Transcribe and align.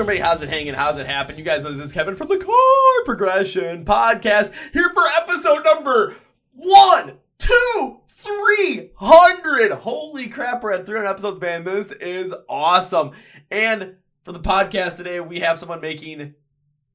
Everybody? 0.00 0.20
How's 0.20 0.40
it 0.40 0.48
hanging? 0.48 0.72
How's 0.72 0.96
it 0.96 1.04
happen? 1.04 1.36
You 1.36 1.44
guys 1.44 1.62
know 1.62 1.70
this 1.72 1.78
is 1.78 1.92
Kevin 1.92 2.16
from 2.16 2.28
the 2.28 2.38
Core 2.38 3.04
Progression 3.04 3.84
Podcast 3.84 4.50
here 4.72 4.88
for 4.94 5.02
episode 5.20 5.62
number 5.62 6.16
one, 6.54 7.18
two, 7.36 7.98
three 8.08 8.92
hundred. 8.96 9.72
Holy 9.72 10.28
crap, 10.28 10.62
we're 10.62 10.72
at 10.72 10.86
300 10.86 11.06
episodes, 11.06 11.38
man. 11.38 11.64
This 11.64 11.92
is 11.92 12.34
awesome. 12.48 13.10
And 13.50 13.96
for 14.24 14.32
the 14.32 14.40
podcast 14.40 14.96
today, 14.96 15.20
we 15.20 15.40
have 15.40 15.58
someone 15.58 15.82
making 15.82 16.34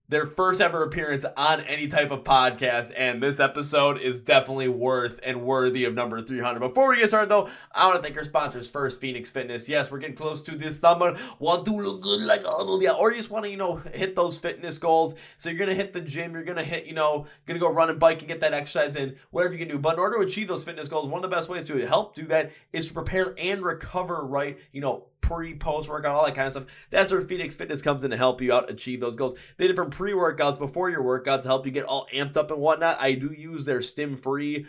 their 0.07 0.25
first 0.25 0.61
ever 0.61 0.83
appearance 0.83 1.25
on 1.35 1.61
any 1.61 1.87
type 1.87 2.11
of 2.11 2.23
podcast, 2.23 2.93
and 2.95 3.23
this 3.23 3.39
episode 3.39 3.97
is 3.97 4.19
definitely 4.19 4.67
worth 4.67 5.19
and 5.25 5.41
worthy 5.41 5.83
of 5.83 5.95
number 5.95 6.21
300. 6.21 6.59
Before 6.59 6.89
we 6.89 6.97
get 6.97 7.07
started, 7.07 7.29
though, 7.29 7.49
I 7.73 7.87
want 7.87 7.97
to 7.97 8.01
thank 8.03 8.15
our 8.17 8.23
sponsors 8.23 8.69
first, 8.69 9.01
Phoenix 9.01 9.31
Fitness. 9.31 9.67
Yes, 9.67 9.91
we're 9.91 9.97
getting 9.97 10.15
close 10.15 10.43
to 10.43 10.55
the 10.55 10.71
summer. 10.71 11.15
Want 11.39 11.65
to 11.65 11.75
look 11.75 12.03
good 12.03 12.21
like 12.21 12.41
Arnold, 12.47 12.83
yeah, 12.83 12.91
or 12.91 13.09
you 13.09 13.17
just 13.17 13.31
want 13.31 13.45
to, 13.45 13.51
you 13.51 13.57
know, 13.57 13.77
hit 13.77 14.15
those 14.15 14.37
fitness 14.37 14.77
goals. 14.77 15.15
So 15.37 15.49
you're 15.49 15.57
gonna 15.57 15.73
hit 15.73 15.93
the 15.93 16.01
gym, 16.01 16.33
you're 16.33 16.43
gonna 16.43 16.63
hit, 16.63 16.85
you 16.85 16.93
know, 16.93 17.25
gonna 17.47 17.59
go 17.59 17.71
run 17.71 17.89
and 17.89 17.99
bike 17.99 18.19
and 18.19 18.27
get 18.27 18.41
that 18.41 18.53
exercise 18.53 18.95
in, 18.95 19.15
whatever 19.31 19.53
you 19.53 19.59
can 19.59 19.67
do. 19.67 19.79
But 19.79 19.95
in 19.95 19.99
order 19.99 20.17
to 20.17 20.23
achieve 20.23 20.47
those 20.47 20.63
fitness 20.63 20.87
goals, 20.87 21.07
one 21.07 21.23
of 21.23 21.29
the 21.29 21.35
best 21.35 21.49
ways 21.49 21.63
to 21.63 21.77
help 21.87 22.13
do 22.13 22.27
that 22.27 22.51
is 22.71 22.87
to 22.87 22.93
prepare 22.93 23.33
and 23.39 23.63
recover 23.63 24.23
right, 24.23 24.59
you 24.71 24.81
know, 24.81 25.05
pre, 25.25 25.55
post 25.55 25.89
workout, 25.89 26.15
all 26.15 26.25
that 26.25 26.35
kind 26.35 26.45
of 26.45 26.51
stuff. 26.53 26.87
That's 26.91 27.11
where 27.11 27.21
Phoenix 27.21 27.55
Fitness 27.55 27.81
comes 27.81 28.03
in 28.03 28.11
to 28.11 28.17
help 28.17 28.41
you 28.41 28.53
out 28.53 28.69
achieve 28.69 28.99
those 28.99 29.15
goals. 29.15 29.33
They 29.57 29.67
different 29.67 29.91
pre 29.91 30.13
workouts 30.13 30.59
before 30.59 30.91
your 30.91 31.01
workout 31.01 31.41
to 31.41 31.47
help 31.47 31.65
you 31.65 31.71
get 31.71 31.83
all 31.83 32.05
amped 32.13 32.37
up 32.37 32.51
and 32.51 32.61
whatnot. 32.61 33.01
I 33.01 33.13
do 33.13 33.33
use 33.33 33.65
their 33.65 33.81
stim 33.81 34.17
free 34.17 34.67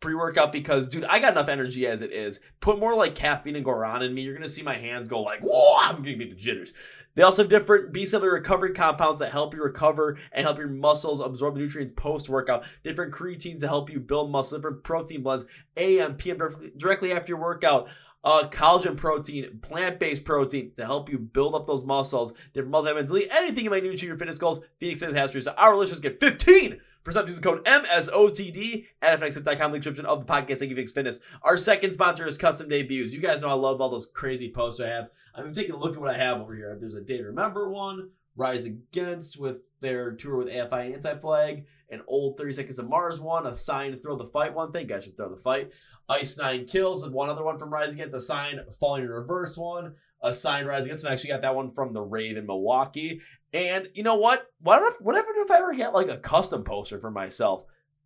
pre 0.00 0.16
workout 0.16 0.50
because, 0.50 0.88
dude, 0.88 1.04
I 1.04 1.20
got 1.20 1.32
enough 1.32 1.48
energy 1.48 1.86
as 1.86 2.02
it 2.02 2.12
is. 2.12 2.40
Put 2.58 2.80
more 2.80 2.96
like 2.96 3.14
caffeine 3.14 3.54
and 3.54 3.64
Goran 3.64 4.02
in 4.02 4.12
me. 4.12 4.22
You're 4.22 4.34
going 4.34 4.42
to 4.42 4.48
see 4.48 4.62
my 4.62 4.76
hands 4.76 5.06
go 5.06 5.20
like, 5.20 5.38
whoa, 5.40 5.88
I'm 5.88 6.02
going 6.02 6.18
to 6.18 6.24
get 6.24 6.30
the 6.30 6.36
jitters. 6.36 6.74
They 7.14 7.22
also 7.22 7.42
have 7.42 7.50
different 7.50 7.92
B7 7.92 8.22
recovery 8.32 8.72
compounds 8.72 9.20
that 9.20 9.30
help 9.30 9.54
you 9.54 9.62
recover 9.62 10.18
and 10.32 10.44
help 10.44 10.58
your 10.58 10.66
muscles 10.66 11.20
absorb 11.20 11.56
nutrients 11.56 11.92
post 11.92 12.28
workout. 12.28 12.64
Different 12.82 13.12
creatines 13.12 13.60
to 13.60 13.68
help 13.68 13.88
you 13.88 14.00
build 14.00 14.32
muscle, 14.32 14.58
different 14.58 14.82
protein 14.82 15.22
blends, 15.22 15.44
AM, 15.76 16.16
PM 16.16 16.38
directly 16.76 17.12
after 17.12 17.32
your 17.32 17.40
workout 17.40 17.88
uh, 18.24 18.48
collagen 18.48 18.96
protein, 18.96 19.58
plant 19.60 19.98
based 19.98 20.24
protein 20.24 20.72
to 20.74 20.84
help 20.84 21.10
you 21.10 21.18
build 21.18 21.54
up 21.54 21.66
those 21.66 21.84
muscles, 21.84 22.32
different 22.54 22.74
multivitamins, 22.74 23.28
anything 23.30 23.64
you 23.64 23.70
might 23.70 23.82
need 23.82 23.98
to 23.98 24.06
your 24.06 24.16
fitness 24.18 24.38
goals. 24.38 24.60
Phoenix 24.78 25.00
Fitness 25.00 25.18
has 25.18 25.32
for 25.32 25.38
you. 25.38 25.42
So 25.42 25.52
our 25.56 25.76
listeners 25.76 26.00
get 26.00 26.20
15 26.20 26.78
percent 27.04 27.26
using 27.26 27.42
code 27.42 27.64
MSOTD 27.64 28.86
at 29.02 29.18
FXFit.com, 29.20 29.72
the 29.72 29.78
description 29.78 30.06
of 30.06 30.24
the 30.24 30.32
podcast. 30.32 30.60
You, 30.60 30.68
Phoenix 30.68 30.92
Fitness. 30.92 31.20
Our 31.42 31.56
second 31.56 31.90
sponsor 31.92 32.26
is 32.26 32.38
Custom 32.38 32.68
Debuts. 32.68 33.12
You 33.12 33.20
guys 33.20 33.42
know 33.42 33.48
I 33.48 33.54
love 33.54 33.80
all 33.80 33.88
those 33.88 34.06
crazy 34.06 34.50
posts 34.50 34.80
I 34.80 34.88
have. 34.88 35.10
I'm 35.34 35.52
taking 35.52 35.74
a 35.74 35.78
look 35.78 35.94
at 35.94 36.00
what 36.00 36.14
I 36.14 36.18
have 36.18 36.40
over 36.40 36.54
here. 36.54 36.76
There's 36.78 36.94
a 36.94 37.02
Day 37.02 37.18
to 37.18 37.24
Remember 37.24 37.70
one, 37.70 38.10
Rise 38.36 38.64
Against 38.64 39.38
with 39.38 39.58
their 39.80 40.12
tour 40.12 40.36
with 40.36 40.48
AFI 40.48 40.86
and 40.86 40.94
Anti 40.94 41.18
Flag, 41.18 41.66
an 41.90 42.02
old 42.06 42.38
30 42.38 42.52
Seconds 42.52 42.78
of 42.78 42.88
Mars 42.88 43.20
one, 43.20 43.46
a 43.46 43.54
sign 43.54 43.92
to 43.92 43.96
throw 43.96 44.16
the 44.16 44.24
fight 44.24 44.54
one. 44.54 44.72
Thank 44.72 44.88
guys 44.88 45.04
should 45.04 45.16
throw 45.16 45.28
the 45.28 45.36
fight. 45.36 45.72
Ice 46.08 46.38
Nine 46.38 46.64
Kills, 46.64 47.02
and 47.02 47.12
one 47.12 47.28
other 47.28 47.44
one 47.44 47.58
from 47.58 47.70
Rise 47.70 47.92
Against, 47.92 48.16
a 48.16 48.20
sign 48.20 48.60
Falling 48.80 49.04
in 49.04 49.10
Reverse 49.10 49.56
one, 49.56 49.94
a 50.22 50.32
sign 50.32 50.66
Rise 50.66 50.84
Against, 50.84 51.04
and 51.04 51.10
I 51.10 51.14
actually 51.14 51.30
got 51.30 51.42
that 51.42 51.54
one 51.54 51.70
from 51.70 51.92
the 51.92 52.02
Rave 52.02 52.36
in 52.36 52.46
Milwaukee. 52.46 53.20
And 53.52 53.88
you 53.94 54.02
know 54.02 54.16
what? 54.16 54.46
What 54.60 54.82
if, 54.82 55.00
what 55.00 55.14
happened 55.14 55.36
if 55.38 55.50
I 55.50 55.58
ever 55.58 55.74
get 55.74 55.92
like 55.92 56.08
a 56.08 56.18
custom 56.18 56.64
poster 56.64 57.00
for 57.00 57.10
myself? 57.10 57.64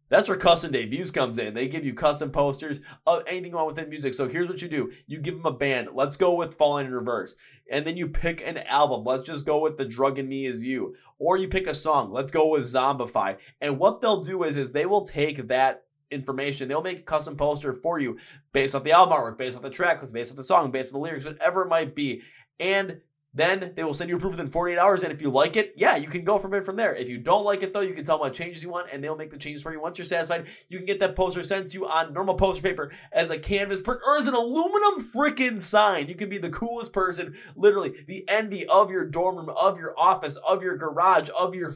That's 0.09 0.29
where 0.29 0.39
custom 0.39 0.73
debuts 0.73 1.11
comes 1.11 1.39
in. 1.39 1.55
They 1.55 1.69
give 1.69 1.85
you 1.85 1.95
custom 1.95 2.31
posters 2.31 2.81
of 3.07 3.23
anything 3.27 3.55
on 3.55 3.67
within 3.67 3.89
music. 3.89 4.15
So 4.15 4.29
here's 4.29 4.49
what 4.49 4.63
you 4.63 4.69
do: 4.69 4.93
you 5.07 5.21
give 5.21 5.37
them 5.37 5.47
a 5.47 5.57
band. 5.57 5.89
Let's 5.95 6.17
go 6.17 6.35
with 6.35 6.55
Falling 6.55 6.87
in 6.87 6.93
Reverse, 6.93 7.37
and 7.71 7.87
then 7.87 7.97
you 7.97 8.09
pick 8.09 8.41
an 8.41 8.59
album. 8.59 9.05
Let's 9.05 9.23
just 9.23 9.47
go 9.47 9.59
with 9.59 9.77
The 9.77 9.85
Drug 9.85 10.19
in 10.19 10.29
Me 10.29 10.47
Is 10.47 10.65
You, 10.65 10.95
or 11.19 11.37
you 11.37 11.49
pick 11.49 11.67
a 11.67 11.75
song. 11.75 12.13
Let's 12.13 12.31
go 12.31 12.49
with 12.49 12.65
Zombify. 12.65 13.39
And 13.61 13.79
what 13.79 14.01
they'll 14.01 14.21
do 14.21 14.45
is, 14.45 14.57
is 14.57 14.73
they 14.73 14.87
will 14.87 15.07
take 15.07 15.49
that 15.49 15.85
information. 16.11 16.69
They'll 16.69 16.83
make 16.83 17.01
a 17.01 17.03
custom 17.03 17.37
poster 17.37 17.73
for 17.73 17.99
you 17.99 18.19
based 18.53 18.75
off 18.75 18.85
the 18.85 18.93
album 18.93 19.19
artwork, 19.19 19.39
based 19.39 19.57
off 19.57 19.63
the 19.63 19.71
track 19.71 20.01
list, 20.01 20.15
based 20.15 20.31
off 20.31 20.37
the 20.37 20.45
song, 20.45 20.71
based 20.71 20.95
on 20.95 21.01
the 21.01 21.05
lyrics, 21.05 21.27
whatever 21.27 21.63
it 21.63 21.69
might 21.69 21.95
be. 21.95 22.23
And 22.61 23.01
then 23.37 23.73
they 23.77 23.85
will 23.85 23.93
send 23.93 24.09
you 24.09 24.17
a 24.17 24.19
proof 24.19 24.33
within 24.33 24.49
48 24.49 24.79
hours. 24.79 25.03
And 25.03 25.13
if 25.13 25.21
you 25.21 25.31
like 25.31 25.57
it, 25.57 25.75
yeah, 25.77 25.97
you 25.97 26.09
can 26.09 26.25
go 26.25 26.39
from 26.39 26.55
it 26.55 26.65
from 26.65 26.77
there. 26.77 26.95
If 26.95 27.09
you 27.09 27.19
don't 27.19 27.45
like 27.45 27.63
it 27.63 27.75
though, 27.75 27.83
you 27.83 27.93
can 27.93 28.05
tell 28.05 28.17
them 28.17 28.23
what 28.23 28.33
changes 28.33 28.63
you 28.63 28.71
want 28.71 28.89
and 28.93 29.05
they'll 29.05 29.17
make 29.17 29.31
the 29.31 29.37
changes 29.37 29.63
for 29.63 29.73
you. 29.73 29.81
Once 29.81 29.99
you're 29.99 30.07
satisfied, 30.07 30.47
you 30.71 30.79
can 30.79 30.87
get 30.87 30.99
that 31.01 31.15
poster 31.15 31.43
sent 31.43 31.69
to 31.71 31.79
you 31.79 31.87
on 31.87 32.15
normal 32.15 32.35
poster 32.35 32.63
paper 32.63 32.91
as 33.13 33.31
a 33.31 33.39
canvas 33.39 33.83
print 33.83 34.01
or 34.07 34.17
as 34.17 34.27
an 34.27 34.35
aluminum 34.35 35.01
freaking 35.01 35.61
sign. 35.61 36.09
You 36.09 36.15
can 36.15 36.31
be 36.31 36.39
the 36.39 36.51
coolest 36.51 36.95
person, 36.95 37.35
literally 37.55 37.93
the 38.07 38.25
envy 38.29 38.67
of 38.67 38.91
your 38.91 39.07
dorm 39.07 39.37
room, 39.37 39.51
of 39.51 39.79
your 39.79 39.95
office, 39.99 40.37
of 40.37 40.63
your 40.63 40.77
garage, 40.79 41.29
of 41.39 41.55
your 41.55 41.75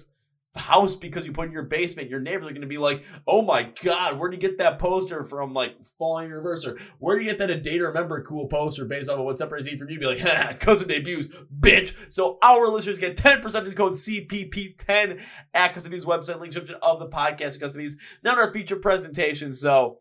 house 0.56 0.97
because 0.97 1.25
you 1.25 1.33
put 1.33 1.47
in 1.47 1.53
your 1.53 1.65
basement, 1.65 2.11
your 2.11 2.21
neighbors 2.21 2.49
are 2.49 2.53
going 2.53 2.61
to 2.62 2.66
be 2.66 2.78
like, 2.78 3.05
oh 3.27 3.43
my 3.43 3.72
God, 3.83 4.19
where'd 4.19 4.33
you 4.33 4.38
get 4.38 4.59
that 4.59 4.78
poster 4.78 5.22
from 5.22 5.53
like 5.53 5.78
Falling 5.99 6.27
in 6.27 6.33
Reverse? 6.33 6.66
Or 6.66 6.77
where 6.99 7.16
do 7.16 7.22
you 7.22 7.31
get 7.31 7.38
that 7.38 7.50
a 7.50 7.61
day 7.61 7.78
to 7.78 7.84
remember 7.84 8.22
cool 8.22 8.47
poster 8.47 8.84
based 8.84 9.09
off 9.09 9.19
of 9.19 9.25
what 9.25 9.39
separates 9.39 9.71
you 9.71 9.78
from 9.78 9.91
you? 9.91 10.00
Be 10.00 10.06
like, 10.06 10.21
ha, 10.21 10.55
cousin 10.59 10.89
debuts, 10.89 11.28
bitch. 11.60 11.94
So 12.12 12.39
our 12.43 12.69
listeners 12.69 12.99
get 12.99 13.16
10% 13.16 13.44
of 13.55 13.65
the 13.65 13.75
code 13.75 13.93
CPP10 13.93 15.21
at 15.55 15.72
Custom 15.72 15.91
Views 15.91 16.05
website, 16.05 16.41
link 16.41 16.53
description 16.53 16.77
of 16.83 16.99
the 16.99 17.09
podcast, 17.09 17.60
Custom 17.60 17.81
Views. 17.81 17.97
Now 18.25 18.37
our 18.37 18.53
feature 18.53 18.77
presentation. 18.77 19.53
So 19.53 19.99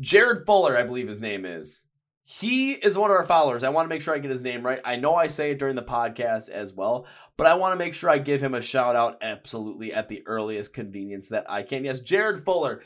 Jared 0.00 0.46
Fuller, 0.46 0.76
I 0.76 0.82
believe 0.82 1.08
his 1.08 1.22
name 1.22 1.44
is. 1.44 1.83
He 2.26 2.72
is 2.72 2.96
one 2.96 3.10
of 3.10 3.16
our 3.18 3.26
followers. 3.26 3.62
I 3.64 3.68
want 3.68 3.84
to 3.84 3.94
make 3.94 4.00
sure 4.00 4.14
I 4.14 4.18
get 4.18 4.30
his 4.30 4.42
name 4.42 4.64
right. 4.64 4.80
I 4.82 4.96
know 4.96 5.14
I 5.14 5.26
say 5.26 5.50
it 5.50 5.58
during 5.58 5.76
the 5.76 5.82
podcast 5.82 6.48
as 6.48 6.72
well, 6.72 7.06
but 7.36 7.46
I 7.46 7.52
want 7.52 7.74
to 7.74 7.84
make 7.84 7.92
sure 7.92 8.08
I 8.08 8.16
give 8.16 8.42
him 8.42 8.54
a 8.54 8.62
shout 8.62 8.96
out 8.96 9.18
absolutely 9.20 9.92
at 9.92 10.08
the 10.08 10.22
earliest 10.26 10.72
convenience 10.72 11.28
that 11.28 11.44
I 11.50 11.62
can. 11.62 11.84
Yes, 11.84 12.00
Jared 12.00 12.42
Fuller, 12.42 12.82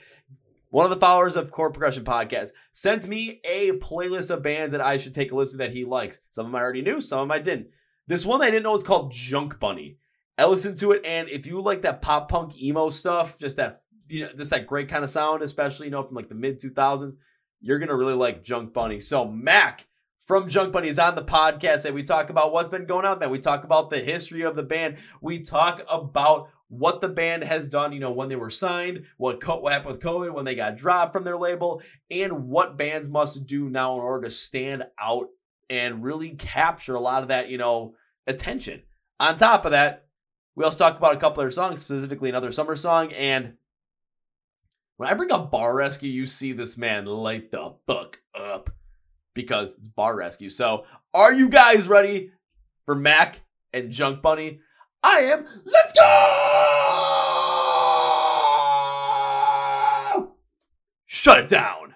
one 0.71 0.85
of 0.85 0.91
the 0.91 0.99
followers 0.99 1.37
of 1.37 1.53
Core 1.53 1.71
Progression 1.71 2.05
Podcast, 2.05 2.51
sent 2.73 3.07
me 3.07 3.41
a 3.49 3.71
playlist 3.75 4.33
of 4.33 4.43
bands 4.43 4.73
that 4.73 4.81
I 4.81 4.97
should 4.97 5.15
take 5.15 5.31
a 5.31 5.37
listen 5.37 5.61
to 5.61 5.65
that 5.67 5.73
he 5.73 5.85
likes. 5.85 6.19
Some 6.31 6.47
of 6.47 6.51
them 6.51 6.57
I 6.57 6.63
already 6.63 6.83
knew, 6.83 7.01
some 7.01 7.21
of 7.21 7.29
them 7.29 7.33
I 7.33 7.39
didn't. 7.39 7.69
This 8.09 8.27
one 8.27 8.43
I 8.43 8.51
didn't 8.51 8.65
know 8.65 8.73
was 8.73 8.83
called 8.83 9.13
Junk 9.13 9.61
Bunny. 9.61 9.99
I 10.37 10.47
listened 10.47 10.79
to 10.79 10.91
it, 10.91 11.07
and 11.07 11.29
if 11.29 11.47
you 11.47 11.61
like 11.61 11.83
that 11.83 12.03
pop 12.03 12.29
punk 12.29 12.61
emo 12.61 12.89
stuff, 12.89 13.39
just 13.39 13.57
that 13.59 13.83
you 14.09 14.25
know, 14.25 14.33
just 14.37 14.51
that 14.51 14.67
great 14.67 14.89
kind 14.89 15.05
of 15.05 15.11
sound, 15.11 15.43
especially 15.43 15.87
you 15.87 15.93
know 15.93 16.03
from 16.03 16.17
like 16.17 16.29
the 16.29 16.35
mid 16.35 16.59
two 16.59 16.71
thousands 16.71 17.17
you're 17.61 17.79
going 17.79 17.89
to 17.89 17.97
really 17.97 18.15
like 18.15 18.43
Junk 18.43 18.73
Bunny. 18.73 19.01
So, 19.01 19.27
Mac 19.27 19.87
from 20.19 20.49
Junk 20.49 20.73
Bunny 20.73 20.89
is 20.89 20.99
on 20.99 21.15
the 21.15 21.23
podcast 21.23 21.87
and 21.87 21.95
we 21.95 22.03
talk 22.03 22.29
about 22.29 22.53
what's 22.53 22.69
been 22.69 22.87
going 22.87 23.07
on, 23.07 23.19
man. 23.19 23.31
We 23.31 23.39
talk 23.39 23.65
about 23.65 23.89
the 23.89 24.01
history 24.01 24.43
of 24.43 24.57
the 24.57 24.63
band. 24.63 24.99
We 25.23 25.41
talk 25.41 25.83
about 25.89 26.51
what 26.69 27.01
the 27.01 27.09
band 27.09 27.45
has 27.45 27.67
done, 27.67 27.93
you 27.93 27.99
know, 27.99 28.13
when 28.13 28.29
they 28.29 28.37
were 28.37 28.51
signed, 28.51 29.07
what, 29.17 29.41
co- 29.41 29.61
what 29.61 29.73
happened 29.73 29.93
with 29.93 30.03
COVID, 30.03 30.35
when 30.35 30.45
they 30.45 30.55
got 30.55 30.77
dropped 30.77 31.15
from 31.15 31.25
their 31.25 31.39
label, 31.39 31.81
and 32.11 32.47
what 32.47 32.77
bands 32.77 33.09
must 33.09 33.47
do 33.47 33.71
now 33.71 33.95
in 33.95 34.01
order 34.01 34.25
to 34.25 34.31
stand 34.31 34.85
out 35.01 35.29
and 35.71 36.05
really 36.05 36.31
capture 36.31 36.95
a 36.95 37.01
lot 37.01 37.23
of 37.23 37.29
that, 37.29 37.49
you 37.49 37.57
know, 37.57 37.95
attention. 38.27 38.83
On 39.19 39.35
top 39.35 39.65
of 39.65 39.73
that, 39.73 40.09
we 40.55 40.65
also 40.65 40.77
talk 40.77 40.99
about 40.99 41.15
a 41.15 41.19
couple 41.19 41.41
of 41.41 41.45
their 41.45 41.51
songs, 41.51 41.81
specifically 41.81 42.29
another 42.29 42.53
summer 42.53 42.77
song 42.77 43.13
and 43.13 43.55
when 44.99 45.09
I 45.09 45.15
bring 45.15 45.33
up 45.33 45.51
Bar 45.51 45.75
Rescue, 45.75 46.11
you 46.11 46.27
see 46.27 46.53
this 46.53 46.77
man 46.77 47.07
light 47.07 47.51
the 47.53 47.73
fuck 47.87 48.21
up 48.35 48.69
because 49.33 49.75
it's 49.79 49.87
Bar 49.87 50.17
Rescue. 50.17 50.51
So, 50.51 50.85
are 51.15 51.33
you 51.33 51.49
guys 51.49 51.87
ready 51.87 52.33
for 52.85 52.97
Mac 52.97 53.41
and 53.73 53.93
Junk 53.93 54.21
Bunny? 54.23 54.59
I 55.05 55.19
am. 55.21 55.47
Let's 55.65 55.93
go! 60.17 60.35
Shut 61.07 61.39
it 61.45 61.49
down. 61.49 61.95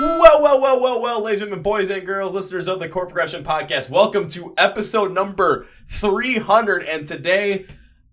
Well, 0.00 0.42
well, 0.42 0.60
well, 0.60 0.80
well, 0.80 1.00
well, 1.00 1.22
ladies 1.22 1.42
and 1.42 1.62
boys 1.62 1.88
and 1.88 2.04
girls, 2.04 2.34
listeners 2.34 2.66
of 2.66 2.80
the 2.80 2.88
Core 2.88 3.06
Progression 3.06 3.44
Podcast, 3.44 3.90
welcome 3.90 4.26
to 4.28 4.54
episode 4.58 5.12
number 5.12 5.68
300. 5.88 6.82
And 6.82 7.06
today 7.06 7.66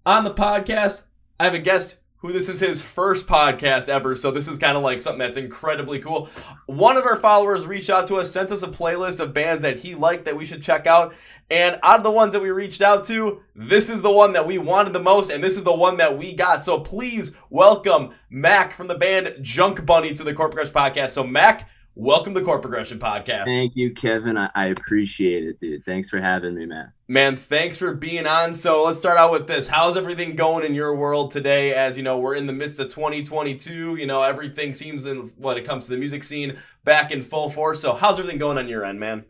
on 0.05 0.23
the 0.23 0.33
podcast, 0.33 1.07
I 1.39 1.45
have 1.45 1.55
a 1.55 1.59
guest 1.59 2.01
who 2.25 2.33
this 2.33 2.49
is 2.49 2.59
his 2.59 2.81
first 2.81 3.27
podcast 3.27 3.87
ever. 3.87 4.15
So 4.15 4.31
this 4.31 4.47
is 4.47 4.57
kind 4.57 4.75
of 4.75 4.81
like 4.81 4.99
something 4.99 5.19
that's 5.19 5.37
incredibly 5.37 5.99
cool. 5.99 6.27
One 6.65 6.97
of 6.97 7.05
our 7.05 7.17
followers 7.17 7.67
reached 7.67 7.89
out 7.89 8.07
to 8.07 8.15
us, 8.15 8.31
sent 8.31 8.51
us 8.51 8.63
a 8.63 8.67
playlist 8.67 9.19
of 9.19 9.33
bands 9.33 9.61
that 9.61 9.77
he 9.77 9.93
liked 9.93 10.25
that 10.25 10.35
we 10.35 10.45
should 10.45 10.63
check 10.63 10.87
out. 10.87 11.13
And 11.51 11.77
out 11.83 11.99
of 11.99 12.03
the 12.03 12.11
ones 12.11 12.33
that 12.33 12.41
we 12.41 12.49
reached 12.49 12.81
out 12.81 13.03
to, 13.05 13.41
this 13.55 13.91
is 13.91 14.01
the 14.01 14.11
one 14.11 14.33
that 14.33 14.47
we 14.47 14.57
wanted 14.57 14.93
the 14.93 14.99
most, 14.99 15.29
and 15.29 15.43
this 15.43 15.57
is 15.57 15.63
the 15.63 15.75
one 15.75 15.97
that 15.97 16.17
we 16.17 16.33
got. 16.33 16.63
So 16.63 16.79
please 16.79 17.37
welcome 17.51 18.15
Mac 18.31 18.71
from 18.71 18.87
the 18.87 18.95
band 18.95 19.35
Junk 19.41 19.85
Bunny 19.85 20.13
to 20.13 20.23
the 20.23 20.33
Core 20.33 20.49
Progression 20.49 20.73
Podcast. 20.73 21.11
So 21.11 21.23
Mac, 21.23 21.69
welcome 21.95 22.33
to 22.33 22.41
Core 22.41 22.59
Progression 22.59 22.99
Podcast. 22.99 23.45
Thank 23.45 23.75
you, 23.75 23.93
Kevin. 23.93 24.37
I, 24.37 24.49
I 24.53 24.67
appreciate 24.67 25.45
it, 25.45 25.59
dude. 25.59 25.83
Thanks 25.85 26.09
for 26.09 26.19
having 26.19 26.53
me, 26.55 26.65
man. 26.65 26.91
Man, 27.07 27.35
thanks 27.35 27.77
for 27.77 27.93
being 27.93 28.27
on. 28.27 28.53
So 28.53 28.83
let's 28.83 28.99
start 28.99 29.17
out 29.17 29.31
with 29.31 29.47
this. 29.47 29.67
How's 29.67 29.97
everything 29.97 30.35
going 30.35 30.65
in 30.65 30.75
your 30.75 30.95
world 30.95 31.31
today? 31.31 31.73
As 31.73 31.97
you 31.97 32.03
know, 32.03 32.17
we're 32.17 32.35
in 32.35 32.45
the 32.45 32.53
midst 32.53 32.79
of 32.79 32.89
2022. 32.89 33.95
You 33.95 34.05
know, 34.05 34.21
everything 34.23 34.73
seems 34.73 35.05
in 35.05 35.31
when 35.37 35.57
it 35.57 35.65
comes 35.65 35.85
to 35.85 35.91
the 35.91 35.97
music 35.97 36.23
scene 36.23 36.57
back 36.83 37.11
in 37.11 37.21
full 37.21 37.49
force. 37.49 37.79
So 37.79 37.93
how's 37.93 38.19
everything 38.19 38.37
going 38.37 38.57
on 38.57 38.67
your 38.67 38.83
end, 38.85 38.99
man? 38.99 39.25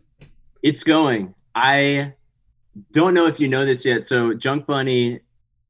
It's 0.64 0.84
going. 0.84 1.34
I 1.54 2.14
don't 2.92 3.14
know 3.14 3.28
if 3.28 3.40
you 3.40 3.48
know 3.48 3.66
this 3.66 3.86
yet. 3.86 4.04
So 4.04 4.34
Junk 4.34 4.66
Bunny, 4.66 5.20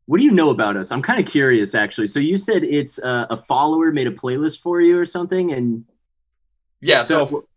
what 0.06 0.20
do 0.20 0.24
you 0.24 0.32
know 0.32 0.50
about 0.50 0.78
us? 0.78 0.92
I'm 0.92 1.02
kind 1.02 1.20
of 1.20 1.26
curious 1.26 1.76
actually. 1.76 2.08
So 2.08 2.20
you 2.20 2.38
said 2.38 2.64
it's 2.64 3.00
a, 3.00 3.28
a 3.30 3.38
follower 3.38 3.92
made 3.92 4.08
a 4.08 4.12
playlist 4.12 4.62
for 4.62 4.80
you 4.80 4.98
or 4.98 5.06
something, 5.06 5.52
and 5.52 5.84
yeah. 6.82 7.04
So, 7.04 7.26
so 7.26 7.48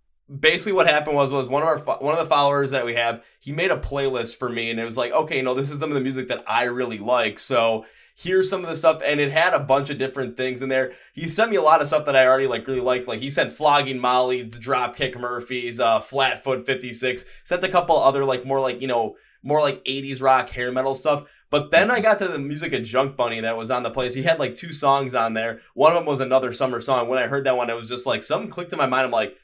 basically, 0.41 0.73
what 0.73 0.87
happened 0.87 1.17
was 1.17 1.32
was 1.32 1.49
one 1.49 1.62
of 1.62 1.69
our 1.69 1.79
one 1.99 2.15
of 2.15 2.20
the 2.20 2.29
followers 2.29 2.70
that 2.70 2.85
we 2.85 2.94
have, 2.94 3.25
he 3.41 3.53
made 3.53 3.70
a 3.70 3.76
playlist 3.76 4.38
for 4.38 4.49
me, 4.49 4.70
and 4.70 4.79
it 4.79 4.85
was 4.85 4.97
like, 4.97 5.12
okay, 5.12 5.43
no, 5.43 5.55
this 5.55 5.70
is 5.70 5.81
some 5.81 5.91
of 5.91 5.94
the 5.94 6.00
music 6.00 6.29
that 6.29 6.43
I 6.47 6.65
really 6.65 6.99
like. 6.99 7.38
So 7.38 7.85
here's 8.20 8.50
some 8.50 8.65
of 8.65 8.69
the 8.69 8.75
stuff 8.75 9.00
and 9.06 9.20
it 9.20 9.31
had 9.31 9.55
a 9.55 9.61
bunch 9.61 9.91
of 9.91 9.99
different 9.99 10.37
things 10.37 10.61
in 10.61 10.69
there 10.69 10.91
he 11.15 11.29
sent 11.29 11.50
me 11.50 11.56
a 11.56 11.62
lot 11.62 11.81
of 11.81 11.87
stuff 11.87 12.05
that 12.05 12.17
i 12.17 12.26
already 12.26 12.49
like 12.49 12.67
really 12.67 12.81
liked 12.81 13.06
like 13.06 13.20
he 13.20 13.31
sent 13.31 13.53
flogging 13.53 13.99
molly 13.99 14.43
the 14.43 14.59
dropkick 14.59 15.19
murphys 15.19 15.79
uh 15.79 16.00
flatfoot 16.00 16.67
56 16.67 17.25
sent 17.44 17.62
a 17.62 17.69
couple 17.69 17.97
other 17.97 18.25
like 18.25 18.44
more 18.44 18.61
like 18.61 18.81
you 18.81 18.88
know 18.88 19.17
more 19.43 19.61
like 19.61 19.85
80s 19.85 20.20
rock 20.20 20.50
hair 20.50 20.73
metal 20.73 20.94
stuff 20.94 21.31
but 21.50 21.70
then 21.70 21.90
I 21.90 22.00
got 22.00 22.18
to 22.18 22.28
the 22.28 22.38
music 22.38 22.72
of 22.72 22.82
Junk 22.82 23.16
Bunny 23.16 23.40
that 23.40 23.56
was 23.56 23.70
on 23.70 23.82
the 23.82 23.90
place. 23.90 24.14
He 24.14 24.22
had 24.22 24.38
like 24.38 24.56
two 24.56 24.72
songs 24.72 25.14
on 25.14 25.32
there. 25.32 25.60
One 25.74 25.92
of 25.92 25.98
them 25.98 26.06
was 26.06 26.20
another 26.20 26.52
summer 26.52 26.80
song. 26.80 27.08
When 27.08 27.18
I 27.18 27.26
heard 27.26 27.44
that 27.44 27.56
one, 27.56 27.70
it 27.70 27.76
was 27.76 27.88
just 27.88 28.06
like 28.06 28.22
something 28.22 28.50
clicked 28.50 28.72
in 28.72 28.78
my 28.78 28.86
mind. 28.86 29.06
I'm 29.06 29.10
like, 29.10 29.36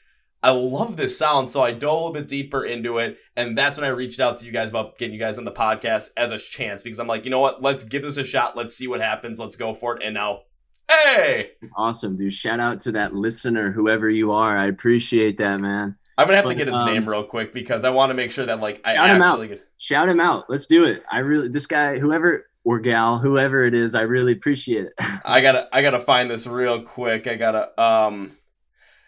I 0.43 0.51
love 0.51 0.95
this 0.95 1.17
sound. 1.17 1.49
So 1.49 1.63
I 1.63 1.71
dove 1.71 1.91
a 1.91 1.95
little 1.95 2.13
bit 2.13 2.27
deeper 2.27 2.63
into 2.63 2.99
it. 2.99 3.17
And 3.35 3.57
that's 3.57 3.77
when 3.77 3.85
I 3.85 3.89
reached 3.89 4.19
out 4.19 4.37
to 4.37 4.45
you 4.45 4.51
guys 4.51 4.69
about 4.69 4.99
getting 4.99 5.13
you 5.13 5.19
guys 5.19 5.39
on 5.39 5.43
the 5.43 5.51
podcast 5.51 6.09
as 6.15 6.31
a 6.31 6.37
chance 6.37 6.83
because 6.83 6.99
I'm 6.99 7.07
like, 7.07 7.25
you 7.25 7.31
know 7.31 7.39
what? 7.39 7.63
Let's 7.63 7.83
give 7.83 8.03
this 8.03 8.17
a 8.17 8.23
shot. 8.23 8.55
Let's 8.55 8.75
see 8.75 8.87
what 8.87 9.01
happens. 9.01 9.39
Let's 9.39 9.55
go 9.55 9.73
for 9.73 9.95
it. 9.97 10.03
And 10.03 10.13
now, 10.13 10.41
hey! 10.87 11.53
Awesome, 11.75 12.15
dude. 12.15 12.31
Shout 12.31 12.59
out 12.59 12.79
to 12.81 12.91
that 12.91 13.15
listener, 13.15 13.71
whoever 13.71 14.07
you 14.07 14.31
are. 14.31 14.55
I 14.55 14.67
appreciate 14.67 15.37
that, 15.37 15.59
man. 15.59 15.97
I'm 16.17 16.27
gonna 16.27 16.37
have 16.37 16.45
but, 16.45 16.51
to 16.51 16.55
get 16.55 16.67
his 16.67 16.75
um, 16.75 16.85
name 16.85 17.07
real 17.07 17.23
quick 17.23 17.51
because 17.51 17.83
I 17.83 17.89
want 17.89 18.09
to 18.09 18.13
make 18.13 18.31
sure 18.31 18.45
that 18.45 18.59
like 18.59 18.81
I 18.85 18.95
shout 18.95 19.09
actually 19.09 19.15
him 19.15 19.21
out. 19.21 19.49
Get... 19.49 19.67
Shout 19.77 20.09
him 20.09 20.19
out. 20.19 20.49
Let's 20.49 20.65
do 20.65 20.85
it. 20.85 21.03
I 21.11 21.19
really 21.19 21.49
this 21.49 21.65
guy, 21.65 21.99
whoever 21.99 22.47
or 22.63 22.79
gal, 22.79 23.17
whoever 23.17 23.63
it 23.63 23.73
is, 23.73 23.95
I 23.95 24.01
really 24.01 24.31
appreciate 24.31 24.85
it. 24.85 24.93
I 25.25 25.41
gotta 25.41 25.67
I 25.73 25.81
gotta 25.81 25.99
find 25.99 26.29
this 26.29 26.47
real 26.47 26.81
quick. 26.81 27.27
I 27.27 27.35
gotta 27.35 27.81
um 27.81 28.31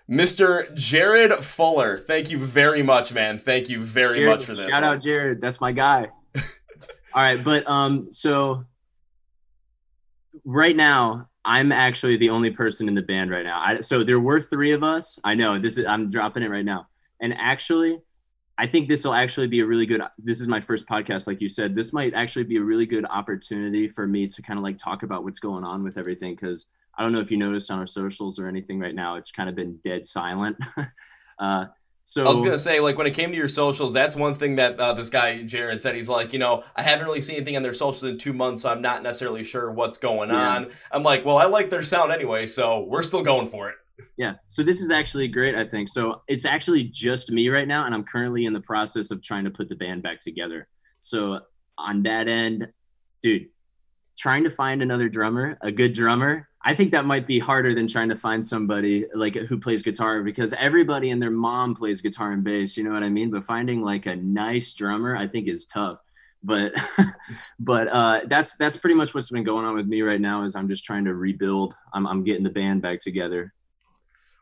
Mr. 0.09 0.74
Jared 0.74 1.33
Fuller, 1.44 1.98
thank 1.98 2.31
you 2.31 2.39
very 2.39 2.81
much, 2.81 3.13
man. 3.13 3.38
Thank 3.38 3.68
you 3.69 3.83
very 3.83 4.19
Jared, 4.19 4.38
much 4.38 4.45
for 4.45 4.56
this. 4.56 4.71
Shout 4.71 4.83
out 4.83 5.04
Jared, 5.04 5.42
that's 5.42 5.59
my 5.59 5.71
guy. 5.71 6.06
All 7.13 7.24
right, 7.24 7.44
but 7.44 7.68
um, 7.68 8.09
so 8.09 8.63
right 10.45 10.75
now 10.75 11.27
I'm 11.44 11.71
actually 11.74 12.15
the 12.18 12.30
only 12.30 12.51
person 12.51 12.88
in 12.88 12.94
the 12.94 13.01
band 13.01 13.31
right 13.31 13.44
now. 13.44 13.62
I, 13.62 13.81
so 13.81 14.04
there 14.04 14.19
were 14.19 14.39
three 14.39 14.71
of 14.71 14.83
us. 14.83 15.19
I 15.24 15.36
know 15.36 15.59
this 15.59 15.77
is 15.77 15.86
I'm 15.86 16.09
dropping 16.09 16.44
it 16.44 16.50
right 16.50 16.65
now, 16.65 16.86
and 17.22 17.34
actually, 17.38 18.00
I 18.58 18.66
think 18.66 18.88
this 18.88 19.06
will 19.06 19.14
actually 19.14 19.48
be 19.48 19.60
a 19.60 19.66
really 19.66 19.86
good. 19.86 20.02
This 20.18 20.42
is 20.42 20.48
my 20.48 20.60
first 20.60 20.88
podcast, 20.88 21.28
like 21.28 21.42
you 21.42 21.50
said. 21.50 21.75
This 21.75 21.94
might 21.94 22.14
actually 22.14 22.44
be 22.44 22.58
a 22.58 22.62
really 22.62 22.86
good 22.86 23.06
opportunity 23.06 23.88
for 23.88 24.08
me 24.08 24.28
to 24.28 24.42
kind 24.42 24.58
of 24.58 24.64
like 24.64 24.78
talk 24.78 25.04
about 25.04 25.24
what's 25.24 25.40
going 25.40 25.64
on 25.64 25.84
with 25.84 25.98
everything 25.98 26.36
because 26.36 26.68
I 26.98 27.04
don't 27.04 27.12
know 27.12 27.19
if 27.19 27.30
you 27.30 27.38
noticed 27.38 27.69
on 27.69 27.78
our 27.78 27.86
socials 27.86 28.40
or 28.40 28.48
anything 28.48 28.80
right 28.80 28.96
now. 28.96 29.16
It's 29.16 29.31
kind 29.31 29.48
of 29.48 29.56
been 29.56 29.78
dead 29.84 30.04
silent. 30.04 30.58
uh, 31.40 31.66
so 32.04 32.25
I 32.25 32.31
was 32.31 32.40
gonna 32.40 32.58
say, 32.58 32.80
like 32.80 32.98
when 32.98 33.06
it 33.06 33.14
came 33.14 33.31
to 33.31 33.38
your 33.38 33.50
socials, 33.50 33.92
that's 33.92 34.16
one 34.16 34.34
thing 34.34 34.56
that 34.56 34.80
uh, 34.80 34.94
this 34.94 35.10
guy 35.10 35.44
Jared 35.44 35.81
said. 35.81 35.94
He's 35.94 36.08
like, 36.08 36.31
you 36.31 36.40
know, 36.40 36.64
I 36.74 36.81
haven't 36.81 37.06
really 37.06 37.19
seen 37.19 37.36
anything 37.36 37.58
on 37.58 37.64
their 37.64 37.74
socials 37.74 38.10
in 38.10 38.18
two 38.18 38.31
months, 38.31 38.62
so 38.62 38.72
I'm 38.72 38.81
not 38.81 39.04
necessarily 39.04 39.44
sure 39.44 39.69
what's 39.69 39.98
going 39.98 40.30
yeah. 40.30 40.56
on. 40.56 40.68
I'm 40.90 41.04
like, 41.04 41.25
well, 41.25 41.38
I 41.38 41.48
like 41.48 41.69
their 41.69 41.81
sound 41.81 42.14
anyway, 42.14 42.46
so 42.46 42.86
we're 42.86 43.02
still 43.02 43.24
going 43.24 43.48
for 43.48 43.69
it. 43.69 43.75
Yeah. 44.17 44.35
So 44.47 44.63
this 44.63 44.81
is 44.81 44.91
actually 44.91 45.27
great, 45.27 45.55
I 45.55 45.67
think. 45.67 45.89
So 45.89 46.21
it's 46.27 46.45
actually 46.45 46.83
just 46.83 47.31
me 47.31 47.49
right 47.49 47.67
now, 47.67 47.85
and 47.85 47.94
I'm 47.94 48.03
currently 48.03 48.45
in 48.45 48.53
the 48.53 48.61
process 48.61 49.11
of 49.11 49.21
trying 49.21 49.44
to 49.45 49.51
put 49.51 49.69
the 49.69 49.75
band 49.75 50.03
back 50.03 50.19
together. 50.19 50.67
So 50.99 51.39
on 51.77 52.03
that 52.03 52.27
end, 52.27 52.67
dude, 53.21 53.47
trying 54.17 54.44
to 54.44 54.49
find 54.49 54.81
another 54.81 55.09
drummer, 55.09 55.57
a 55.61 55.71
good 55.71 55.94
drummer, 55.94 56.47
I 56.63 56.73
think 56.75 56.91
that 56.91 57.05
might 57.05 57.25
be 57.25 57.39
harder 57.39 57.73
than 57.73 57.88
trying 57.88 58.09
to 58.09 58.15
find 58.15 58.44
somebody 58.44 59.05
like 59.15 59.35
who 59.35 59.57
plays 59.57 59.81
guitar 59.81 60.21
because 60.21 60.51
everybody 60.53 61.11
and 61.11 61.21
their 61.21 61.31
mom 61.31 61.75
plays 61.75 62.01
guitar 62.01 62.33
and 62.33 62.44
bass, 62.44 62.75
you 62.75 62.83
know 62.83 62.91
what 62.91 63.03
I 63.03 63.09
mean? 63.09 63.31
But 63.31 63.45
finding 63.45 63.81
like 63.81 64.05
a 64.05 64.17
nice 64.17 64.73
drummer, 64.73 65.15
I 65.15 65.27
think 65.27 65.47
is 65.47 65.65
tough. 65.65 65.99
But 66.44 66.73
but 67.59 67.88
uh, 67.88 68.21
that's 68.25 68.55
that's 68.57 68.75
pretty 68.75 68.95
much 68.95 69.13
what's 69.13 69.29
been 69.29 69.45
going 69.45 69.65
on 69.65 69.75
with 69.75 69.88
me 69.88 70.01
right 70.01 70.19
now 70.19 70.44
is 70.44 70.55
I'm 70.55 70.67
just 70.67 70.83
trying 70.83 71.05
to 71.05 71.13
rebuild. 71.13 71.73
I'm 71.94 72.05
I'm 72.05 72.21
getting 72.21 72.44
the 72.44 72.49
band 72.49 72.81
back 72.81 72.99
together. 72.99 73.53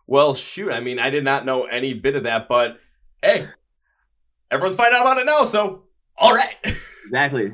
Well, 0.08 0.34
shoot, 0.34 0.72
I 0.72 0.82
mean, 0.82 1.00
I 1.00 1.10
did 1.10 1.24
not 1.24 1.46
know 1.46 1.64
any 1.66 1.94
bit 1.94 2.16
of 2.16 2.24
that, 2.24 2.48
but 2.48 2.80
hey, 3.22 3.48
everyone's 4.52 4.76
finding 4.76 4.98
out 4.98 5.02
about 5.02 5.18
it 5.18 5.26
now, 5.26 5.44
so 5.44 5.84
all 6.18 6.34
right. 6.34 6.56
exactly. 6.64 7.54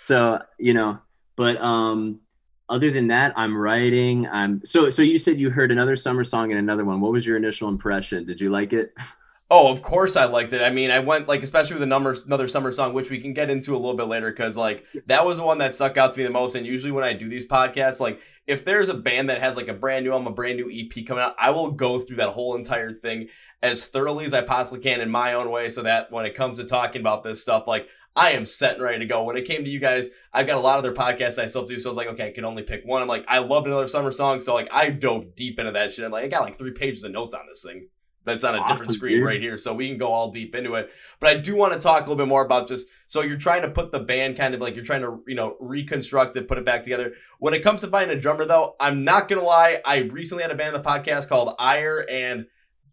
So, 0.00 0.40
you 0.58 0.74
know, 0.74 0.98
but 1.36 1.60
um 1.60 2.20
other 2.68 2.90
than 2.90 3.08
that, 3.08 3.32
I'm 3.36 3.56
writing. 3.56 4.26
I'm 4.26 4.60
so 4.64 4.90
so. 4.90 5.02
You 5.02 5.18
said 5.18 5.40
you 5.40 5.50
heard 5.50 5.70
another 5.70 5.94
summer 5.94 6.24
song 6.24 6.50
and 6.50 6.58
another 6.58 6.84
one. 6.84 7.00
What 7.00 7.12
was 7.12 7.24
your 7.24 7.36
initial 7.36 7.68
impression? 7.68 8.24
Did 8.24 8.40
you 8.40 8.50
like 8.50 8.72
it? 8.72 8.92
Oh, 9.48 9.70
of 9.70 9.80
course 9.80 10.16
I 10.16 10.24
liked 10.24 10.52
it. 10.54 10.60
I 10.60 10.70
mean, 10.70 10.90
I 10.90 10.98
went 10.98 11.28
like 11.28 11.44
especially 11.44 11.74
with 11.74 11.82
the 11.82 11.86
number 11.86 12.12
another 12.26 12.48
summer 12.48 12.72
song, 12.72 12.94
which 12.94 13.12
we 13.12 13.20
can 13.20 13.32
get 13.32 13.48
into 13.48 13.74
a 13.74 13.78
little 13.78 13.94
bit 13.94 14.08
later, 14.08 14.28
because 14.28 14.56
like 14.56 14.84
that 15.06 15.24
was 15.24 15.36
the 15.36 15.44
one 15.44 15.58
that 15.58 15.72
stuck 15.72 15.96
out 15.96 16.10
to 16.14 16.18
me 16.18 16.24
the 16.24 16.32
most. 16.32 16.56
And 16.56 16.66
usually 16.66 16.90
when 16.90 17.04
I 17.04 17.12
do 17.12 17.28
these 17.28 17.46
podcasts, 17.46 18.00
like 18.00 18.18
if 18.46 18.64
there's 18.64 18.88
a 18.88 18.94
band 18.94 19.28
that 19.28 19.40
has 19.40 19.56
like 19.56 19.68
a 19.68 19.74
brand 19.74 20.04
new 20.04 20.12
album, 20.12 20.28
a 20.28 20.32
brand 20.32 20.56
new 20.56 20.70
EP 20.70 21.04
coming 21.06 21.22
out, 21.22 21.34
I 21.38 21.50
will 21.50 21.72
go 21.72 21.98
through 21.98 22.16
that 22.16 22.30
whole 22.30 22.54
entire 22.54 22.90
thing 22.90 23.28
as 23.62 23.86
thoroughly 23.86 24.24
as 24.24 24.34
I 24.34 24.42
possibly 24.42 24.80
can 24.80 25.00
in 25.00 25.10
my 25.10 25.32
own 25.32 25.50
way, 25.50 25.68
so 25.68 25.82
that 25.82 26.12
when 26.12 26.26
it 26.26 26.34
comes 26.34 26.58
to 26.58 26.64
talking 26.64 27.00
about 27.00 27.22
this 27.22 27.42
stuff, 27.42 27.66
like 27.66 27.88
I 28.14 28.30
am 28.30 28.46
set 28.46 28.74
and 28.74 28.82
ready 28.82 29.00
to 29.00 29.06
go. 29.06 29.24
When 29.24 29.36
it 29.36 29.46
came 29.46 29.64
to 29.64 29.70
you 29.70 29.80
guys, 29.80 30.10
I've 30.32 30.46
got 30.46 30.56
a 30.56 30.60
lot 30.60 30.76
of 30.78 30.82
their 30.82 30.94
podcasts 30.94 31.38
I 31.38 31.46
still 31.46 31.66
do, 31.66 31.78
so 31.78 31.88
I 31.88 31.90
was 31.90 31.96
like, 31.96 32.08
okay, 32.08 32.28
I 32.28 32.32
can 32.32 32.44
only 32.44 32.62
pick 32.62 32.82
one. 32.84 33.02
I'm 33.02 33.08
like, 33.08 33.24
I 33.28 33.38
loved 33.38 33.66
another 33.66 33.86
summer 33.86 34.12
song, 34.12 34.40
so 34.40 34.54
like 34.54 34.68
I 34.72 34.90
dove 34.90 35.34
deep 35.34 35.58
into 35.58 35.72
that 35.72 35.92
shit. 35.92 36.04
I'm 36.04 36.12
like, 36.12 36.24
I 36.24 36.28
got 36.28 36.42
like 36.42 36.56
three 36.56 36.72
pages 36.72 37.04
of 37.04 37.12
notes 37.12 37.34
on 37.34 37.46
this 37.48 37.62
thing 37.62 37.88
that's 38.26 38.44
on 38.44 38.54
a 38.54 38.58
awesome, 38.58 38.74
different 38.74 38.92
screen 38.92 39.18
dude. 39.18 39.26
right 39.26 39.40
here, 39.40 39.56
so 39.56 39.72
we 39.72 39.88
can 39.88 39.96
go 39.96 40.12
all 40.12 40.30
deep 40.30 40.54
into 40.54 40.74
it. 40.74 40.90
But 41.20 41.30
I 41.30 41.38
do 41.38 41.56
want 41.56 41.72
to 41.72 41.78
talk 41.78 42.00
a 42.00 42.10
little 42.10 42.16
bit 42.16 42.28
more 42.28 42.44
about 42.44 42.68
just 42.68 42.88
so 43.06 43.22
you're 43.22 43.38
trying 43.38 43.62
to 43.62 43.70
put 43.70 43.92
the 43.92 44.00
band 44.00 44.36
kind 44.36 44.54
of 44.54 44.60
like 44.60 44.74
you're 44.74 44.84
trying 44.84 45.02
to 45.02 45.22
you 45.26 45.34
know 45.34 45.56
reconstruct 45.60 46.36
it, 46.36 46.48
put 46.48 46.58
it 46.58 46.64
back 46.64 46.82
together. 46.82 47.14
When 47.38 47.54
it 47.54 47.62
comes 47.62 47.80
to 47.82 47.88
finding 47.88 48.16
a 48.16 48.20
drummer, 48.20 48.44
though, 48.44 48.74
I'm 48.78 49.04
not 49.04 49.28
gonna 49.28 49.44
lie. 49.44 49.80
I 49.86 50.00
recently 50.00 50.42
had 50.42 50.50
a 50.50 50.56
band 50.56 50.76
on 50.76 50.82
the 50.82 50.88
podcast 50.88 51.28
called 51.28 51.54
Ire, 51.58 52.04
and 52.10 52.46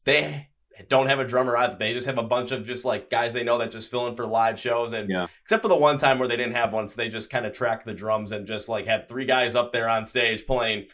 they 0.05 0.49
don't 0.87 1.07
have 1.07 1.19
a 1.19 1.25
drummer 1.25 1.55
either. 1.57 1.75
They 1.77 1.93
just 1.93 2.07
have 2.07 2.17
a 2.17 2.23
bunch 2.23 2.51
of 2.51 2.65
just 2.65 2.85
like 2.85 3.09
guys 3.09 3.33
they 3.33 3.43
know 3.43 3.57
that 3.57 3.71
just 3.71 3.91
fill 3.91 4.07
in 4.07 4.15
for 4.15 4.25
live 4.25 4.59
shows. 4.59 4.93
And 4.93 5.09
yeah. 5.09 5.27
except 5.41 5.61
for 5.61 5.67
the 5.67 5.75
one 5.75 5.97
time 5.97 6.19
where 6.19 6.27
they 6.27 6.37
didn't 6.37 6.53
have 6.53 6.73
one, 6.73 6.87
so 6.87 7.01
they 7.01 7.09
just 7.09 7.29
kind 7.29 7.45
of 7.45 7.53
track 7.53 7.85
the 7.85 7.93
drums 7.93 8.31
and 8.31 8.45
just 8.45 8.69
like 8.69 8.85
had 8.85 9.07
three 9.07 9.25
guys 9.25 9.55
up 9.55 9.71
there 9.71 9.89
on 9.89 10.05
stage 10.05 10.45
playing. 10.45 10.87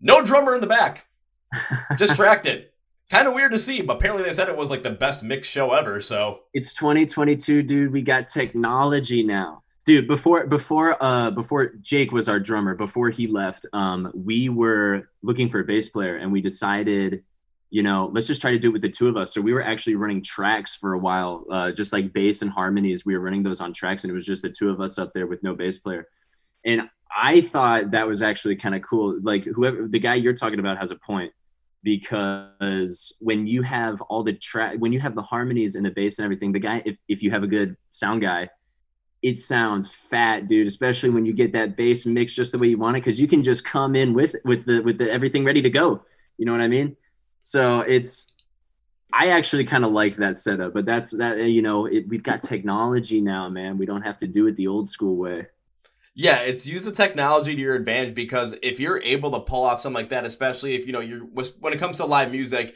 No 0.00 0.22
drummer 0.22 0.54
in 0.54 0.60
the 0.60 0.66
back. 0.66 1.06
just 1.98 2.16
tracked 2.16 2.46
it. 2.46 2.74
Kind 3.10 3.26
of 3.26 3.34
weird 3.34 3.52
to 3.52 3.58
see, 3.58 3.82
but 3.82 3.96
apparently 3.96 4.24
they 4.24 4.32
said 4.32 4.48
it 4.48 4.56
was 4.56 4.70
like 4.70 4.82
the 4.82 4.90
best 4.90 5.22
mix 5.22 5.48
show 5.48 5.72
ever. 5.72 6.00
So 6.00 6.40
it's 6.54 6.72
2022, 6.74 7.62
dude. 7.64 7.92
We 7.92 8.02
got 8.02 8.26
technology 8.26 9.22
now 9.22 9.62
dude 9.86 10.06
before 10.06 10.46
before 10.46 11.02
uh 11.02 11.30
before 11.30 11.72
jake 11.80 12.12
was 12.12 12.28
our 12.28 12.38
drummer 12.38 12.74
before 12.74 13.08
he 13.08 13.26
left 13.26 13.64
um 13.72 14.12
we 14.14 14.50
were 14.50 15.08
looking 15.22 15.48
for 15.48 15.60
a 15.60 15.64
bass 15.64 15.88
player 15.88 16.16
and 16.16 16.30
we 16.30 16.42
decided 16.42 17.24
you 17.70 17.84
know, 17.84 18.10
let's 18.12 18.26
just 18.26 18.40
try 18.40 18.50
to 18.50 18.58
do 18.58 18.68
it 18.68 18.72
with 18.72 18.82
the 18.82 18.88
two 18.88 19.08
of 19.08 19.16
us. 19.16 19.32
So 19.32 19.40
we 19.40 19.52
were 19.52 19.62
actually 19.62 19.94
running 19.94 20.22
tracks 20.22 20.74
for 20.74 20.94
a 20.94 20.98
while, 20.98 21.44
uh, 21.50 21.70
just 21.70 21.92
like 21.92 22.12
bass 22.12 22.42
and 22.42 22.50
harmonies. 22.50 23.06
We 23.06 23.14
were 23.16 23.20
running 23.20 23.44
those 23.44 23.60
on 23.60 23.72
tracks, 23.72 24.02
and 24.02 24.10
it 24.10 24.14
was 24.14 24.26
just 24.26 24.42
the 24.42 24.50
two 24.50 24.70
of 24.70 24.80
us 24.80 24.98
up 24.98 25.12
there 25.12 25.26
with 25.26 25.42
no 25.42 25.54
bass 25.54 25.78
player. 25.78 26.08
And 26.64 26.90
I 27.16 27.40
thought 27.40 27.92
that 27.92 28.06
was 28.06 28.22
actually 28.22 28.56
kind 28.56 28.74
of 28.74 28.82
cool. 28.82 29.18
Like 29.22 29.44
whoever 29.44 29.86
the 29.86 30.00
guy 30.00 30.16
you're 30.16 30.34
talking 30.34 30.58
about 30.58 30.78
has 30.78 30.90
a 30.90 30.96
point 30.96 31.32
because 31.82 33.12
when 33.20 33.46
you 33.46 33.62
have 33.62 34.00
all 34.02 34.22
the 34.22 34.32
track, 34.32 34.76
when 34.78 34.92
you 34.92 35.00
have 35.00 35.14
the 35.14 35.22
harmonies 35.22 35.74
and 35.74 35.84
the 35.84 35.90
bass 35.90 36.18
and 36.18 36.24
everything, 36.24 36.52
the 36.52 36.58
guy, 36.58 36.82
if 36.84 36.96
if 37.08 37.22
you 37.22 37.30
have 37.30 37.42
a 37.42 37.46
good 37.46 37.76
sound 37.88 38.22
guy, 38.22 38.48
it 39.22 39.38
sounds 39.38 39.88
fat, 39.88 40.46
dude. 40.46 40.68
Especially 40.68 41.10
when 41.10 41.24
you 41.24 41.32
get 41.32 41.52
that 41.52 41.76
bass 41.76 42.06
mix 42.06 42.34
just 42.34 42.52
the 42.52 42.58
way 42.58 42.68
you 42.68 42.78
want 42.78 42.96
it, 42.96 43.00
because 43.00 43.20
you 43.20 43.26
can 43.26 43.42
just 43.42 43.64
come 43.64 43.96
in 43.96 44.12
with 44.12 44.34
with 44.44 44.66
the 44.66 44.80
with 44.80 44.98
the 44.98 45.10
everything 45.10 45.44
ready 45.44 45.62
to 45.62 45.70
go. 45.70 46.02
You 46.38 46.46
know 46.46 46.52
what 46.52 46.60
I 46.60 46.68
mean? 46.68 46.96
So 47.42 47.80
it's 47.80 48.26
I 49.12 49.28
actually 49.28 49.64
kind 49.64 49.84
of 49.84 49.92
like 49.92 50.16
that 50.16 50.36
setup, 50.36 50.72
but 50.74 50.86
that's 50.86 51.10
that 51.12 51.38
you 51.38 51.62
know 51.62 51.86
it, 51.86 52.08
we've 52.08 52.22
got 52.22 52.42
technology 52.42 53.20
now, 53.20 53.48
man. 53.48 53.78
We 53.78 53.86
don't 53.86 54.02
have 54.02 54.16
to 54.18 54.26
do 54.26 54.46
it 54.46 54.56
the 54.56 54.66
old 54.66 54.88
school 54.88 55.16
way. 55.16 55.46
Yeah, 56.14 56.40
it's 56.40 56.66
use 56.66 56.84
the 56.84 56.92
technology 56.92 57.54
to 57.54 57.60
your 57.60 57.74
advantage 57.74 58.14
because 58.14 58.56
if 58.62 58.80
you're 58.80 59.00
able 59.02 59.30
to 59.30 59.40
pull 59.40 59.64
off 59.64 59.80
something 59.80 60.02
like 60.02 60.10
that, 60.10 60.24
especially 60.24 60.74
if 60.74 60.86
you 60.86 60.92
know 60.92 61.00
you're 61.00 61.20
when 61.24 61.72
it 61.72 61.78
comes 61.78 61.98
to 61.98 62.06
live 62.06 62.32
music, 62.32 62.74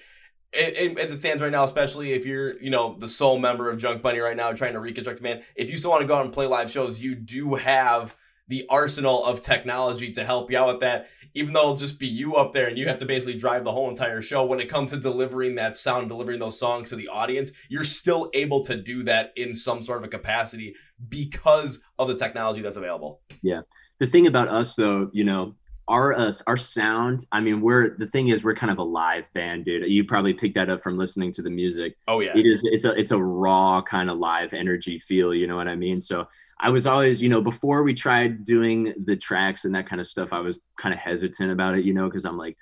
it, 0.52 0.98
as 0.98 1.12
it 1.12 1.18
stands 1.18 1.42
right 1.42 1.50
now, 1.50 1.64
especially 1.64 2.12
if 2.12 2.24
you're, 2.24 2.60
you 2.62 2.70
know, 2.70 2.96
the 2.98 3.08
sole 3.08 3.38
member 3.38 3.68
of 3.68 3.78
Junk 3.78 4.02
Bunny 4.02 4.20
right 4.20 4.36
now 4.36 4.52
trying 4.52 4.74
to 4.74 4.80
reconstruct 4.80 5.20
the 5.20 5.24
band, 5.24 5.42
if 5.56 5.68
you 5.68 5.76
still 5.76 5.90
want 5.90 6.02
to 6.02 6.06
go 6.06 6.14
out 6.14 6.24
and 6.24 6.32
play 6.32 6.46
live 6.46 6.70
shows, 6.70 7.02
you 7.02 7.16
do 7.16 7.56
have 7.56 8.16
the 8.46 8.66
arsenal 8.68 9.24
of 9.24 9.40
technology 9.40 10.12
to 10.12 10.24
help 10.24 10.50
you 10.50 10.58
out 10.58 10.68
with 10.68 10.80
that 10.80 11.08
even 11.36 11.52
though 11.52 11.62
it'll 11.62 11.74
just 11.74 11.98
be 11.98 12.06
you 12.06 12.36
up 12.36 12.52
there 12.52 12.68
and 12.68 12.78
you 12.78 12.86
have 12.86 12.98
to 12.98 13.06
basically 13.06 13.36
drive 13.36 13.64
the 13.64 13.72
whole 13.72 13.88
entire 13.88 14.22
show 14.22 14.44
when 14.44 14.60
it 14.60 14.68
comes 14.68 14.92
to 14.92 14.98
delivering 14.98 15.54
that 15.54 15.74
sound 15.74 16.08
delivering 16.08 16.38
those 16.38 16.58
songs 16.58 16.90
to 16.90 16.96
the 16.96 17.08
audience 17.08 17.50
you're 17.70 17.82
still 17.82 18.28
able 18.34 18.62
to 18.62 18.76
do 18.76 19.02
that 19.02 19.32
in 19.34 19.54
some 19.54 19.80
sort 19.82 19.98
of 19.98 20.04
a 20.04 20.08
capacity 20.08 20.74
because 21.08 21.82
of 21.98 22.08
the 22.08 22.14
technology 22.14 22.62
that's 22.62 22.76
available. 22.76 23.20
Yeah. 23.44 23.60
The 24.00 24.06
thing 24.06 24.26
about 24.26 24.48
us 24.48 24.74
though, 24.74 25.10
you 25.12 25.22
know, 25.22 25.54
our 25.86 26.14
uh, 26.14 26.32
our 26.46 26.56
sound, 26.56 27.26
I 27.30 27.40
mean, 27.40 27.60
we're 27.60 27.94
the 27.94 28.06
thing 28.06 28.28
is 28.28 28.42
we're 28.42 28.54
kind 28.54 28.72
of 28.72 28.78
a 28.78 28.82
live 28.82 29.30
band, 29.34 29.66
dude. 29.66 29.82
You 29.82 30.02
probably 30.04 30.32
picked 30.32 30.54
that 30.54 30.70
up 30.70 30.80
from 30.80 30.96
listening 30.96 31.30
to 31.32 31.42
the 31.42 31.50
music. 31.50 31.94
Oh 32.08 32.20
yeah. 32.20 32.32
It 32.34 32.46
is 32.46 32.62
it's 32.64 32.86
a 32.86 32.98
it's 32.98 33.10
a 33.10 33.22
raw 33.22 33.82
kind 33.82 34.08
of 34.08 34.18
live 34.18 34.54
energy 34.54 34.98
feel, 34.98 35.34
you 35.34 35.46
know 35.46 35.56
what 35.56 35.68
I 35.68 35.76
mean? 35.76 36.00
So 36.00 36.26
I 36.58 36.70
was 36.70 36.86
always, 36.86 37.20
you 37.20 37.28
know, 37.28 37.42
before 37.42 37.82
we 37.82 37.92
tried 37.92 38.44
doing 38.44 38.94
the 39.04 39.16
tracks 39.16 39.66
and 39.66 39.74
that 39.74 39.86
kind 39.86 40.00
of 40.00 40.06
stuff, 40.06 40.32
I 40.32 40.40
was 40.40 40.58
kind 40.78 40.94
of 40.94 40.98
hesitant 40.98 41.52
about 41.52 41.76
it, 41.76 41.84
you 41.84 41.92
know, 41.92 42.06
because 42.06 42.24
I'm 42.24 42.38
like, 42.38 42.56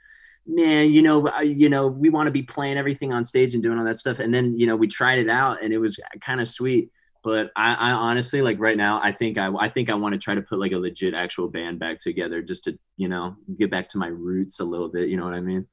man, 0.44 0.90
you 0.90 1.02
know, 1.02 1.28
I, 1.28 1.42
you 1.42 1.68
know, 1.68 1.86
we 1.86 2.08
want 2.08 2.26
to 2.26 2.32
be 2.32 2.42
playing 2.42 2.76
everything 2.76 3.12
on 3.12 3.22
stage 3.22 3.54
and 3.54 3.62
doing 3.62 3.78
all 3.78 3.84
that 3.84 3.98
stuff. 3.98 4.18
And 4.18 4.34
then, 4.34 4.58
you 4.58 4.66
know, 4.66 4.74
we 4.74 4.88
tried 4.88 5.20
it 5.20 5.28
out 5.28 5.62
and 5.62 5.72
it 5.72 5.78
was 5.78 5.96
kind 6.20 6.40
of 6.40 6.48
sweet. 6.48 6.90
But 7.22 7.50
I, 7.56 7.74
I 7.74 7.92
honestly 7.92 8.42
like 8.42 8.58
right 8.58 8.76
now, 8.76 9.00
I 9.02 9.12
think 9.12 9.38
I, 9.38 9.52
I 9.58 9.68
think 9.68 9.90
I 9.90 9.94
want 9.94 10.14
to 10.14 10.18
try 10.18 10.34
to 10.34 10.42
put 10.42 10.58
like 10.58 10.72
a 10.72 10.78
legit 10.78 11.14
actual 11.14 11.48
band 11.48 11.78
back 11.78 11.98
together 11.98 12.42
just 12.42 12.64
to, 12.64 12.78
you 12.96 13.08
know, 13.08 13.36
get 13.56 13.70
back 13.70 13.88
to 13.88 13.98
my 13.98 14.08
roots 14.08 14.60
a 14.60 14.64
little 14.64 14.88
bit. 14.88 15.08
You 15.08 15.16
know 15.16 15.24
what 15.24 15.34
I 15.34 15.40
mean? 15.40 15.66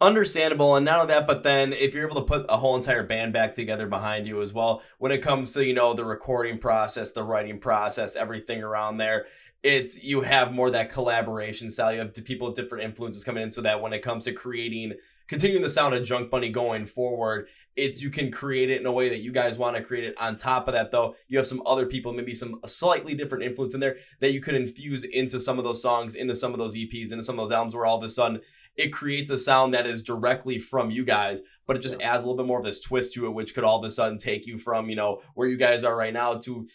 understandable 0.00 0.74
and 0.74 0.84
not 0.84 1.00
only 1.00 1.14
that 1.14 1.26
but 1.26 1.42
then 1.44 1.72
if 1.72 1.94
you're 1.94 2.04
able 2.04 2.16
to 2.16 2.26
put 2.26 2.44
a 2.48 2.56
whole 2.56 2.74
entire 2.74 3.04
band 3.04 3.32
back 3.32 3.54
together 3.54 3.86
behind 3.86 4.26
you 4.26 4.42
as 4.42 4.52
well 4.52 4.82
when 4.98 5.12
it 5.12 5.22
comes 5.22 5.52
to 5.52 5.64
you 5.64 5.72
know 5.72 5.94
the 5.94 6.04
recording 6.04 6.58
process 6.58 7.12
the 7.12 7.22
writing 7.22 7.58
process 7.58 8.16
everything 8.16 8.62
around 8.62 8.96
there 8.96 9.24
it's 9.62 10.02
you 10.02 10.20
have 10.22 10.52
more 10.52 10.70
that 10.70 10.90
collaboration 10.90 11.70
style 11.70 11.92
you 11.92 12.00
have 12.00 12.12
people 12.24 12.48
with 12.48 12.56
different 12.56 12.84
influences 12.84 13.22
coming 13.22 13.42
in 13.42 13.50
so 13.50 13.60
that 13.60 13.80
when 13.80 13.92
it 13.92 14.02
comes 14.02 14.24
to 14.24 14.32
creating 14.32 14.92
continuing 15.28 15.62
the 15.62 15.68
sound 15.68 15.94
of 15.94 16.04
junk 16.04 16.28
bunny 16.28 16.50
going 16.50 16.84
forward 16.84 17.46
it's 17.76 18.02
you 18.02 18.10
can 18.10 18.30
create 18.30 18.70
it 18.70 18.80
in 18.80 18.86
a 18.86 18.92
way 18.92 19.08
that 19.08 19.20
you 19.20 19.32
guys 19.32 19.58
want 19.58 19.76
to 19.76 19.82
create 19.82 20.04
it 20.04 20.14
on 20.20 20.36
top 20.36 20.68
of 20.68 20.74
that 20.74 20.90
though 20.90 21.14
you 21.28 21.38
have 21.38 21.46
some 21.46 21.62
other 21.66 21.86
people 21.86 22.12
maybe 22.12 22.34
some 22.34 22.60
slightly 22.66 23.14
different 23.14 23.44
influence 23.44 23.74
in 23.74 23.80
there 23.80 23.96
that 24.20 24.32
you 24.32 24.40
could 24.40 24.54
infuse 24.54 25.04
into 25.04 25.40
some 25.40 25.58
of 25.58 25.64
those 25.64 25.82
songs 25.82 26.14
into 26.14 26.34
some 26.34 26.52
of 26.52 26.58
those 26.58 26.76
eps 26.76 27.10
into 27.10 27.24
some 27.24 27.38
of 27.38 27.44
those 27.44 27.52
albums 27.52 27.74
where 27.74 27.86
all 27.86 27.96
of 27.96 28.02
a 28.02 28.08
sudden 28.08 28.40
it 28.76 28.92
creates 28.92 29.30
a 29.30 29.38
sound 29.38 29.72
that 29.74 29.86
is 29.86 30.02
directly 30.02 30.58
from 30.58 30.90
you 30.90 31.04
guys, 31.04 31.42
but 31.66 31.76
it 31.76 31.80
just 31.80 32.00
adds 32.02 32.24
a 32.24 32.26
little 32.26 32.42
bit 32.42 32.48
more 32.48 32.58
of 32.58 32.64
this 32.64 32.80
twist 32.80 33.14
to 33.14 33.26
it, 33.26 33.30
which 33.30 33.54
could 33.54 33.62
all 33.62 33.78
of 33.78 33.84
a 33.84 33.90
sudden 33.90 34.18
take 34.18 34.46
you 34.46 34.56
from, 34.56 34.88
you 34.88 34.96
know, 34.96 35.20
where 35.34 35.46
you 35.46 35.56
guys 35.56 35.84
are 35.84 35.96
right 35.96 36.12
now 36.12 36.34
to 36.34 36.66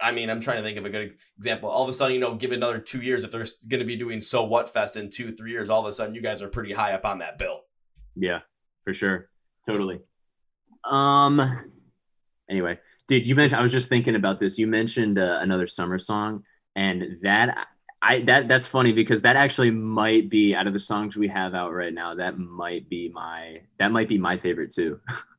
I 0.00 0.10
mean, 0.10 0.30
I'm 0.30 0.40
trying 0.40 0.56
to 0.56 0.62
think 0.64 0.78
of 0.78 0.84
a 0.84 0.90
good 0.90 1.14
example. 1.38 1.68
All 1.68 1.84
of 1.84 1.88
a 1.88 1.92
sudden, 1.92 2.14
you 2.14 2.20
know, 2.20 2.34
give 2.34 2.50
it 2.50 2.56
another 2.56 2.80
two 2.80 3.02
years. 3.02 3.22
If 3.22 3.30
they're 3.30 3.46
going 3.68 3.78
to 3.78 3.86
be 3.86 3.94
doing 3.94 4.20
So 4.20 4.42
What 4.42 4.68
Fest 4.68 4.96
in 4.96 5.10
two, 5.10 5.30
three 5.30 5.52
years, 5.52 5.70
all 5.70 5.80
of 5.80 5.86
a 5.86 5.92
sudden, 5.92 6.14
you 6.14 6.20
guys 6.20 6.42
are 6.42 6.48
pretty 6.48 6.72
high 6.72 6.92
up 6.92 7.04
on 7.04 7.18
that 7.18 7.38
bill. 7.38 7.60
Yeah, 8.16 8.40
for 8.82 8.92
sure. 8.92 9.28
Totally. 9.64 10.00
Um, 10.84 11.70
anyway, 12.48 12.78
dude, 13.08 13.26
you 13.26 13.34
mentioned, 13.34 13.58
I 13.58 13.62
was 13.62 13.72
just 13.72 13.88
thinking 13.88 14.16
about 14.16 14.38
this. 14.38 14.58
You 14.58 14.66
mentioned 14.66 15.18
uh, 15.18 15.38
another 15.40 15.66
summer 15.66 15.98
song, 15.98 16.44
and 16.76 17.18
that 17.22 17.68
I 18.00 18.20
that 18.22 18.48
that's 18.48 18.66
funny 18.66 18.92
because 18.92 19.22
that 19.22 19.36
actually 19.36 19.70
might 19.70 20.28
be 20.28 20.54
out 20.54 20.66
of 20.66 20.72
the 20.72 20.80
songs 20.80 21.16
we 21.16 21.28
have 21.28 21.54
out 21.54 21.72
right 21.72 21.94
now. 21.94 22.14
That 22.14 22.38
might 22.38 22.88
be 22.88 23.10
my 23.10 23.60
that 23.78 23.92
might 23.92 24.08
be 24.08 24.18
my 24.18 24.36
favorite 24.38 24.72
too. 24.72 25.00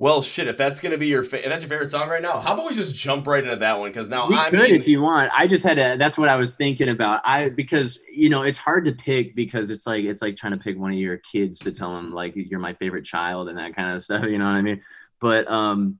Well, 0.00 0.22
shit. 0.22 0.48
If 0.48 0.56
that's 0.56 0.80
gonna 0.80 0.96
be 0.96 1.08
your 1.08 1.22
fa- 1.22 1.44
if 1.44 1.50
that's 1.50 1.62
your 1.62 1.68
favorite 1.68 1.90
song 1.90 2.08
right 2.08 2.22
now, 2.22 2.40
how 2.40 2.54
about 2.54 2.66
we 2.66 2.74
just 2.74 2.96
jump 2.96 3.26
right 3.26 3.44
into 3.44 3.56
that 3.56 3.78
one? 3.78 3.90
Because 3.90 4.08
now 4.08 4.26
we 4.30 4.34
I 4.34 4.48
could 4.48 4.58
mean, 4.58 4.74
if 4.74 4.88
you 4.88 5.02
want. 5.02 5.30
I 5.36 5.46
just 5.46 5.62
had 5.62 5.76
to. 5.76 5.96
That's 5.98 6.16
what 6.16 6.30
I 6.30 6.36
was 6.36 6.54
thinking 6.54 6.88
about. 6.88 7.20
I 7.22 7.50
because 7.50 7.98
you 8.10 8.30
know 8.30 8.40
it's 8.40 8.56
hard 8.56 8.86
to 8.86 8.92
pick 8.92 9.36
because 9.36 9.68
it's 9.68 9.86
like 9.86 10.06
it's 10.06 10.22
like 10.22 10.36
trying 10.36 10.52
to 10.52 10.58
pick 10.58 10.78
one 10.78 10.90
of 10.90 10.98
your 10.98 11.18
kids 11.18 11.58
to 11.58 11.70
tell 11.70 11.94
them 11.94 12.14
like 12.14 12.32
you're 12.34 12.60
my 12.60 12.72
favorite 12.72 13.04
child 13.04 13.50
and 13.50 13.58
that 13.58 13.76
kind 13.76 13.94
of 13.94 14.00
stuff. 14.00 14.24
You 14.24 14.38
know 14.38 14.46
what 14.46 14.54
I 14.56 14.62
mean? 14.62 14.80
But 15.20 15.50
um, 15.50 15.98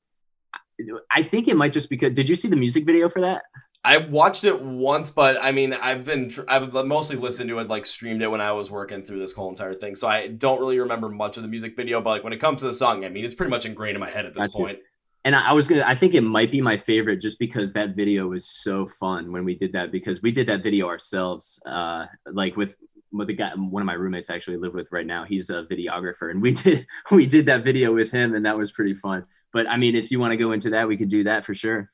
I 1.11 1.23
think 1.23 1.49
it 1.49 1.59
might 1.59 1.73
just 1.73 1.91
because. 1.91 2.15
Did 2.15 2.27
you 2.27 2.37
see 2.37 2.49
the 2.49 2.57
music 2.57 2.87
video 2.87 3.11
for 3.11 3.21
that? 3.21 3.43
I 3.83 3.97
watched 3.97 4.45
it 4.45 4.63
once, 4.63 5.09
but 5.09 5.43
I 5.43 5.53
mean, 5.53 5.73
I've 5.73 6.05
been 6.05 6.31
I've 6.49 6.73
mostly 6.73 7.17
listened 7.17 7.49
to 7.49 7.59
it, 7.61 7.69
like 7.69 7.87
streamed 7.87 8.21
it 8.23 8.31
when 8.31 8.41
I 8.41 8.53
was 8.53 8.71
working 8.71 9.03
through 9.03 9.19
this 9.19 9.33
whole 9.33 9.49
entire 9.49 9.75
thing. 9.75 9.97
So 9.97 10.07
I 10.07 10.29
don't 10.29 10.61
really 10.61 10.79
remember 10.79 11.09
much 11.09 11.39
of 11.39 11.43
the 11.43 11.49
music 11.49 11.77
video, 11.77 12.03
but 12.03 12.11
like 12.11 12.25
when 12.25 12.35
it 12.35 12.41
comes 12.41 12.61
to 12.61 12.67
the 12.67 12.75
song, 12.75 13.05
I 13.05 13.09
mean, 13.09 13.25
it's 13.25 13.35
pretty 13.35 13.51
much 13.51 13.65
ingrained 13.65 13.97
in 13.97 14.01
my 14.01 14.11
head 14.11 14.27
at 14.27 14.35
this 14.35 14.49
point. 14.49 14.79
And 15.25 15.35
I 15.35 15.53
was 15.53 15.67
gonna. 15.67 15.85
I 15.87 15.95
think 15.95 16.15
it 16.15 16.23
might 16.23 16.51
be 16.51 16.61
my 16.61 16.77
favorite 16.77 17.21
just 17.21 17.39
because 17.39 17.73
that 17.73 17.97
video 17.97 18.29
was 18.29 18.47
so 18.47 18.85
fun 18.85 19.33
when 19.33 19.45
we 19.45 19.55
did 19.55 19.73
that 19.73 19.93
because 19.93 20.21
we 20.23 20.31
did 20.31 20.47
that 20.49 20.63
video 20.63 20.87
ourselves. 20.87 21.61
Uh, 21.65 22.07
like 22.27 22.57
with 22.57 22.75
with 23.13 23.29
the 23.29 23.35
guy, 23.35 23.51
one 23.55 23.83
of 23.83 23.87
my 23.87 23.95
roommates 23.95 24.31
I 24.31 24.35
actually 24.35 24.57
live 24.59 24.75
with 24.75 24.91
right 24.93 25.07
now. 25.07 25.25
He's 25.25 25.51
a 25.51 25.65
videographer, 25.65 26.31
and 26.31 26.41
we 26.41 26.53
did 26.55 26.87
we 27.11 27.27
did 27.27 27.47
that 27.47 27.65
video 27.65 27.95
with 27.95 28.11
him, 28.11 28.35
and 28.35 28.45
that 28.45 28.57
was 28.57 28.73
pretty 28.73 28.95
fun. 28.95 29.25
But 29.53 29.69
I 29.69 29.77
mean, 29.77 29.95
if 29.95 30.11
you 30.11 30.19
want 30.19 30.33
to 30.33 30.37
go 30.37 30.53
into 30.53 30.71
that, 30.71 30.87
we 30.87 30.97
could 30.97 31.11
do 31.11 31.25
that 31.25 31.45
for 31.45 31.55
sure. 31.55 31.91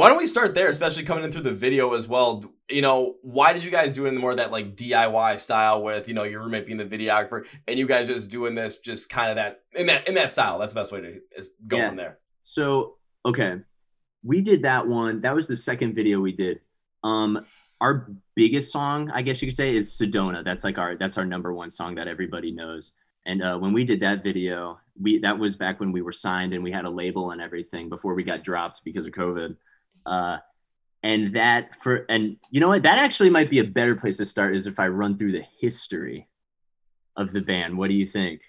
Why 0.00 0.08
don't 0.08 0.16
we 0.16 0.24
start 0.26 0.54
there, 0.54 0.68
especially 0.68 1.04
coming 1.04 1.24
in 1.24 1.30
through 1.30 1.42
the 1.42 1.52
video 1.52 1.92
as 1.92 2.08
well? 2.08 2.42
You 2.70 2.80
know, 2.80 3.16
why 3.20 3.52
did 3.52 3.64
you 3.64 3.70
guys 3.70 3.92
do 3.92 4.06
it 4.06 4.14
more 4.14 4.34
that 4.34 4.50
like 4.50 4.74
DIY 4.74 5.38
style 5.38 5.82
with 5.82 6.08
you 6.08 6.14
know 6.14 6.22
your 6.22 6.40
roommate 6.40 6.64
being 6.64 6.78
the 6.78 6.86
videographer 6.86 7.46
and 7.68 7.78
you 7.78 7.86
guys 7.86 8.08
just 8.08 8.30
doing 8.30 8.54
this 8.54 8.78
just 8.78 9.10
kind 9.10 9.28
of 9.28 9.36
that 9.36 9.60
in 9.74 9.88
that 9.88 10.08
in 10.08 10.14
that 10.14 10.30
style? 10.30 10.58
That's 10.58 10.72
the 10.72 10.80
best 10.80 10.90
way 10.90 11.02
to 11.02 11.20
is 11.36 11.50
go 11.68 11.76
Yeah. 11.76 11.88
from 11.88 11.96
there. 11.96 12.18
So 12.44 12.96
okay, 13.26 13.56
we 14.22 14.40
did 14.40 14.62
that 14.62 14.86
one. 14.86 15.20
That 15.20 15.34
was 15.34 15.46
the 15.46 15.54
second 15.56 15.94
video 15.94 16.18
we 16.18 16.32
did. 16.32 16.60
Um, 17.04 17.44
our 17.82 18.10
biggest 18.34 18.72
song, 18.72 19.10
I 19.10 19.20
guess 19.20 19.42
you 19.42 19.48
could 19.48 19.56
say, 19.56 19.74
is 19.74 19.90
Sedona. 19.90 20.42
That's 20.42 20.64
like 20.64 20.78
our 20.78 20.96
that's 20.96 21.18
our 21.18 21.26
number 21.26 21.52
one 21.52 21.68
song 21.68 21.94
that 21.96 22.08
everybody 22.08 22.52
knows. 22.52 22.92
And 23.26 23.42
uh, 23.42 23.58
when 23.58 23.74
we 23.74 23.84
did 23.84 24.00
that 24.00 24.22
video, 24.22 24.80
we 24.98 25.18
that 25.18 25.38
was 25.38 25.56
back 25.56 25.78
when 25.78 25.92
we 25.92 26.00
were 26.00 26.10
signed 26.10 26.54
and 26.54 26.64
we 26.64 26.72
had 26.72 26.86
a 26.86 26.90
label 26.90 27.32
and 27.32 27.42
everything 27.42 27.90
before 27.90 28.14
we 28.14 28.24
got 28.24 28.42
dropped 28.42 28.80
because 28.82 29.04
of 29.04 29.12
COVID. 29.12 29.56
Uh, 30.06 30.38
and 31.02 31.34
that 31.34 31.74
for 31.82 32.04
and 32.08 32.36
you 32.50 32.60
know 32.60 32.68
what? 32.68 32.82
That 32.82 32.98
actually 32.98 33.30
might 33.30 33.48
be 33.48 33.58
a 33.58 33.64
better 33.64 33.94
place 33.94 34.18
to 34.18 34.24
start 34.24 34.54
is 34.54 34.66
if 34.66 34.78
I 34.78 34.88
run 34.88 35.16
through 35.16 35.32
the 35.32 35.44
history 35.60 36.28
of 37.16 37.32
the 37.32 37.40
band. 37.40 37.76
What 37.76 37.88
do 37.90 37.96
you 37.96 38.06
think? 38.06 38.42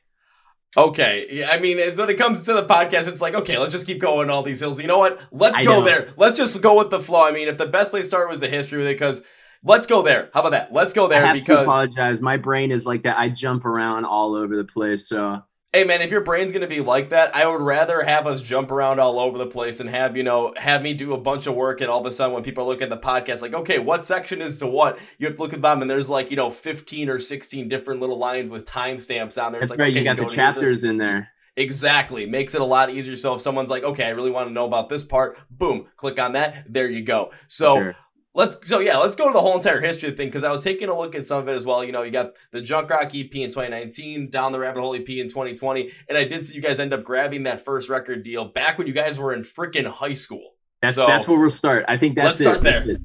Okay, 0.78 1.28
yeah, 1.30 1.50
I 1.52 1.60
mean, 1.60 1.78
it's, 1.78 2.00
when 2.00 2.10
it 2.10 2.18
comes 2.18 2.44
to 2.44 2.54
the 2.54 2.64
podcast, 2.66 3.08
it's 3.08 3.22
like 3.22 3.36
okay, 3.36 3.58
let's 3.58 3.72
just 3.72 3.86
keep 3.86 4.00
going 4.00 4.30
all 4.30 4.44
these 4.44 4.60
hills. 4.60 4.80
You 4.80 4.88
know 4.88 4.98
what? 4.98 5.22
Let's 5.32 5.60
I 5.60 5.64
go 5.66 5.80
know. 5.80 5.86
there. 5.86 6.14
Let's 6.18 6.38
just 6.38 6.62
go 6.62 6.78
with 6.78 6.90
the 6.90 7.00
flow. 7.00 7.26
I 7.26 7.32
mean, 7.32 7.48
if 7.48 7.58
the 7.58 7.66
best 7.68 7.90
place 7.90 8.06
to 8.06 8.10
start 8.10 8.30
was 8.30 8.40
the 8.40 8.50
history 8.50 8.80
with 8.80 8.88
it, 8.88 8.96
because 8.96 9.22
let's 9.64 9.86
go 9.86 10.02
there. 10.02 10.30
How 10.34 10.42
about 10.42 10.52
that? 10.52 10.74
Let's 10.74 10.94
go 10.94 11.06
I 11.06 11.10
there 11.10 11.26
have 11.26 11.36
to 11.36 11.42
because 11.42 11.66
apologize. 11.66 12.22
My 12.22 12.38
brain 12.38 12.72
is 12.72 12.86
like 12.86 13.02
that. 13.04 13.18
I 13.18 13.30
jump 13.30 13.66
around 13.66 14.06
all 14.06 14.34
over 14.34 14.56
the 14.56 14.64
place. 14.66 15.08
So 15.08 15.42
Hey 15.74 15.86
man, 15.86 16.02
if 16.02 16.12
your 16.12 16.22
brain's 16.22 16.52
gonna 16.52 16.68
be 16.68 16.82
like 16.82 17.10
that, 17.10 17.34
I 17.34 17.48
would 17.48 17.62
rather 17.62 18.02
have 18.04 18.28
us 18.28 18.42
jump 18.42 18.72
around 18.72 19.00
all 19.00 19.18
over 19.18 19.38
the 19.38 19.46
place 19.46 19.80
and 19.80 19.90
have 19.90 20.18
you 20.18 20.24
know 20.24 20.54
have 20.58 20.82
me 20.82 20.94
do 20.94 21.14
a 21.14 21.18
bunch 21.18 21.48
of 21.48 21.56
work 21.56 21.80
and 21.80 21.90
all 21.90 22.02
of 22.02 22.06
a 22.06 22.12
sudden 22.12 22.34
when 22.34 22.44
people 22.44 22.66
look 22.66 22.82
at 22.82 22.90
the 22.90 22.98
podcast 22.98 23.42
like 23.42 23.54
okay 23.54 23.80
what 23.80 24.04
section 24.04 24.42
is 24.42 24.60
to 24.60 24.68
what 24.68 25.00
you 25.18 25.28
have 25.28 25.38
to 25.38 25.42
look 25.42 25.54
at 25.54 25.58
the 25.58 25.62
bottom 25.62 25.82
and 25.82 25.90
there's 25.90 26.10
like 26.10 26.30
you 26.30 26.36
know 26.36 26.50
15 26.50 27.08
or 27.08 27.20
16 27.20 27.70
different 27.70 28.02
little 28.02 28.18
lines 28.18 28.50
with 28.50 28.66
timestamps 28.66 29.42
on 29.42 29.54
there. 29.54 29.62
It's 29.62 29.70
that's 29.70 29.72
like 29.72 29.80
right. 29.80 29.92
okay, 29.92 30.00
you 30.00 30.04
got 30.04 30.18
go 30.18 30.26
the 30.26 30.30
chapters 30.30 30.84
in 30.84 30.98
there. 30.98 31.30
Exactly. 31.56 32.26
Makes 32.26 32.54
it 32.54 32.62
a 32.62 32.66
lot 32.66 32.90
easier. 32.90 33.16
So 33.16 33.36
if 33.36 33.42
someone's 33.42 33.70
like, 33.70 33.84
okay, 33.84 34.06
I 34.06 34.10
really 34.10 34.32
want 34.32 34.50
to 34.50 34.54
know 34.54 34.66
about 34.66 34.90
this 34.90 35.04
part, 35.04 35.38
boom, 35.50 35.88
click 35.96 36.20
on 36.20 36.34
that. 36.34 36.66
There 36.68 36.90
you 36.90 37.02
go. 37.02 37.32
So 37.48 37.76
Sure. 37.76 37.96
Let's 38.34 38.58
so 38.68 38.80
yeah, 38.80 38.98
let's 38.98 39.16
go 39.16 39.28
to 39.28 39.34
the 39.34 39.42
whole 39.42 39.56
entire 39.56 39.82
history 39.82 40.12
thing 40.12 40.28
because 40.28 40.44
I 40.44 40.52
was 40.52 40.64
taking 40.64 40.90
a 40.90 40.98
look 40.98 41.16
at 41.16 41.26
some 41.26 41.40
of 41.40 41.48
it 41.48 41.56
as 41.56 41.66
well. 41.66 41.84
You 41.84 41.92
know, 41.92 42.04
you 42.04 42.12
got 42.12 42.32
the 42.52 42.62
Junk 42.62 42.90
Rock 42.90 43.08
EP 43.16 43.34
in 43.36 43.50
2019, 43.50 44.30
Down 44.30 44.52
the 44.52 44.60
Rabbit 44.60 44.80
Hole 44.82 44.96
EP 44.96 45.08
in 45.10 45.28
2020, 45.28 45.90
and 46.10 46.18
I 46.18 46.24
did 46.24 46.46
see 46.46 46.56
you 46.56 46.62
guys 46.62 46.80
end 46.80 46.94
up 46.94 47.04
grabbing 47.04 47.44
that 47.44 47.64
first 47.64 47.90
record 47.90 48.24
deal 48.24 48.46
back 48.46 48.78
when 48.78 48.88
you 48.88 48.94
guys 48.94 49.20
were 49.20 49.34
in 49.34 49.42
freaking 49.42 49.86
high 49.88 50.14
school. 50.14 50.52
That's 50.82 50.96
So- 50.96 51.06
that's 51.08 51.28
where 51.28 51.40
we'll 51.40 51.52
start. 51.52 51.86
I 51.88 51.98
think 51.98 52.16
that's 52.16 52.26
Let's 52.26 52.40
it. 52.42 52.44
start 52.44 52.62
there. 52.62 52.90
it. 52.92 53.02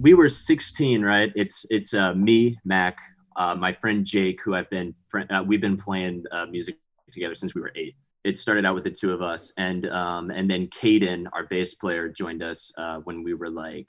We 0.00 0.14
were 0.14 0.28
16, 0.28 1.02
right? 1.02 1.32
It's 1.34 1.66
it's 1.70 1.92
uh, 1.92 2.14
me, 2.14 2.56
Mac, 2.64 2.96
uh, 3.36 3.54
my 3.56 3.72
friend 3.72 4.04
Jake, 4.04 4.40
who 4.44 4.54
I've 4.54 4.70
been 4.70 4.94
friend, 5.08 5.28
uh, 5.32 5.42
we've 5.44 5.60
been 5.60 5.76
playing 5.76 6.22
uh, 6.30 6.46
music 6.46 6.76
together 7.10 7.34
since 7.34 7.54
we 7.54 7.60
were 7.60 7.72
eight. 7.74 7.96
It 8.24 8.36
started 8.38 8.64
out 8.66 8.74
with 8.76 8.84
the 8.84 8.90
two 8.90 9.12
of 9.12 9.22
us, 9.22 9.52
and 9.56 9.88
um, 9.88 10.30
and 10.30 10.48
then 10.48 10.68
Caden, 10.68 11.26
our 11.32 11.46
bass 11.46 11.74
player, 11.74 12.08
joined 12.08 12.42
us 12.44 12.70
uh, 12.78 12.98
when 13.04 13.24
we 13.24 13.34
were 13.34 13.50
like 13.50 13.88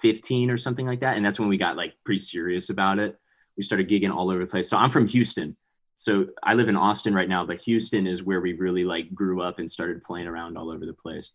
15 0.00 0.50
or 0.50 0.56
something 0.56 0.86
like 0.86 1.00
that, 1.00 1.16
and 1.16 1.24
that's 1.24 1.38
when 1.38 1.48
we 1.48 1.56
got 1.56 1.76
like 1.76 1.94
pretty 2.04 2.18
serious 2.18 2.70
about 2.70 2.98
it. 2.98 3.18
We 3.56 3.62
started 3.62 3.88
gigging 3.88 4.14
all 4.14 4.30
over 4.30 4.40
the 4.40 4.50
place. 4.50 4.68
So 4.68 4.76
I'm 4.76 4.90
from 4.90 5.06
Houston, 5.06 5.56
so 6.00 6.28
I 6.42 6.54
live 6.54 6.70
in 6.70 6.76
Austin 6.76 7.12
right 7.12 7.28
now, 7.28 7.44
but 7.44 7.58
Houston 7.58 8.06
is 8.06 8.22
where 8.22 8.40
we 8.40 8.54
really 8.54 8.84
like 8.84 9.14
grew 9.14 9.42
up 9.42 9.58
and 9.58 9.70
started 9.70 10.02
playing 10.02 10.28
around 10.28 10.56
all 10.56 10.70
over 10.70 10.86
the 10.86 10.94
place. 10.94 11.32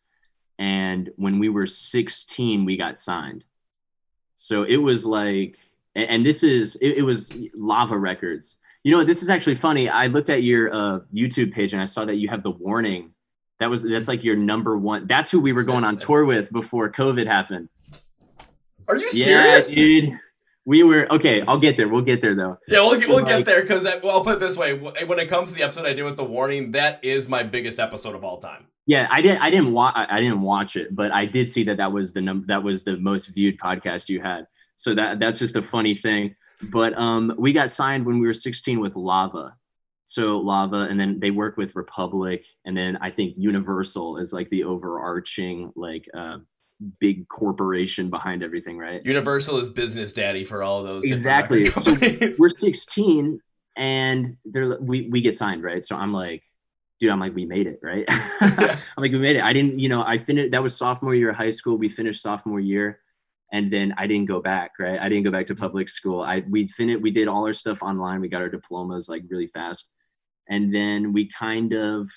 And 0.58 1.08
when 1.18 1.38
we 1.38 1.50
were 1.50 1.68
16, 1.68 2.66
we 2.66 2.76
got 2.76 2.98
signed. 2.98 3.46
So 4.38 4.64
it 4.64 4.78
was 4.78 5.06
like, 5.06 5.60
and, 5.94 6.10
and 6.10 6.26
this 6.26 6.42
is, 6.42 6.78
it, 6.78 6.98
it 6.98 7.04
was 7.04 7.32
Lava 7.54 7.96
Records. 7.96 8.56
You 8.84 8.98
know, 8.98 9.04
this 9.04 9.22
is 9.22 9.30
actually 9.30 9.54
funny. 9.54 9.88
I 9.88 10.08
looked 10.08 10.32
at 10.32 10.42
your 10.42 10.74
uh, 10.74 11.00
YouTube 11.14 11.54
page 11.54 11.74
and 11.74 11.82
I 11.82 11.86
saw 11.86 12.04
that 12.06 12.16
you 12.16 12.28
have 12.30 12.42
the 12.42 12.50
warning. 12.50 13.12
That 13.60 13.70
was, 13.70 13.84
that's 13.84 14.08
like 14.08 14.24
your 14.24 14.36
number 14.36 14.80
one. 14.80 15.06
That's 15.06 15.30
who 15.30 15.40
we 15.40 15.54
were 15.54 15.64
going 15.64 15.84
on 15.84 15.96
tour 15.96 16.26
with 16.26 16.52
before 16.52 16.92
COVID 16.92 17.28
happened. 17.28 17.70
Are 18.88 18.98
you 18.98 19.10
Yeah, 19.14 19.60
serious? 19.60 19.74
dude. 19.74 20.20
We 20.68 20.82
were, 20.82 21.08
okay, 21.14 21.44
I'll 21.48 21.60
get 21.60 21.78
there. 21.78 21.88
We'll 21.88 22.02
get 22.02 22.22
there 22.22 22.34
though. 22.34 22.58
Yeah, 22.68 22.80
we'll, 22.80 22.96
So, 22.96 23.08
we'll 23.08 23.24
get 23.26 23.46
there 23.46 23.62
because 23.62 23.84
well, 23.84 24.10
I'll 24.12 24.24
put 24.24 24.38
it 24.38 24.40
this 24.40 24.58
way: 24.58 24.74
when 24.74 25.20
it 25.20 25.28
comes 25.30 25.52
to 25.52 25.56
the 25.56 25.62
episode 25.64 25.86
I 25.86 25.94
did 25.94 26.04
with 26.04 26.18
the 26.18 26.24
warning, 26.24 26.72
that 26.72 27.04
is 27.06 27.30
my 27.30 27.44
biggest 27.44 27.80
episode 27.80 28.16
of 28.16 28.24
all 28.24 28.38
time. 28.40 28.66
Yeah, 28.88 29.08
I 29.12 29.22
didn't. 29.22 29.42
I 29.44 29.52
didn't 29.52 29.74
watch. 29.74 29.94
I 29.96 30.20
didn't 30.20 30.42
watch 30.42 30.76
it, 30.76 30.96
but 30.96 31.12
I 31.12 31.26
did 31.26 31.48
see 31.48 31.64
that 31.66 31.78
that 31.78 31.92
was 31.92 32.14
the 32.14 32.22
num- 32.22 32.46
that 32.48 32.64
was 32.64 32.84
the 32.84 32.98
most 32.98 33.28
viewed 33.28 33.60
podcast 33.60 34.10
you 34.10 34.22
had. 34.22 34.48
So 34.76 34.96
that 34.96 35.20
that's 35.20 35.38
just 35.38 35.56
a 35.56 35.62
funny 35.62 35.94
thing. 35.94 36.36
But 36.72 36.98
um, 36.98 37.36
we 37.38 37.54
got 37.54 37.70
signed 37.70 38.04
when 38.06 38.18
we 38.20 38.26
were 38.26 38.34
16 38.34 38.80
with 38.80 38.96
Lava. 38.96 39.56
So 40.06 40.38
Lava, 40.40 40.88
and 40.90 41.00
then 41.00 41.20
they 41.20 41.30
work 41.32 41.58
with 41.58 41.76
Republic, 41.76 42.44
and 42.66 42.76
then 42.76 42.98
I 43.02 43.10
think 43.12 43.36
Universal 43.38 44.18
is 44.18 44.34
like 44.34 44.50
the 44.50 44.64
overarching 44.64 45.72
like 45.76 46.08
uh, 46.16 46.38
big 47.00 47.28
corporation 47.28 48.10
behind 48.10 48.44
everything, 48.44 48.78
right? 48.78 49.06
Universal 49.06 49.58
is 49.58 49.70
business 49.70 50.12
daddy 50.12 50.44
for 50.44 50.64
all 50.64 50.84
those. 50.84 51.06
Exactly. 51.06 51.66
So 51.66 51.96
we're 52.38 52.50
16 52.50 53.40
and 53.78 54.38
they're 54.46 54.80
we 54.80 55.10
we 55.10 55.22
get 55.22 55.36
signed, 55.36 55.64
right? 55.64 55.84
So 55.84 55.96
I'm 55.96 56.14
like, 56.14 56.44
dude, 57.00 57.12
I'm 57.12 57.20
like, 57.20 57.36
we 57.36 57.46
made 57.46 57.68
it, 57.68 57.80
right? 57.82 58.06
I'm 58.10 58.78
like, 58.98 59.12
we 59.12 59.20
made 59.20 59.36
it. 59.36 59.44
I 59.44 59.54
didn't, 59.54 59.80
you 59.80 59.90
know, 59.90 60.04
I 60.04 60.18
finished 60.18 60.52
that 60.52 60.64
was 60.64 60.76
sophomore 60.76 61.16
year 61.16 61.32
of 61.32 61.36
high 61.36 61.52
school. 61.52 61.78
We 61.78 61.90
finished 61.90 62.22
sophomore 62.22 62.60
year. 62.60 63.00
And 63.52 63.72
then 63.72 63.94
I 63.98 64.08
didn't 64.08 64.28
go 64.28 64.42
back, 64.42 64.72
right? 64.80 65.00
I 65.00 65.08
didn't 65.08 65.24
go 65.24 65.32
back 65.32 65.46
to 65.48 65.56
public 65.56 65.88
school. 65.88 66.22
I 66.22 66.44
we 66.50 66.68
finished 66.68 67.02
we 67.02 67.12
did 67.12 67.28
all 67.28 67.46
our 67.46 67.54
stuff 67.54 67.84
online. 67.84 68.22
We 68.22 68.28
got 68.28 68.42
our 68.42 68.50
diplomas 68.50 69.08
like 69.08 69.24
really 69.30 69.48
fast. 69.48 69.90
And 70.50 70.74
then 70.74 71.14
we 71.14 71.28
kind 71.28 71.74
of 71.74 72.10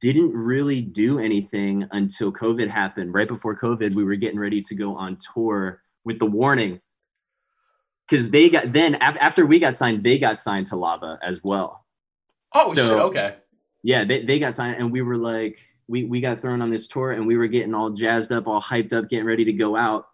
didn't 0.00 0.32
really 0.32 0.80
do 0.80 1.18
anything 1.18 1.86
until 1.92 2.32
COVID 2.32 2.68
happened. 2.68 3.14
Right 3.14 3.28
before 3.28 3.58
COVID, 3.58 3.94
we 3.94 4.04
were 4.04 4.16
getting 4.16 4.38
ready 4.38 4.60
to 4.62 4.74
go 4.74 4.96
on 4.96 5.16
tour 5.34 5.82
with 6.04 6.18
the 6.18 6.26
warning 6.26 6.80
because 8.08 8.30
they 8.30 8.48
got 8.48 8.72
then 8.72 8.94
af- 8.96 9.16
after 9.20 9.46
we 9.46 9.58
got 9.58 9.76
signed, 9.76 10.04
they 10.04 10.18
got 10.18 10.40
signed 10.40 10.66
to 10.66 10.76
Lava 10.76 11.18
as 11.22 11.42
well. 11.42 11.84
oh 12.54 12.72
so- 12.72 12.88
shit. 12.88 12.98
Okay. 12.98 13.36
Yeah, 13.82 14.02
they, 14.04 14.24
they 14.24 14.40
got 14.40 14.52
signed, 14.52 14.78
and 14.78 14.90
we 14.90 15.02
were 15.02 15.16
like, 15.16 15.60
we 15.86 16.04
we 16.04 16.20
got 16.20 16.40
thrown 16.40 16.60
on 16.60 16.70
this 16.70 16.88
tour, 16.88 17.12
and 17.12 17.24
we 17.24 17.36
were 17.36 17.46
getting 17.46 17.72
all 17.72 17.90
jazzed 17.90 18.32
up, 18.32 18.48
all 18.48 18.60
hyped 18.60 18.92
up, 18.92 19.08
getting 19.08 19.26
ready 19.26 19.44
to 19.44 19.52
go 19.52 19.76
out, 19.76 20.06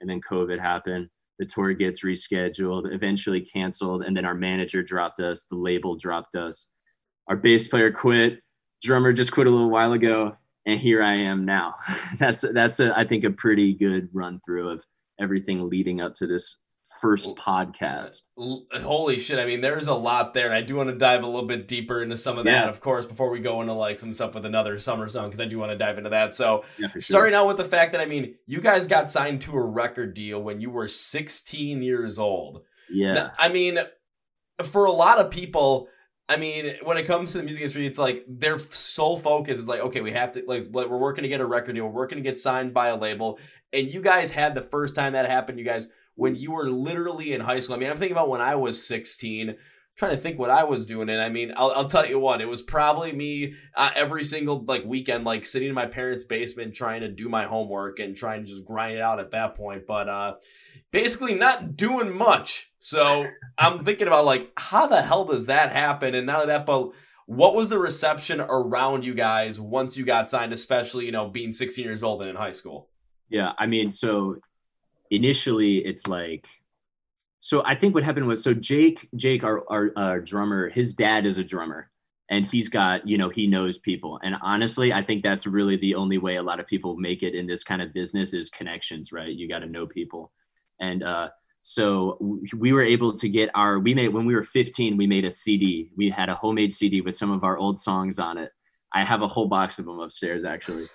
and 0.00 0.10
then 0.10 0.20
COVID 0.20 0.58
happened. 0.58 1.08
The 1.38 1.46
tour 1.46 1.72
gets 1.72 2.02
rescheduled, 2.02 2.92
eventually 2.92 3.40
canceled, 3.40 4.02
and 4.02 4.16
then 4.16 4.24
our 4.24 4.34
manager 4.34 4.82
dropped 4.82 5.20
us. 5.20 5.44
The 5.44 5.54
label 5.54 5.94
dropped 5.94 6.34
us. 6.34 6.66
Our 7.28 7.36
bass 7.36 7.68
player 7.68 7.92
quit. 7.92 8.40
Drummer 8.82 9.12
just 9.12 9.32
quit 9.32 9.46
a 9.46 9.50
little 9.50 9.70
while 9.70 9.92
ago, 9.92 10.36
and 10.66 10.78
here 10.80 11.02
I 11.02 11.14
am 11.16 11.44
now. 11.44 11.74
that's 12.18 12.44
that's 12.52 12.80
a 12.80 12.96
I 12.98 13.04
think 13.04 13.24
a 13.24 13.30
pretty 13.30 13.74
good 13.74 14.08
run 14.12 14.40
through 14.44 14.68
of 14.70 14.84
everything 15.18 15.68
leading 15.68 16.00
up 16.00 16.14
to 16.14 16.26
this 16.26 16.56
first 17.00 17.36
podcast. 17.36 18.22
Uh, 18.36 18.80
holy 18.80 19.16
shit. 19.18 19.38
I 19.38 19.44
mean, 19.46 19.60
there's 19.60 19.86
a 19.86 19.94
lot 19.94 20.34
there. 20.34 20.46
And 20.46 20.54
I 20.54 20.60
do 20.60 20.74
want 20.74 20.88
to 20.88 20.96
dive 20.96 21.22
a 21.22 21.26
little 21.26 21.46
bit 21.46 21.68
deeper 21.68 22.02
into 22.02 22.16
some 22.16 22.36
of 22.36 22.44
that, 22.46 22.64
Yeah. 22.64 22.68
of 22.68 22.80
course, 22.80 23.06
before 23.06 23.30
we 23.30 23.38
go 23.38 23.60
into 23.60 23.74
like 23.74 23.98
some 24.00 24.12
stuff 24.12 24.34
with 24.34 24.44
another 24.44 24.76
summer 24.80 25.06
song, 25.06 25.26
because 25.26 25.38
I 25.38 25.44
do 25.44 25.56
want 25.56 25.70
to 25.70 25.78
dive 25.78 25.98
into 25.98 26.10
that. 26.10 26.32
So, 26.32 26.64
Yeah, 26.78 26.88
sure. 26.88 27.00
starting 27.00 27.34
out 27.36 27.46
with 27.46 27.58
the 27.58 27.64
fact 27.64 27.92
that, 27.92 28.00
I 28.00 28.06
mean, 28.06 28.34
you 28.46 28.60
guys 28.60 28.88
got 28.88 29.08
signed 29.08 29.40
to 29.42 29.52
a 29.52 29.64
record 29.64 30.14
deal 30.14 30.42
when 30.42 30.60
you 30.60 30.68
were 30.70 30.88
16 30.88 31.80
years 31.80 32.18
old. 32.18 32.62
Yeah. 32.90 33.30
I 33.38 33.50
mean, 33.50 33.78
for 34.64 34.84
a 34.86 34.92
lot 34.92 35.18
of 35.18 35.30
people, 35.30 35.86
I 36.30 36.36
mean, 36.36 36.76
when 36.84 36.96
it 36.96 37.06
comes 37.06 37.32
to 37.32 37.38
the 37.38 37.44
music 37.44 37.62
industry, 37.62 37.86
it's 37.86 37.98
like 37.98 38.24
their 38.28 38.56
sole 38.56 39.16
focus 39.16 39.58
is 39.58 39.68
like, 39.68 39.80
okay, 39.80 40.00
we 40.00 40.12
have 40.12 40.30
to 40.32 40.44
like, 40.46 40.68
we're 40.70 40.86
working 40.86 41.22
to 41.22 41.28
get 41.28 41.40
a 41.40 41.44
record 41.44 41.74
deal, 41.74 41.84
we're 41.86 41.90
working 41.90 42.16
to 42.16 42.22
get 42.22 42.38
signed 42.38 42.72
by 42.72 42.88
a 42.88 42.96
label, 42.96 43.38
and 43.72 43.92
you 43.92 44.00
guys 44.00 44.30
had 44.30 44.54
the 44.54 44.62
first 44.62 44.94
time 44.94 45.14
that 45.14 45.26
happened, 45.26 45.58
you 45.58 45.64
guys 45.64 45.88
when 46.14 46.34
you 46.34 46.52
were 46.52 46.70
literally 46.70 47.32
in 47.32 47.40
high 47.40 47.58
school. 47.58 47.74
I 47.74 47.78
mean, 47.78 47.90
I'm 47.90 47.96
thinking 47.96 48.16
about 48.16 48.28
when 48.28 48.40
I 48.40 48.54
was 48.54 48.86
16. 48.86 49.56
Trying 50.00 50.16
to 50.16 50.22
think 50.22 50.38
what 50.38 50.48
I 50.48 50.64
was 50.64 50.86
doing, 50.86 51.10
and 51.10 51.20
I 51.20 51.28
mean, 51.28 51.52
I'll, 51.58 51.72
I'll 51.76 51.84
tell 51.84 52.06
you 52.06 52.18
what, 52.18 52.40
it 52.40 52.48
was 52.48 52.62
probably 52.62 53.12
me 53.12 53.52
uh, 53.76 53.90
every 53.94 54.24
single 54.24 54.64
like 54.64 54.82
weekend, 54.86 55.24
like 55.24 55.44
sitting 55.44 55.68
in 55.68 55.74
my 55.74 55.84
parents' 55.84 56.24
basement 56.24 56.74
trying 56.74 57.02
to 57.02 57.08
do 57.08 57.28
my 57.28 57.44
homework 57.44 57.98
and 57.98 58.16
trying 58.16 58.42
to 58.42 58.48
just 58.48 58.64
grind 58.64 58.96
it 58.96 59.02
out 59.02 59.20
at 59.20 59.32
that 59.32 59.54
point. 59.54 59.86
But 59.86 60.08
uh, 60.08 60.36
basically 60.90 61.34
not 61.34 61.76
doing 61.76 62.16
much. 62.16 62.72
So 62.78 63.26
I'm 63.58 63.84
thinking 63.84 64.06
about 64.06 64.24
like 64.24 64.50
how 64.56 64.86
the 64.86 65.02
hell 65.02 65.26
does 65.26 65.44
that 65.46 65.70
happen? 65.70 66.14
And 66.14 66.26
not 66.26 66.36
only 66.36 66.46
that, 66.46 66.64
but 66.64 66.92
what 67.26 67.54
was 67.54 67.68
the 67.68 67.78
reception 67.78 68.40
around 68.40 69.04
you 69.04 69.12
guys 69.12 69.60
once 69.60 69.98
you 69.98 70.06
got 70.06 70.30
signed, 70.30 70.54
especially 70.54 71.04
you 71.04 71.12
know 71.12 71.28
being 71.28 71.52
16 71.52 71.84
years 71.84 72.02
old 72.02 72.22
and 72.22 72.30
in 72.30 72.36
high 72.36 72.52
school? 72.52 72.88
Yeah, 73.28 73.52
I 73.58 73.66
mean, 73.66 73.90
so 73.90 74.38
initially 75.10 75.84
it's 75.84 76.06
like, 76.06 76.48
so 77.40 77.62
I 77.64 77.74
think 77.74 77.94
what 77.94 78.04
happened 78.04 78.26
was, 78.26 78.42
so 78.42 78.52
Jake, 78.54 79.08
Jake, 79.16 79.42
our, 79.44 79.64
our, 79.70 79.90
our 79.96 80.20
drummer, 80.20 80.68
his 80.68 80.92
dad 80.92 81.24
is 81.24 81.38
a 81.38 81.44
drummer 81.44 81.90
and 82.28 82.46
he's 82.46 82.68
got, 82.68 83.08
you 83.08 83.18
know, 83.18 83.30
he 83.30 83.46
knows 83.46 83.78
people. 83.78 84.20
And 84.22 84.36
honestly, 84.42 84.92
I 84.92 85.02
think 85.02 85.22
that's 85.22 85.46
really 85.46 85.76
the 85.76 85.94
only 85.94 86.18
way 86.18 86.36
a 86.36 86.42
lot 86.42 86.60
of 86.60 86.66
people 86.66 86.96
make 86.96 87.22
it 87.22 87.34
in 87.34 87.46
this 87.46 87.64
kind 87.64 87.80
of 87.80 87.94
business 87.94 88.34
is 88.34 88.50
connections, 88.50 89.10
right? 89.10 89.30
You 89.30 89.48
got 89.48 89.60
to 89.60 89.66
know 89.66 89.86
people. 89.86 90.30
And, 90.80 91.02
uh, 91.02 91.30
so 91.62 92.18
we 92.56 92.72
were 92.72 92.82
able 92.82 93.12
to 93.14 93.28
get 93.28 93.50
our, 93.54 93.78
we 93.80 93.94
made, 93.94 94.08
when 94.08 94.24
we 94.24 94.34
were 94.34 94.42
15, 94.42 94.96
we 94.96 95.06
made 95.06 95.26
a 95.26 95.30
CD. 95.30 95.90
We 95.96 96.08
had 96.08 96.30
a 96.30 96.34
homemade 96.34 96.72
CD 96.72 97.00
with 97.00 97.14
some 97.14 97.30
of 97.30 97.44
our 97.44 97.58
old 97.58 97.78
songs 97.78 98.18
on 98.18 98.38
it. 98.38 98.50
I 98.94 99.04
have 99.04 99.22
a 99.22 99.28
whole 99.28 99.46
box 99.46 99.78
of 99.78 99.84
them 99.84 99.98
upstairs 99.98 100.44
actually 100.44 100.86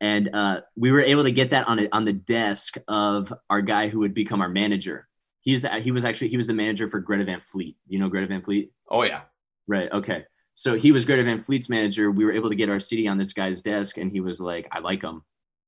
and 0.00 0.34
uh, 0.34 0.62
we 0.76 0.92
were 0.92 1.02
able 1.02 1.24
to 1.24 1.32
get 1.32 1.50
that 1.50 1.68
on 1.68 1.78
a, 1.78 1.88
on 1.92 2.04
the 2.04 2.12
desk 2.12 2.76
of 2.88 3.32
our 3.50 3.60
guy 3.60 3.88
who 3.88 3.98
would 4.00 4.14
become 4.14 4.40
our 4.40 4.48
manager. 4.48 5.06
He's 5.40 5.64
he 5.80 5.90
was 5.90 6.04
actually 6.04 6.28
he 6.28 6.36
was 6.36 6.46
the 6.46 6.54
manager 6.54 6.86
for 6.86 7.00
Greta 7.00 7.24
Van 7.24 7.40
Fleet. 7.40 7.76
You 7.88 7.98
know 7.98 8.08
Greta 8.08 8.26
Van 8.26 8.42
Fleet, 8.42 8.70
Oh 8.88 9.02
yeah, 9.02 9.22
right? 9.66 9.90
Okay, 9.92 10.24
so 10.54 10.76
he 10.76 10.92
was 10.92 11.04
Greta 11.04 11.24
Van 11.24 11.40
Fleet's 11.40 11.68
manager. 11.68 12.10
We 12.10 12.24
were 12.24 12.32
able 12.32 12.48
to 12.50 12.54
get 12.54 12.68
our 12.68 12.80
CD 12.80 13.08
on 13.08 13.18
this 13.18 13.32
guy's 13.32 13.60
desk, 13.60 13.96
and 13.98 14.10
he 14.10 14.20
was 14.20 14.40
like, 14.40 14.68
"I 14.72 14.80
like 14.80 15.02
him." 15.02 15.22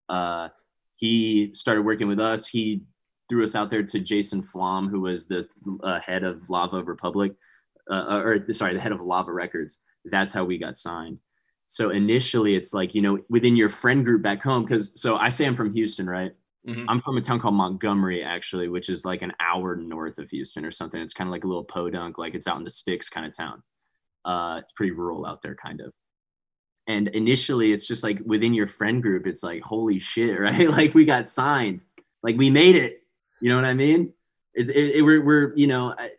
Uh, 0.09 0.49
he 0.97 1.53
started 1.55 1.83
working 1.83 2.09
with 2.09 2.21
us. 2.21 2.47
He 2.47 2.83
threw 3.29 3.45
us 3.45 3.55
out 3.55 3.71
there 3.71 3.83
to 3.83 4.01
Jason 4.01 4.43
Flom, 4.43 4.89
who 4.89 5.01
was 5.01 5.27
the 5.27 5.47
uh, 5.83 5.99
head 6.01 6.23
of 6.23 6.49
Lava 6.51 6.83
Republic, 6.83 7.33
uh, 7.91 8.21
or 8.23 8.45
sorry, 8.53 8.75
the 8.75 8.81
head 8.81 8.93
of 8.93 9.01
Lava 9.01 9.33
Records. 9.33 9.79
That's 10.05 10.33
how 10.33 10.45
we 10.45 10.59
got 10.59 10.77
signed 10.77 11.19
so 11.73 11.89
initially 11.89 12.55
it's 12.55 12.75
like 12.75 12.95
you 12.95 13.01
know 13.01 13.19
within 13.31 13.57
your 13.57 13.71
friend 13.71 14.05
group 14.05 14.23
back 14.23 14.43
home 14.43 14.63
because 14.63 15.01
so 15.01 15.17
i 15.17 15.31
say 15.31 15.47
i'm 15.47 15.57
from 15.57 15.73
houston 15.73 16.07
right 16.07 16.33
Mhm. 16.67 16.85
i'm 16.89 17.01
from 17.01 17.17
a 17.17 17.21
town 17.21 17.41
called 17.41 17.55
montgomery 17.55 18.23
actually 18.23 18.69
which 18.69 18.89
is 18.89 19.05
like 19.05 19.23
an 19.23 19.33
hour 19.41 19.75
north 19.75 20.19
of 20.19 20.31
houston 20.31 20.65
or 20.65 20.71
something. 20.71 21.01
It's 21.01 21.13
kind 21.13 21.27
of 21.27 21.33
like 21.33 21.43
a 21.43 21.49
little 21.49 21.65
podunk 21.65 22.19
like 22.19 22.35
it's 22.35 22.47
out 22.47 22.57
in 22.59 22.63
the 22.65 22.71
sticks 22.71 23.09
kind 23.09 23.27
of 23.27 23.37
town. 23.37 23.63
Uh, 24.25 24.59
it's 24.61 24.71
pretty 24.71 24.93
rural 24.93 25.27
out 25.27 25.43
there 25.43 25.57
kind 25.57 25.81
of. 25.81 25.93
And 26.87 27.09
initially 27.09 27.73
it's 27.73 27.87
just 27.89 28.05
like 28.05 28.21
within 28.25 28.55
your 28.55 28.69
friend 28.69 29.03
group 29.03 29.27
it's 29.27 29.43
like 29.43 29.63
holy 29.63 29.99
shit 29.99 30.39
right? 30.47 30.69
Like 30.71 30.95
we 30.95 31.05
got 31.05 31.27
signed. 31.27 31.83
Like 32.23 32.37
we 32.37 32.49
made 32.51 32.77
it. 32.77 33.03
You 33.41 33.49
know 33.49 33.57
what 33.57 33.65
i 33.65 33.75
mean? 33.75 34.13
It, 34.55 34.69
it, 34.71 34.97
it 34.97 35.03
we're, 35.03 35.25
we're 35.25 35.53
you 35.57 35.67
know 35.67 35.95
I- 35.99 36.11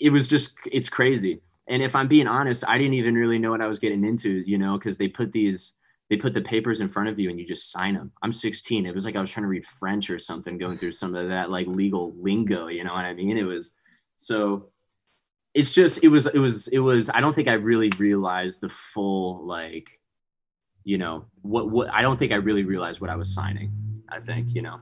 it 0.00 0.10
was 0.10 0.28
just 0.28 0.52
it's 0.72 0.88
crazy. 0.88 1.40
And 1.68 1.82
if 1.82 1.94
i'm 1.96 2.08
being 2.08 2.26
honest 2.26 2.62
i 2.68 2.76
didn't 2.78 2.94
even 2.94 3.14
really 3.14 3.38
know 3.38 3.50
what 3.50 3.62
i 3.62 3.66
was 3.66 3.78
getting 3.78 4.04
into 4.04 4.42
you 4.46 4.58
know 4.58 4.76
because 4.78 4.96
they 4.98 5.08
put 5.08 5.32
these 5.32 5.72
they 6.10 6.16
put 6.16 6.34
the 6.34 6.40
papers 6.42 6.80
in 6.80 6.88
front 6.88 7.08
of 7.08 7.18
you 7.18 7.30
and 7.30 7.38
you 7.38 7.46
just 7.46 7.70
sign 7.70 7.94
them 7.94 8.12
i'm 8.22 8.32
16 8.32 8.86
it 8.86 8.94
was 8.94 9.04
like 9.04 9.16
i 9.16 9.20
was 9.20 9.30
trying 9.30 9.44
to 9.44 9.48
read 9.48 9.64
french 9.64 10.10
or 10.10 10.18
something 10.18 10.58
going 10.58 10.76
through 10.76 10.92
some 10.92 11.14
of 11.14 11.28
that 11.28 11.50
like 11.50 11.66
legal 11.66 12.14
lingo 12.18 12.68
you 12.68 12.84
know 12.84 12.92
what 12.92 13.04
i 13.04 13.14
mean? 13.14 13.36
It 13.36 13.44
was 13.44 13.72
so 14.16 14.70
it's 15.54 15.72
just 15.72 16.02
it 16.02 16.08
was 16.08 16.26
it 16.26 16.38
was 16.38 16.68
it 16.68 16.80
was 16.80 17.08
i 17.10 17.20
don't 17.20 17.34
think 17.34 17.48
i 17.48 17.54
really 17.54 17.90
realized 17.98 18.60
the 18.60 18.68
full 18.68 19.46
like 19.46 19.88
you 20.82 20.98
know 20.98 21.24
what 21.42 21.70
what 21.70 21.88
i 21.90 22.02
don't 22.02 22.18
think 22.18 22.32
i 22.32 22.36
really 22.36 22.64
realized 22.64 23.00
what 23.00 23.10
i 23.10 23.16
was 23.16 23.32
signing 23.32 23.72
i 24.10 24.20
think 24.20 24.54
you 24.54 24.62
know 24.62 24.80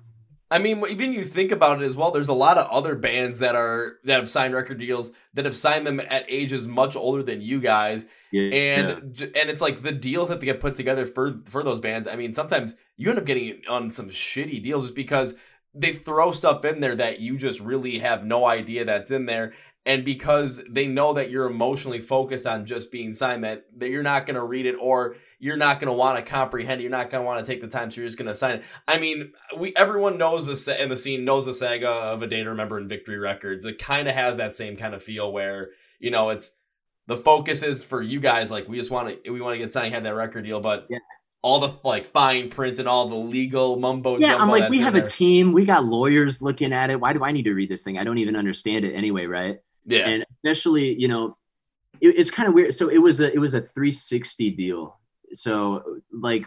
I 0.52 0.58
mean, 0.58 0.82
even 0.90 1.14
you 1.14 1.24
think 1.24 1.50
about 1.50 1.80
it 1.80 1.84
as 1.84 1.96
well. 1.96 2.10
There's 2.10 2.28
a 2.28 2.34
lot 2.34 2.58
of 2.58 2.68
other 2.70 2.94
bands 2.94 3.38
that 3.38 3.56
are 3.56 3.96
that 4.04 4.16
have 4.16 4.28
signed 4.28 4.52
record 4.52 4.78
deals 4.78 5.12
that 5.32 5.46
have 5.46 5.56
signed 5.56 5.86
them 5.86 5.98
at 5.98 6.26
ages 6.28 6.66
much 6.66 6.94
older 6.94 7.22
than 7.22 7.40
you 7.40 7.58
guys, 7.58 8.04
yeah, 8.30 8.50
and 8.52 9.14
j 9.14 9.26
and 9.34 9.48
it's 9.48 9.62
like 9.62 9.80
the 9.80 9.92
deals 9.92 10.28
that 10.28 10.40
they 10.40 10.46
get 10.46 10.60
put 10.60 10.74
together 10.74 11.06
for 11.06 11.40
for 11.46 11.62
those 11.62 11.80
bands. 11.80 12.06
I 12.06 12.16
mean, 12.16 12.34
sometimes 12.34 12.76
you 12.98 13.08
end 13.08 13.18
up 13.18 13.24
getting 13.24 13.62
on 13.68 13.88
some 13.88 14.08
shitty 14.08 14.62
deals 14.62 14.84
just 14.84 14.94
because 14.94 15.34
they 15.74 15.92
throw 15.92 16.32
stuff 16.32 16.66
in 16.66 16.80
there 16.80 16.96
that 16.96 17.20
you 17.20 17.38
just 17.38 17.60
really 17.60 18.00
have 18.00 18.22
no 18.22 18.46
idea 18.46 18.84
that's 18.84 19.10
in 19.10 19.24
there, 19.24 19.54
and 19.86 20.04
because 20.04 20.62
they 20.68 20.86
know 20.86 21.14
that 21.14 21.30
you're 21.30 21.50
emotionally 21.50 22.00
focused 22.00 22.46
on 22.46 22.66
just 22.66 22.92
being 22.92 23.14
signed, 23.14 23.42
that 23.42 23.64
that 23.78 23.88
you're 23.88 24.02
not 24.02 24.26
going 24.26 24.36
to 24.36 24.44
read 24.44 24.66
it 24.66 24.76
or 24.78 25.16
you're 25.44 25.56
not 25.56 25.80
going 25.80 25.88
to 25.88 25.92
want 25.92 26.24
to 26.24 26.30
comprehend 26.30 26.80
it. 26.80 26.84
You're 26.84 26.90
not 26.92 27.10
going 27.10 27.20
to 27.22 27.26
want 27.26 27.44
to 27.44 27.52
take 27.52 27.60
the 27.60 27.66
time, 27.66 27.90
so 27.90 28.00
you're 28.00 28.06
just 28.08 28.16
going 28.16 28.28
to 28.28 28.34
sign 28.34 28.58
it. 28.60 28.64
I 28.86 28.98
mean, 29.00 29.32
we 29.58 29.74
everyone 29.76 30.16
knows 30.16 30.46
the 30.46 30.54
sa- 30.54 30.76
in 30.76 30.88
the 30.88 30.96
scene 30.96 31.24
knows 31.24 31.44
the 31.44 31.52
saga 31.52 31.88
of 31.88 32.22
a 32.22 32.28
day 32.28 32.44
to 32.44 32.50
remember 32.50 32.78
in 32.78 32.86
Victory 32.86 33.18
Records. 33.18 33.64
It 33.66 33.78
kind 33.78 34.06
of 34.06 34.14
has 34.14 34.38
that 34.38 34.54
same 34.54 34.76
kind 34.76 34.94
of 34.94 35.02
feel 35.02 35.32
where 35.32 35.70
you 35.98 36.12
know 36.12 36.30
it's 36.30 36.52
the 37.08 37.16
focus 37.16 37.64
is 37.64 37.82
for 37.82 38.00
you 38.00 38.20
guys 38.20 38.52
like 38.52 38.68
we 38.68 38.76
just 38.76 38.92
want 38.92 39.24
to 39.24 39.30
we 39.32 39.40
want 39.40 39.54
to 39.54 39.58
get 39.58 39.72
signed 39.72 39.92
have 39.92 40.04
that 40.04 40.14
record 40.14 40.44
deal, 40.44 40.60
but 40.60 40.86
Yeah. 40.88 40.98
all 41.42 41.58
the 41.58 41.74
like 41.82 42.06
fine 42.06 42.48
print 42.48 42.78
and 42.78 42.86
all 42.86 43.08
the 43.08 43.16
legal 43.16 43.76
mumbo 43.80 44.18
yeah 44.20 44.28
jumbo 44.28 44.42
i'm 44.44 44.48
like 44.48 44.70
we 44.70 44.78
have 44.78 44.94
a 44.94 45.02
team 45.04 45.50
we 45.52 45.64
got 45.64 45.82
lawyers 45.82 46.40
looking 46.40 46.72
at 46.72 46.88
it 46.90 47.00
why 47.00 47.12
do 47.12 47.24
i 47.24 47.32
need 47.32 47.42
to 47.42 47.52
read 47.52 47.68
this 47.68 47.82
thing 47.82 47.98
i 47.98 48.04
don't 48.04 48.18
even 48.18 48.36
understand 48.36 48.84
it 48.84 48.94
anyway 48.94 49.26
right 49.26 49.58
yeah 49.84 50.06
and 50.08 50.24
especially 50.44 50.94
you 51.00 51.08
know 51.08 51.36
it, 52.00 52.10
it's 52.16 52.30
kind 52.30 52.48
of 52.48 52.54
weird 52.54 52.72
so 52.72 52.88
it 52.88 52.98
was 52.98 53.20
a 53.20 53.32
it 53.34 53.38
was 53.40 53.54
a 53.54 53.60
360 53.60 54.50
deal 54.50 55.00
so 55.32 56.00
like 56.12 56.46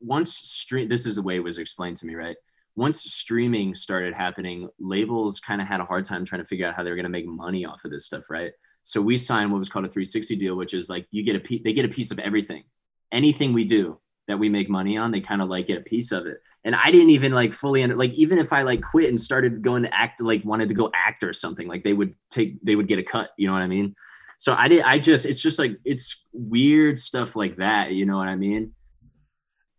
once 0.00 0.34
stream 0.34 0.88
this 0.88 1.06
is 1.06 1.16
the 1.16 1.22
way 1.22 1.36
it 1.36 1.44
was 1.44 1.58
explained 1.58 1.96
to 1.96 2.06
me 2.06 2.14
right? 2.14 2.36
Once 2.76 3.04
streaming 3.04 3.74
started 3.74 4.12
happening 4.12 4.68
labels 4.80 5.38
kind 5.38 5.60
of 5.60 5.68
had 5.68 5.80
a 5.80 5.84
hard 5.84 6.04
time 6.04 6.24
trying 6.24 6.42
to 6.42 6.46
figure 6.46 6.66
out 6.66 6.74
how 6.74 6.82
they 6.82 6.90
were 6.90 6.96
going 6.96 7.04
to 7.04 7.10
make 7.10 7.26
money 7.26 7.64
off 7.64 7.84
of 7.84 7.90
this 7.90 8.06
stuff 8.06 8.28
right? 8.30 8.52
So 8.82 9.00
we 9.00 9.16
signed 9.16 9.50
what 9.50 9.58
was 9.58 9.68
called 9.68 9.84
a 9.84 9.88
360 9.88 10.36
deal 10.36 10.56
which 10.56 10.74
is 10.74 10.88
like 10.88 11.06
you 11.10 11.22
get 11.22 11.36
a 11.36 11.40
piece 11.40 11.62
they 11.64 11.72
get 11.72 11.84
a 11.84 11.88
piece 11.88 12.10
of 12.10 12.18
everything. 12.18 12.64
Anything 13.12 13.52
we 13.52 13.64
do 13.64 14.00
that 14.26 14.38
we 14.38 14.48
make 14.48 14.68
money 14.70 14.96
on 14.96 15.10
they 15.10 15.20
kind 15.20 15.42
of 15.42 15.48
like 15.48 15.66
get 15.66 15.78
a 15.78 15.82
piece 15.82 16.12
of 16.12 16.26
it. 16.26 16.38
And 16.64 16.74
i 16.74 16.90
didn't 16.90 17.10
even 17.10 17.32
like 17.32 17.52
fully 17.52 17.82
under 17.82 17.96
like 17.96 18.12
even 18.14 18.38
if 18.38 18.52
i 18.52 18.62
like 18.62 18.82
quit 18.82 19.10
and 19.10 19.20
started 19.20 19.62
going 19.62 19.82
to 19.84 19.94
act 19.94 20.20
like 20.20 20.44
wanted 20.44 20.68
to 20.68 20.74
go 20.74 20.90
act 20.94 21.22
or 21.22 21.32
something 21.32 21.68
like 21.68 21.84
they 21.84 21.92
would 21.92 22.14
take 22.30 22.62
they 22.64 22.76
would 22.76 22.88
get 22.88 22.98
a 22.98 23.02
cut 23.02 23.30
you 23.36 23.46
know 23.46 23.52
what 23.52 23.62
i 23.62 23.66
mean 23.66 23.94
so 24.38 24.54
i 24.54 24.68
did 24.68 24.82
i 24.82 24.98
just 24.98 25.26
it's 25.26 25.40
just 25.42 25.58
like 25.58 25.72
it's 25.84 26.24
weird 26.32 26.98
stuff 26.98 27.34
like 27.36 27.56
that 27.56 27.92
you 27.92 28.04
know 28.06 28.16
what 28.16 28.28
i 28.28 28.36
mean 28.36 28.72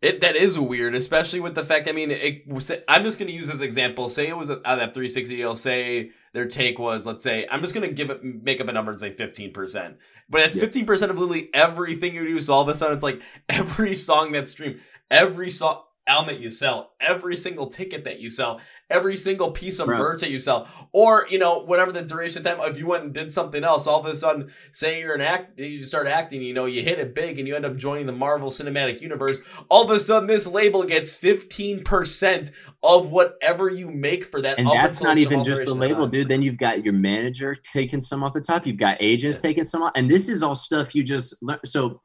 It, 0.01 0.21
that 0.21 0.35
is 0.35 0.59
weird, 0.59 0.93
especially 0.93 1.39
with 1.39 1.55
the 1.55 1.63
fact. 1.63 1.87
I 1.89 1.91
mean, 1.91 2.11
it, 2.11 2.43
I'm 2.87 3.03
just 3.03 3.17
going 3.17 3.27
to 3.27 3.33
use 3.33 3.47
this 3.47 3.61
example. 3.61 4.07
Say 4.07 4.27
it 4.27 4.37
was 4.37 4.51
out 4.51 4.57
of 4.57 4.77
that 4.77 4.93
360 4.93 5.35
deal. 5.37 5.55
Say 5.55 6.11
their 6.33 6.45
take 6.45 6.77
was, 6.77 7.07
let's 7.07 7.23
say, 7.23 7.47
I'm 7.49 7.61
just 7.61 7.73
going 7.73 7.87
to 7.87 7.93
give 7.93 8.11
it, 8.11 8.19
make 8.23 8.61
up 8.61 8.67
a 8.67 8.71
number 8.73 8.91
and 8.91 8.99
say 8.99 9.09
15 9.09 9.51
percent. 9.51 9.97
But 10.29 10.41
it's 10.41 10.55
Yeah. 10.57 10.63
15 10.67 10.85
percent 10.85 11.11
of 11.11 11.17
literally 11.17 11.49
everything 11.55 12.13
you 12.13 12.23
do. 12.27 12.39
So 12.39 12.53
all 12.53 12.61
of 12.61 12.67
a 12.67 12.75
sudden, 12.75 12.93
it's 12.93 13.03
like 13.03 13.21
every 13.49 13.95
song 13.95 14.31
that's 14.31 14.51
streamed, 14.51 14.79
every 15.09 15.49
song 15.49 15.81
album 16.07 16.35
that 16.35 16.41
you 16.41 16.49
sell, 16.49 16.91
every 17.01 17.35
single 17.35 17.67
ticket 17.67 18.03
that 18.03 18.19
you 18.19 18.29
sell, 18.29 18.61
every 18.89 19.15
single 19.15 19.51
piece 19.51 19.79
of 19.79 19.87
Bro. 19.87 19.97
merch 19.97 20.21
that 20.21 20.29
you 20.29 20.37
sell, 20.39 20.67
or 20.91 21.25
you 21.29 21.39
know, 21.39 21.59
whatever 21.59 21.91
the 21.91 22.01
duration 22.03 22.39
of 22.39 22.45
time. 22.59 22.69
If 22.69 22.77
you 22.77 22.85
went 22.87 23.03
and 23.05 23.13
did 23.13 23.31
something 23.31 23.63
else, 23.63 23.87
all 23.87 23.99
of 23.99 24.05
a 24.05 24.15
sudden, 24.15 24.49
say 24.71 24.99
you're 24.99 25.15
an 25.15 25.21
act, 25.21 25.59
you 25.59 25.83
start 25.83 26.05
acting, 26.07 26.41
you 26.43 26.53
know, 26.53 26.65
you 26.65 26.83
hit 26.83 26.99
it 26.99 27.15
big, 27.15 27.39
and 27.39 27.47
you 27.47 27.55
end 27.55 27.65
up 27.65 27.75
joining 27.75 28.05
the 28.05 28.11
Marvel 28.13 28.49
Cinematic 28.49 29.01
Universe. 29.01 29.41
All 29.69 29.83
of 29.83 29.89
a 29.89 29.97
sudden, 29.99 30.27
this 30.27 30.47
label 30.47 30.83
gets 30.83 31.11
15% 31.17 32.51
of 32.83 33.09
whatever 33.11 33.69
you 33.69 33.91
make 33.91 34.25
for 34.25 34.41
that. 34.41 34.57
and 34.59 34.67
that's 34.67 35.01
not 35.01 35.17
even 35.17 35.43
just 35.43 35.65
the 35.65 35.73
label 35.73 36.05
dude 36.07 36.27
then 36.27 36.41
you've 36.41 36.57
got 36.57 36.83
your 36.83 36.93
manager 36.93 37.55
taking 37.55 37.99
some 37.99 38.23
off 38.23 38.33
the 38.33 38.41
top 38.41 38.65
you've 38.67 38.77
got 38.77 38.95
agents 38.99 39.37
Yeah. 39.37 39.49
taking 39.49 39.63
some 39.63 39.81
off 39.81 39.91
and 39.95 40.09
this 40.09 40.29
is 40.29 40.43
all 40.43 40.53
stuff 40.55 40.93
you 40.93 41.03
just 41.03 41.35
learn 41.41 41.57
so 41.65 41.99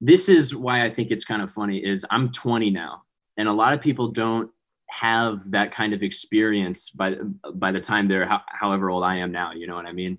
this 0.00 0.28
is 0.28 0.54
why 0.54 0.84
i 0.84 0.90
think 0.90 1.10
it's 1.12 1.24
kind 1.24 1.42
of 1.42 1.50
funny 1.50 1.78
is 1.78 2.04
i'm 2.10 2.30
20 2.32 2.70
now 2.70 3.02
and 3.36 3.48
a 3.48 3.52
lot 3.52 3.72
of 3.72 3.80
people 3.80 4.08
don't 4.08 4.50
have 4.88 5.50
that 5.50 5.70
kind 5.72 5.92
of 5.92 6.02
experience 6.02 6.90
by 6.90 7.16
by 7.54 7.72
the 7.72 7.80
time 7.80 8.06
they're 8.06 8.26
ho- 8.26 8.46
however 8.48 8.90
old 8.90 9.04
i 9.04 9.16
am 9.16 9.32
now 9.32 9.52
you 9.52 9.66
know 9.66 9.74
what 9.74 9.86
i 9.86 9.92
mean? 9.92 10.18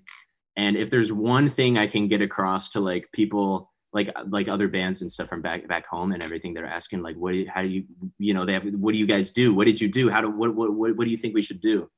And 0.56 0.76
if 0.76 0.90
there's 0.90 1.12
one 1.12 1.48
thing 1.48 1.78
i 1.78 1.86
can 1.86 2.08
get 2.08 2.20
across 2.20 2.68
to 2.70 2.80
like 2.80 3.10
people 3.12 3.70
like 3.92 4.10
like 4.28 4.48
other 4.48 4.68
bands 4.68 5.00
and 5.02 5.10
stuff 5.10 5.28
from 5.28 5.40
back 5.40 5.66
back 5.66 5.86
home 5.86 6.12
and 6.12 6.22
everything 6.22 6.52
they're 6.52 6.66
asking 6.66 7.02
like 7.02 7.16
what 7.16 7.34
how 7.46 7.62
do 7.62 7.68
you 7.68 7.84
you 8.18 8.34
know 8.34 8.44
they 8.44 8.52
have 8.52 8.64
what 8.74 8.92
do 8.92 8.98
you 8.98 9.06
guys 9.06 9.30
do? 9.30 9.54
What 9.54 9.66
did 9.66 9.80
you 9.80 9.88
do? 9.88 10.10
How 10.10 10.20
do 10.20 10.30
what 10.30 10.54
what 10.54 10.72
what, 10.74 10.96
what 10.96 11.04
do 11.04 11.10
you 11.10 11.16
think 11.16 11.34
we 11.34 11.42
should 11.42 11.60
do? 11.60 11.88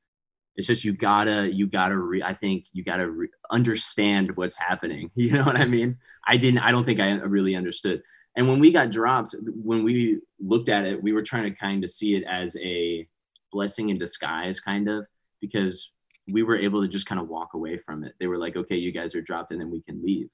It's 0.55 0.67
just 0.67 0.83
you 0.83 0.93
gotta 0.93 1.51
you 1.53 1.67
gotta 1.67 1.97
re, 1.97 2.23
i 2.23 2.33
think 2.33 2.65
you 2.73 2.83
gotta 2.83 3.09
re, 3.09 3.27
understand 3.49 4.35
what's 4.35 4.55
happening 4.55 5.09
you 5.15 5.31
know 5.31 5.43
what 5.43 5.59
i 5.59 5.65
mean? 5.65 5.97
I 6.27 6.37
didn't 6.37 6.59
i 6.59 6.71
don't 6.71 6.85
think 6.85 6.99
i 6.99 7.11
really 7.11 7.55
understood 7.55 8.01
and 8.35 8.47
when 8.47 8.59
we 8.59 8.71
got 8.71 8.91
dropped 8.91 9.35
when 9.63 9.83
we 9.83 10.19
looked 10.39 10.69
at 10.69 10.85
it 10.85 11.01
we 11.01 11.13
were 11.13 11.21
trying 11.21 11.43
to 11.43 11.59
kind 11.59 11.83
of 11.83 11.89
see 11.89 12.15
it 12.15 12.23
as 12.23 12.55
a 12.57 13.07
blessing 13.51 13.89
in 13.89 13.97
disguise 13.97 14.59
kind 14.59 14.89
of 14.89 15.05
because 15.41 15.91
we 16.31 16.43
were 16.43 16.57
able 16.57 16.81
to 16.81 16.87
just 16.87 17.05
kind 17.05 17.19
of 17.19 17.27
walk 17.27 17.55
away 17.55 17.75
from 17.75 18.03
it. 18.03 18.13
They 18.19 18.27
were 18.27 18.37
like 18.37 18.55
okay 18.55 18.75
you 18.75 18.91
guys 18.91 19.15
are 19.15 19.21
dropped 19.21 19.51
and 19.51 19.59
then 19.59 19.71
we 19.71 19.81
can 19.81 20.01
leave. 20.03 20.29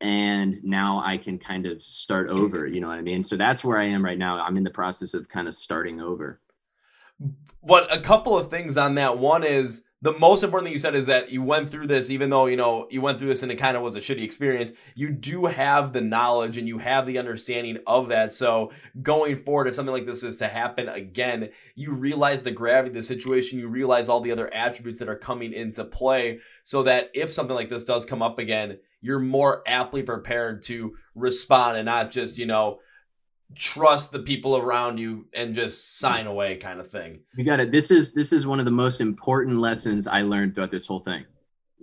And 0.00 0.62
now 0.62 1.02
i 1.04 1.16
can 1.16 1.38
kind 1.38 1.66
of 1.66 1.82
start 1.82 2.28
over 2.28 2.66
you 2.66 2.80
know 2.80 2.88
what 2.88 2.98
i 2.98 3.02
mean? 3.02 3.22
So 3.22 3.36
that's 3.36 3.64
where 3.64 3.78
i 3.78 3.84
am 3.84 4.04
right 4.04 4.18
now. 4.18 4.40
I'm 4.40 4.56
in 4.56 4.64
the 4.64 4.70
process 4.70 5.14
of 5.14 5.28
kind 5.28 5.48
of 5.48 5.54
starting 5.54 6.00
over 6.00 6.40
What 7.60 7.92
a 7.94 8.00
couple 8.00 8.38
of 8.38 8.50
things 8.50 8.76
on 8.76 8.94
that. 8.94 9.18
One 9.18 9.44
is 9.44 9.84
the 10.00 10.16
most 10.16 10.44
important 10.44 10.66
thing 10.66 10.72
you 10.72 10.78
said 10.78 10.94
is 10.94 11.08
that 11.08 11.32
you 11.32 11.42
went 11.42 11.68
through 11.68 11.88
this, 11.88 12.08
even 12.08 12.30
though 12.30 12.46
you 12.46 12.56
know 12.56 12.86
you 12.88 13.00
went 13.00 13.18
through 13.18 13.28
this 13.28 13.42
and 13.42 13.50
it 13.50 13.56
kind 13.56 13.76
of 13.76 13.82
was 13.82 13.96
a 13.96 14.00
shitty 14.00 14.22
experience. 14.22 14.72
You 14.94 15.10
do 15.10 15.46
have 15.46 15.92
the 15.92 16.00
knowledge 16.00 16.56
and 16.56 16.68
you 16.68 16.78
have 16.78 17.04
the 17.04 17.18
understanding 17.18 17.78
of 17.84 18.08
that. 18.08 18.32
So 18.32 18.70
going 19.02 19.36
forward, 19.36 19.66
if 19.66 19.74
something 19.74 19.92
like 19.92 20.04
this 20.04 20.22
is 20.22 20.36
to 20.38 20.46
happen 20.46 20.88
again, 20.88 21.48
you 21.74 21.94
realize 21.94 22.42
the 22.42 22.52
gravity 22.52 22.90
of 22.90 22.94
the 22.94 23.02
situation. 23.02 23.58
You 23.58 23.68
realize 23.68 24.08
all 24.08 24.20
the 24.20 24.30
other 24.30 24.52
attributes 24.54 25.00
that 25.00 25.08
are 25.08 25.18
coming 25.18 25.52
into 25.52 25.84
play, 25.84 26.38
so 26.62 26.84
that 26.84 27.08
if 27.12 27.32
something 27.32 27.56
like 27.56 27.68
this 27.68 27.84
does 27.84 28.06
come 28.06 28.22
up 28.22 28.38
again, 28.38 28.78
you're 29.00 29.18
more 29.18 29.64
aptly 29.66 30.04
prepared 30.04 30.62
to 30.64 30.94
respond 31.16 31.76
and 31.76 31.86
not 31.86 32.12
just 32.12 32.38
you 32.38 32.46
know 32.46 32.78
trust 33.54 34.12
the 34.12 34.20
people 34.20 34.56
around 34.56 34.98
you 34.98 35.26
and 35.34 35.54
just 35.54 35.98
sign 35.98 36.26
away 36.26 36.56
kind 36.56 36.80
of 36.80 36.90
thing. 36.90 37.20
You 37.36 37.44
got 37.44 37.60
it. 37.60 37.70
This 37.70 37.90
is 37.90 38.12
this 38.12 38.32
is 38.32 38.46
one 38.46 38.58
of 38.58 38.64
the 38.64 38.70
most 38.70 39.00
important 39.00 39.58
lessons 39.58 40.06
I 40.06 40.22
learned 40.22 40.54
throughout 40.54 40.70
this 40.70 40.86
whole 40.86 41.00
thing. 41.00 41.24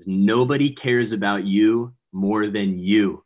Nobody 0.05 0.69
cares 0.69 1.11
about 1.11 1.45
you 1.45 1.93
more 2.11 2.47
than 2.47 2.79
you. 2.79 3.23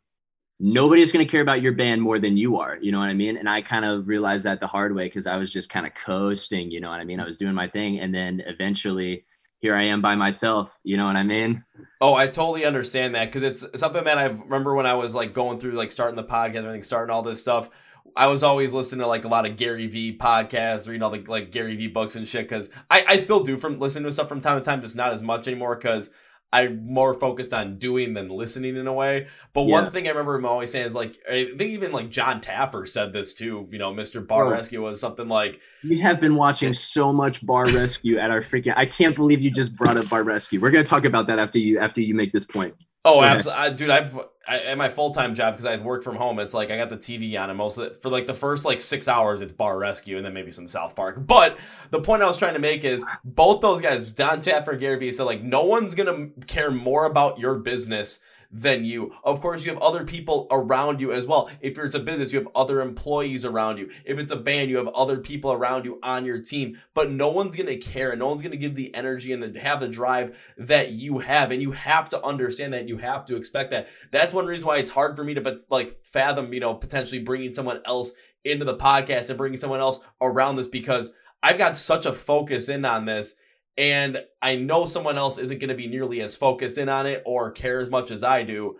Nobody's 0.62 1.10
going 1.10 1.24
to 1.24 1.30
care 1.30 1.40
about 1.40 1.62
your 1.62 1.72
band 1.72 2.02
more 2.02 2.18
than 2.18 2.36
you 2.36 2.58
are. 2.58 2.76
You 2.80 2.92
know 2.92 2.98
what 2.98 3.08
I 3.08 3.14
mean? 3.14 3.38
And 3.38 3.48
I 3.48 3.62
kind 3.62 3.84
of 3.84 4.06
realized 4.06 4.44
that 4.44 4.60
the 4.60 4.66
hard 4.66 4.94
way 4.94 5.06
because 5.06 5.26
I 5.26 5.36
was 5.36 5.50
just 5.50 5.70
kind 5.70 5.86
of 5.86 5.94
coasting. 5.94 6.70
You 6.70 6.80
know 6.80 6.90
what 6.90 7.00
I 7.00 7.04
mean? 7.04 7.18
I 7.18 7.24
was 7.24 7.38
doing 7.38 7.54
my 7.54 7.66
thing, 7.66 8.00
and 8.00 8.14
then 8.14 8.42
eventually, 8.46 9.24
here 9.60 9.74
I 9.74 9.84
am 9.84 10.02
by 10.02 10.14
myself. 10.16 10.78
You 10.84 10.98
know 10.98 11.06
what 11.06 11.16
I 11.16 11.22
mean? 11.22 11.64
Oh, 12.02 12.14
I 12.14 12.26
totally 12.26 12.66
understand 12.66 13.14
that 13.14 13.26
because 13.26 13.42
it's 13.42 13.80
something 13.80 14.04
that 14.04 14.18
I 14.18 14.26
remember 14.26 14.74
when 14.74 14.86
I 14.86 14.94
was 14.94 15.14
like 15.14 15.32
going 15.32 15.58
through 15.58 15.72
like 15.72 15.90
starting 15.90 16.16
the 16.16 16.24
podcast, 16.24 16.48
and 16.48 16.58
everything, 16.58 16.82
starting 16.82 17.14
all 17.14 17.22
this 17.22 17.40
stuff. 17.40 17.70
I 18.16 18.26
was 18.28 18.42
always 18.42 18.74
listening 18.74 19.00
to 19.00 19.06
like 19.06 19.24
a 19.24 19.28
lot 19.28 19.46
of 19.46 19.56
Gary 19.56 19.86
Vee 19.86 20.16
podcasts, 20.16 20.88
reading 20.88 21.02
all 21.02 21.10
the 21.10 21.22
like 21.28 21.50
Gary 21.50 21.76
Vee 21.76 21.88
books 21.88 22.16
and 22.16 22.26
shit. 22.26 22.48
Because 22.48 22.70
I, 22.90 23.04
I 23.08 23.16
still 23.16 23.40
do 23.40 23.56
from 23.56 23.78
listening 23.78 24.04
to 24.04 24.12
stuff 24.12 24.28
from 24.28 24.40
time 24.40 24.58
to 24.58 24.64
time, 24.64 24.80
just 24.80 24.96
not 24.96 25.12
as 25.12 25.22
much 25.22 25.46
anymore. 25.48 25.76
Because 25.76 26.10
I'm 26.52 26.92
more 26.92 27.14
focused 27.14 27.54
on 27.54 27.78
doing 27.78 28.14
than 28.14 28.28
listening 28.28 28.76
in 28.76 28.86
a 28.86 28.92
way. 28.92 29.28
But 29.52 29.64
one 29.64 29.86
thing 29.86 30.06
I 30.06 30.10
remember 30.10 30.34
him 30.34 30.44
always 30.44 30.72
saying 30.72 30.86
is 30.86 30.94
like 30.94 31.16
I 31.30 31.46
think 31.56 31.70
even 31.70 31.92
like 31.92 32.10
Jon 32.10 32.40
Taffer 32.40 32.86
said 32.86 33.12
this 33.12 33.34
too. 33.34 33.68
You 33.70 33.78
know, 33.78 33.92
Mr. 33.92 34.26
Bar 34.26 34.46
Bro. 34.46 34.52
Rescue 34.54 34.82
was 34.82 35.00
something 35.00 35.28
like 35.28 35.60
We 35.84 35.98
have 35.98 36.18
been 36.18 36.34
watching 36.34 36.72
so 36.72 37.12
much 37.12 37.44
Bar 37.46 37.66
Rescue 37.72 38.16
at 38.16 38.30
our 38.30 38.40
freaking. 38.40 38.74
I 38.76 38.86
can't 38.86 39.14
believe 39.14 39.40
you 39.40 39.50
just 39.50 39.76
brought 39.76 39.96
up 39.96 40.08
Bar 40.08 40.24
Rescue. 40.24 40.60
We're 40.60 40.72
gonna 40.72 40.84
talk 40.84 41.04
about 41.04 41.26
that 41.28 41.38
after 41.38 41.58
you 41.58 41.78
after 41.78 42.00
you 42.00 42.14
make 42.14 42.32
this 42.32 42.44
point. 42.44 42.74
Oh, 43.04 43.22
absolutely, 43.22 43.76
dude! 43.76 43.90
I've 43.90 44.18
I, 44.46 44.58
at 44.60 44.78
my 44.78 44.88
full 44.88 45.10
time 45.10 45.34
job 45.34 45.54
because 45.54 45.64
I 45.64 45.76
work 45.76 46.02
from 46.02 46.16
home. 46.16 46.38
It's 46.40 46.54
like 46.54 46.70
I 46.70 46.76
got 46.76 46.88
the 46.88 46.96
TV 46.96 47.40
on, 47.40 47.50
and 47.50 47.56
most 47.56 47.78
of 47.78 48.00
for 48.00 48.10
like 48.10 48.26
the 48.26 48.34
first 48.34 48.64
like 48.64 48.80
six 48.80 49.06
hours, 49.06 49.40
it's 49.40 49.52
Bar 49.52 49.78
Rescue, 49.78 50.16
and 50.16 50.26
then 50.26 50.34
maybe 50.34 50.50
some 50.50 50.66
South 50.66 50.96
Park. 50.96 51.24
But 51.24 51.58
the 51.90 52.00
point 52.00 52.22
I 52.22 52.26
was 52.26 52.36
trying 52.36 52.54
to 52.54 52.60
make 52.60 52.82
is 52.82 53.04
both 53.24 53.60
those 53.60 53.80
guys, 53.80 54.10
Jon 54.10 54.40
Taffer 54.40 54.72
and 54.72 54.80
Gary 54.80 54.98
Vee, 54.98 55.12
said 55.12 55.24
like 55.24 55.42
no 55.42 55.64
one's 55.64 55.94
gonna 55.94 56.30
care 56.46 56.70
more 56.70 57.04
about 57.04 57.38
your 57.38 57.56
business 57.56 58.20
than 58.50 58.84
you. 58.84 59.12
Of 59.22 59.40
course, 59.40 59.64
you 59.64 59.72
have 59.72 59.82
other 59.82 60.04
people 60.04 60.46
around 60.50 61.00
you 61.00 61.12
as 61.12 61.26
well. 61.26 61.50
If 61.60 61.78
it's 61.78 61.94
a 61.94 62.00
business, 62.00 62.32
you 62.32 62.40
have 62.40 62.48
other 62.54 62.80
employees 62.80 63.44
around 63.44 63.78
you. 63.78 63.90
If 64.04 64.18
it's 64.18 64.32
a 64.32 64.36
band, 64.36 64.70
you 64.70 64.78
have 64.78 64.88
other 64.88 65.18
people 65.18 65.52
around 65.52 65.84
you 65.84 65.98
on 66.02 66.24
your 66.24 66.40
team. 66.40 66.80
But 66.94 67.10
no 67.10 67.30
one's 67.30 67.56
gonna 67.56 67.76
care, 67.76 68.10
and 68.10 68.18
no 68.18 68.28
one's 68.28 68.42
gonna 68.42 68.56
give 68.56 68.74
the 68.74 68.94
energy 68.94 69.32
and 69.32 69.42
the, 69.42 69.60
have 69.60 69.80
the 69.80 69.88
drive 69.88 70.36
that 70.58 70.92
you 70.92 71.18
have, 71.18 71.50
and 71.50 71.62
you 71.62 71.72
have 71.72 72.08
to 72.10 72.24
understand 72.24 72.72
that. 72.72 72.88
You 72.88 72.98
have 72.98 73.24
to 73.26 73.36
expect 73.36 73.70
that. 73.70 73.88
That's 74.10 74.32
one 74.32 74.46
reason 74.46 74.66
why 74.66 74.78
it's 74.78 74.90
hard 74.90 75.16
for 75.16 75.24
me 75.24 75.34
to 75.34 75.40
but 75.40 75.58
like 75.70 75.90
fathom, 76.04 76.52
you 76.52 76.60
know, 76.60 76.74
potentially 76.74 77.20
bringing 77.20 77.52
someone 77.52 77.80
else 77.84 78.12
into 78.44 78.64
the 78.64 78.76
podcast 78.76 79.28
and 79.28 79.38
bringing 79.38 79.58
someone 79.58 79.80
else 79.80 80.00
around 80.20 80.56
this 80.56 80.66
because 80.66 81.12
I've 81.42 81.58
got 81.58 81.76
such 81.76 82.06
a 82.06 82.12
focus 82.12 82.68
in 82.68 82.84
on 82.84 83.04
this 83.04 83.34
and 83.80 84.18
I 84.42 84.56
know 84.56 84.84
someone 84.84 85.16
else 85.16 85.38
isn't 85.38 85.58
going 85.58 85.70
to 85.70 85.74
be 85.74 85.86
nearly 85.86 86.20
as 86.20 86.36
focused 86.36 86.76
in 86.76 86.90
on 86.90 87.06
it 87.06 87.22
or 87.24 87.50
care 87.50 87.80
as 87.80 87.88
much 87.88 88.10
as 88.10 88.22
I 88.22 88.42
do. 88.42 88.76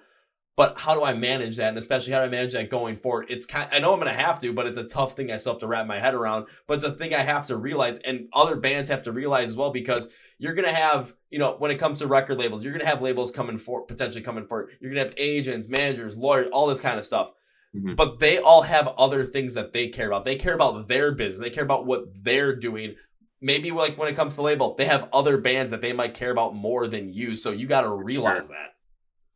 But 0.59 0.79
how 0.79 0.95
do 0.95 1.03
I 1.03 1.15
manage 1.15 1.57
that? 1.57 1.71
And 1.71 1.79
especially 1.79 2.13
how 2.13 2.19
do 2.19 2.27
I 2.27 2.29
manage 2.29 2.53
that 2.53 2.69
going 2.69 2.97
forward? 2.97 3.25
It's 3.31 3.47
kind 3.47 3.67
I 3.73 3.79
know 3.79 3.95
I'm 3.95 3.99
going 3.99 4.15
to 4.15 4.23
have 4.23 4.39
to, 4.41 4.53
but 4.53 4.67
it's 4.67 4.77
a 4.77 4.85
tough 4.85 5.17
thing 5.17 5.33
I 5.33 5.39
still 5.39 5.55
have 5.55 5.61
to 5.61 5.67
wrap 5.67 5.87
my 5.87 5.99
head 5.99 6.15
around. 6.15 6.49
But 6.67 6.75
it's 6.75 6.85
a 6.85 6.93
thing 6.93 7.15
I 7.15 7.23
have 7.23 7.47
to 7.47 7.57
realize 7.57 7.99
and 8.01 8.29
other 8.35 8.57
bands 8.57 8.91
have 8.91 9.05
to 9.05 9.13
realize 9.13 9.49
as 9.49 9.57
well 9.57 9.71
because 9.71 10.13
you're 10.39 10.53
going 10.53 10.69
to 10.69 10.75
have, 10.75 11.15
you 11.31 11.39
know, 11.39 11.57
when 11.59 11.71
it 11.71 11.79
comes 11.79 12.01
to 12.01 12.07
record 12.07 12.37
labels, 12.37 12.63
you're 12.63 12.75
going 12.75 12.85
to 12.85 12.91
have 12.91 13.01
labels 13.01 13.33
coming 13.33 13.57
for 13.57 13.87
potentially 13.87 14.23
coming 14.23 14.47
for 14.47 14.69
You're 14.81 14.93
going 14.93 15.03
to 15.03 15.09
have 15.09 15.19
agents, 15.19 15.67
managers, 15.67 16.19
lawyers, 16.19 16.49
all 16.53 16.67
this 16.67 16.81
kind 16.83 16.99
of 16.99 17.07
stuff. 17.07 17.33
Mhm. 17.75 17.97
But 17.97 18.19
they 18.19 18.37
all 18.37 18.63
have 18.63 18.89
other 18.99 19.25
things 19.25 19.55
that 19.55 19.73
they 19.73 19.89
care 19.89 20.09
about. 20.09 20.27
They 20.27 20.37
care 20.37 20.55
about 20.55 20.89
their 20.89 21.13
business. 21.13 21.41
They 21.41 21.55
care 21.55 21.65
about 21.65 21.87
what 21.87 22.23
they're 22.23 22.55
doing 22.55 22.97
maybe 23.41 23.71
like 23.71 23.97
when 23.99 24.09
it 24.09 24.17
comes 24.17 24.37
to 24.37 24.43
label, 24.43 24.75
they 24.75 24.85
have 24.87 25.09
other 25.13 25.39
bands 25.39 25.71
that 25.71 25.81
they 25.81 25.93
might 25.93 26.15
care 26.15 26.31
about 26.31 26.55
more 26.55 26.87
than 26.87 27.13
you. 27.13 27.35
So 27.35 27.51
you 27.51 27.67
got 27.67 27.83
to 27.83 27.91
realize 27.91 28.49
that. 28.49 28.75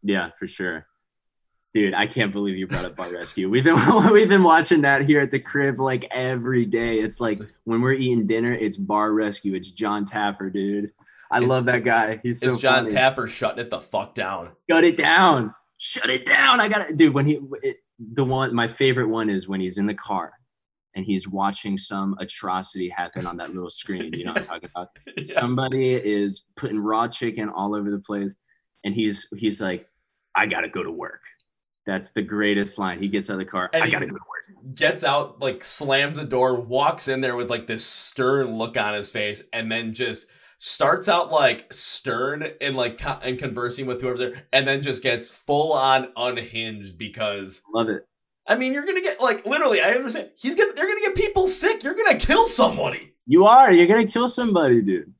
Yeah, 0.02 0.30
for 0.38 0.46
sure. 0.46 0.86
Dude, 1.72 1.94
I 1.94 2.06
can't 2.06 2.32
believe 2.32 2.56
you 2.56 2.68
brought 2.68 2.84
up 2.84 2.94
Bar 2.94 3.12
Rescue. 3.12 3.50
We've 3.50 3.64
been 3.64 3.78
we've 4.12 4.28
been 4.28 4.44
watching 4.44 4.82
that 4.82 5.02
here 5.04 5.20
at 5.20 5.30
the 5.32 5.40
crib 5.40 5.80
like 5.80 6.04
every 6.12 6.64
day. 6.66 6.98
It's 6.98 7.20
like 7.20 7.40
when 7.64 7.80
we're 7.80 7.94
eating 7.94 8.26
dinner, 8.26 8.52
it's 8.52 8.76
Bar 8.76 9.12
Rescue. 9.12 9.54
It's 9.54 9.70
Jon 9.72 10.04
Taffer, 10.04 10.52
dude. 10.52 10.92
I 11.32 11.38
It's- 11.38 11.50
love 11.50 11.64
that 11.64 11.82
guy. 11.82 12.20
He's 12.22 12.38
so 12.40 12.52
it's 12.52 12.58
Jon 12.60 12.88
funny. 12.88 12.94
Taffer 12.94 13.28
shutting 13.28 13.64
it 13.64 13.70
the 13.70 13.80
fuck 13.80 14.14
down. 14.14 14.50
Shut 14.70 14.84
it 14.84 14.96
down. 14.96 15.52
Shut 15.78 16.10
it 16.10 16.24
down. 16.24 16.60
I 16.60 16.68
got 16.68 16.86
to 16.86 16.94
dude. 16.94 17.12
When 17.12 17.26
he, 17.26 17.40
it, 17.62 17.78
the 17.98 18.24
one 18.24 18.54
my 18.54 18.68
favorite 18.68 19.08
one 19.08 19.28
is 19.28 19.48
when 19.48 19.60
he's 19.60 19.78
in 19.78 19.86
the 19.86 19.94
car 19.94 20.32
and 20.94 21.04
he's 21.04 21.28
watching 21.28 21.76
some 21.76 22.16
atrocity 22.20 22.88
happen 22.88 23.26
on 23.26 23.36
that 23.38 23.52
little 23.52 23.70
screen. 23.70 24.12
You 24.12 24.24
know 24.24 24.32
what 24.32 24.42
I'm 24.42 24.46
talking 24.46 24.70
about? 24.74 24.88
Yeah. 25.16 25.22
Somebody 25.40 25.94
is 25.94 26.46
putting 26.56 26.78
raw 26.78 27.06
chicken 27.08 27.48
all 27.48 27.74
over 27.74 27.90
the 27.90 28.00
place, 28.00 28.34
and 28.84 28.94
he's 28.94 29.28
he's 29.36 29.60
like, 29.60 29.88
"I 30.34 30.46
gotta 30.46 30.68
go 30.68 30.82
to 30.82 30.90
work." 30.90 31.20
That's 31.86 32.10
the 32.10 32.22
greatest 32.22 32.78
line. 32.78 32.98
He 32.98 33.08
gets 33.08 33.30
out 33.30 33.34
of 33.34 33.38
the 33.40 33.44
car. 33.44 33.70
And 33.72 33.84
I 33.84 33.90
gotta 33.90 34.06
go 34.06 34.12
to 34.12 34.20
work. 34.28 34.74
Gets 34.74 35.04
out, 35.04 35.40
like 35.40 35.62
slams 35.62 36.18
the 36.18 36.24
door, 36.24 36.60
walks 36.60 37.08
in 37.08 37.20
there 37.20 37.36
with 37.36 37.50
like 37.50 37.66
this 37.66 37.84
stern 37.84 38.56
look 38.56 38.76
on 38.76 38.94
his 38.94 39.12
face, 39.12 39.44
and 39.52 39.70
then 39.70 39.92
just 39.92 40.26
starts 40.58 41.08
out 41.08 41.30
like 41.30 41.72
stern 41.72 42.48
and 42.60 42.76
like 42.76 42.98
co- 42.98 43.18
and 43.22 43.38
conversing 43.38 43.86
with 43.86 44.00
whoever's 44.00 44.20
there, 44.20 44.46
and 44.52 44.66
then 44.66 44.82
just 44.82 45.02
gets 45.02 45.30
full 45.30 45.72
on 45.72 46.08
unhinged 46.16 46.98
because 46.98 47.62
Love 47.74 47.88
it. 47.88 48.02
I 48.46 48.56
mean 48.56 48.74
you're 48.74 48.84
gonna 48.84 49.00
get 49.02 49.20
like 49.20 49.44
literally 49.46 49.80
I 49.80 49.90
understand 49.92 50.30
he's 50.36 50.54
gonna 50.54 50.72
they're 50.74 50.86
gonna 50.88 51.00
get 51.00 51.14
people 51.16 51.46
sick. 51.46 51.82
You're 51.82 51.94
gonna 51.94 52.18
kill 52.18 52.46
somebody. 52.46 53.14
You 53.26 53.46
are. 53.46 53.72
You're 53.72 53.86
gonna 53.86 54.06
kill 54.06 54.28
somebody, 54.28 54.82
dude. 54.82 55.12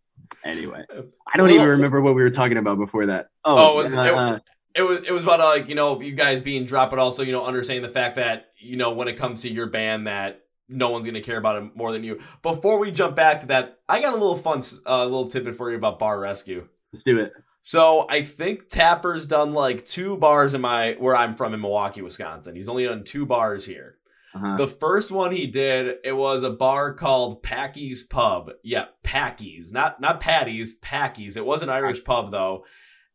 Anyway, 0.44 0.84
I 0.92 1.36
don't 1.36 1.46
Well- 1.46 1.54
even 1.54 1.68
remember 1.68 2.00
what 2.02 2.14
we 2.14 2.22
were 2.22 2.30
talking 2.30 2.58
about 2.58 2.76
before 2.78 3.06
that. 3.06 3.28
Oh, 3.44 3.56
Oh, 3.56 3.74
it 3.74 3.82
was- 3.82 3.94
uh, 3.94 4.00
it- 4.02 4.14
uh, 4.14 4.38
It 4.76 4.82
was 4.82 4.98
it 5.08 5.12
was 5.12 5.22
about 5.22 5.40
uh, 5.40 5.44
like 5.46 5.68
you 5.68 5.74
know 5.76 6.00
you 6.00 6.12
guys 6.12 6.40
being 6.40 6.64
dropped, 6.64 6.90
but 6.90 6.98
also 6.98 7.22
you 7.22 7.32
know 7.32 7.46
understanding 7.46 7.82
the 7.82 7.92
fact 7.94 8.16
that 8.16 8.48
you 8.58 8.76
know 8.76 8.92
when 8.92 9.06
it 9.08 9.16
comes 9.16 9.42
to 9.42 9.48
your 9.48 9.66
band 9.68 10.06
that 10.08 10.40
no 10.68 10.90
one's 10.90 11.06
gonna 11.06 11.20
care 11.20 11.36
about 11.38 11.56
it 11.62 11.76
more 11.76 11.92
than 11.92 12.02
you. 12.02 12.20
Before 12.42 12.78
we 12.80 12.90
jump 12.90 13.14
back 13.14 13.40
to 13.42 13.46
that, 13.48 13.78
I 13.88 14.00
got 14.02 14.14
a 14.14 14.16
little 14.16 14.34
fun 14.36 14.60
uh, 14.86 15.04
little 15.04 15.28
tidbit 15.28 15.54
for 15.54 15.70
you 15.70 15.76
about 15.76 15.98
Bar 16.00 16.18
Rescue. 16.18 16.66
let's 16.92 17.02
do 17.04 17.18
it. 17.20 17.32
So 17.66 18.04
I 18.10 18.20
think 18.20 18.68
Taffer's 18.68 19.24
done 19.24 19.54
like 19.54 19.86
two 19.86 20.18
bars 20.18 20.52
in 20.52 20.60
my 20.60 20.96
where 20.98 21.16
I'm 21.16 21.32
from 21.32 21.54
in 21.54 21.62
Milwaukee, 21.62 22.02
Wisconsin. 22.02 22.54
He's 22.54 22.68
only 22.68 22.84
done 22.84 23.04
two 23.04 23.24
bars 23.24 23.64
here. 23.64 23.96
Uh-huh. 24.34 24.58
The 24.58 24.68
first 24.68 25.10
one 25.10 25.32
he 25.32 25.46
did, 25.46 25.96
it 26.04 26.14
was 26.14 26.42
a 26.42 26.50
bar 26.50 26.92
called 26.92 27.42
Packy's 27.42 28.02
Pub. 28.02 28.50
Yeah, 28.62 28.86
Packy's, 29.02 29.72
not 29.72 29.98
not 29.98 30.20
Patty's, 30.20 30.74
Packy's. 30.74 31.38
It 31.38 31.46
was 31.46 31.62
an 31.62 31.70
Irish 31.70 32.04
pub 32.04 32.30
though, 32.32 32.66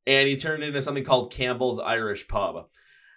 and 0.07 0.27
he 0.27 0.35
turned 0.35 0.63
it 0.63 0.69
into 0.69 0.81
something 0.81 1.03
called 1.03 1.31
Campbell's 1.31 1.79
Irish 1.79 2.27
Pub. 2.27 2.65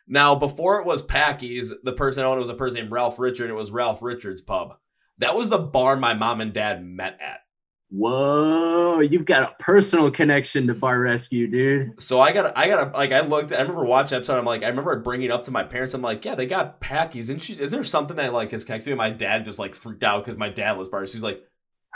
Now, 0.06 0.34
before 0.34 0.80
it 0.80 0.86
was 0.86 1.00
Packy's, 1.00 1.72
the 1.82 1.94
person 1.94 2.24
owned 2.24 2.36
it 2.36 2.40
was 2.40 2.50
a 2.50 2.54
person 2.54 2.80
named 2.80 2.92
Ralph 2.92 3.18
Richard. 3.18 3.44
And 3.44 3.52
it 3.52 3.58
was 3.58 3.70
Ralph 3.70 4.02
Richard's 4.02 4.42
Pub. 4.42 4.74
That 5.16 5.34
was 5.34 5.48
the 5.48 5.58
bar 5.58 5.96
my 5.96 6.12
mom 6.12 6.42
and 6.42 6.52
dad 6.52 6.84
met 6.84 7.18
at. 7.22 7.38
Whoa, 7.94 9.00
you've 9.00 9.26
got 9.26 9.52
a 9.52 9.54
personal 9.62 10.10
connection 10.10 10.66
to 10.68 10.74
Bar 10.74 11.00
Rescue, 11.00 11.46
dude. 11.46 12.00
So 12.00 12.20
I 12.20 12.32
got, 12.32 12.56
I 12.56 12.66
got, 12.68 12.94
like, 12.94 13.12
I 13.12 13.20
looked. 13.20 13.52
I 13.52 13.60
remember 13.60 13.84
watching 13.84 14.16
episode. 14.16 14.38
I'm 14.38 14.46
like, 14.46 14.62
I 14.62 14.68
remember 14.68 14.98
bringing 15.00 15.26
it 15.26 15.30
up 15.30 15.42
to 15.42 15.50
my 15.50 15.62
parents. 15.62 15.92
I'm 15.92 16.00
like, 16.00 16.24
yeah, 16.24 16.34
they 16.34 16.46
got 16.46 16.80
Packies. 16.80 17.28
And 17.28 17.40
she, 17.40 17.52
is 17.52 17.70
there 17.70 17.84
something 17.84 18.16
that 18.16 18.32
like 18.32 18.50
is 18.54 18.64
connected 18.64 18.86
to 18.86 18.90
me? 18.92 18.96
My 18.96 19.10
dad 19.10 19.44
just 19.44 19.58
like 19.58 19.74
freaked 19.74 20.04
out 20.04 20.24
because 20.24 20.38
my 20.38 20.48
dad 20.48 20.78
was 20.78 20.88
bar. 20.88 21.04
She's 21.04 21.22
like, 21.22 21.46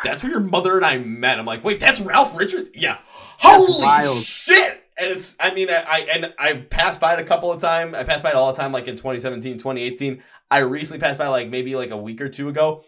that's 0.04 0.22
where 0.22 0.32
your 0.32 0.40
mother 0.40 0.76
and 0.76 0.84
I 0.84 0.98
met. 0.98 1.38
I'm 1.38 1.46
like, 1.46 1.64
wait, 1.64 1.80
that's 1.80 2.02
Ralph 2.02 2.36
Richards. 2.36 2.68
Yeah, 2.74 2.98
holy 3.06 4.16
shit. 4.16 4.84
And 4.98 5.10
it's, 5.10 5.34
I 5.40 5.54
mean, 5.54 5.70
I, 5.70 5.82
I 5.88 6.06
and 6.12 6.34
I 6.38 6.54
passed 6.54 7.00
by 7.00 7.14
it 7.14 7.20
a 7.20 7.24
couple 7.24 7.50
of 7.50 7.58
times. 7.58 7.94
I 7.94 8.04
passed 8.04 8.22
by 8.22 8.30
it 8.30 8.36
all 8.36 8.52
the 8.52 8.60
time, 8.60 8.72
like 8.72 8.86
in 8.86 8.96
2017, 8.96 9.54
2018. 9.54 10.22
I 10.50 10.58
recently 10.58 11.00
passed 11.00 11.18
by 11.18 11.28
like 11.28 11.48
maybe 11.48 11.74
like 11.74 11.90
a 11.90 11.96
week 11.96 12.20
or 12.20 12.28
two 12.28 12.50
ago. 12.50 12.84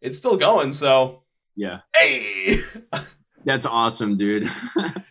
It's 0.00 0.16
still 0.16 0.36
going. 0.36 0.72
So 0.72 1.21
Yeah, 1.56 1.80
hey. 1.96 2.56
that's 3.44 3.66
awesome, 3.66 4.16
dude. 4.16 4.50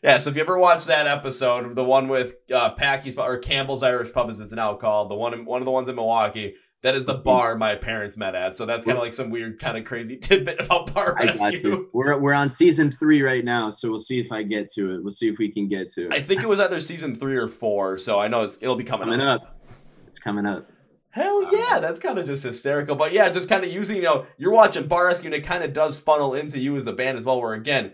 Yeah, 0.04 0.18
so 0.18 0.32
if 0.32 0.36
you 0.36 0.42
ever 0.42 0.58
watch 0.58 0.86
that 0.86 1.06
episode, 1.06 1.76
the 1.76 1.84
one 1.84 2.08
with 2.08 2.34
uh, 2.52 2.72
Packy's 2.72 3.16
or 3.20 3.38
Campbell's 3.38 3.84
Irish 3.84 4.12
Pub, 4.12 4.28
as 4.30 4.40
it's 4.40 4.52
now 4.52 4.74
called, 4.74 5.12
the 5.12 5.16
one 5.16 5.46
one 5.46 5.62
of 5.62 5.66
the 5.66 5.72
ones 5.72 5.90
in 5.90 5.96
Milwaukee, 5.96 6.56
that 6.82 6.96
is 6.96 7.06
the 7.06 7.20
bar 7.20 7.56
my 7.56 7.76
parents 7.76 8.18
met 8.18 8.34
at. 8.34 8.56
So 8.56 8.66
that's 8.66 8.86
kind 8.86 8.98
of 8.98 9.04
like 9.04 9.14
some 9.14 9.30
weird, 9.30 9.60
kind 9.60 9.78
of 9.78 9.86
crazy 9.86 10.18
tidbit 10.22 10.60
about 10.60 10.92
Bar 10.94 11.16
I 11.20 11.26
Rescue. 11.26 11.90
We're 11.94 12.18
we're 12.18 12.34
on 12.34 12.50
season 12.50 12.90
three 12.90 13.22
right 13.22 13.46
now, 13.46 13.70
so 13.70 13.90
we'll 13.90 14.00
see 14.00 14.20
if 14.20 14.32
I 14.32 14.44
get 14.44 14.72
to 14.74 14.96
it. 14.96 15.04
We'll 15.04 15.12
see 15.12 15.30
if 15.30 15.38
we 15.38 15.52
can 15.52 15.68
get 15.68 15.88
to 15.92 16.08
it. 16.08 16.14
I 16.14 16.20
think 16.20 16.42
it 16.42 16.48
was 16.48 16.60
either 16.60 16.80
season 16.80 17.14
three 17.14 17.38
or 17.38 17.48
four, 17.48 17.98
so 18.00 18.20
I 18.20 18.28
know 18.28 18.44
it's, 18.44 18.58
it'll 18.62 18.76
be 18.76 18.84
coming, 18.84 19.10
coming 19.10 19.22
up. 19.22 19.44
up. 19.44 19.60
It's 20.08 20.20
coming 20.20 20.46
up. 20.48 20.68
Hell 21.12 21.50
yeah, 21.54 21.80
that's 21.80 22.00
kind 22.00 22.18
of 22.18 22.26
just 22.26 22.44
hysterical. 22.44 22.96
But 22.96 23.12
yeah, 23.12 23.30
just 23.30 23.50
kind 23.50 23.64
of 23.64 23.72
using, 23.72 23.98
you 23.98 24.04
know, 24.04 24.26
you're 24.38 24.52
watching 24.52 24.88
Bar 24.88 25.08
Rescue 25.08 25.28
and 25.28 25.36
it 25.36 25.46
kind 25.46 25.64
of 25.64 25.74
does 25.74 26.00
funnel 26.00 26.34
into 26.34 26.60
you 26.60 26.78
as 26.78 26.86
the 26.86 26.94
band 26.94 27.18
as 27.18 27.24
well, 27.24 27.42
where 27.42 27.54
again, 27.54 27.94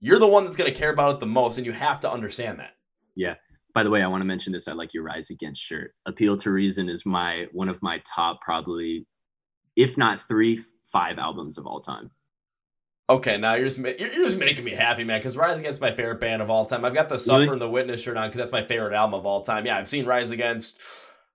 you're 0.00 0.18
the 0.18 0.26
one 0.26 0.44
that's 0.44 0.56
going 0.56 0.72
to 0.72 0.78
care 0.78 0.92
about 0.92 1.14
it 1.14 1.20
the 1.20 1.26
most, 1.26 1.58
and 1.58 1.66
you 1.66 1.72
have 1.72 2.00
to 2.00 2.10
understand 2.10 2.58
that. 2.58 2.76
Yeah. 3.14 3.34
By 3.74 3.82
the 3.82 3.90
way, 3.90 4.02
I 4.02 4.06
want 4.08 4.22
to 4.22 4.26
mention 4.26 4.52
this. 4.52 4.66
I 4.66 4.72
like 4.72 4.94
your 4.94 5.04
Rise 5.04 5.30
Against 5.30 5.62
shirt. 5.62 5.94
Appeal 6.06 6.36
to 6.38 6.50
Reason 6.50 6.88
is 6.88 7.06
my 7.06 7.46
one 7.52 7.68
of 7.68 7.82
my 7.82 8.02
top, 8.04 8.40
probably, 8.40 9.06
if 9.76 9.96
not 9.96 10.20
three, 10.20 10.60
five 10.84 11.18
albums 11.18 11.56
of 11.56 11.66
all 11.66 11.80
time. 11.80 12.10
Okay, 13.08 13.38
now 13.38 13.54
you're 13.54 13.66
just 13.66 13.78
you're, 13.78 14.08
just 14.08 14.38
making 14.38 14.64
me 14.64 14.72
happy, 14.72 15.04
man. 15.04 15.18
Because 15.18 15.36
Rise 15.36 15.60
Against 15.60 15.80
my 15.80 15.94
favorite 15.94 16.20
band 16.20 16.42
of 16.42 16.50
all 16.50 16.66
time. 16.66 16.84
I've 16.84 16.94
got 16.94 17.08
the 17.08 17.18
Suffer 17.18 17.40
Really? 17.40 17.52
and 17.52 17.62
the 17.62 17.68
Witness 17.70 18.02
shirt 18.02 18.16
on 18.16 18.28
because 18.28 18.38
that's 18.38 18.52
my 18.52 18.66
favorite 18.66 18.94
album 18.94 19.18
of 19.18 19.26
all 19.26 19.42
time. 19.42 19.66
Yeah, 19.66 19.78
I've 19.78 19.88
seen 19.88 20.06
Rise 20.06 20.30
Against, 20.30 20.78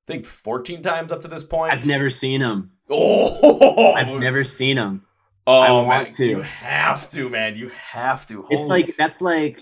I 0.07 0.11
think 0.11 0.25
14 0.25 0.83
times 0.83 1.11
up 1.11 1.21
to 1.21 1.27
this 1.27 1.43
point. 1.43 1.73
I've 1.73 1.85
never 1.85 2.09
seen 2.11 2.39
them. 2.39 2.71
Oh, 2.91 3.93
I've 3.95 4.19
never 4.19 4.45
seen 4.45 4.75
them. 4.75 5.03
Oh, 5.47 5.61
I 5.61 5.67
man, 5.67 5.87
want 5.87 6.13
to. 6.13 6.25
You 6.25 6.41
have 6.41 7.09
to, 7.09 7.29
man. 7.29 7.55
You 7.55 7.69
have 7.69 8.25
to. 8.27 8.45
It's 8.51 8.67
like 8.67 8.95
that's 8.97 9.21
like, 9.21 9.59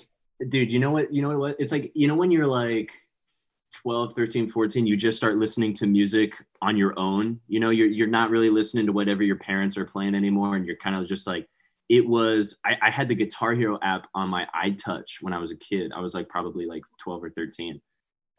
dude. 0.49 0.71
You 0.71 0.79
know 0.79 0.91
what? 0.91 1.13
You 1.13 1.21
know 1.21 1.37
what? 1.37 1.55
It's 1.59 1.71
like 1.71 1.91
you 1.95 2.07
know 2.07 2.15
when 2.15 2.31
you're 2.31 2.47
like 2.47 2.91
12, 3.81 4.13
13, 4.13 4.49
14, 4.49 4.87
you 4.87 4.95
just 4.95 5.17
start 5.17 5.37
listening 5.37 5.73
to 5.75 5.87
music 5.87 6.33
on 6.61 6.77
your 6.77 6.97
own. 6.97 7.39
You 7.47 7.59
know, 7.59 7.69
you're 7.69 7.87
you're 7.87 8.07
not 8.07 8.29
really 8.29 8.49
listening 8.49 8.85
to 8.85 8.91
whatever 8.93 9.23
your 9.23 9.37
parents 9.37 9.77
are 9.77 9.85
playing 9.85 10.15
anymore, 10.15 10.55
and 10.55 10.65
you're 10.65 10.77
kind 10.77 10.95
of 10.95 11.07
just 11.07 11.27
like. 11.27 11.47
It 11.89 12.07
was. 12.07 12.55
I, 12.65 12.75
I 12.81 12.89
had 12.89 13.09
the 13.09 13.15
Guitar 13.15 13.53
Hero 13.53 13.77
app 13.83 14.07
on 14.15 14.29
my 14.29 14.47
iTouch 14.55 15.21
when 15.21 15.33
I 15.33 15.37
was 15.37 15.51
a 15.51 15.55
kid. 15.57 15.91
I 15.93 15.99
was 15.99 16.13
like 16.13 16.29
probably 16.29 16.65
like 16.65 16.81
12 16.99 17.23
or 17.25 17.29
13, 17.29 17.79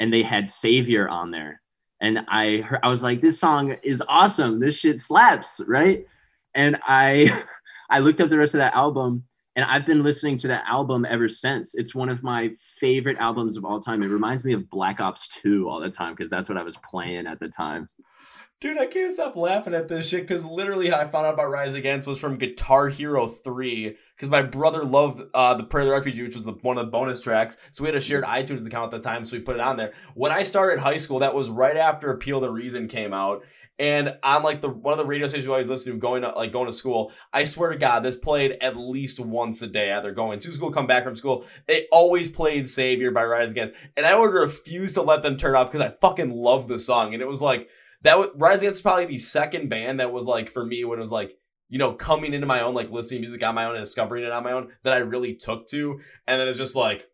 and 0.01 0.13
they 0.13 0.23
had 0.23 0.49
Savior 0.49 1.09
on 1.11 1.31
there, 1.31 1.61
and 2.01 2.25
I 2.29 2.59
heard, 2.59 2.81
I 2.83 2.89
was 2.89 3.03
like, 3.03 3.21
this 3.21 3.39
song 3.39 3.77
is 3.83 4.03
awesome. 4.09 4.59
This 4.59 4.79
shit 4.79 5.01
slaps, 5.01 5.61
right? 5.67 6.07
And 6.55 6.79
I 6.87 7.45
I 7.91 7.99
looked 8.01 8.21
up 8.21 8.29
the 8.29 8.39
rest 8.39 8.55
of 8.55 8.59
that 8.59 8.75
album 8.75 9.25
and 9.57 9.65
I've 9.65 9.87
been 9.87 10.03
listening 10.03 10.37
to 10.39 10.49
that 10.49 10.65
album 10.67 11.07
ever 11.09 11.29
since. 11.29 11.75
It's 11.75 11.95
one 11.95 12.09
of 12.09 12.23
my 12.25 12.51
favorite 12.59 13.17
albums 13.19 13.57
of 13.57 13.65
all 13.65 13.79
time. 13.79 14.03
It 14.03 14.09
reminds 14.09 14.45
me 14.45 14.53
of 14.53 14.69
Black 14.69 15.01
Ops 15.01 15.29
2 15.29 15.69
all 15.69 15.81
the 15.81 15.91
time 15.91 16.13
because 16.13 16.29
that's 16.29 16.49
what 16.49 16.59
I 16.59 16.63
was 16.63 16.77
playing 16.79 17.27
at 17.27 17.39
the 17.39 17.49
time. 17.49 17.87
Dude, 18.61 18.79
I 18.79 18.87
can't 18.87 19.13
stop 19.13 19.37
laughing 19.37 19.75
at 19.75 19.89
this 19.89 20.09
shit 20.09 20.23
because 20.23 20.47
literally 20.47 20.89
how 20.89 20.97
I 20.97 21.09
found 21.09 21.27
out 21.27 21.35
about 21.35 21.51
Rise 21.51 21.75
Against 21.75 22.07
was 22.07 22.19
from 22.19 22.39
Guitar 22.39 22.89
Hero 22.89 23.27
3 23.27 23.95
because 24.17 24.31
my 24.31 24.43
brother 24.43 24.85
loved 24.85 25.23
uh, 25.35 25.55
the 25.55 25.65
Prayer 25.65 25.83
of 25.83 25.89
the 25.89 25.93
Refugee, 25.93 26.23
which 26.23 26.35
was 26.35 26.45
the, 26.45 26.53
one 26.53 26.79
of 26.79 26.87
the 26.87 26.91
bonus 26.91 27.21
tracks. 27.21 27.59
So 27.73 27.85
we 27.85 27.89
had 27.89 27.97
a 27.97 28.01
shared 28.01 28.25
iTunes 28.25 28.67
account 28.67 28.95
at 28.95 29.03
the 29.03 29.07
time, 29.07 29.25
so 29.25 29.37
we 29.37 29.43
put 29.43 29.57
it 29.57 29.61
on 29.61 29.77
there. 29.77 29.93
When 30.15 30.33
I 30.33 30.45
started 30.45 30.81
high 30.81 30.97
school, 30.97 31.19
that 31.19 31.35
was 31.35 31.51
right 31.51 31.77
after 31.77 32.11
Appeal 32.11 32.41
the 32.41 32.51
Reason 32.51 32.89
came 32.89 33.13
out. 33.13 33.43
And 33.79 34.17
on 34.23 34.45
like 34.45 34.61
the 34.61 34.69
one 34.69 34.93
of 34.93 34.99
the 34.99 35.05
radio 35.05 35.27
stations 35.27 35.49
I 35.49 35.59
was 35.59 35.69
listening 35.69 35.97
to 35.97 36.01
going 36.01 36.23
to 36.23 36.29
like 36.29 36.53
going 36.53 36.67
to 36.67 36.73
school, 36.73 37.13
I 37.33 37.43
swear 37.43 37.73
to 37.73 37.77
God, 37.77 38.01
this 38.01 38.15
played 38.15 38.57
at 38.61 38.77
least 38.77 39.19
once 39.19 39.63
a 39.63 39.67
day. 39.67 39.93
Either 39.93 40.13
going 40.13 40.39
to 40.39 40.53
school, 40.53 40.71
come 40.71 40.87
back 40.87 41.03
from 41.03 41.17
school, 41.17 41.45
they 41.67 41.87
always 41.91 42.31
played 42.31 42.69
"Savior" 42.69 43.11
by 43.11 43.25
Rise 43.25 43.51
Against, 43.51 43.75
and 43.97 44.07
I 44.07 44.17
would 44.17 44.33
refuse 44.33 44.93
to 44.93 45.03
let 45.03 45.23
them 45.23 45.37
turn 45.37 45.57
off 45.57 45.73
because 45.73 45.85
I 45.85 45.91
fucking 46.01 46.31
love 46.31 46.69
the 46.69 46.79
song. 46.79 47.15
And 47.15 47.21
it 47.21 47.27
was 47.27 47.43
like 47.43 47.69
that 48.05 48.19
was 48.19 48.29
Rise 48.37 48.61
Against 48.63 48.79
is 48.79 48.83
probably 48.83 49.07
the 49.07 49.19
second 49.19 49.69
band 49.69 50.01
that 50.01 50.13
was 50.13 50.27
like 50.27 50.49
for 50.49 50.65
me 50.65 50.85
when 50.85 50.99
it 50.99 51.03
was 51.03 51.13
like 51.13 51.35
you 51.69 51.79
know 51.79 51.93
coming 51.93 52.33
into 52.33 52.47
my 52.47 52.61
own 52.61 52.75
like 52.75 52.91
listening 52.91 53.19
to 53.19 53.23
music 53.29 53.43
on 53.43 53.55
my 53.55 53.65
own 53.65 53.75
and 53.75 53.83
discovering 53.83 54.25
it 54.25 54.31
on 54.33 54.45
my 54.45 54.53
own 54.53 54.71
that 54.85 54.93
I 54.93 54.99
really 54.99 55.35
took 55.35 55.67
to, 55.69 55.99
and 56.27 56.41
then 56.41 56.47
it's 56.49 56.59
just 56.59 56.77
like 56.77 57.09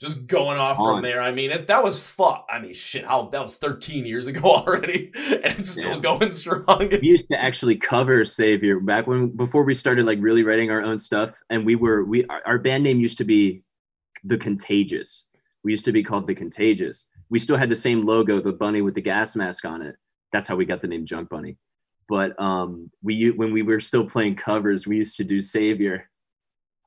just 0.00 0.26
going 0.26 0.56
off 0.56 0.78
from 0.78 1.02
there. 1.02 1.20
I 1.20 1.30
mean, 1.30 1.50
it, 1.50 1.66
that 1.66 1.84
was 1.84 2.02
fuck. 2.02 2.46
I 2.50 2.58
mean, 2.58 2.72
shit, 2.72 3.04
how 3.04 3.28
that 3.32 3.42
was 3.42 3.58
13 3.58 4.06
years 4.06 4.28
ago 4.28 4.40
already, 4.44 5.12
and 5.14 5.58
it's 5.58 5.72
still 5.72 5.96
Yeah. 5.96 5.98
going 5.98 6.30
strong. 6.30 6.88
We 6.90 7.00
used 7.02 7.28
to 7.28 7.42
actually 7.42 7.76
cover 7.76 8.24
Savior 8.24 8.80
back 8.80 9.06
when 9.06 9.28
before 9.36 9.62
we 9.62 9.74
started 9.74 10.06
like 10.06 10.18
really 10.22 10.42
writing 10.42 10.70
our 10.70 10.80
own 10.80 10.98
stuff 10.98 11.38
and 11.50 11.66
we 11.66 11.74
were 11.74 12.04
we 12.04 12.24
our 12.46 12.58
band 12.58 12.82
name 12.84 12.98
used 12.98 13.18
to 13.18 13.24
be 13.24 13.62
The 14.24 14.38
Contagious. 14.38 15.26
We 15.64 15.72
used 15.72 15.84
to 15.84 15.92
be 15.92 16.02
called 16.02 16.26
The 16.26 16.34
Contagious. 16.34 17.04
We 17.28 17.38
still 17.38 17.56
had 17.58 17.68
the 17.68 17.76
same 17.76 18.00
logo, 18.00 18.40
the 18.40 18.54
bunny 18.54 18.80
with 18.80 18.94
the 18.94 19.02
gas 19.02 19.36
mask 19.36 19.66
on 19.66 19.82
it. 19.82 19.96
That's 20.32 20.46
how 20.46 20.56
we 20.56 20.64
got 20.64 20.80
the 20.80 20.88
name 20.88 21.04
Junk 21.04 21.28
Bunny. 21.28 21.56
But 22.08 22.40
um 22.40 22.90
we 23.02 23.30
when 23.30 23.52
we 23.52 23.62
were 23.62 23.80
still 23.80 24.04
playing 24.04 24.36
covers, 24.36 24.86
we 24.86 24.96
used 24.96 25.16
to 25.18 25.24
do 25.24 25.40
Savior. 25.40 26.08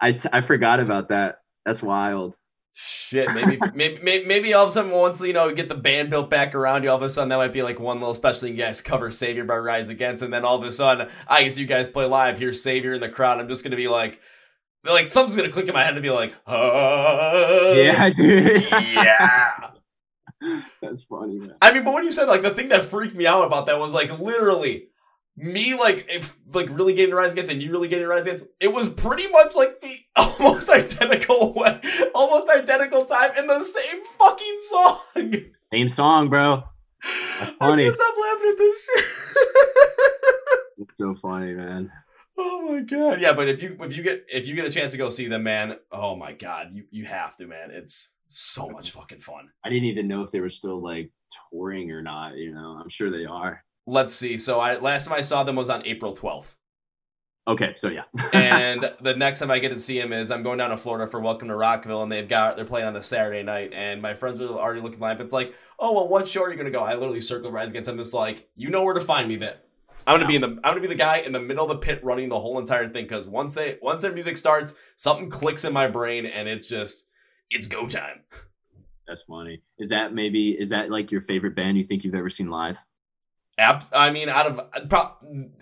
I 0.02 0.14
t- 0.14 0.30
I 0.34 0.42
forgot 0.42 0.80
about 0.80 1.08
that. 1.10 1.38
That's 1.66 1.82
wild. 1.82 2.36
Shit, 2.76 3.32
maybe, 3.34 3.60
maybe, 3.76 4.00
maybe, 4.02 4.26
maybe 4.26 4.54
all 4.54 4.64
of 4.64 4.70
a 4.70 4.72
sudden, 4.72 4.92
once 4.92 5.22
you 5.22 5.34
know, 5.34 5.54
get 5.54 5.70
the 5.70 5.76
band 5.76 6.10
built 6.10 6.30
back 6.30 6.56
around 6.56 6.84
you, 6.84 6.90
all 6.90 6.98
of 6.98 7.04
a 7.04 7.10
sudden 7.10 7.30
that 7.30 7.38
might 7.38 7.54
be 7.54 7.62
like 7.62 7.80
one 7.80 8.00
little 8.00 8.16
special 8.16 8.48
thing 8.48 8.58
you 8.58 8.64
guys 8.64 8.82
cover 8.82 9.12
Savior 9.12 9.46
by 9.46 9.56
Rise 9.56 9.90
Against, 9.90 10.24
and 10.24 10.34
then 10.34 10.44
all 10.44 10.58
of 10.58 10.64
a 10.64 10.72
sudden, 10.72 11.10
I 11.28 11.44
guess 11.44 11.58
you 11.58 11.68
guys 11.68 11.88
play 11.88 12.06
live, 12.06 12.40
here's 12.40 12.64
Savior 12.64 12.94
in 12.94 13.02
the 13.02 13.10
crowd. 13.10 13.40
I'm 13.40 13.48
just 13.48 13.64
gonna 13.64 13.76
be 13.76 13.88
like, 13.88 14.20
like 14.84 15.08
something's 15.08 15.36
gonna 15.36 15.52
click 15.52 15.68
in 15.68 15.74
my 15.74 15.84
head 15.84 15.94
and 15.94 16.02
be 16.02 16.10
like, 16.10 16.36
uh, 16.48 17.74
Yeah, 17.76 18.10
dude. 18.16 18.58
yeah. 18.96 19.70
That's 20.82 21.04
funny, 21.04 21.40
man. 21.40 21.56
I 21.62 21.74
mean, 21.74 21.84
but 21.84 21.94
when 21.94 22.04
you 22.04 22.12
said 22.12 22.28
like 22.28 22.42
the 22.42 22.52
thing 22.52 22.68
that 22.70 22.84
freaked 22.84 23.16
me 23.16 23.26
out 23.28 23.46
about 23.46 23.66
that 23.68 23.80
was 23.80 23.94
like 23.94 24.18
literally 24.20 24.88
me 25.36 25.74
like 25.78 26.06
if 26.10 26.36
like 26.54 26.70
really 26.70 26.94
getting 26.94 27.16
rise 27.16 27.32
against 27.32 27.52
and 27.52 27.62
you 27.62 27.72
really 27.72 27.88
getting 27.88 28.04
to 28.06 28.08
rise 28.10 28.26
against 28.28 28.46
it 28.60 28.72
was 28.72 28.88
pretty 28.90 29.28
much 29.30 29.56
like 29.56 29.82
the 29.82 29.96
almost 30.16 30.70
identical 30.70 31.54
way 31.56 31.82
almost 32.14 32.48
identical 32.52 33.04
time 33.06 33.32
in 33.38 33.48
the 33.48 33.60
same 33.62 34.04
fucking 34.20 34.58
song 34.60 35.34
Same 35.72 35.90
song, 35.90 36.30
bro. 36.30 36.64
i 37.04 37.56
funny. 37.60 37.84
can't 37.84 37.96
stop 37.96 38.14
laughing 38.22 38.50
at 38.52 38.58
this 38.58 38.86
shit 38.86 39.06
It's 40.78 40.98
so 41.00 41.16
funny, 41.16 41.54
man. 41.54 41.92
oh 42.38 42.72
my 42.72 42.82
god 42.82 43.20
yeah 43.20 43.34
but 43.34 43.48
if 43.48 43.62
you 43.64 43.76
if 43.82 43.98
you 43.98 44.04
get 44.04 44.24
if 44.28 44.48
you 44.48 44.54
get 44.56 44.66
a 44.66 44.72
chance 44.72 44.92
to 44.92 44.98
go 45.00 45.10
see 45.10 45.28
them 45.28 45.44
man 45.44 45.78
oh 45.92 46.16
my 46.16 46.34
god 46.34 46.70
you 46.74 46.84
you 46.92 47.06
have 47.06 47.36
to 47.38 47.48
man 47.48 47.72
it's 47.72 48.13
so 48.34 48.68
much 48.70 48.92
fucking 48.92 49.20
fun 49.20 49.48
I 49.64 49.70
didn't 49.70 49.86
even 49.86 50.08
know 50.08 50.22
if 50.22 50.32
they 50.32 50.40
were 50.40 50.50
still 50.50 50.82
like 50.82 51.12
touring 51.52 51.92
or 51.92 52.02
not. 52.02 52.36
You 52.38 52.54
know, 52.54 52.80
I'm 52.82 52.90
sure 52.90 53.12
they 53.12 53.26
are. 53.26 53.64
let's 53.86 54.16
see 54.16 54.38
so 54.38 54.60
i 54.60 54.78
last 54.78 55.06
time 55.08 55.18
i 55.18 55.22
saw 55.22 55.44
them 55.44 55.56
was 55.56 55.70
on 55.70 55.86
april 55.86 56.14
12th 56.14 56.56
Okay, 57.46 57.74
so 57.76 57.90
yeah. 57.90 58.04
and 58.34 58.90
the 59.02 59.18
next 59.18 59.40
time 59.42 59.52
I 59.52 59.60
get 59.60 59.72
to 59.72 59.80
see 59.80 60.00
him 60.00 60.14
is 60.14 60.32
I'm 60.32 60.44
going 60.44 60.60
down 60.60 60.70
to 60.70 60.78
Florida 60.78 61.12
for 61.12 61.20
Welcome 61.20 61.50
to 61.50 61.56
Rockville, 61.58 62.02
and 62.02 62.10
they've 62.10 62.26
got 62.26 62.56
they're 62.56 62.64
playing 62.64 62.88
on 62.88 62.94
the 62.94 63.04
Saturday 63.04 63.44
night, 63.44 63.74
and 63.74 64.02
my 64.02 64.14
friends 64.14 64.40
are 64.40 64.48
already 64.48 64.80
looking 64.80 65.02
live. 65.02 65.20
It's 65.20 65.34
like, 65.34 65.54
oh 65.78 65.92
well, 65.94 66.08
what 66.08 66.26
show 66.26 66.44
are 66.44 66.50
you 66.50 66.56
gonna 66.56 66.72
go? 66.72 66.86
I 66.86 66.94
literally 66.94 67.20
circle 67.20 67.52
Rise 67.52 67.70
Against. 67.70 67.90
I'm 67.90 67.98
just 67.98 68.14
like, 68.14 68.48
you 68.56 68.70
know 68.70 68.82
where 68.86 68.94
to 68.94 69.02
find 69.02 69.28
me. 69.28 69.36
Then 69.36 69.56
I'm 70.08 70.16
gonna 70.16 70.26
be 70.26 70.36
in 70.36 70.42
the 70.42 70.48
I'm 70.64 70.72
gonna 70.72 70.80
be 70.80 70.88
the 70.88 70.96
guy 70.96 71.18
in 71.18 71.34
the 71.34 71.42
middle 71.42 71.66
of 71.66 71.70
the 71.70 71.86
pit 71.86 72.00
running 72.02 72.30
the 72.30 72.40
whole 72.40 72.60
entire 72.60 72.88
thing 72.88 73.04
because 73.04 73.28
once 73.28 73.54
they 73.54 73.78
once 73.82 74.00
their 74.00 74.14
music 74.14 74.38
starts, 74.38 74.74
something 74.96 75.30
clicks 75.30 75.66
in 75.66 75.74
my 75.74 75.90
brain, 75.90 76.26
and 76.26 76.48
it's 76.48 76.66
just 76.66 77.08
it's 77.54 77.68
go 77.68 77.88
time. 77.88 78.22
That's 79.08 79.24
funny. 79.24 79.62
Is 79.78 79.90
that 79.90 80.14
maybe 80.14 80.52
is 80.52 80.70
that 80.70 80.90
like 80.90 81.12
your 81.12 81.22
favorite 81.22 81.56
band 81.56 81.78
you 81.78 81.84
think 81.84 82.04
you've 82.04 82.16
ever 82.16 82.30
seen 82.30 82.50
live? 82.50 82.78
Ab- 83.58 83.84
I 83.94 84.12
mean, 84.12 84.30
out 84.30 84.48
of 84.48 84.90
pro- 84.90 85.12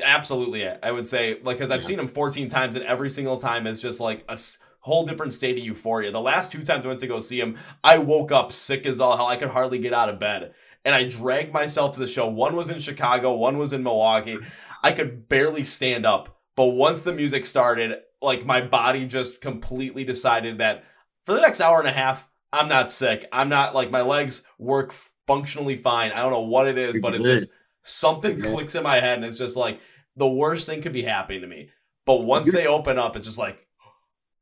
absolutely, 0.05 0.67
I 0.67 0.91
would 0.91 1.05
say 1.05 1.39
like 1.43 1.57
because 1.57 1.71
I've 1.71 1.81
Yeah. 1.81 1.87
seen 1.87 1.99
him 1.99 2.07
14 2.07 2.47
times, 2.47 2.75
and 2.75 2.85
every 2.85 3.09
single 3.09 3.37
time 3.37 3.67
is 3.67 3.81
just 3.81 3.99
like 3.99 4.23
a 4.29 4.33
s- 4.33 4.59
whole 4.81 5.05
different 5.05 5.33
state 5.33 5.57
of 5.57 5.63
euphoria. 5.63 6.11
The 6.11 6.21
last 6.21 6.51
two 6.51 6.61
times 6.63 6.85
I 6.85 6.87
went 6.87 6.99
to 7.01 7.07
go 7.07 7.19
see 7.19 7.39
him, 7.39 7.57
I 7.83 7.97
woke 7.97 8.31
up 8.31 8.51
sick 8.51 8.85
as 8.85 8.99
all 8.99 9.17
hell. 9.17 9.27
I 9.27 9.35
could 9.35 9.49
hardly 9.49 9.77
get 9.79 9.93
out 9.93 10.07
of 10.09 10.19
bed, 10.19 10.53
and 10.85 10.95
I 10.95 11.03
dragged 11.03 11.53
myself 11.53 11.91
to 11.93 11.99
the 11.99 12.07
show. 12.07 12.27
One 12.27 12.55
was 12.55 12.69
in 12.69 12.79
Chicago, 12.79 13.33
one 13.33 13.57
was 13.57 13.73
in 13.73 13.83
Milwaukee. 13.83 14.37
I 14.83 14.91
could 14.93 15.27
barely 15.27 15.63
stand 15.63 16.05
up, 16.05 16.39
but 16.55 16.67
once 16.67 17.01
the 17.01 17.13
music 17.13 17.45
started, 17.45 17.97
like 18.21 18.45
my 18.45 18.61
body 18.61 19.05
just 19.05 19.41
completely 19.41 20.03
decided 20.03 20.57
that 20.59 20.83
for 21.25 21.33
the 21.33 21.41
next 21.41 21.61
hour 21.61 21.79
and 21.79 21.87
a 21.87 21.93
half, 21.93 22.27
I'm 22.53 22.67
not 22.67 22.89
sick. 22.89 23.25
I'm 23.31 23.49
not 23.49 23.73
like 23.75 23.91
my 23.91 24.01
legs 24.01 24.43
work 24.57 24.93
functionally 25.27 25.75
fine. 25.75 26.11
I 26.11 26.17
don't 26.17 26.31
know 26.31 26.41
what 26.41 26.67
it 26.67 26.77
is, 26.77 26.99
but 27.01 27.15
it's 27.15 27.25
just 27.25 27.51
something 27.81 28.39
clicks 28.39 28.75
in 28.75 28.83
my 28.83 28.99
head 28.99 29.17
and 29.17 29.25
it's 29.25 29.37
just 29.39 29.55
like 29.55 29.79
the 30.15 30.27
worst 30.27 30.67
thing 30.67 30.81
could 30.81 30.91
be 30.91 31.03
happening 31.03 31.41
to 31.41 31.47
me. 31.47 31.69
But 32.05 32.23
once 32.23 32.51
they 32.51 32.67
open 32.67 32.97
up, 32.97 33.15
it's 33.15 33.27
just 33.27 33.39
like, 33.39 33.65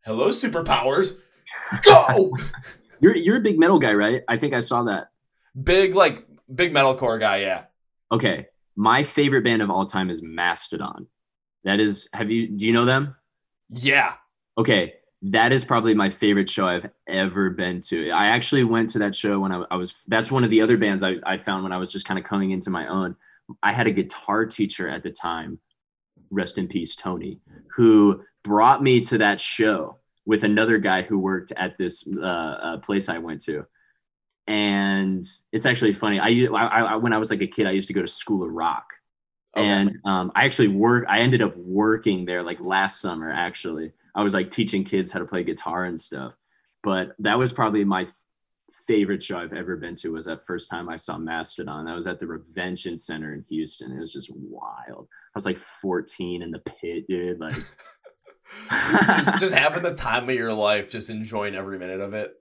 hello, 0.05 0.29
superpowers. 0.29 1.19
Go! 1.83 2.31
You're 2.99 3.15
you're 3.15 3.37
a 3.37 3.41
big 3.41 3.59
metal 3.59 3.79
guy, 3.79 3.93
right? 3.93 4.23
I 4.27 4.37
think 4.37 4.53
I 4.53 4.59
saw 4.59 4.83
that. 4.83 5.09
big, 5.61 5.93
like, 5.93 6.25
big 6.53 6.73
metalcore 6.73 7.19
guy, 7.19 7.37
yeah. 7.37 7.65
Okay, 8.11 8.47
my 8.75 9.03
favorite 9.03 9.43
band 9.43 9.61
of 9.61 9.69
all 9.69 9.85
time 9.85 10.09
is 10.09 10.23
Mastodon. 10.23 11.07
That 11.63 11.79
is, 11.79 12.07
have 12.13 12.31
you? 12.31 12.47
Do 12.47 12.65
you 12.65 12.73
know 12.73 12.85
them? 12.85 13.15
Yeah. 13.69 14.15
Okay, 14.57 14.93
that 15.21 15.51
is 15.51 15.65
probably 15.65 15.93
my 15.93 16.09
favorite 16.09 16.49
show 16.49 16.65
I've 16.67 16.89
ever 17.07 17.49
been 17.49 17.81
to. 17.81 18.09
I 18.11 18.27
actually 18.27 18.63
went 18.63 18.89
to 18.91 18.99
that 18.99 19.13
show 19.13 19.39
when 19.39 19.51
I, 19.51 19.65
I 19.69 19.75
was. 19.75 20.03
That's 20.07 20.31
one 20.31 20.43
of 20.43 20.49
the 20.49 20.61
other 20.61 20.77
bands 20.77 21.03
I, 21.03 21.15
I 21.25 21.37
found 21.37 21.63
when 21.63 21.73
I 21.73 21.77
was 21.77 21.91
just 21.91 22.05
kind 22.05 22.17
of 22.17 22.25
coming 22.25 22.51
into 22.51 22.69
my 22.69 22.87
own. 22.87 23.15
I 23.61 23.73
had 23.73 23.87
a 23.87 23.91
guitar 23.91 24.45
teacher 24.45 24.87
at 24.87 25.03
the 25.03 25.11
time, 25.11 25.59
rest 26.29 26.57
in 26.57 26.67
peace, 26.67 26.95
Tony, 26.95 27.39
who 27.75 28.23
brought 28.43 28.81
me 28.81 29.01
to 29.01 29.17
that 29.17 29.39
show 29.39 29.97
with 30.25 30.43
another 30.43 30.77
guy 30.77 31.01
who 31.01 31.17
worked 31.19 31.51
at 31.57 31.77
this 31.77 32.07
uh, 32.17 32.21
uh, 32.25 32.77
place 32.77 33.09
I 33.09 33.17
went 33.17 33.41
to. 33.41 33.65
And 34.47 35.25
it's 35.51 35.65
actually 35.65 35.93
funny. 35.93 36.19
I, 36.19 36.47
I, 36.55 36.81
I 36.81 36.95
when 36.95 37.13
I 37.13 37.17
was 37.17 37.29
like 37.29 37.41
a 37.41 37.47
kid, 37.47 37.67
I 37.67 37.71
used 37.71 37.87
to 37.87 37.93
go 37.93 38.01
to 38.01 38.07
School 38.07 38.43
of 38.43 38.51
Rock, 38.51 38.85
Okay. 39.57 39.65
and 39.65 39.97
um, 40.05 40.31
I 40.35 40.45
actually 40.45 40.69
work. 40.69 41.05
I 41.09 41.19
ended 41.19 41.41
up 41.41 41.57
working 41.57 42.23
there 42.25 42.41
like 42.41 42.59
last 42.61 43.01
summer. 43.01 43.31
Actually, 43.31 43.91
I 44.19 44.23
was 44.23 44.33
like 44.33 44.51
teaching 44.51 44.83
kids 44.83 45.11
how 45.11 45.19
to 45.19 45.25
play 45.25 45.45
guitar 45.45 45.85
and 45.85 45.97
stuff. 45.97 46.33
But 46.83 47.11
that 47.19 47.37
was 47.37 47.53
probably 47.53 47.85
my 47.85 48.01
f- 48.01 48.13
favorite 48.85 49.23
show 49.23 49.37
I've 49.37 49.53
ever 49.53 49.77
been 49.77 49.95
to. 49.95 50.09
Was 50.09 50.25
that 50.25 50.45
first 50.45 50.69
time 50.69 50.89
I 50.89 50.97
saw 50.97 51.17
Mastodon? 51.17 51.85
That 51.85 51.95
was 51.95 52.05
at 52.05 52.19
the 52.19 52.27
Revention 52.27 52.97
Center 52.97 53.33
in 53.33 53.43
Houston. 53.49 53.93
It 53.93 53.99
was 53.99 54.11
just 54.11 54.29
wild. 54.33 55.07
I 55.09 55.31
was 55.35 55.45
like 55.45 55.55
14 55.55 56.41
in 56.41 56.51
the 56.51 56.59
pit, 56.59 57.05
dude. 57.07 57.39
Like, 57.39 57.55
just, 59.15 59.39
just 59.39 59.53
having 59.53 59.83
the 59.83 59.93
time 59.93 60.27
of 60.27 60.35
your 60.35 60.53
life, 60.53 60.91
just 60.91 61.09
enjoying 61.09 61.55
every 61.55 61.79
minute 61.79 62.01
of 62.01 62.13
it. 62.13 62.33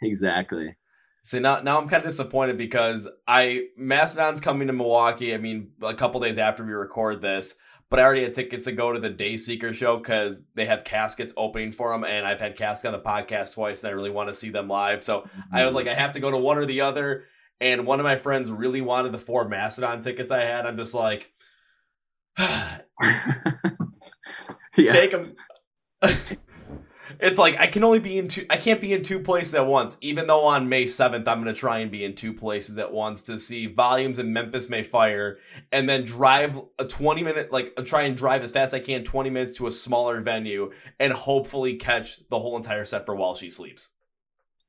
exactly. 0.00 0.74
So 1.22 1.38
now, 1.38 1.60
now 1.60 1.78
I'm 1.78 1.88
kind 1.88 2.02
of 2.02 2.08
disappointed 2.08 2.56
because 2.56 3.10
I 3.28 3.64
Mastodon's 3.76 4.40
coming 4.40 4.68
to 4.68 4.72
Milwaukee. 4.72 5.34
I 5.34 5.38
mean, 5.38 5.72
a 5.82 5.92
couple 5.92 6.18
days 6.20 6.38
after 6.38 6.64
we 6.64 6.72
record 6.72 7.20
this, 7.20 7.56
but 7.88 8.00
I 8.00 8.02
already 8.02 8.22
had 8.22 8.34
tickets 8.34 8.64
to 8.64 8.72
go 8.72 8.92
to 8.92 8.98
the 8.98 9.10
Dayseeker 9.10 9.72
show 9.72 9.96
because 9.96 10.42
they 10.54 10.66
have 10.66 10.84
caskets 10.84 11.32
opening 11.36 11.70
for 11.70 11.92
them, 11.92 12.04
and 12.04 12.26
I've 12.26 12.40
had 12.40 12.56
casket 12.56 12.92
on 12.92 13.00
the 13.00 13.04
podcast 13.04 13.54
twice, 13.54 13.84
and 13.84 13.90
I 13.90 13.94
really 13.94 14.10
want 14.10 14.28
to 14.28 14.34
see 14.34 14.50
them 14.50 14.68
live. 14.68 15.02
So 15.02 15.28
I 15.52 15.64
was 15.64 15.74
mm-hmm. 15.74 15.86
like, 15.86 15.88
I 15.88 15.94
have 15.94 16.12
to 16.12 16.20
go 16.20 16.30
to 16.30 16.38
one 16.38 16.58
or 16.58 16.66
the 16.66 16.80
other. 16.80 17.24
And 17.58 17.86
one 17.86 18.00
of 18.00 18.04
my 18.04 18.16
friends 18.16 18.50
really 18.50 18.82
wanted 18.82 19.12
the 19.12 19.18
four 19.18 19.48
Mastodon 19.48 20.02
tickets 20.02 20.30
I 20.30 20.42
had. 20.42 20.66
I'm 20.66 20.76
just 20.76 20.94
like, 20.94 21.32
yeah. 22.38 22.72
take 24.76 25.12
them. 25.12 25.34
it's 27.20 27.38
like 27.38 27.58
I 27.58 27.66
can 27.66 27.84
only 27.84 27.98
be 27.98 28.18
in 28.18 28.28
two. 28.28 28.46
I 28.50 28.56
can't 28.56 28.80
be 28.80 28.92
in 28.92 29.02
two 29.02 29.20
places 29.20 29.54
at 29.54 29.66
once. 29.66 29.96
Even 30.00 30.26
though 30.26 30.44
on 30.44 30.68
May 30.68 30.86
seventh, 30.86 31.26
I'm 31.28 31.38
gonna 31.38 31.52
try 31.52 31.78
and 31.78 31.90
be 31.90 32.04
in 32.04 32.14
two 32.14 32.32
places 32.32 32.78
at 32.78 32.92
once 32.92 33.22
to 33.22 33.38
see 33.38 33.66
volumes 33.66 34.18
in 34.18 34.32
Memphis 34.32 34.68
May 34.68 34.82
Fire, 34.82 35.38
and 35.72 35.88
then 35.88 36.04
drive 36.04 36.60
a 36.78 36.84
20 36.84 37.22
minute 37.22 37.52
like 37.52 37.72
uh, 37.76 37.82
try 37.82 38.02
and 38.02 38.16
drive 38.16 38.42
as 38.42 38.52
fast 38.52 38.74
as 38.74 38.80
I 38.80 38.80
can 38.80 39.04
20 39.04 39.30
minutes 39.30 39.56
to 39.58 39.66
a 39.66 39.70
smaller 39.70 40.20
venue 40.20 40.70
and 41.00 41.12
hopefully 41.12 41.74
catch 41.74 42.28
the 42.28 42.38
whole 42.38 42.56
entire 42.56 42.84
set 42.84 43.06
for 43.06 43.14
while 43.14 43.34
she 43.34 43.50
sleeps. 43.50 43.90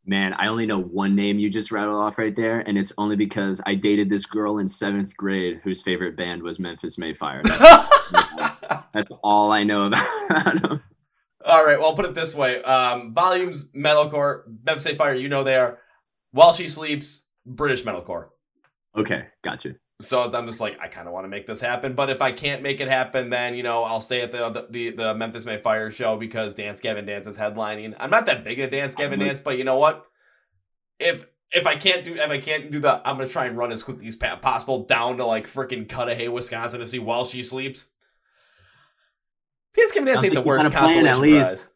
Man, 0.10 0.34
I 0.36 0.48
only 0.48 0.66
know 0.66 0.80
one 0.80 1.16
name 1.16 1.38
you 1.38 1.50
just 1.50 1.70
rattled 1.70 1.98
off 1.98 2.18
right 2.18 2.34
there, 2.34 2.62
and 2.62 2.78
it's 2.78 2.94
only 2.98 3.18
because 3.18 3.60
I 3.66 3.76
dated 3.76 4.10
this 4.10 4.26
girl 4.26 4.60
in 4.60 4.68
seventh 4.68 5.18
grade 5.18 5.60
whose 5.66 5.82
favorite 5.82 6.16
band 6.16 6.42
was 6.42 6.62
Memphis 6.62 6.98
May 6.98 7.14
Fire. 7.14 7.42
That's, 7.44 7.90
that's 8.94 9.12
all 9.22 9.52
I 9.52 9.64
know 9.64 9.88
about 9.88 10.62
them. 10.62 10.82
All 11.48 11.66
right, 11.66 11.80
well, 11.80 11.88
I'll 11.88 11.96
put 11.96 12.06
it 12.06 12.14
this 12.14 12.36
way: 12.36 12.62
um, 12.64 13.14
volumes, 13.14 13.70
metalcore, 13.70 14.44
Memphis 14.66 14.86
May 14.86 14.96
Fire. 14.96 15.14
You 15.14 15.30
know 15.30 15.44
they 15.44 15.56
are. 15.56 15.80
While 16.32 16.54
she 16.54 16.68
sleeps, 16.68 17.24
British 17.46 17.84
metalcore. 17.84 18.28
Okay, 18.98 19.28
gotcha. 19.44 19.76
So 20.02 20.30
I'm 20.32 20.46
just 20.46 20.62
like, 20.62 20.78
I 20.80 20.90
kind 20.90 21.08
of 21.08 21.14
want 21.14 21.24
to 21.24 21.30
make 21.30 21.48
this 21.48 21.62
happen. 21.62 21.96
But 21.96 22.10
if 22.12 22.22
I 22.22 22.32
can't 22.32 22.62
make 22.62 22.82
it 22.82 22.88
happen, 22.88 23.30
then 23.30 23.56
you 23.56 23.64
know 23.64 23.84
I'll 23.84 24.02
stay 24.02 24.22
at 24.22 24.32
the 24.32 24.68
the, 24.70 24.92
the 24.92 25.16
Memphis 25.16 25.46
May 25.46 25.58
Fire 25.58 25.90
show 25.90 26.18
because 26.18 26.54
Dance 26.54 26.82
Gavin 26.82 27.06
Dance 27.06 27.28
is 27.28 27.38
headlining. 27.38 27.96
I'm 27.98 28.10
not 28.10 28.26
that 28.26 28.44
big 28.44 28.60
of 28.60 28.68
a 28.68 28.72
Dance 28.72 28.94
Gavin. 28.94 29.20
Dance, 29.20 29.40
but 29.40 29.58
you 29.58 29.64
know 29.64 29.78
what? 29.78 30.06
If 31.00 31.26
if 31.52 31.66
I 31.66 31.76
can't 31.76 32.04
do 32.04 32.14
if 32.14 32.30
I 32.30 32.40
can't 32.40 32.72
do 32.72 32.80
that, 32.82 33.04
I'm 33.06 33.16
gonna 33.18 33.30
try 33.30 33.46
and 33.46 33.58
run 33.58 33.72
as 33.72 33.84
quickly 33.84 34.08
as 34.08 34.16
possible 34.16 34.86
down 34.86 35.18
to 35.18 35.26
like 35.26 35.48
freaking 35.48 35.88
Cudahy, 35.88 36.28
Wisconsin, 36.28 36.82
to 36.82 36.88
see 36.88 37.00
while 37.00 37.24
she 37.24 37.42
sleeps. 37.42 37.88
Dance 39.78 39.92
Gavin 39.92 40.06
Dance 40.06 40.16
Sounds 40.16 40.26
ain't 40.26 40.34
the 40.34 40.42
worst 40.42 40.72
got 40.72 40.90
a 40.90 40.94
plan, 40.94 41.08
at 41.08 41.20
least. 41.20 41.50
prize. 41.50 41.70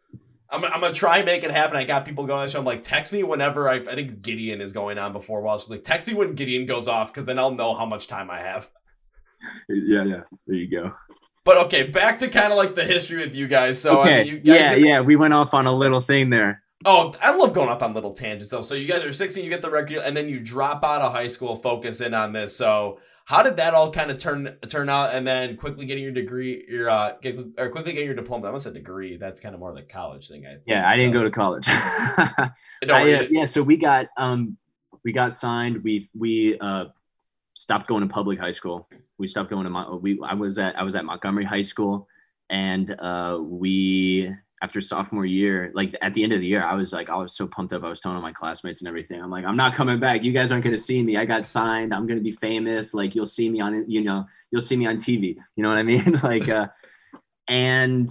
I'm, 0.50 0.66
I'm 0.66 0.82
gonna 0.82 0.94
try 0.94 1.18
and 1.18 1.26
make 1.26 1.44
it 1.44 1.52
happen. 1.52 1.78
I 1.78 1.86
got 1.86 2.04
people 2.06 2.26
going 2.26 2.40
on 2.40 2.46
the 2.46 2.52
show. 2.52 2.60
I'm 2.60 2.66
like, 2.66 2.82
text 2.82 3.14
me 3.14 3.24
whenever 3.24 3.70
I, 3.70 3.76
I 3.76 3.96
think 3.96 4.22
Gideon 4.22 4.60
is 4.60 4.74
going 4.74 4.98
on 4.98 5.14
before 5.14 5.42
while 5.42 5.58
she's 5.58 5.70
like, 5.70 5.84
text 5.84 6.08
me 6.08 6.14
when 6.14 6.34
Gideon 6.36 6.66
goes 6.66 6.88
off 6.90 7.14
because 7.14 7.26
then 7.26 7.40
I'll 7.40 7.52
know 7.52 7.74
how 7.74 7.86
much 7.86 8.08
time 8.08 8.30
I 8.30 8.40
have. 8.40 8.70
Yeah, 9.70 10.04
yeah. 10.04 10.22
There 10.48 10.56
you 10.58 10.70
go. 10.70 10.94
But 11.44 11.58
okay, 11.66 11.84
back 11.84 12.18
to 12.20 12.28
kind 12.28 12.52
of 12.52 12.58
like 12.58 12.76
the 12.76 12.84
history 12.84 13.18
with 13.18 13.34
you 13.34 13.48
guys. 13.48 13.82
So 13.82 14.02
okay. 14.02 14.14
I 14.14 14.24
mean, 14.24 14.28
you 14.28 14.38
guys 14.40 14.46
yeah, 14.46 14.70
get- 14.76 14.88
yeah. 14.88 15.02
We 15.02 15.16
went 15.16 15.34
off 15.34 15.54
on 15.54 15.68
a 15.68 15.74
little 15.74 16.02
thing 16.02 16.30
there. 16.30 16.62
Oh, 16.84 17.14
I 17.22 17.36
love 17.36 17.54
going 17.54 17.70
off 17.70 17.84
on 17.84 17.94
little 17.94 18.14
tangents 18.14 18.50
though. 18.52 18.64
So 18.64 18.74
you 18.76 18.88
guys 18.88 19.04
are 19.04 19.12
16, 19.14 19.44
you 19.44 19.50
get 19.50 19.62
the 19.62 19.70
record, 19.70 20.00
and 20.04 20.18
then 20.18 20.28
you 20.28 20.40
drop 20.40 20.84
out 20.84 21.02
of 21.02 21.12
high 21.12 21.28
school, 21.28 21.56
focus 21.56 22.02
in 22.02 22.14
on 22.16 22.34
this. 22.34 22.56
So 22.56 23.00
how 23.26 23.44
did 23.44 23.58
that 23.58 23.74
all 23.74 23.92
kind 23.92 24.12
of 24.12 24.18
turn 24.18 24.58
turn 24.68 24.90
out? 24.90 25.16
And 25.16 25.26
then 25.26 25.56
quickly 25.58 25.86
getting 25.86 26.04
your 26.04 26.12
degree, 26.12 26.66
your 26.68 26.90
uh, 26.90 27.14
get, 27.22 27.38
or 27.58 27.70
quickly 27.70 27.94
getting 27.94 28.08
your 28.08 28.16
diploma. 28.16 28.46
I 28.46 28.48
almost 28.48 28.66
said 28.66 28.74
degree. 28.74 29.18
That's 29.18 29.40
kind 29.40 29.54
of 29.54 29.60
more 29.60 29.74
the 29.74 29.84
college 29.84 30.28
thing. 30.28 30.46
I 30.46 30.52
think. 30.52 30.64
Yeah, 30.66 30.88
I 30.88 30.94
didn't 30.94 31.14
go 31.14 31.24
to 31.24 31.32
college. 31.32 31.68
No, 32.86 32.96
I, 32.96 33.14
uh, 33.14 33.28
yeah, 33.30 33.46
so 33.46 33.62
we 33.62 33.78
got 33.78 34.08
um 34.18 34.58
we 35.04 35.12
got 35.12 35.34
signed. 35.34 35.84
We 35.84 36.08
we 36.18 36.58
uh 36.60 36.86
stopped 37.54 37.88
going 37.88 38.02
to 38.02 38.08
public 38.08 38.40
high 38.40 38.52
school. 38.52 38.90
We 39.18 39.28
stopped 39.28 39.50
going 39.50 39.64
to 39.64 39.70
my 39.70 39.90
we 39.90 40.20
I 40.26 40.34
was 40.34 40.58
at 40.58 40.78
I 40.78 40.84
was 40.84 40.96
at 40.96 41.06
Montgomery 41.06 41.46
High 41.46 41.62
School 41.62 42.08
and 42.50 42.96
uh 43.00 43.40
we 43.42 44.34
after 44.62 44.80
sophomore 44.80 45.26
year, 45.26 45.72
like 45.74 45.96
at 46.02 46.14
the 46.14 46.24
end 46.24 46.34
of 46.34 46.40
the 46.40 46.46
year, 46.46 46.64
I 46.64 46.76
was 46.76 46.94
like, 46.94 47.10
I 47.10 47.16
was 47.16 47.36
so 47.36 47.48
pumped 47.48 47.74
up. 47.74 47.84
I 47.84 47.90
was 47.90 48.00
telling 48.00 48.16
all 48.16 48.22
my 48.22 48.32
classmates 48.32 48.82
and 48.82 48.88
everything. 48.88 49.22
I'm 49.22 49.32
like, 49.32 49.44
I'm 49.44 49.58
not 49.58 49.74
coming 49.74 50.00
back. 50.00 50.24
You 50.24 50.32
guys 50.32 50.52
aren't 50.52 50.64
going 50.64 50.76
to 50.76 50.82
see 50.82 51.02
me. 51.02 51.18
I 51.18 51.26
got 51.26 51.46
signed. 51.46 51.94
I'm 51.94 52.06
going 52.06 52.20
to 52.20 52.24
be 52.24 52.32
famous. 52.32 52.94
Like 52.94 53.16
you'll 53.16 53.26
see 53.26 53.50
me 53.50 53.60
on, 53.60 53.90
you 53.90 54.04
know, 54.04 54.24
you'll 54.52 54.62
see 54.62 54.76
me 54.76 54.86
on 54.86 54.98
TV. 54.98 55.38
You 55.56 55.64
know 55.64 55.70
what 55.70 55.78
I 55.78 55.84
mean? 55.84 56.14
like, 56.24 56.48
uh, 56.50 56.68
and 57.48 58.10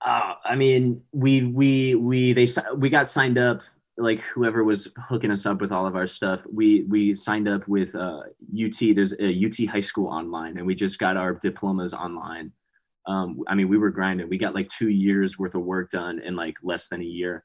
uh, 0.00 0.34
I 0.44 0.56
mean, 0.56 1.00
we 1.12 1.42
we 1.44 1.94
we 1.94 2.32
they 2.32 2.46
we 2.76 2.88
got 2.88 3.06
signed 3.06 3.38
up. 3.38 3.62
Like 3.96 4.20
whoever 4.20 4.64
was 4.64 4.88
hooking 4.96 5.30
us 5.30 5.44
up 5.44 5.60
with 5.60 5.72
all 5.72 5.86
of 5.86 5.94
our 5.94 6.06
stuff, 6.06 6.44
we 6.50 6.84
we 6.84 7.14
signed 7.14 7.48
up 7.48 7.68
with 7.68 7.94
uh, 7.94 8.22
UT. 8.58 8.94
There's 8.94 9.12
a 9.20 9.46
UT 9.46 9.68
High 9.68 9.80
School 9.80 10.06
online, 10.06 10.56
and 10.56 10.66
we 10.66 10.74
just 10.74 10.98
got 10.98 11.16
our 11.16 11.34
diplomas 11.34 11.92
online 11.92 12.50
um, 13.10 13.42
I 13.48 13.56
mean, 13.56 13.68
we 13.68 13.76
were 13.76 13.90
grinding. 13.90 14.28
We 14.28 14.38
got 14.38 14.54
like 14.54 14.68
two 14.68 14.88
years 14.88 15.36
worth 15.36 15.56
of 15.56 15.62
work 15.62 15.90
done 15.90 16.20
in 16.20 16.36
like 16.36 16.58
less 16.62 16.86
than 16.86 17.00
a 17.00 17.04
year, 17.04 17.44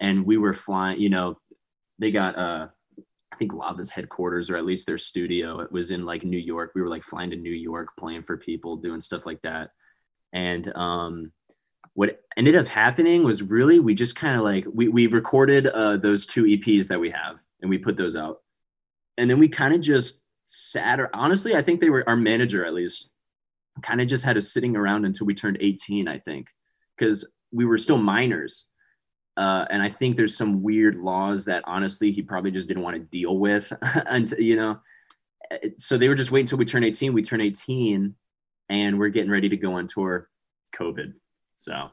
and 0.00 0.24
we 0.24 0.38
were 0.38 0.54
flying. 0.54 0.98
You 0.98 1.10
know, 1.10 1.36
they 1.98 2.10
got 2.10 2.38
uh, 2.38 2.68
I 3.30 3.36
think 3.36 3.52
Lava's 3.52 3.90
headquarters 3.90 4.48
or 4.48 4.56
at 4.56 4.64
least 4.64 4.86
their 4.86 4.96
studio. 4.96 5.60
It 5.60 5.70
was 5.70 5.90
in 5.90 6.06
like 6.06 6.24
New 6.24 6.38
York. 6.38 6.72
We 6.74 6.80
were 6.80 6.88
like 6.88 7.02
flying 7.02 7.28
to 7.30 7.36
New 7.36 7.52
York, 7.52 7.88
playing 7.98 8.22
for 8.22 8.38
people, 8.38 8.76
doing 8.76 9.00
stuff 9.00 9.26
like 9.26 9.42
that. 9.42 9.68
And 10.32 10.74
um, 10.74 11.30
what 11.92 12.20
ended 12.38 12.56
up 12.56 12.66
happening 12.66 13.22
was 13.22 13.42
really 13.42 13.80
we 13.80 13.92
just 13.92 14.16
kind 14.16 14.34
of 14.38 14.44
like 14.44 14.64
we 14.72 14.88
we 14.88 15.08
recorded 15.08 15.66
uh, 15.66 15.98
those 15.98 16.24
two 16.24 16.44
EPs 16.44 16.88
that 16.88 17.00
we 17.00 17.10
have, 17.10 17.44
and 17.60 17.68
we 17.68 17.76
put 17.76 17.98
those 17.98 18.16
out, 18.16 18.38
and 19.18 19.28
then 19.28 19.38
we 19.38 19.48
kind 19.48 19.74
of 19.74 19.82
just 19.82 20.20
sat. 20.46 21.00
Or 21.00 21.10
honestly, 21.14 21.54
I 21.54 21.60
think 21.60 21.80
they 21.80 21.90
were 21.90 22.08
our 22.08 22.16
manager 22.16 22.64
at 22.64 22.72
least 22.72 23.10
kind 23.82 24.00
of 24.00 24.06
just 24.06 24.24
had 24.24 24.36
us 24.36 24.52
sitting 24.52 24.76
around 24.76 25.04
until 25.04 25.26
we 25.26 25.34
turned 25.34 25.58
18, 25.60 26.08
I 26.08 26.18
think, 26.18 26.48
because 26.96 27.28
we 27.52 27.64
were 27.64 27.78
still 27.78 27.98
minors. 27.98 28.66
Uh, 29.36 29.66
and 29.70 29.82
I 29.82 29.88
think 29.88 30.16
there's 30.16 30.36
some 30.36 30.62
weird 30.62 30.96
laws 30.96 31.44
that 31.44 31.62
honestly 31.66 32.10
he 32.10 32.22
probably 32.22 32.50
just 32.50 32.68
didn't 32.68 32.82
want 32.82 32.96
to 32.96 33.02
deal 33.02 33.38
with. 33.38 33.70
and, 34.06 34.32
you 34.38 34.56
know, 34.56 34.78
so 35.76 35.98
they 35.98 36.08
were 36.08 36.14
just 36.14 36.30
waiting 36.30 36.44
until 36.44 36.58
we 36.58 36.64
turn 36.64 36.84
18. 36.84 37.12
We 37.12 37.22
turn 37.22 37.40
18 37.40 38.14
and 38.68 38.98
we're 38.98 39.10
getting 39.10 39.30
ready 39.30 39.48
to 39.48 39.56
go 39.56 39.74
on 39.74 39.86
tour. 39.86 40.28
COVID. 40.74 41.12
So, 41.56 41.90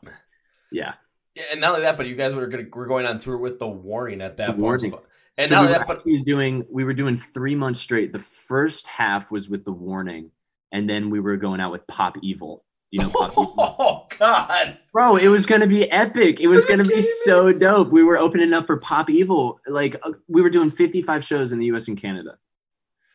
yeah. 0.72 0.94
Yeah, 1.36 1.44
and 1.52 1.62
not 1.62 1.72
only 1.72 1.82
that, 1.82 1.98
but 1.98 2.06
you 2.06 2.16
guys 2.16 2.36
were 2.36 2.48
going 2.48 2.70
we're 2.74 2.86
going 2.86 3.06
on 3.06 3.18
tour 3.18 3.38
with 3.38 3.58
the 3.58 3.68
warning 3.68 4.22
at 4.22 4.38
that 4.38 4.48
the 4.48 4.52
point. 4.54 4.62
Warning. 4.62 4.94
And 5.38 5.48
so 5.48 5.56
now 5.56 5.62
we 5.64 5.68
that, 5.70 5.88
but 5.88 6.04
doing 6.26 6.64
we 6.72 6.84
were 6.84 6.94
doing 6.94 7.18
three 7.18 7.56
months 7.56 7.80
straight. 7.80 8.12
The 8.12 8.20
first 8.20 8.86
half 8.86 9.32
was 9.32 9.50
with 9.50 9.66
the 9.66 9.72
warning, 9.72 10.30
and 10.74 10.90
then 10.90 11.10
we 11.10 11.22
were 11.22 11.38
going 11.38 11.62
out 11.62 11.72
with 11.72 11.88
Pop 11.88 12.18
Evil. 12.22 12.66
You 12.92 13.04
know, 13.04 13.10
Pop 13.10 13.32
Evil? 13.32 13.54
oh 13.58 14.08
God, 14.20 14.78
bro, 14.92 15.16
it 15.16 15.30
was 15.30 15.46
gonna 15.46 15.68
be 15.68 15.90
epic. 15.90 16.42
It 16.42 16.48
was 16.48 16.66
gonna 16.66 16.84
be 16.84 17.02
so 17.02 17.54
dope. 17.54 17.90
We 17.92 18.04
were 18.04 18.18
opening 18.18 18.52
up 18.52 18.68
for 18.68 18.76
Pop 18.78 19.10
Evil. 19.10 19.60
Like 19.68 19.96
uh, 20.04 20.12
we 20.28 20.42
were 20.42 20.50
doing 20.50 20.70
55 20.70 21.24
shows 21.24 21.54
in 21.54 21.60
the 21.60 21.68
U.S. 21.68 21.88
and 21.88 21.98
Canada. 21.98 22.38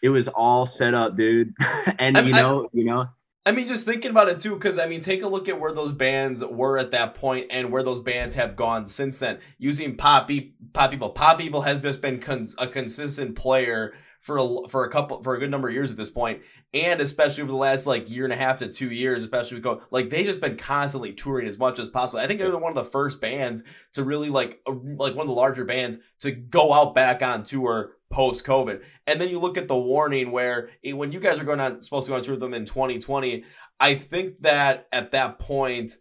It 0.02 0.08
was 0.08 0.28
all 0.28 0.64
set 0.64 0.94
up, 0.94 1.16
dude. 1.16 1.52
and 1.98 2.16
I- 2.16 2.22
you 2.22 2.32
know, 2.32 2.70
you 2.72 2.84
know, 2.84 3.08
I 3.46 3.52
mean, 3.52 3.66
just 3.66 3.86
thinking 3.86 4.10
about 4.10 4.28
it 4.28 4.38
too, 4.38 4.54
because 4.54 4.78
I 4.78 4.86
mean, 4.86 5.00
take 5.00 5.22
a 5.22 5.26
look 5.28 5.48
at 5.48 5.58
where 5.58 5.72
those 5.72 5.92
bands 5.92 6.44
were 6.44 6.76
at 6.78 6.90
that 6.90 7.14
point 7.14 7.46
and 7.50 7.72
where 7.72 7.82
those 7.82 8.00
bands 8.00 8.34
have 8.34 8.56
gone 8.56 8.84
since 8.84 9.18
then. 9.18 9.38
Using 9.58 9.96
Pop, 9.96 10.30
e- 10.30 10.52
Pop 10.74 10.92
Evil, 10.92 11.10
Pop 11.10 11.40
Evil 11.40 11.62
has 11.62 11.80
just 11.80 12.02
been 12.02 12.20
cons- 12.20 12.54
a 12.58 12.66
consistent 12.66 13.36
player 13.36 13.94
for 14.20 14.38
a, 14.38 14.68
for 14.68 14.84
a 14.84 14.90
couple 14.90 15.22
for 15.22 15.34
a 15.34 15.38
good 15.38 15.50
number 15.50 15.68
of 15.68 15.74
years 15.74 15.90
at 15.90 15.96
this 15.96 16.10
point, 16.10 16.42
and 16.74 17.00
especially 17.00 17.42
over 17.42 17.52
the 17.52 17.56
last 17.56 17.86
like 17.86 18.10
year 18.10 18.24
and 18.24 18.32
a 18.32 18.36
half 18.36 18.58
to 18.58 18.68
two 18.68 18.90
years, 18.90 19.22
especially 19.22 19.56
with 19.56 19.64
go 19.64 19.82
like 19.90 20.10
they 20.10 20.24
just 20.24 20.40
been 20.40 20.56
constantly 20.56 21.12
touring 21.12 21.46
as 21.46 21.58
much 21.58 21.78
as 21.78 21.88
possible. 21.88 22.18
I 22.18 22.26
think 22.26 22.40
they're 22.40 22.56
one 22.58 22.76
of 22.76 22.84
the 22.84 22.90
first 22.90 23.20
bands 23.20 23.62
to 23.92 24.04
really 24.04 24.30
like 24.30 24.60
a, 24.66 24.72
like 24.72 25.14
one 25.14 25.22
of 25.22 25.28
the 25.28 25.32
larger 25.32 25.64
bands 25.64 25.98
to 26.20 26.32
go 26.32 26.72
out 26.72 26.94
back 26.94 27.22
on 27.22 27.44
tour 27.44 27.92
post 28.10 28.46
COVID. 28.46 28.84
And 29.06 29.20
then 29.20 29.28
you 29.28 29.38
look 29.38 29.56
at 29.56 29.68
the 29.68 29.78
warning 29.78 30.32
where 30.32 30.70
it, 30.82 30.94
when 30.94 31.12
you 31.12 31.20
guys 31.20 31.40
are 31.40 31.44
going 31.44 31.60
on 31.60 31.78
supposed 31.78 32.06
to 32.06 32.12
go 32.12 32.16
on 32.16 32.22
tour 32.22 32.34
with 32.34 32.40
them 32.40 32.54
in 32.54 32.64
2020, 32.64 33.44
I 33.80 33.94
think 33.94 34.38
that 34.40 34.88
at 34.92 35.12
that 35.12 35.38
point. 35.38 35.92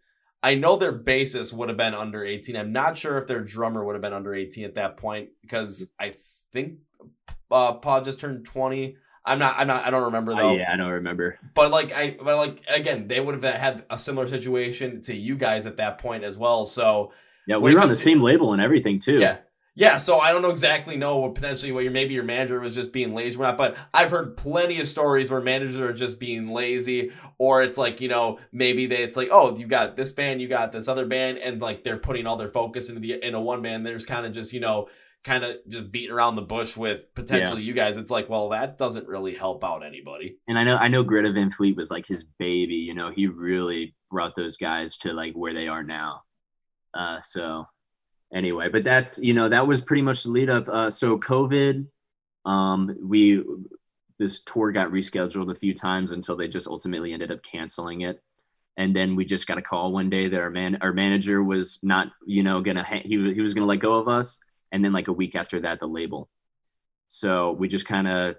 I 0.44 0.54
know 0.54 0.78
their 0.78 0.98
bassist 0.98 1.52
would 1.52 1.68
have 1.68 1.80
been 1.80 1.96
under 1.96 2.24
18. 2.24 2.56
I'm 2.56 2.72
not 2.72 2.96
sure 2.96 3.18
if 3.18 3.26
their 3.26 3.44
drummer 3.44 3.84
would 3.84 3.96
have 3.96 4.04
been 4.04 4.14
under 4.14 4.36
18 4.36 4.66
at 4.66 4.76
that 4.76 4.96
point 4.96 5.30
because 5.42 5.92
hmm. 6.00 6.06
I 6.06 6.14
think 6.54 6.78
uh, 7.52 7.74
Paul 7.74 8.02
just 8.02 8.20
turned 8.20 8.46
20. 8.46 8.98
I'm 9.26 9.40
not. 9.40 9.56
I'm 9.58 9.68
not. 9.68 9.86
I 9.86 9.90
don't 9.90 10.04
remember 10.06 10.34
though. 10.36 10.52
Oh, 10.52 10.56
yeah, 10.56 10.72
I 10.74 10.78
don't 10.78 10.90
remember. 10.92 11.38
But 11.54 11.70
like 11.72 11.92
I, 11.92 12.16
but 12.24 12.38
like 12.38 12.64
again, 12.74 13.08
they 13.10 13.20
would 13.20 13.36
have 13.42 13.44
had 13.60 13.84
a 13.90 13.98
similar 13.98 14.26
situation 14.26 15.02
to 15.02 15.14
you 15.14 15.36
guys 15.36 15.66
at 15.66 15.78
that 15.78 15.98
point 15.98 16.24
as 16.24 16.38
well. 16.38 16.64
So 16.66 17.12
Yeah, 17.46 17.58
we 17.58 17.74
were 17.76 17.82
on 17.82 17.90
the 17.90 17.96
to- 17.96 18.02
same 18.02 18.22
label 18.22 18.54
and 18.54 18.62
everything 18.62 19.00
too. 19.00 19.18
yeah, 19.18 19.40
yeah. 19.76 19.98
So 19.98 20.20
I 20.20 20.32
don't 20.32 20.42
know 20.44 20.50
exactly 20.50 20.96
know 20.96 21.18
what 21.18 21.36
potentially 21.36 21.74
what 21.74 21.84
your 21.84 21.92
maybe 21.92 22.14
your 22.14 22.24
manager 22.24 22.58
was 22.62 22.74
just 22.74 22.94
being 22.94 23.14
lazy 23.14 23.38
or 23.38 23.42
not. 23.44 23.58
But 23.58 23.76
I've 23.94 24.12
heard 24.12 24.38
plenty 24.38 24.80
of 24.80 24.88
stories 24.88 25.30
where 25.30 25.42
managers 25.42 25.78
are 25.78 25.92
just 25.92 26.22
being 26.22 26.54
lazy, 26.54 27.12
or 27.38 27.62
it's 27.64 27.78
like 27.78 28.00
you 28.00 28.08
know 28.08 28.40
maybe 28.54 28.86
they 28.86 29.04
it's 29.04 29.18
like 29.18 29.28
oh 29.30 29.58
you 29.58 29.68
got 29.68 29.98
this 29.98 30.10
band, 30.12 30.42
you 30.42 30.48
got 30.48 30.72
this 30.72 30.88
other 30.88 31.06
band, 31.06 31.38
and 31.40 31.62
like 31.62 31.84
they're 31.84 31.98
putting 31.98 32.28
all 32.28 32.38
their 32.38 32.48
focus 32.48 32.88
into 32.88 33.02
the 33.02 33.22
in 33.22 33.36
a 33.36 33.42
one 33.42 33.62
band. 33.62 33.86
There's 33.86 34.06
kind 34.06 34.26
of 34.26 34.32
just 34.32 34.54
you 34.54 34.62
know 34.62 34.88
kind 35.28 35.44
of 35.44 35.58
just 35.68 35.92
beating 35.92 36.12
around 36.12 36.36
the 36.36 36.42
bush 36.42 36.78
with 36.78 37.14
potentially 37.14 37.62
you 37.62 37.74
guys. 37.74 37.98
It's 37.98 38.10
like 38.10 38.30
well 38.30 38.50
that 38.50 38.78
doesn't 38.78 39.08
really 39.08 39.36
help 39.36 39.64
out 39.64 39.86
anybody. 39.86 40.38
And 40.48 40.58
I 40.58 40.64
know 40.64 40.78
I 40.78 40.88
know 40.88 41.04
Greta 41.04 41.32
Van 41.32 41.50
Fleet 41.50 41.76
was 41.76 41.92
like 41.92 42.08
his 42.08 42.24
baby. 42.24 42.76
You 42.76 42.94
know, 42.94 43.12
he 43.12 43.28
really 43.28 43.94
brought 44.10 44.36
those 44.36 44.58
guys 44.58 44.96
to 44.98 45.14
like 45.14 45.34
where 45.34 45.54
they 45.54 45.68
are 45.68 45.84
now. 45.84 46.22
Uh, 46.94 47.20
so 47.22 47.66
anyway, 48.34 48.70
but 48.70 48.84
that's 48.84 49.20
you 49.20 49.34
know 49.34 49.50
that 49.50 49.68
was 49.68 49.82
pretty 49.82 50.02
much 50.02 50.24
the 50.24 50.30
lead 50.30 50.50
up. 50.50 50.68
Uh, 50.70 50.90
so 50.90 51.18
COVID, 51.20 51.86
um, 52.46 52.96
we 53.04 53.44
this 54.18 54.42
tour 54.44 54.72
got 54.72 54.92
rescheduled 54.92 55.52
a 55.52 55.56
few 55.56 55.74
times 55.74 56.12
until 56.12 56.36
they 56.36 56.48
just 56.48 56.68
ultimately 56.68 57.14
ended 57.14 57.32
up 57.32 57.44
canceling 57.44 58.02
it. 58.02 58.22
And 58.78 58.96
then 58.96 59.16
we 59.16 59.26
just 59.26 59.48
got 59.48 59.58
a 59.58 59.62
call 59.62 59.92
one 59.92 60.10
day 60.10 60.28
that 60.28 60.40
our 60.40 60.50
man 60.50 60.78
our 60.82 60.94
manager 60.94 61.44
was 61.44 61.80
not 61.84 62.08
you 62.26 62.44
know 62.44 62.62
gonna 62.62 62.84
ha- 62.84 63.02
he 63.04 63.34
he 63.34 63.42
was 63.42 63.54
gonna 63.54 63.66
let 63.66 63.80
go 63.80 63.96
of 63.96 64.08
us. 64.08 64.40
And 64.72 64.84
then 64.84 64.94
like 64.94 65.08
a 65.08 65.14
week 65.14 65.36
after 65.36 65.62
that, 65.62 65.80
the 65.80 65.88
label. 65.88 66.30
So 67.08 67.52
we 67.52 67.68
just 67.68 67.86
kind 67.86 68.08
of 68.08 68.36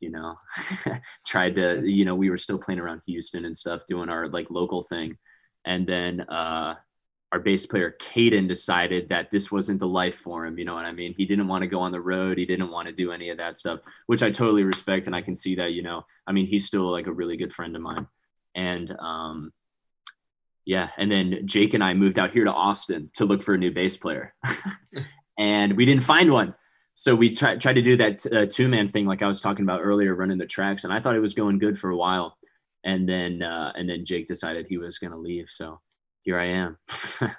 you 0.00 0.10
know 0.10 0.36
tried 1.26 1.56
to 1.56 1.84
you 1.84 2.04
know 2.04 2.14
we 2.14 2.30
were 2.30 2.36
still 2.36 2.58
playing 2.58 2.78
around 2.78 3.02
houston 3.04 3.44
and 3.44 3.56
stuff 3.56 3.82
doing 3.86 4.08
our 4.08 4.28
like 4.28 4.50
local 4.50 4.82
thing. 4.82 5.16
And 5.64 5.86
then 5.86 6.20
uh 6.22 6.74
our 7.32 7.40
bass 7.40 7.66
player 7.66 7.94
Caden 8.00 8.48
decided 8.48 9.08
that 9.10 9.28
this 9.30 9.52
wasn't 9.52 9.80
the 9.80 9.88
life 9.88 10.16
for 10.16 10.46
him 10.46 10.58
you 10.58 10.64
know 10.64 10.74
what 10.74 10.84
i 10.84 10.92
mean? 10.92 11.14
He 11.16 11.26
didn't 11.26 11.48
want 11.48 11.62
to 11.62 11.68
go 11.68 11.80
on 11.80 11.92
the 11.92 12.00
road 12.00 12.38
he 12.38 12.46
didn't 12.46 12.70
want 12.70 12.88
to 12.88 12.94
do 12.94 13.12
any 13.12 13.30
of 13.30 13.38
that 13.38 13.56
stuff 13.56 13.80
which 14.06 14.22
i 14.22 14.30
totally 14.30 14.62
respect 14.62 15.06
and 15.06 15.16
i 15.16 15.20
can 15.22 15.34
see 15.34 15.54
that 15.56 15.72
you 15.72 15.82
know. 15.82 16.04
I 16.26 16.32
mean 16.32 16.46
he's 16.46 16.66
still 16.66 16.90
like 16.90 17.06
a 17.06 17.12
really 17.12 17.36
good 17.36 17.52
friend 17.52 17.74
of 17.76 17.82
mine. 17.82 18.06
And 18.54 18.94
um 18.98 19.52
yeah 20.68 20.90
and 20.98 21.10
then 21.10 21.40
jake 21.46 21.74
and 21.74 21.82
i 21.82 21.94
moved 21.94 22.18
out 22.18 22.30
here 22.30 22.44
to 22.44 22.52
austin 22.52 23.10
to 23.14 23.24
look 23.24 23.42
for 23.42 23.54
a 23.54 23.58
new 23.58 23.72
bass 23.72 23.96
player. 23.96 24.34
And 25.38 25.76
we 25.76 25.86
didn't 25.86 26.02
find 26.02 26.32
one. 26.32 26.54
So 26.94 27.14
we 27.14 27.30
tried 27.30 27.60
tried 27.60 27.74
to 27.74 27.82
do 27.82 27.96
that 27.96 28.26
uh, 28.26 28.46
two 28.46 28.66
man 28.68 28.88
thing 28.88 29.06
like 29.06 29.22
I 29.22 29.28
was 29.28 29.38
talking 29.38 29.64
about 29.64 29.82
earlier, 29.82 30.16
running 30.16 30.36
the 30.36 30.46
tracks, 30.46 30.82
and 30.82 30.92
I 30.92 30.98
thought 30.98 31.14
it 31.14 31.20
was 31.20 31.32
going 31.32 31.58
good 31.58 31.78
for 31.78 31.90
a 31.90 31.96
while, 31.96 32.36
and 32.84 33.08
then 33.08 33.40
uh, 33.40 33.72
and 33.76 33.88
then 33.88 34.04
Jake 34.04 34.26
decided 34.26 34.66
he 34.66 34.78
was 34.78 34.98
going 34.98 35.12
to 35.12 35.18
leave, 35.18 35.48
so 35.48 35.80
here 36.28 36.38
I 36.38 36.46
am. 36.46 36.76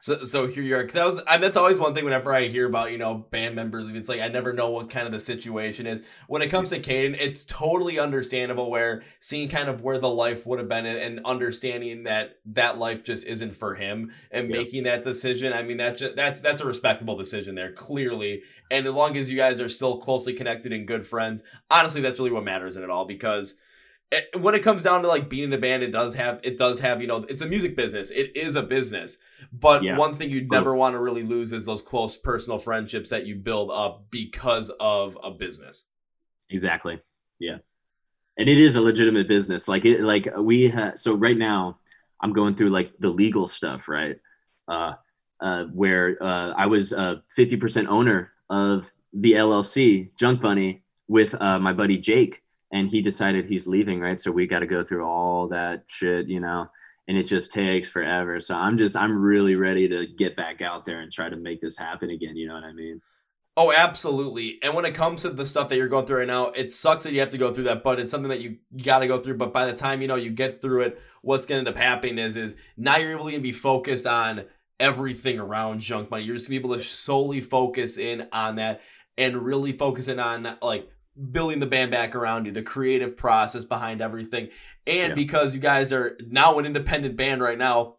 So, 0.02 0.24
so 0.24 0.48
here 0.48 0.64
you 0.64 0.76
are, 0.76 0.82
because 0.82 0.94
that 0.96 1.06
was 1.06 1.22
I, 1.28 1.38
that's 1.38 1.56
always 1.58 1.80
one 1.80 1.94
thing 1.94 2.04
whenever 2.04 2.34
I 2.34 2.48
hear 2.48 2.68
about 2.68 2.92
you 2.92 2.98
know 2.98 3.16
band 3.32 3.56
members. 3.56 3.88
It's 3.90 4.10
like 4.10 4.20
I 4.20 4.28
never 4.28 4.52
know 4.54 4.70
what 4.70 4.90
kind 4.90 5.06
of 5.06 5.12
the 5.12 5.20
situation 5.20 5.88
is. 5.88 6.06
When 6.28 6.42
it 6.42 6.48
comes 6.50 6.70
to 6.72 6.80
Caden, 6.80 7.16
it's 7.20 7.44
totally 7.46 7.98
understandable. 8.00 8.70
Where 8.70 9.02
seeing 9.20 9.48
kind 9.50 9.70
of 9.70 9.82
where 9.82 9.98
the 10.00 10.10
life 10.10 10.46
would 10.46 10.60
have 10.60 10.68
been 10.70 10.86
and, 10.86 10.98
and 10.98 11.26
understanding 11.26 12.04
that 12.04 12.40
that 12.48 12.78
life 12.78 13.04
just 13.04 13.26
isn't 13.28 13.52
for 13.56 13.76
him 13.76 14.12
and 14.32 14.50
Yeah. 14.50 14.58
making 14.58 14.84
that 14.84 15.04
decision. 15.04 15.54
I 15.54 15.62
mean 15.64 15.78
that's, 15.78 16.02
ju- 16.02 16.14
that's 16.16 16.42
that's 16.42 16.62
a 16.62 16.68
respectable 16.68 17.16
decision 17.18 17.56
there, 17.56 17.72
clearly. 17.72 18.42
And 18.72 18.86
as 18.86 18.94
long 18.94 19.16
as 19.18 19.32
you 19.32 19.38
guys 19.38 19.60
are 19.62 19.70
still 19.70 19.98
closely 19.98 20.34
connected 20.34 20.74
and 20.74 20.88
good 20.88 21.06
friends, 21.06 21.44
honestly, 21.72 22.02
that's 22.02 22.20
really 22.20 22.32
what 22.32 22.44
matters 22.44 22.76
in 22.76 22.84
it 22.84 22.90
all 22.90 23.06
because 23.06 23.60
it, 24.12 24.42
when 24.42 24.56
it 24.56 24.64
comes 24.64 24.84
down 24.84 25.02
to 25.04 25.08
like 25.08 25.30
being 25.30 25.46
in 25.46 25.54
a 25.54 25.58
band, 25.58 25.84
it 25.84 25.92
does 25.92 26.16
have 26.16 26.40
it 26.44 26.58
does 26.58 26.80
have 26.80 27.02
you 27.02 27.08
know 27.08 27.18
it's 27.30 27.42
a 27.42 27.48
music 27.48 27.76
business. 27.76 28.10
It 28.12 28.36
is 28.36 28.56
a 28.56 28.64
business, 28.64 29.18
but 29.54 29.84
Yeah. 29.84 29.98
one 29.98 30.14
thing 30.14 30.30
you 30.32 30.48
never 30.48 30.74
want 30.76 30.96
to 30.96 31.00
really 31.00 31.24
lose 31.24 31.54
is 31.54 31.66
those 31.66 31.82
close 31.82 32.18
personal 32.18 32.58
friendships 32.58 33.10
that 33.10 33.26
you 33.28 33.36
build 33.36 33.70
up 33.72 34.06
because 34.10 34.72
of 34.80 35.18
a 35.24 35.32
business. 35.32 35.86
exactly. 36.50 37.00
Yeah, 37.40 37.58
and 38.38 38.50
it 38.50 38.58
is 38.58 38.76
a 38.76 38.82
legitimate 38.82 39.28
business. 39.28 39.68
Like 39.68 39.86
it, 39.86 40.02
like 40.02 40.28
we 40.38 40.68
ha- 40.70 40.94
so 40.96 41.14
right 41.16 41.38
now, 41.38 41.80
I'm 42.22 42.34
going 42.34 42.54
through 42.56 42.70
like 42.72 42.92
the 43.00 43.10
legal 43.10 43.48
stuff, 43.48 43.88
right? 43.88 44.18
Uh, 44.68 44.94
uh, 45.42 45.66
where 45.66 46.18
uh, 46.22 46.54
I 46.58 46.66
was 46.66 46.92
a 46.92 47.24
50% 47.38 47.88
owner 47.88 48.32
of 48.50 48.92
the 49.14 49.34
LLC 49.34 50.10
Junk 50.18 50.42
Bunny 50.42 50.84
with 51.08 51.34
uh, 51.40 51.60
my 51.60 51.72
buddy 51.72 51.98
Jake, 51.98 52.44
and 52.72 52.90
he 52.90 53.02
decided 53.02 53.46
he's 53.48 53.68
leaving, 53.68 54.00
right? 54.00 54.20
So 54.20 54.32
we 54.32 54.48
got 54.48 54.60
to 54.60 54.68
go 54.68 54.84
through 54.84 55.06
all 55.06 55.48
that 55.50 55.84
shit, 55.88 56.28
you 56.28 56.40
know. 56.40 56.68
and 57.08 57.18
it 57.18 57.24
just 57.24 57.52
takes 57.52 57.90
forever. 57.90 58.40
So 58.40 58.56
I'm 58.56 58.78
just 58.78 58.96
I'm 58.96 59.20
really 59.20 59.56
ready 59.56 59.90
to 59.90 60.06
get 60.06 60.36
back 60.36 60.62
out 60.62 60.86
there 60.86 61.02
and 61.02 61.12
try 61.12 61.28
to 61.28 61.36
make 61.36 61.60
this 61.60 61.76
happen 61.76 62.12
again. 62.12 62.36
You 62.36 62.48
know 62.48 62.54
what 62.54 62.64
I 62.64 62.72
mean? 62.72 63.02
Oh, 63.58 63.74
absolutely. 63.74 64.60
And 64.64 64.74
when 64.76 64.86
it 64.86 64.94
comes 64.94 65.24
to 65.24 65.32
the 65.32 65.46
stuff 65.46 65.68
that 65.70 65.76
you're 65.76 65.90
going 65.90 66.06
through 66.06 66.20
right 66.20 66.28
now, 66.28 66.52
it 66.52 66.72
sucks 66.72 67.04
that 67.04 67.12
you 67.12 67.20
have 67.20 67.32
to 67.32 67.38
go 67.38 67.52
through 67.52 67.66
that, 67.66 67.84
but 67.84 68.00
it's 68.00 68.12
something 68.12 68.30
that 68.30 68.40
you, 68.40 68.58
got 68.84 69.00
to 69.00 69.08
go 69.08 69.20
through. 69.20 69.38
But 69.38 69.52
by 69.52 69.66
the 69.66 69.74
time 69.74 70.02
you 70.02 70.08
know 70.08 70.16
you 70.16 70.30
get 70.30 70.62
through 70.62 70.84
it, 70.84 71.02
what's 71.24 71.46
going 71.46 71.66
to 71.66 71.70
end 71.70 71.76
up 71.76 71.84
happening 71.84 72.20
is 72.20 72.38
is 72.38 72.56
now 72.78 72.98
you're 72.98 73.18
able 73.18 73.30
to 73.32 73.40
be 73.40 73.52
focused 73.52 74.06
on 74.06 74.46
everything 74.80 75.40
around 75.40 75.80
Junk 75.80 76.10
Bunny. 76.10 76.24
You're 76.24 76.36
just 76.36 76.48
gonna 76.48 76.60
be 76.60 76.66
able 76.66 76.76
to 76.76 76.82
solely 76.82 77.42
focus 77.42 77.98
in 77.98 78.28
on 78.32 78.56
that 78.56 78.82
and 79.18 79.36
really 79.36 79.74
focusing 79.74 80.20
on 80.20 80.58
like 80.62 80.90
building 81.32 81.60
the 81.60 81.66
band 81.66 81.92
back 81.92 82.16
around 82.16 82.46
you, 82.46 82.52
the 82.52 82.62
creative 82.62 83.18
process 83.18 83.64
behind 83.64 84.02
everything. 84.02 84.50
And 84.88 85.10
yeah. 85.10 85.14
because 85.14 85.56
you 85.56 85.62
guys 85.62 85.92
are 85.92 86.18
now 86.28 86.58
an 86.60 86.66
independent 86.66 87.16
band 87.16 87.42
right 87.42 87.58
now, 87.58 87.98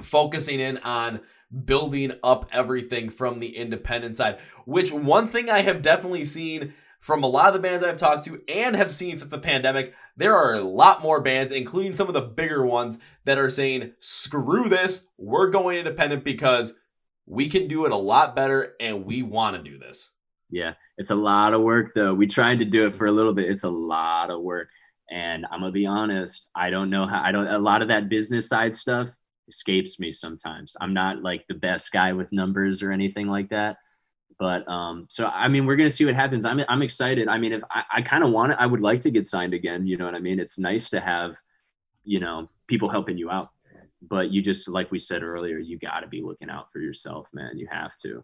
focusing 0.00 0.60
in 0.60 0.78
on 0.78 1.20
building 1.64 2.12
up 2.22 2.46
everything 2.52 3.08
from 3.08 3.38
the 3.38 3.56
independent 3.56 4.16
side, 4.16 4.40
which 4.64 4.92
one 4.92 5.28
thing 5.28 5.48
I 5.48 5.60
have 5.60 5.82
definitely 5.82 6.24
seen 6.24 6.74
from 6.98 7.22
a 7.22 7.28
lot 7.28 7.48
of 7.48 7.54
the 7.54 7.60
bands 7.60 7.84
I've 7.84 7.98
talked 7.98 8.24
to 8.24 8.42
and 8.48 8.74
have 8.74 8.90
seen 8.90 9.16
since 9.18 9.30
the 9.30 9.38
pandemic, 9.38 9.94
there 10.16 10.34
are 10.34 10.54
a 10.54 10.62
lot 10.62 11.02
more 11.02 11.20
bands, 11.20 11.52
including 11.52 11.94
some 11.94 12.08
of 12.08 12.14
the 12.14 12.22
bigger 12.22 12.64
ones, 12.64 12.98
that 13.24 13.38
are 13.38 13.48
saying, 13.48 13.92
screw 13.98 14.68
this, 14.68 15.06
we're 15.16 15.50
going 15.50 15.78
independent 15.78 16.24
because 16.24 16.78
we 17.26 17.48
can 17.48 17.68
do 17.68 17.84
it 17.84 17.92
a 17.92 17.96
lot 17.96 18.34
better 18.34 18.74
and 18.80 19.04
we 19.04 19.22
want 19.22 19.56
to 19.56 19.70
do 19.70 19.78
this. 19.78 20.12
Yeah, 20.50 20.74
it's 20.96 21.10
a 21.10 21.14
lot 21.14 21.54
of 21.54 21.62
work 21.62 21.92
though. 21.94 22.14
We 22.14 22.26
tried 22.26 22.58
to 22.60 22.64
do 22.64 22.86
it 22.86 22.94
for 22.94 23.06
a 23.06 23.12
little 23.12 23.32
bit. 23.34 23.50
It's 23.50 23.64
a 23.64 23.70
lot 23.70 24.30
of 24.30 24.42
work. 24.42 24.68
And 25.10 25.46
I'm 25.50 25.60
gonna 25.60 25.72
be 25.72 25.86
honest, 25.86 26.48
I 26.54 26.70
don't 26.70 26.90
know 26.90 27.06
how 27.06 27.22
I 27.22 27.32
don't 27.32 27.48
a 27.48 27.58
lot 27.58 27.82
of 27.82 27.88
that 27.88 28.08
business 28.08 28.48
side 28.48 28.74
stuff 28.74 29.10
escapes 29.48 29.98
me 30.00 30.12
sometimes. 30.12 30.76
I'm 30.80 30.94
not 30.94 31.22
like 31.22 31.46
the 31.48 31.54
best 31.54 31.92
guy 31.92 32.12
with 32.12 32.32
numbers 32.32 32.82
or 32.82 32.92
anything 32.92 33.28
like 33.28 33.48
that. 33.50 33.76
But 34.38 34.68
um, 34.68 35.06
so 35.08 35.26
I 35.26 35.48
mean, 35.48 35.66
we're 35.66 35.76
gonna 35.76 35.90
see 35.90 36.04
what 36.04 36.14
happens. 36.14 36.44
I'm 36.44 36.60
I'm 36.68 36.82
excited. 36.82 37.28
I 37.28 37.38
mean, 37.38 37.52
if 37.52 37.62
I, 37.70 37.82
I 37.96 38.02
kind 38.02 38.22
of 38.22 38.30
want 38.30 38.52
it, 38.52 38.58
I 38.60 38.66
would 38.66 38.80
like 38.80 39.00
to 39.00 39.10
get 39.10 39.26
signed 39.26 39.54
again. 39.54 39.86
You 39.86 39.96
know 39.96 40.04
what 40.04 40.14
I 40.14 40.20
mean? 40.20 40.38
It's 40.38 40.58
nice 40.58 40.88
to 40.90 41.00
have, 41.00 41.36
you 42.04 42.20
know, 42.20 42.48
people 42.66 42.88
helping 42.88 43.18
you 43.18 43.30
out. 43.30 43.50
But 44.02 44.30
you 44.30 44.42
just 44.42 44.68
like 44.68 44.90
we 44.90 44.98
said 44.98 45.22
earlier, 45.22 45.58
you 45.58 45.78
got 45.78 46.00
to 46.00 46.06
be 46.06 46.22
looking 46.22 46.50
out 46.50 46.70
for 46.70 46.80
yourself, 46.80 47.30
man. 47.32 47.58
You 47.58 47.66
have 47.70 47.96
to. 48.02 48.22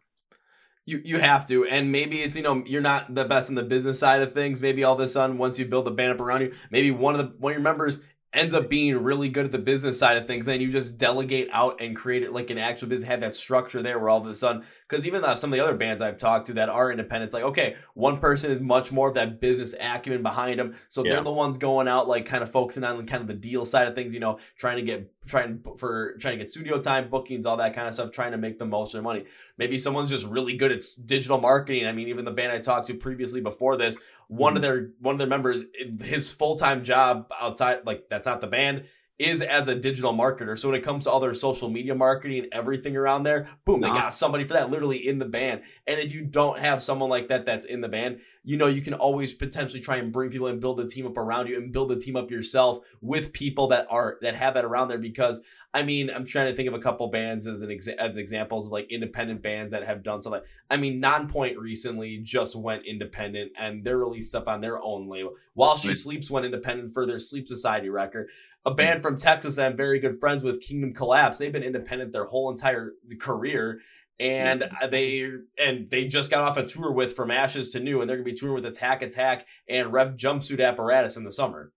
You 0.84 1.00
you 1.04 1.18
have 1.20 1.46
to, 1.46 1.64
and 1.64 1.92
maybe 1.92 2.22
it's 2.22 2.34
you 2.34 2.42
know 2.42 2.64
you're 2.66 2.82
not 2.82 3.14
the 3.14 3.24
best 3.24 3.48
in 3.48 3.54
the 3.54 3.62
business 3.62 4.00
side 4.00 4.20
of 4.20 4.32
things. 4.32 4.60
Maybe 4.60 4.82
all 4.82 4.94
of 4.94 5.00
a 5.00 5.06
sudden, 5.06 5.38
once 5.38 5.58
you 5.58 5.64
build 5.64 5.84
the 5.84 5.92
band 5.92 6.12
up 6.12 6.20
around 6.20 6.40
you, 6.40 6.52
maybe 6.70 6.90
one 6.90 7.14
of 7.14 7.18
the 7.18 7.34
one 7.38 7.52
of 7.52 7.56
your 7.56 7.62
members 7.62 8.00
ends 8.34 8.54
up 8.54 8.70
being 8.70 8.96
really 9.02 9.28
good 9.28 9.44
at 9.44 9.52
the 9.52 9.58
business 9.58 9.98
side 9.98 10.16
of 10.16 10.26
things, 10.26 10.46
then 10.46 10.60
you 10.60 10.72
just 10.72 10.96
delegate 10.96 11.48
out 11.52 11.80
and 11.80 11.94
create 11.94 12.22
it 12.22 12.32
like 12.32 12.48
an 12.48 12.56
actual 12.56 12.88
business, 12.88 13.08
have 13.08 13.20
that 13.20 13.34
structure 13.34 13.82
there 13.82 13.98
where 13.98 14.08
all 14.08 14.20
of 14.20 14.26
a 14.26 14.34
sudden, 14.34 14.64
because 14.88 15.06
even 15.06 15.22
uh, 15.22 15.34
some 15.34 15.52
of 15.52 15.58
the 15.58 15.62
other 15.62 15.76
bands 15.76 16.00
I've 16.00 16.16
talked 16.16 16.46
to 16.46 16.54
that 16.54 16.70
are 16.70 16.90
independent, 16.90 17.34
like, 17.34 17.44
okay, 17.44 17.76
one 17.94 18.18
person 18.20 18.50
is 18.50 18.60
much 18.60 18.90
more 18.90 19.08
of 19.08 19.14
that 19.14 19.40
business 19.40 19.74
acumen 19.78 20.22
behind 20.22 20.60
them. 20.60 20.74
So 20.88 21.04
yeah. 21.04 21.12
they're 21.12 21.24
the 21.24 21.30
ones 21.30 21.58
going 21.58 21.88
out, 21.88 22.08
like 22.08 22.24
kind 22.24 22.42
of 22.42 22.50
focusing 22.50 22.84
on 22.84 23.04
kind 23.06 23.20
of 23.20 23.28
the 23.28 23.34
deal 23.34 23.66
side 23.66 23.86
of 23.86 23.94
things, 23.94 24.14
you 24.14 24.20
know, 24.20 24.38
trying 24.56 24.76
to 24.76 24.82
get, 24.82 25.12
trying 25.26 25.62
for, 25.78 26.14
trying 26.18 26.34
to 26.34 26.38
get 26.38 26.50
studio 26.50 26.80
time, 26.80 27.08
bookings, 27.08 27.46
all 27.46 27.56
that 27.56 27.74
kind 27.74 27.88
of 27.88 27.94
stuff, 27.94 28.10
trying 28.10 28.32
to 28.32 28.38
make 28.38 28.58
the 28.58 28.64
most 28.64 28.94
of 28.94 28.98
their 28.98 29.02
money. 29.02 29.24
Maybe 29.58 29.78
someone's 29.78 30.10
just 30.10 30.26
really 30.26 30.56
good 30.56 30.72
at 30.72 30.82
digital 31.04 31.38
marketing. 31.38 31.86
I 31.86 31.92
mean, 31.92 32.08
even 32.08 32.24
the 32.24 32.32
band 32.32 32.52
I 32.52 32.58
talked 32.58 32.86
to 32.88 32.94
previously 32.94 33.40
before 33.40 33.76
this, 33.76 33.98
one 34.28 34.56
of 34.56 34.62
mm-hmm. 34.62 34.72
their 34.72 34.90
one 35.00 35.14
of 35.14 35.18
their 35.18 35.26
members, 35.26 35.64
his 36.00 36.32
full 36.32 36.56
time 36.56 36.82
job 36.82 37.30
outside, 37.40 37.86
like 37.86 38.08
that's 38.08 38.26
not 38.26 38.40
the 38.40 38.46
band, 38.46 38.84
is 39.22 39.42
as 39.42 39.68
a 39.68 39.74
digital 39.74 40.12
marketer. 40.12 40.58
So 40.58 40.68
when 40.70 40.78
it 40.78 40.84
comes 40.84 41.04
to 41.04 41.10
all 41.10 41.20
their 41.20 41.34
social 41.34 41.68
media 41.68 41.94
marketing, 41.94 42.44
and 42.44 42.48
everything 42.52 42.96
around 42.96 43.22
there, 43.22 43.48
boom, 43.64 43.80
they 43.80 43.88
uh-huh. 43.88 43.98
got 43.98 44.12
somebody 44.12 44.44
for 44.44 44.54
that 44.54 44.70
literally 44.70 45.06
in 45.06 45.18
the 45.18 45.24
band. 45.24 45.62
And 45.86 45.98
if 45.98 46.12
you 46.12 46.24
don't 46.24 46.58
have 46.58 46.82
someone 46.82 47.10
like 47.10 47.28
that 47.28 47.46
that's 47.46 47.64
in 47.64 47.80
the 47.80 47.88
band, 47.88 48.20
you 48.44 48.56
know, 48.56 48.66
you 48.66 48.82
can 48.82 48.94
always 48.94 49.34
potentially 49.34 49.80
try 49.80 49.96
and 49.96 50.12
bring 50.12 50.30
people 50.30 50.48
and 50.48 50.60
build 50.60 50.80
a 50.80 50.86
team 50.86 51.06
up 51.06 51.16
around 51.16 51.48
you 51.48 51.56
and 51.56 51.72
build 51.72 51.92
a 51.92 51.98
team 51.98 52.16
up 52.16 52.30
yourself 52.30 52.84
with 53.00 53.32
people 53.32 53.68
that 53.68 53.86
are 53.90 54.18
that 54.22 54.34
have 54.34 54.54
that 54.54 54.64
around 54.64 54.88
there 54.88 54.98
because 54.98 55.40
I 55.74 55.82
mean, 55.82 56.10
I'm 56.14 56.26
trying 56.26 56.50
to 56.50 56.54
think 56.54 56.68
of 56.68 56.74
a 56.74 56.78
couple 56.78 57.08
bands 57.08 57.46
as 57.46 57.62
an 57.62 57.70
exa- 57.70 57.96
as 57.96 58.18
examples 58.18 58.66
of 58.66 58.72
like 58.72 58.92
independent 58.92 59.42
bands 59.42 59.72
that 59.72 59.84
have 59.84 60.02
done 60.02 60.20
something. 60.20 60.42
I 60.70 60.76
mean, 60.76 61.00
Nonpoint 61.00 61.56
recently 61.56 62.18
just 62.18 62.54
went 62.54 62.84
independent 62.84 63.52
and 63.58 63.82
they 63.82 63.94
released 63.94 64.28
stuff 64.28 64.48
on 64.48 64.60
their 64.60 64.82
own 64.82 65.08
label. 65.08 65.32
While 65.54 65.76
She 65.76 65.94
Sleeps 65.94 66.30
went 66.30 66.44
independent 66.44 66.92
for 66.92 67.06
their 67.06 67.18
Sleep 67.18 67.48
Society 67.48 67.88
record 67.88 68.28
a 68.64 68.72
band 68.72 69.02
from 69.02 69.16
Texas 69.16 69.56
that 69.56 69.66
I'm 69.66 69.76
very 69.76 69.98
good 69.98 70.20
friends 70.20 70.44
with, 70.44 70.60
Kingdom 70.60 70.92
Collapse. 70.92 71.38
They've 71.38 71.52
been 71.52 71.62
independent 71.62 72.12
their 72.12 72.26
whole 72.26 72.50
entire 72.50 72.92
career, 73.20 73.80
and 74.20 74.62
mm-hmm. 74.62 74.90
they 74.90 75.28
and 75.58 75.90
they 75.90 76.04
just 76.04 76.30
got 76.30 76.42
off 76.42 76.56
a 76.56 76.64
tour 76.64 76.92
with 76.92 77.14
From 77.14 77.30
Ashes 77.30 77.70
to 77.70 77.80
New, 77.80 78.00
and 78.00 78.08
they're 78.08 78.16
gonna 78.16 78.24
be 78.24 78.34
touring 78.34 78.54
with 78.54 78.64
Attack 78.64 79.02
Attack 79.02 79.46
and 79.68 79.92
Red 79.92 80.16
Jumpsuit 80.16 80.64
Apparatus 80.64 81.16
in 81.16 81.24
the 81.24 81.32
summer. 81.32 81.72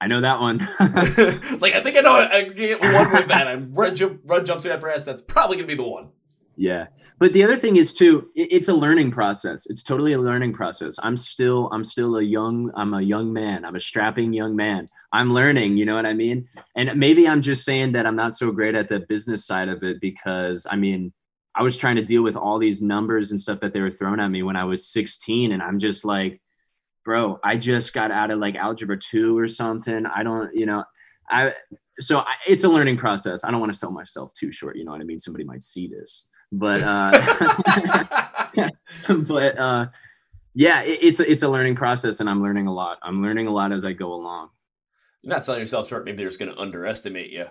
I 0.00 0.06
know 0.06 0.20
that 0.20 0.40
one. 0.40 0.58
like 1.60 1.74
I 1.74 1.82
think 1.82 1.96
I 1.96 2.00
know 2.00 2.12
I 2.12 2.42
get 2.44 2.80
one 2.80 3.12
with 3.12 3.28
that. 3.28 3.46
I'm 3.46 3.72
Red, 3.72 3.96
Jump, 3.96 4.20
Red 4.24 4.44
Jumpsuit 4.44 4.72
Apparatus. 4.72 5.04
That's 5.04 5.22
probably 5.22 5.56
gonna 5.56 5.68
be 5.68 5.74
the 5.74 5.82
one. 5.82 6.08
Yeah. 6.56 6.86
But 7.18 7.32
the 7.32 7.42
other 7.42 7.56
thing 7.56 7.76
is 7.76 7.92
too, 7.92 8.28
it's 8.34 8.68
a 8.68 8.74
learning 8.74 9.10
process. 9.10 9.66
It's 9.66 9.82
totally 9.82 10.12
a 10.12 10.20
learning 10.20 10.52
process. 10.52 10.96
I'm 11.02 11.16
still, 11.16 11.68
I'm 11.72 11.82
still 11.82 12.18
a 12.18 12.22
young, 12.22 12.70
I'm 12.76 12.94
a 12.94 13.02
young 13.02 13.32
man. 13.32 13.64
I'm 13.64 13.74
a 13.74 13.80
strapping 13.80 14.32
young 14.32 14.54
man. 14.54 14.88
I'm 15.12 15.32
learning, 15.32 15.76
you 15.76 15.84
know 15.84 15.96
what 15.96 16.06
I 16.06 16.12
mean? 16.12 16.46
And 16.76 16.96
maybe 16.98 17.26
I'm 17.26 17.42
just 17.42 17.64
saying 17.64 17.92
that 17.92 18.06
I'm 18.06 18.16
not 18.16 18.34
so 18.34 18.52
great 18.52 18.74
at 18.74 18.88
the 18.88 19.00
business 19.00 19.44
side 19.46 19.68
of 19.68 19.82
it 19.82 20.00
because 20.00 20.66
I 20.70 20.76
mean, 20.76 21.12
I 21.56 21.62
was 21.62 21.76
trying 21.76 21.96
to 21.96 22.02
deal 22.02 22.22
with 22.22 22.36
all 22.36 22.58
these 22.58 22.82
numbers 22.82 23.30
and 23.30 23.40
stuff 23.40 23.60
that 23.60 23.72
they 23.72 23.80
were 23.80 23.90
throwing 23.90 24.20
at 24.20 24.28
me 24.28 24.42
when 24.42 24.56
I 24.56 24.64
was 24.64 24.88
16. 24.88 25.52
And 25.52 25.62
I'm 25.62 25.78
just 25.78 26.04
like, 26.04 26.40
bro, 27.04 27.38
I 27.44 27.56
just 27.56 27.92
got 27.92 28.10
out 28.10 28.30
of 28.30 28.38
like 28.38 28.56
algebra 28.56 28.98
two 28.98 29.36
or 29.38 29.46
something. 29.46 30.06
I 30.06 30.22
don't, 30.22 30.54
you 30.54 30.66
know, 30.66 30.84
I, 31.30 31.54
so 32.00 32.18
I, 32.18 32.34
it's 32.46 32.64
a 32.64 32.68
learning 32.68 32.96
process. 32.96 33.44
I 33.44 33.50
don't 33.50 33.60
want 33.60 33.72
to 33.72 33.78
sell 33.78 33.90
myself 33.90 34.32
too 34.34 34.50
short. 34.50 34.76
You 34.76 34.84
know 34.84 34.92
what 34.92 35.00
I 35.00 35.04
mean? 35.04 35.18
Somebody 35.18 35.44
might 35.44 35.62
see 35.62 35.86
this 35.86 36.28
but 36.58 36.82
uh, 36.82 37.10
but 39.26 39.58
uh, 39.58 39.86
yeah, 40.54 40.82
it, 40.82 40.98
it's 41.02 41.20
it's 41.20 41.42
a 41.42 41.48
learning 41.48 41.74
process, 41.74 42.20
and 42.20 42.28
I'm 42.28 42.42
learning 42.42 42.66
a 42.66 42.72
lot. 42.72 42.98
I'm 43.02 43.22
learning 43.22 43.46
a 43.46 43.52
lot 43.52 43.72
as 43.72 43.84
I 43.84 43.92
go 43.92 44.12
along. 44.12 44.50
You're 45.22 45.32
not 45.32 45.44
selling 45.44 45.60
yourself 45.60 45.88
short. 45.88 46.04
Maybe 46.04 46.18
they're 46.18 46.28
just 46.28 46.38
going 46.38 46.52
to 46.52 46.60
underestimate 46.60 47.30
you. 47.30 47.46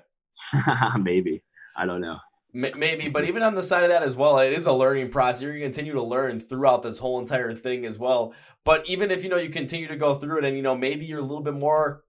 Maybe 0.99 1.43
I 1.75 1.85
don't 1.85 2.01
know. 2.01 2.19
Maybe, 2.55 3.09
but 3.09 3.25
even 3.25 3.41
on 3.41 3.55
the 3.55 3.63
side 3.63 3.83
of 3.83 3.89
that 3.89 4.03
as 4.03 4.15
well, 4.15 4.37
it 4.37 4.53
is 4.53 4.67
a 4.67 4.73
learning 4.73 5.09
process. 5.09 5.41
You're 5.41 5.53
going 5.53 5.61
to 5.61 5.65
continue 5.65 5.93
to 5.93 6.03
learn 6.03 6.39
throughout 6.39 6.83
this 6.83 6.99
whole 6.99 7.19
entire 7.19 7.51
thing 7.53 7.83
as 7.83 7.97
well. 7.97 8.35
But 8.63 8.87
even 8.87 9.09
if 9.09 9.23
you 9.23 9.29
know 9.29 9.37
you 9.37 9.49
continue 9.49 9.87
to 9.87 9.95
go 9.95 10.15
through 10.15 10.39
it, 10.39 10.45
and 10.45 10.55
you 10.55 10.61
know 10.61 10.77
maybe 10.77 11.05
you're 11.05 11.19
a 11.19 11.23
little 11.23 11.41
bit 11.41 11.55
more 11.55 12.03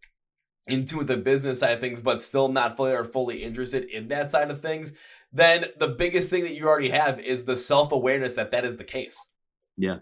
into 0.67 1.03
the 1.03 1.17
business 1.17 1.61
side 1.61 1.73
of 1.73 1.81
things, 1.81 2.03
but 2.03 2.21
still 2.21 2.49
not 2.49 2.77
fully 2.77 2.93
or 2.93 3.05
fully 3.05 3.43
interested 3.43 3.85
in 3.85 4.09
that 4.09 4.31
side 4.31 4.51
of 4.51 4.61
things, 4.61 4.93
then 5.33 5.65
the 5.79 5.89
biggest 5.89 6.29
thing 6.29 6.43
that 6.45 6.55
you 6.55 6.69
already 6.69 6.91
have 6.91 7.19
is 7.19 7.45
the 7.45 7.57
self 7.57 7.91
awareness 7.91 8.35
that 8.35 8.51
that 8.51 8.67
is 8.67 8.77
the 8.77 8.85
case. 8.85 9.27
Yeah, 9.79 9.97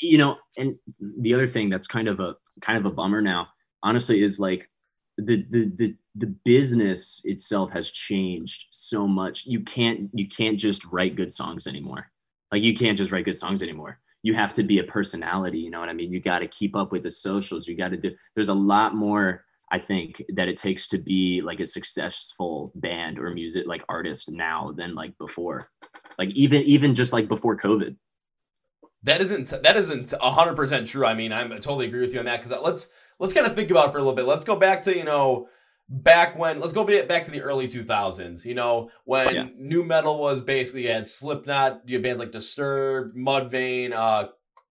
you 0.00 0.18
know, 0.18 0.36
and 0.56 0.76
the 1.00 1.34
other 1.34 1.48
thing 1.48 1.68
that's 1.68 1.88
kind 1.88 2.06
of 2.06 2.20
a 2.20 2.36
kind 2.60 2.78
of 2.78 2.86
a 2.86 2.94
bummer 2.94 3.20
now, 3.20 3.48
honestly, 3.82 4.22
is 4.22 4.38
like 4.38 4.70
the 5.16 5.46
the 5.50 5.72
the 5.76 5.96
the 6.16 6.26
business 6.44 7.20
itself 7.24 7.72
has 7.72 7.90
changed 7.90 8.66
so 8.70 9.06
much. 9.06 9.44
You 9.46 9.60
can't 9.60 10.10
you 10.12 10.28
can't 10.28 10.58
just 10.58 10.84
write 10.86 11.16
good 11.16 11.32
songs 11.32 11.66
anymore. 11.66 12.10
Like 12.52 12.62
you 12.62 12.74
can't 12.74 12.98
just 12.98 13.12
write 13.12 13.24
good 13.24 13.36
songs 13.36 13.62
anymore. 13.62 13.98
You 14.22 14.34
have 14.34 14.52
to 14.54 14.62
be 14.62 14.78
a 14.78 14.84
personality. 14.84 15.58
You 15.58 15.70
know 15.70 15.80
what 15.80 15.88
I 15.88 15.92
mean? 15.92 16.12
You 16.12 16.20
got 16.20 16.38
to 16.38 16.48
keep 16.48 16.76
up 16.76 16.92
with 16.92 17.02
the 17.02 17.10
socials. 17.10 17.68
You 17.68 17.76
got 17.76 17.90
to 17.90 17.96
do. 17.96 18.14
There's 18.34 18.48
a 18.48 18.54
lot 18.54 18.94
more 18.94 19.44
I 19.70 19.78
think 19.78 20.22
that 20.28 20.48
it 20.48 20.56
takes 20.56 20.86
to 20.88 20.98
be 20.98 21.40
like 21.40 21.60
a 21.60 21.66
successful 21.66 22.70
band 22.76 23.18
or 23.18 23.30
music 23.30 23.66
like 23.66 23.84
artist 23.88 24.30
now 24.30 24.72
than 24.76 24.94
like 24.94 25.16
before. 25.18 25.68
Like 26.18 26.30
even 26.30 26.62
even 26.62 26.94
just 26.94 27.12
like 27.12 27.28
before 27.28 27.56
COVID. 27.56 27.96
That 29.02 29.20
isn't 29.20 29.52
that 29.62 29.76
isn't 29.76 30.14
hundred 30.20 30.54
percent 30.54 30.86
true. 30.86 31.04
I 31.06 31.14
mean, 31.14 31.32
I'm 31.32 31.52
I 31.52 31.56
totally 31.56 31.86
agree 31.86 32.00
with 32.00 32.12
you 32.12 32.20
on 32.20 32.24
that 32.26 32.38
because 32.38 32.52
uh, 32.52 32.60
let's 32.60 32.90
let's 33.18 33.32
kind 33.32 33.46
of 33.46 33.54
think 33.54 33.70
about 33.70 33.88
it 33.88 33.92
for 33.92 33.98
a 33.98 34.00
little 34.00 34.14
bit. 34.14 34.26
Let's 34.26 34.44
go 34.44 34.56
back 34.56 34.82
to 34.82 34.96
you 34.96 35.04
know 35.04 35.48
back 35.88 36.38
when 36.38 36.60
let's 36.60 36.72
go 36.72 36.84
back 36.84 37.24
to 37.24 37.30
the 37.30 37.42
early 37.42 37.68
2000s 37.68 38.46
you 38.46 38.54
know 38.54 38.88
when 39.04 39.34
yeah. 39.34 39.46
nu 39.58 39.84
metal 39.84 40.18
was 40.18 40.40
basically 40.40 40.84
you 40.84 40.88
had 40.88 41.06
slipknot 41.06 41.82
you 41.84 41.96
had 41.96 42.02
bands 42.02 42.18
like 42.18 42.32
disturbed 42.32 43.14
mudvayne 43.14 43.92
uh 43.92 44.26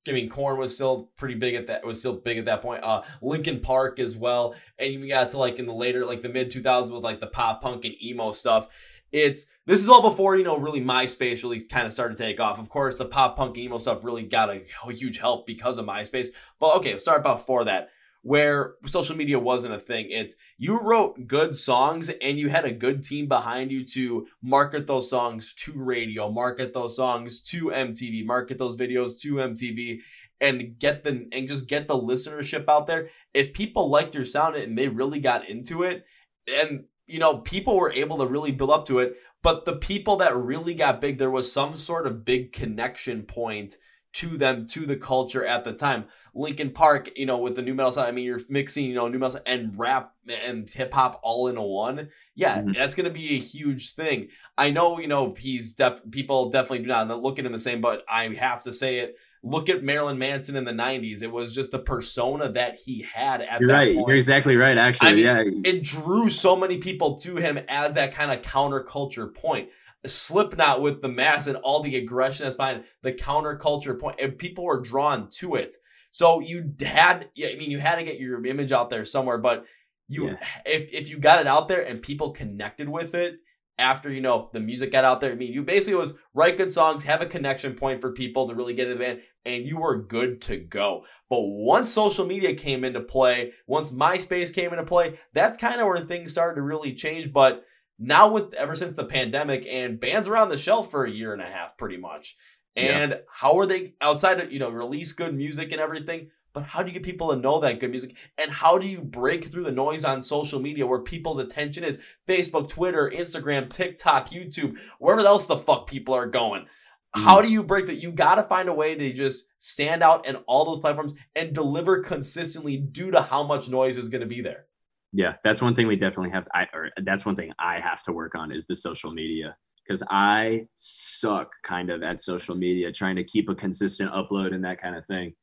I 0.08 0.12
mean, 0.12 0.30
Korn 0.30 0.60
was 0.60 0.76
still 0.76 1.10
pretty 1.16 1.36
big 1.36 1.56
at 1.56 1.68
that. 1.68 1.86
Was 1.86 2.00
still 2.00 2.14
big 2.14 2.38
at 2.38 2.46
that 2.46 2.62
point. 2.62 2.84
Uh, 2.84 3.04
Linkin 3.22 3.62
Park 3.62 4.00
as 4.00 4.18
well, 4.18 4.54
and 4.78 4.91
even 4.91 5.08
got 5.08 5.30
to 5.30 5.38
like 5.38 5.60
in 5.60 5.66
the 5.66 5.74
later, 5.74 6.06
like 6.06 6.22
the 6.22 6.30
mid 6.30 6.52
2000s 6.52 6.91
with 6.91 7.04
like 7.04 7.20
the 7.20 7.28
pop 7.28 7.62
punk 7.62 7.86
and 7.86 7.96
emo 8.04 8.32
stuff. 8.32 8.68
It's 9.12 9.46
this 9.66 9.82
is 9.82 9.88
all 9.88 10.02
before 10.02 10.36
you 10.36 10.44
know 10.44 10.58
really 10.58 10.82
MySpace 10.82 11.44
really 11.44 11.62
kind 11.62 11.86
of 11.86 11.94
started 11.94 12.18
to 12.18 12.24
take 12.24 12.39
off. 12.39 12.60
Of 12.60 12.68
course, 12.68 12.98
the 12.98 13.06
pop 13.06 13.38
punk 13.38 13.56
and 13.56 13.66
emo 13.66 13.78
stuff 13.78 14.04
really 14.04 14.24
got 14.24 14.50
a, 14.50 14.62
a 14.86 14.91
huge 14.91 15.20
help 15.20 15.46
because 15.46 15.78
of 15.78 15.86
MySpace. 15.86 16.28
But 16.60 16.76
okay, 16.78 16.98
start 16.98 17.22
about 17.22 17.38
before 17.38 17.64
that. 17.66 17.89
Where 18.24 18.76
social 18.86 19.16
media 19.16 19.38
wasn't 19.38 19.74
a 19.74 19.80
thing. 19.80 20.08
It's 20.10 20.36
you 20.58 20.80
wrote 20.82 21.28
good 21.28 21.56
songs 21.56 22.10
and 22.10 22.38
you 22.38 22.50
had 22.50 22.66
a 22.66 22.72
good 22.72 23.04
team 23.04 23.28
behind 23.28 23.70
you 23.70 23.86
to 23.94 24.26
market 24.42 24.88
those 24.88 25.10
songs 25.10 25.54
to 25.54 25.74
radio, 25.76 26.32
market 26.32 26.74
those 26.74 26.96
songs 26.96 27.42
to 27.42 27.70
MTV, 27.70 28.26
market 28.26 28.58
those 28.58 28.78
videos 28.78 29.20
to 29.22 29.36
MTV 29.36 30.00
and 30.40 30.80
get 30.80 31.04
the 31.04 31.28
and 31.34 31.48
just 31.48 31.68
get 31.68 31.88
the 31.88 31.98
listenership 32.00 32.68
out 32.70 32.88
there. 32.88 33.10
If 33.34 33.54
people 33.54 33.90
liked 33.90 34.16
your 34.16 34.24
sound 34.24 34.56
and 34.56 34.78
they 34.78 34.88
really 34.88 35.20
got 35.20 35.48
into 35.48 35.84
it 35.84 36.06
and 36.48 36.86
you 37.06 37.20
know, 37.20 37.40
people 37.40 37.78
were 37.78 37.92
able 37.92 38.18
to 38.18 38.26
really 38.26 38.54
build 38.54 38.72
up 38.72 38.86
to 38.86 39.00
it, 39.00 39.16
but 39.42 39.66
the 39.66 39.76
people 39.76 40.16
that 40.18 40.36
really 40.36 40.74
got 40.74 41.02
big, 41.02 41.18
there 41.18 41.30
was 41.30 41.52
some 41.52 41.76
sort 41.76 42.08
of 42.08 42.24
big 42.24 42.54
connection 42.54 43.24
point 43.24 43.76
to 44.14 44.38
them 44.38 44.68
to 44.68 44.86
the 44.86 44.95
culture 44.95 45.45
at 45.45 45.64
the 45.64 45.74
time. 45.74 46.05
Linkin 46.36 46.72
Park, 46.72 47.09
you 47.16 47.26
know, 47.26 47.38
with 47.38 47.55
the 47.55 47.61
nu 47.61 47.74
metal 47.74 47.91
side, 47.91 48.07
I 48.07 48.11
mean, 48.11 48.26
you're 48.26 48.39
mixing, 48.47 48.86
you 48.86 48.93
know, 48.93 49.07
nu 49.07 49.18
metal 49.18 49.39
and 49.45 49.78
rap 49.78 50.14
and 50.45 50.70
hip 50.70 50.93
hop 50.93 51.20
all 51.24 51.47
in 51.47 51.57
a 51.57 51.64
one. 51.64 52.09
Yeah, 52.36 52.59
mm-hmm. 52.59 52.72
that's 52.74 52.95
going 52.95 53.07
to 53.07 53.14
be 53.14 53.36
a 53.36 53.39
huge 53.39 53.93
thing. 53.93 54.30
I 54.57 54.70
know, 54.70 54.99
you 54.99 55.07
know, 55.07 55.34
he's 55.38 55.72
def 55.72 55.99
people 56.11 56.49
definitely 56.49 56.80
do 56.80 56.89
not 56.89 57.22
look 57.22 57.39
at 57.39 57.45
him 57.45 57.51
the 57.51 57.59
same, 57.59 57.82
but 57.82 58.03
I 58.07 58.26
have 58.39 58.64
to 58.64 58.72
say 58.72 58.99
it. 58.99 59.18
Look 59.45 59.68
at 59.68 59.84
Marilyn 59.84 60.18
Manson 60.18 60.55
in 60.55 60.64
the 60.64 60.72
'90s. 60.72 61.22
It 61.22 61.30
was 61.30 61.53
just 61.53 61.72
the 61.72 61.80
persona 61.80 62.49
that 62.53 62.78
he 62.86 63.01
had 63.01 63.41
at 63.41 63.59
You're 63.59 63.68
that 63.68 63.74
right. 63.74 63.95
point. 63.95 64.07
You're 64.07 64.16
exactly 64.16 64.55
right. 64.55 64.78
Actually, 64.78 65.09
I 65.09 65.14
mean, 65.43 65.64
yeah, 65.64 65.70
it 65.70 65.84
drew 65.84 66.30
so 66.30 66.55
many 66.55 66.78
people 66.78 67.18
to 67.18 67.36
him 67.36 67.59
as 67.68 67.95
that 67.95 68.14
kind 68.14 68.32
of 68.32 68.41
counterculture 68.41 69.34
point. 69.34 69.70
Slipknot 70.06 70.82
with 70.82 71.01
the 71.01 71.10
mass 71.10 71.47
and 71.47 71.58
all 71.58 71.82
the 71.82 71.95
aggression 71.95 72.45
that's 72.45 72.56
behind 72.56 72.84
the 73.01 73.14
counterculture 73.14 73.99
point, 73.99 74.20
and 74.22 74.38
people 74.38 74.66
were 74.66 74.82
drawn 74.82 75.30
to 75.39 75.56
it. 75.56 75.76
So 76.10 76.39
you 76.39 76.74
had, 76.82 77.30
I 77.38 77.56
mean, 77.58 77.72
you 77.72 77.80
had 77.80 77.95
to 77.95 78.04
get 78.04 78.20
your 78.20 78.45
image 78.45 78.72
out 78.72 78.89
there 78.89 79.06
somewhere, 79.06 79.38
but 79.38 79.66
you, 80.08 80.28
yeah. 80.28 80.38
if 80.66 80.93
if 80.93 81.10
you 81.10 81.18
got 81.18 81.39
it 81.39 81.47
out 81.47 81.68
there 81.68 81.82
and 81.82 82.01
people 82.01 82.32
connected 82.32 82.89
with 82.89 83.16
it 83.16 83.39
after 83.80 84.12
you 84.12 84.22
know 84.22 84.49
the 84.54 84.60
music 84.60 84.91
got 84.91 85.06
out 85.06 85.22
there, 85.22 85.32
I 85.32 85.36
mean, 85.36 85.51
you 85.51 85.64
basically 85.64 85.99
was 85.99 86.16
write 86.34 86.58
good 86.58 86.72
songs, 86.72 87.04
have 87.04 87.22
a 87.22 87.26
connection 87.26 87.74
point 87.74 88.01
for 88.01 88.12
people 88.12 88.47
to 88.47 88.54
really 88.54 88.74
get 88.74 88.88
in 88.88 88.97
the 88.97 89.04
band, 89.04 89.22
and 89.45 89.66
you 89.66 89.80
were 89.80 90.04
good 90.04 90.41
to 90.43 90.58
go. 90.58 91.06
But 91.30 91.41
once 91.41 91.89
social 91.89 92.26
media 92.26 92.54
came 92.54 92.84
into 92.84 93.01
play, 93.01 93.51
once 93.66 93.91
MySpace 93.91 94.54
came 94.54 94.72
into 94.72 94.86
play, 94.86 95.18
that's 95.34 95.58
kind 95.58 95.82
of 95.82 95.88
where 95.88 95.99
things 95.99 96.32
started 96.32 96.56
to 96.56 96.62
really 96.62 96.93
change. 96.93 97.34
But 97.34 97.64
now 98.00 98.32
with 98.32 98.54
ever 98.54 98.76
since 98.76 98.96
the 98.96 99.06
pandemic 99.06 99.66
and 99.70 100.00
bands 100.00 100.28
around 100.28 100.50
the 100.50 100.58
shelf 100.58 100.91
for 100.91 101.06
a 101.06 101.12
year 101.12 101.34
and 101.34 101.41
a 101.41 101.46
half 101.46 101.78
pretty 101.78 101.98
much. 101.98 102.36
And 102.76 103.12
yeah. 103.12 103.18
how 103.32 103.58
are 103.60 103.68
they 103.68 103.94
outside 104.02 104.39
of 104.39 104.52
you 104.52 104.60
know 104.60 104.70
release 104.70 105.12
good 105.12 105.36
music 105.36 105.72
and 105.72 105.80
everything 105.80 106.30
but 106.54 106.66
how 106.66 106.84
do 106.84 106.89
you 106.89 106.94
get 106.94 107.04
people 107.04 107.34
to 107.34 107.36
know 107.36 107.60
that 107.60 107.80
good 107.80 107.89
music? 107.89 108.16
And 108.38 108.52
how 108.52 108.78
do 108.78 108.88
you 108.88 109.02
break 109.02 109.44
through 109.44 109.64
the 109.64 109.72
noise 109.72 110.06
on 110.06 110.22
social 110.22 110.60
media 110.60 110.86
where 110.86 111.00
people's 111.00 111.39
attention 111.39 111.84
is 111.84 112.00
facebook 112.28 112.70
twitter 112.70 113.12
instagram 113.14 113.70
tiktok 113.70 114.30
youtube 114.30 114.78
wherever 115.00 115.26
else 115.26 115.48
the 115.48 115.58
fuck 115.58 115.88
people 115.88 116.14
are 116.14 116.28
going? 116.28 116.68
Mm. 117.16 117.24
how 117.24 117.41
do 117.41 117.52
you 117.52 117.64
break 117.64 117.88
that? 117.88 118.02
You 118.02 118.12
got 118.12 118.36
to 118.36 118.44
find 118.44 118.70
a 118.70 118.74
way 118.74 118.96
to 118.96 119.14
just 119.14 119.46
stand 119.58 120.02
out 120.02 120.26
in 120.28 120.36
all 120.48 120.66
those 120.66 120.80
platforms 120.80 121.14
and 121.36 121.54
deliver 121.54 122.02
consistently 122.02 122.78
due 122.78 123.12
to 123.12 123.22
how 123.22 123.44
much 123.44 123.70
noise 123.70 123.98
is 123.98 124.10
going 124.10 124.22
to 124.22 124.28
be 124.28 124.41
there 124.41 124.66
yeah, 125.14 125.36
that's 125.43 125.61
one 125.61 125.76
thing 125.76 125.88
we 125.88 125.95
definitely 125.95 126.32
have. 126.32 126.45
To, 126.45 126.57
I 126.57 126.68
or 126.74 126.89
that's 127.03 127.26
one 127.26 127.36
thing 127.36 127.53
I 127.59 127.80
have 127.80 128.03
to 128.03 128.11
work 128.11 128.36
on 128.36 128.51
is 128.51 128.66
the 128.66 128.76
social 128.76 129.11
media 129.11 129.55
because 129.86 130.03
I 130.09 130.68
suck 130.76 131.51
kind 131.64 131.89
of 131.89 132.03
at 132.03 132.20
social 132.20 132.55
media, 132.55 132.91
trying 132.91 133.16
to 133.18 133.24
keep 133.24 133.47
a 133.49 133.55
consistent 133.55 134.11
upload 134.11 134.53
and 134.53 134.64
that 134.66 134.82
kind 134.82 134.95
of 134.95 135.05
thing. 135.05 135.34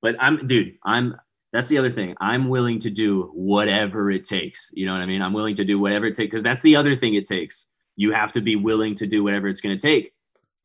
But 0.00 0.16
I'm, 0.20 0.46
dude, 0.46 0.74
I'm. 0.84 1.16
That's 1.52 1.68
the 1.68 1.78
other 1.78 1.90
thing. 1.90 2.14
I'm 2.20 2.48
willing 2.48 2.78
to 2.80 2.90
do 2.90 3.30
whatever 3.34 4.10
it 4.10 4.22
takes. 4.22 4.70
You 4.74 4.84
know 4.84 4.92
what 4.92 5.00
I 5.00 5.06
mean? 5.06 5.22
I'm 5.22 5.32
willing 5.32 5.54
to 5.54 5.64
do 5.64 5.78
whatever 5.78 6.04
it 6.06 6.14
takes 6.14 6.30
because 6.30 6.42
that's 6.42 6.60
the 6.60 6.76
other 6.76 6.94
thing 6.94 7.14
it 7.14 7.24
takes. 7.24 7.66
You 7.96 8.12
have 8.12 8.32
to 8.32 8.42
be 8.42 8.54
willing 8.54 8.94
to 8.96 9.06
do 9.06 9.24
whatever 9.24 9.48
it's 9.48 9.60
going 9.60 9.76
to 9.76 9.80
take, 9.80 10.12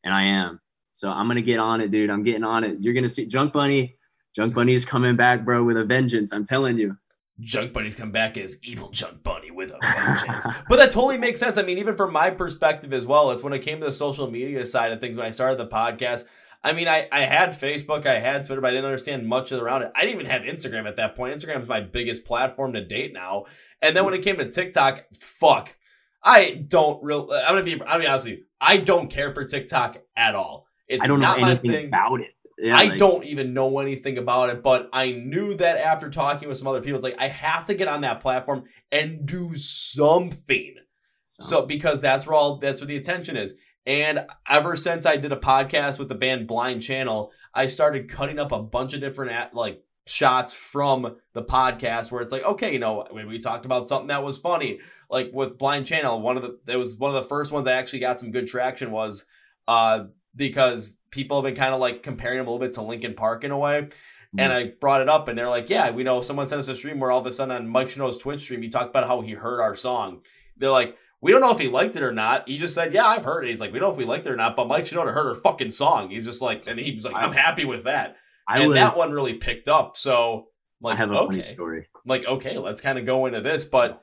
and 0.04 0.14
I 0.14 0.24
am. 0.24 0.60
So 0.94 1.10
I'm 1.10 1.26
gonna 1.26 1.42
get 1.42 1.58
on 1.58 1.80
it, 1.80 1.90
dude. 1.90 2.08
I'm 2.08 2.22
getting 2.22 2.44
on 2.44 2.62
it. 2.62 2.76
You're 2.80 2.94
gonna 2.94 3.08
see 3.08 3.26
Junk 3.26 3.52
Bunny. 3.52 3.96
Junk 4.34 4.54
Bunny 4.54 4.74
is 4.74 4.84
coming 4.84 5.16
back, 5.16 5.44
bro, 5.44 5.64
with 5.64 5.76
a 5.76 5.84
vengeance. 5.84 6.32
I'm 6.32 6.44
telling 6.44 6.78
you. 6.78 6.96
Junk 7.40 7.72
Bunny's 7.72 7.96
come 7.96 8.12
back 8.12 8.36
as 8.36 8.58
evil 8.62 8.90
Junk 8.90 9.22
Bunny 9.22 9.50
with 9.50 9.70
a 9.72 9.78
vengeance. 9.82 10.46
but 10.68 10.76
that 10.76 10.92
totally 10.92 11.18
makes 11.18 11.40
sense. 11.40 11.58
I 11.58 11.62
mean, 11.62 11.78
even 11.78 11.96
from 11.96 12.12
my 12.12 12.30
perspective 12.30 12.92
as 12.92 13.06
well, 13.06 13.30
it's 13.30 13.42
when 13.42 13.52
it 13.52 13.60
came 13.60 13.80
to 13.80 13.86
the 13.86 13.92
social 13.92 14.30
media 14.30 14.64
side 14.64 14.92
of 14.92 15.00
things 15.00 15.16
when 15.16 15.26
I 15.26 15.30
started 15.30 15.58
the 15.58 15.66
podcast. 15.66 16.24
I 16.62 16.72
mean, 16.72 16.88
I, 16.88 17.06
I 17.12 17.20
had 17.20 17.50
Facebook, 17.50 18.06
I 18.06 18.20
had 18.20 18.44
Twitter, 18.44 18.62
but 18.62 18.68
I 18.68 18.70
didn't 18.70 18.86
understand 18.86 19.26
much 19.26 19.52
around 19.52 19.82
it. 19.82 19.92
I 19.94 20.02
didn't 20.02 20.20
even 20.20 20.30
have 20.30 20.42
Instagram 20.42 20.86
at 20.86 20.96
that 20.96 21.14
point. 21.14 21.34
Instagram 21.34 21.60
is 21.60 21.68
my 21.68 21.80
biggest 21.80 22.24
platform 22.24 22.72
to 22.72 22.84
date 22.84 23.12
now. 23.12 23.44
And 23.82 23.94
then 23.94 24.04
when 24.04 24.14
it 24.14 24.22
came 24.22 24.38
to 24.38 24.48
TikTok, 24.48 25.04
fuck. 25.20 25.76
I 26.22 26.64
don't 26.66 27.04
real 27.04 27.28
I'm 27.30 27.52
gonna 27.52 27.62
be 27.62 27.74
I'm 27.74 27.78
gonna 27.80 27.98
be 27.98 28.06
honest 28.06 28.24
with 28.24 28.38
you. 28.38 28.44
I 28.58 28.78
don't 28.78 29.10
care 29.10 29.34
for 29.34 29.44
TikTok 29.44 29.98
at 30.16 30.34
all. 30.34 30.66
It's 30.88 31.04
I 31.04 31.06
don't 31.06 31.20
know 31.20 31.34
anything 31.34 31.88
about 31.88 32.22
it. 32.22 32.34
Yeah, 32.58 32.76
I 32.76 32.84
like, 32.84 32.98
don't 32.98 33.24
even 33.24 33.52
know 33.52 33.78
anything 33.80 34.16
about 34.16 34.50
it, 34.50 34.62
but 34.62 34.88
I 34.92 35.12
knew 35.12 35.56
that 35.56 35.76
after 35.76 36.08
talking 36.08 36.48
with 36.48 36.56
some 36.56 36.68
other 36.68 36.80
people, 36.80 36.96
it's 36.96 37.04
like 37.04 37.20
I 37.20 37.26
have 37.26 37.66
to 37.66 37.74
get 37.74 37.88
on 37.88 38.02
that 38.02 38.20
platform 38.20 38.64
and 38.92 39.26
do 39.26 39.54
something. 39.54 40.76
So 41.24 41.66
because 41.66 42.00
that's 42.00 42.26
where 42.26 42.36
all 42.36 42.58
that's 42.58 42.80
where 42.80 42.86
the 42.86 42.96
attention 42.96 43.36
is. 43.36 43.54
And 43.86 44.26
ever 44.48 44.76
since 44.76 45.04
I 45.04 45.16
did 45.16 45.32
a 45.32 45.36
podcast 45.36 45.98
with 45.98 46.08
the 46.08 46.14
band 46.14 46.46
Blind 46.46 46.80
Channel, 46.80 47.32
I 47.52 47.66
started 47.66 48.08
cutting 48.08 48.38
up 48.38 48.52
a 48.52 48.62
bunch 48.62 48.94
of 48.94 49.00
different 49.00 49.32
at, 49.32 49.54
like 49.54 49.82
shots 50.06 50.54
from 50.54 51.16
the 51.32 51.42
podcast 51.42 52.12
where 52.12 52.22
it's 52.22 52.32
like, 52.32 52.44
okay, 52.44 52.72
you 52.72 52.78
know, 52.78 53.06
when 53.10 53.26
we 53.26 53.38
talked 53.38 53.64
about 53.64 53.88
something 53.88 54.08
that 54.08 54.22
was 54.22 54.38
funny, 54.38 54.78
like 55.10 55.30
with 55.32 55.58
Blind 55.58 55.86
Channel, 55.86 56.20
one 56.20 56.36
of 56.36 56.42
the 56.42 56.72
it 56.72 56.76
was 56.76 56.96
one 56.98 57.14
of 57.14 57.22
the 57.22 57.28
first 57.28 57.52
ones 57.52 57.66
I 57.66 57.72
actually 57.72 58.00
got 58.00 58.20
some 58.20 58.30
good 58.30 58.46
traction 58.46 58.90
was 58.90 59.26
uh 59.66 60.04
because 60.36 60.98
people 61.10 61.36
have 61.36 61.44
been 61.44 61.60
kind 61.60 61.74
of 61.74 61.80
like 61.80 62.02
comparing 62.02 62.38
them 62.38 62.46
a 62.46 62.50
little 62.50 62.66
bit 62.66 62.74
to 62.74 62.82
Linkin 62.82 63.14
Park 63.14 63.44
in 63.44 63.50
a 63.50 63.58
way. 63.58 63.82
Mm-hmm. 63.82 64.40
And 64.40 64.52
I 64.52 64.72
brought 64.80 65.00
it 65.00 65.08
up, 65.08 65.28
and 65.28 65.38
they're 65.38 65.48
like, 65.48 65.70
"Yeah, 65.70 65.90
we 65.90 66.02
know." 66.02 66.20
Someone 66.20 66.46
sent 66.48 66.58
us 66.58 66.68
a 66.68 66.74
stream 66.74 66.98
where 66.98 67.12
all 67.12 67.20
of 67.20 67.26
a 67.26 67.32
sudden 67.32 67.54
on 67.54 67.68
Mike 67.68 67.86
Shinoda's 67.86 68.16
Twitch 68.16 68.40
stream, 68.40 68.62
he 68.62 68.68
talked 68.68 68.90
about 68.90 69.06
how 69.06 69.20
he 69.20 69.32
heard 69.32 69.60
our 69.60 69.74
song. 69.74 70.22
They're 70.56 70.70
like, 70.70 70.96
"We 71.20 71.30
don't 71.30 71.40
know 71.40 71.52
if 71.52 71.60
he 71.60 71.68
liked 71.68 71.96
it 71.96 72.02
or 72.02 72.12
not." 72.12 72.48
He 72.48 72.58
just 72.58 72.74
said, 72.74 72.92
"Yeah, 72.92 73.06
I've 73.06 73.24
heard 73.24 73.44
it." 73.44 73.48
He's 73.48 73.60
like, 73.60 73.72
"We 73.72 73.78
don't 73.78 73.88
know 73.88 73.92
if 73.92 73.98
we 73.98 74.04
liked 74.04 74.26
it 74.26 74.32
or 74.32 74.36
not," 74.36 74.56
but 74.56 74.66
Mike 74.66 74.84
Shinoda 74.84 75.14
heard 75.14 75.28
our 75.28 75.34
fucking 75.36 75.70
song. 75.70 76.10
He's 76.10 76.24
just 76.24 76.42
like, 76.42 76.64
and 76.66 76.80
he 76.80 76.92
was 76.92 77.04
like, 77.04 77.14
"I'm 77.14 77.32
happy 77.32 77.64
with 77.64 77.84
that." 77.84 78.16
I 78.48 78.58
and 78.58 78.68
would, 78.68 78.76
that 78.76 78.96
one 78.96 79.12
really 79.12 79.34
picked 79.34 79.68
up. 79.68 79.96
So, 79.96 80.48
like, 80.80 80.94
I 80.94 80.98
have 80.98 81.10
a 81.10 81.14
okay. 81.14 81.26
funny 81.26 81.42
story. 81.42 81.86
Like, 82.04 82.26
okay, 82.26 82.58
let's 82.58 82.80
kind 82.80 82.98
of 82.98 83.06
go 83.06 83.26
into 83.26 83.40
this, 83.40 83.64
but 83.64 84.02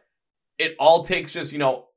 it 0.58 0.76
all 0.80 1.04
takes 1.04 1.34
just 1.34 1.52
you 1.52 1.60
know 1.60 1.88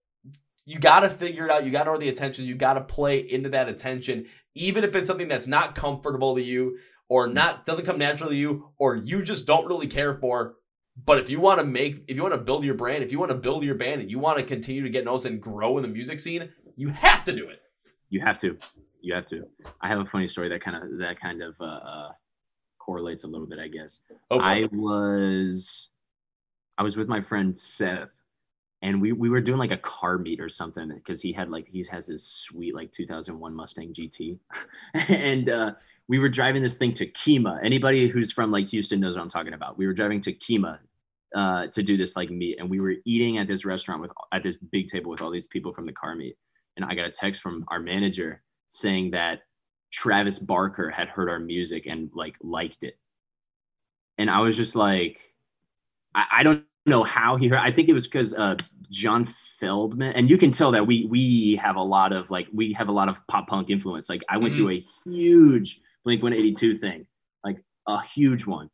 you 0.67 0.79
got 0.79 1.01
to 1.01 1.09
figure 1.09 1.45
it 1.45 1.51
out. 1.51 1.65
You 1.65 1.71
got 1.71 1.85
to 1.85 1.93
know 1.93 1.99
the 1.99 2.09
attention. 2.09 2.45
You 2.45 2.55
got 2.55 2.75
to 2.75 2.81
play 2.81 3.19
into 3.19 3.49
that 3.51 3.69
attention, 3.69 4.27
even 4.55 4.85
if 4.85 4.95
it's 4.95 5.07
something 5.07 5.29
that's 5.29 5.47
not 5.47 5.75
comfortable 5.75 6.35
to 6.35 6.43
you 6.43 6.79
or 7.09 7.29
not 7.29 7.67
doesn't 7.67 7.85
come 7.85 7.99
naturally 7.99 8.35
to 8.35 8.41
you, 8.41 8.71
or 8.79 8.97
you 8.97 9.23
just 9.23 9.47
don't 9.47 9.67
really 9.67 9.87
care 9.87 10.15
for. 10.15 10.57
But 11.05 11.19
if 11.19 11.29
you 11.29 11.41
want 11.41 11.61
to 11.61 11.67
make, 11.67 12.05
if 12.09 12.17
you 12.17 12.23
want 12.23 12.35
to 12.35 12.41
build 12.41 12.65
your 12.65 12.75
brand, 12.75 13.03
if 13.03 13.13
you 13.13 13.19
want 13.19 13.31
to 13.31 13.37
build 13.37 13.63
your 13.63 13.75
band, 13.75 14.01
and 14.01 14.11
you 14.11 14.19
want 14.19 14.39
to 14.39 14.45
continue 14.45 14.83
to 14.83 14.89
get 14.89 15.05
noticed 15.05 15.27
and 15.27 15.41
grow 15.41 15.77
in 15.77 15.83
the 15.83 15.89
music 15.89 16.19
scene, 16.19 16.51
you 16.77 16.89
have 16.91 17.25
to 17.25 17.33
do 17.35 17.49
it. 17.49 17.61
You 18.09 18.21
have 18.21 18.39
to. 18.39 18.57
You 19.03 19.15
have 19.15 19.27
to. 19.27 19.45
I 19.83 19.89
have 19.89 19.99
a 19.99 20.07
funny 20.07 20.27
story 20.27 20.49
that 20.49 20.63
kind 20.63 20.77
of 20.77 20.99
that 20.99 21.21
kind 21.21 21.43
of 21.43 21.55
uh, 21.61 21.65
uh, 21.65 22.09
correlates 22.79 23.25
a 23.25 23.27
little 23.27 23.47
bit, 23.47 23.59
I 23.59 23.69
guess. 23.69 23.99
Oh, 24.31 24.39
I 24.39 24.67
was 24.73 25.91
I 26.79 26.83
was 26.83 26.97
with 26.97 27.09
my 27.09 27.21
friend 27.21 27.61
Seth 27.61 28.09
and 28.85 29.01
we, 29.01 29.13
we 29.13 29.31
were 29.31 29.41
doing 29.41 29.59
like 29.59 29.71
a 29.71 29.79
car 29.79 30.19
meet 30.19 30.41
or 30.41 30.49
something 30.49 30.93
because 30.95 31.19
he 31.19 31.33
had 31.33 31.49
like 31.49 31.67
he 31.67 31.83
has 31.91 32.07
this 32.07 32.23
sweet 32.23 32.75
like 32.75 32.93
2001 32.93 33.55
Mustang 33.55 33.95
GT, 33.95 34.39
and 35.09 35.49
uh, 35.49 35.73
we 36.07 36.19
were 36.19 36.29
driving 36.29 36.63
this 36.63 36.77
thing 36.77 36.93
to 36.93 37.07
Kemah. 37.07 37.61
Anybody 37.65 38.09
who's 38.09 38.31
from 38.31 38.51
like 38.51 38.67
Houston 38.67 39.01
knows 39.01 39.17
what 39.17 39.23
I'm 39.23 39.31
talking 39.31 39.55
about. 39.55 39.79
We 39.79 39.87
were 39.87 39.95
driving 39.95 40.21
to 40.21 40.35
Kemah 40.35 40.79
uh, 41.35 41.67
to 41.69 41.83
do 41.83 41.97
this 41.97 42.15
like 42.15 42.29
meet, 42.29 42.59
and 42.61 42.69
we 42.69 42.79
were 42.79 42.97
eating 43.07 43.39
at 43.39 43.49
this 43.49 43.65
restaurant 43.65 44.03
with 44.03 44.11
at 44.33 44.43
this 44.43 44.57
big 44.57 44.87
table 44.87 45.11
with 45.11 45.23
all 45.23 45.31
these 45.31 45.47
people 45.47 45.73
from 45.73 45.87
the 45.87 45.93
car 45.93 46.15
meet, 46.15 46.37
and 46.77 46.85
I 46.85 46.95
got 46.95 47.07
a 47.07 47.11
text 47.11 47.41
from 47.41 47.65
our 47.69 47.81
manager 47.81 48.43
saying 48.69 49.13
that 49.13 49.41
Travis 49.93 50.39
Barker 50.39 50.91
had 50.91 51.09
heard 51.09 51.31
our 51.31 51.41
music 51.41 51.87
and 51.87 52.11
like 52.13 52.37
liked 52.43 52.85
it, 52.85 52.99
and 54.19 54.29
I 54.29 54.41
was 54.41 54.59
just 54.59 54.77
like, 54.77 55.33
I, 56.15 56.27
I 56.31 56.43
don't 56.43 56.67
know 56.87 57.03
how 57.03 57.37
he 57.37 57.49
heard. 57.49 57.61
I 57.61 57.71
think 57.71 57.89
it 57.89 57.93
was 57.93 58.07
because 58.07 58.35
uh, 58.35 58.57
John 58.91 59.25
Feldmann, 59.25 60.13
and 60.15 60.29
you 60.29 60.37
can 60.37 60.51
tell 60.51 60.71
that 60.73 60.87
we 60.87 61.07
we 61.07 61.57
have 61.57 61.77
a 61.77 61.83
lot 61.83 62.13
of 62.13 62.31
like 62.31 62.49
we 62.53 62.73
have 62.73 62.89
a 62.89 62.93
lot 62.93 63.09
of 63.09 63.27
pop 63.27 63.49
punk 63.49 63.71
influence. 63.71 64.09
Like 64.09 64.23
I 64.29 64.37
went 64.37 64.55
mm-hmm. 64.55 64.65
through 64.65 64.71
a 64.71 64.85
huge 65.05 65.81
Blink 66.05 66.23
182 66.23 66.77
thing, 66.77 67.07
like 67.43 67.63
a 67.87 68.03
huge 68.03 68.47
one. 68.47 68.71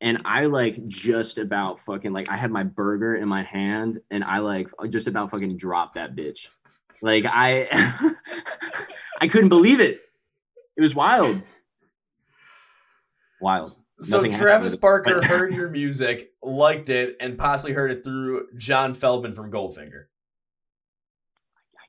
And 0.00 0.20
I 0.24 0.46
like 0.46 0.84
just 0.88 1.38
about 1.38 1.78
fucking 1.80 2.12
like 2.12 2.28
I 2.28 2.36
had 2.36 2.50
my 2.50 2.64
burger 2.64 3.14
in 3.14 3.28
my 3.28 3.42
hand 3.42 4.00
and 4.10 4.24
I 4.24 4.38
like 4.38 4.68
just 4.88 5.06
about 5.06 5.30
fucking 5.30 5.56
dropped 5.56 5.94
that 5.94 6.16
bitch. 6.16 6.48
Like 7.00 7.24
I 7.26 7.68
I 9.20 9.28
couldn't 9.28 9.48
believe 9.48 9.80
it. 9.80 10.00
It 10.76 10.80
was 10.80 10.94
wild. 10.94 11.42
Wild. 13.40 13.81
So 14.00 14.20
Nothing 14.20 14.38
Travis. 14.38 14.74
Barker 14.74 15.22
heard 15.26 15.54
your 15.54 15.70
music, 15.70 16.32
liked 16.42 16.88
it, 16.88 17.16
and 17.20 17.38
possibly 17.38 17.72
heard 17.72 17.90
it 17.90 18.02
through 18.02 18.48
John 18.56 18.94
Feldmann 18.94 19.34
from 19.34 19.50
Goldfinger. 19.50 20.04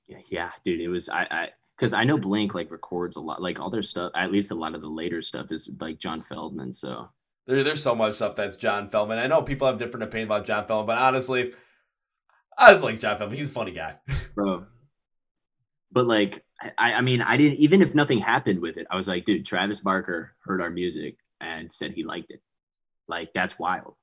yeah, 0.08 0.18
yeah, 0.30 0.52
dude, 0.64 0.80
it 0.80 0.90
was 0.90 1.10
I 1.10 1.28
I 1.32 1.50
because 1.78 1.94
I 1.94 2.04
know 2.04 2.18
Blink 2.18 2.54
like 2.54 2.72
records 2.72 3.16
a 3.16 3.22
lot, 3.22 3.42
like 3.42 3.60
all 3.60 3.70
their 3.70 3.82
stuff. 3.82 4.12
At 4.16 4.32
least 4.32 4.52
a 4.52 4.56
lot 4.56 4.76
of 4.76 4.82
the 4.82 4.88
later 4.88 5.22
stuff 5.22 5.52
is 5.52 5.70
like 5.80 5.98
John 5.98 6.22
Feldmann. 6.22 6.74
So 6.74 7.10
There, 7.48 7.64
there's 7.64 7.82
so 7.82 7.96
much 7.96 8.16
stuff 8.16 8.36
that's 8.36 8.58
John 8.58 8.90
Feldmann. 8.90 9.18
I 9.18 9.28
know 9.28 9.42
people 9.42 9.68
have 9.68 9.78
different 9.78 10.04
opinions 10.04 10.28
about 10.28 10.46
John 10.46 10.66
Feldmann, 10.68 10.88
but 10.88 10.98
honestly, 10.98 11.54
I 12.58 12.72
just 12.72 12.84
like 12.84 13.00
John 13.00 13.18
Feldmann. 13.18 13.36
He's 13.36 13.48
a 13.48 13.50
funny 13.50 13.72
guy. 13.72 13.96
bro. 14.36 14.66
But 15.92 16.08
like, 16.08 16.44
I, 16.78 16.94
I 16.94 17.02
mean, 17.02 17.22
I 17.22 17.38
didn't 17.38 17.58
even 17.60 17.82
if 17.82 17.96
nothing 17.96 18.20
happened 18.20 18.60
with 18.60 18.78
it, 18.78 18.88
I 18.90 18.96
was 18.96 19.08
like, 19.08 19.26
dude, 19.26 19.46
Travis 19.46 19.80
Barker 19.80 20.32
heard 20.46 20.62
our 20.62 20.70
music 20.70 21.18
and 21.44 21.72
said 21.72 21.92
he 21.92 22.04
liked 22.04 22.32
it. 22.32 22.42
Like 23.08 23.34
that's 23.34 23.60
wild. 23.60 23.96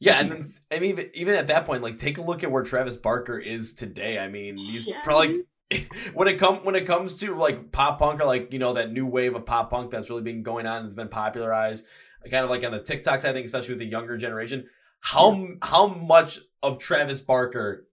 Yeah, 0.00 0.20
and 0.20 0.30
then 0.30 0.44
I 0.72 0.80
mean, 0.80 0.90
even, 0.90 1.10
even 1.14 1.34
at 1.34 1.46
that 1.46 1.64
point, 1.64 1.82
like 1.82 1.96
take 1.96 2.18
a 2.18 2.22
look 2.22 2.44
at 2.44 2.50
where 2.50 2.62
Travis 2.62 2.96
Barker 2.96 3.38
is 3.38 3.72
today. 3.72 4.18
I 4.18 4.28
mean, 4.28 4.56
he's 4.56 4.86
Yeah, 4.86 5.00
probably 5.02 5.44
when 6.14 6.28
it 6.28 6.38
come 6.38 6.56
when 6.64 6.74
it 6.74 6.86
comes 6.86 7.14
to 7.20 7.34
like 7.36 7.72
pop 7.72 7.98
punk 7.98 8.20
or 8.20 8.26
like 8.26 8.52
you 8.52 8.58
know 8.58 8.74
that 8.74 8.92
new 8.92 9.06
wave 9.06 9.34
of 9.34 9.46
pop 9.46 9.70
punk 9.70 9.90
that's 9.90 10.10
really 10.10 10.22
been 10.22 10.42
going 10.42 10.66
on 10.66 10.76
and 10.78 10.84
has 10.84 10.94
been 10.94 11.08
popularized, 11.08 11.86
kind 12.30 12.44
of 12.44 12.50
like 12.50 12.64
on 12.64 12.72
the 12.72 12.80
TikToks. 12.80 13.24
I 13.24 13.32
think, 13.32 13.46
especially 13.46 13.74
with 13.74 13.78
the 13.80 13.86
younger 13.86 14.16
generation, 14.18 14.66
how 15.00 15.48
how 15.62 15.86
much 15.86 16.38
of 16.62 16.78
Travis 16.78 17.20
Barker 17.20 17.86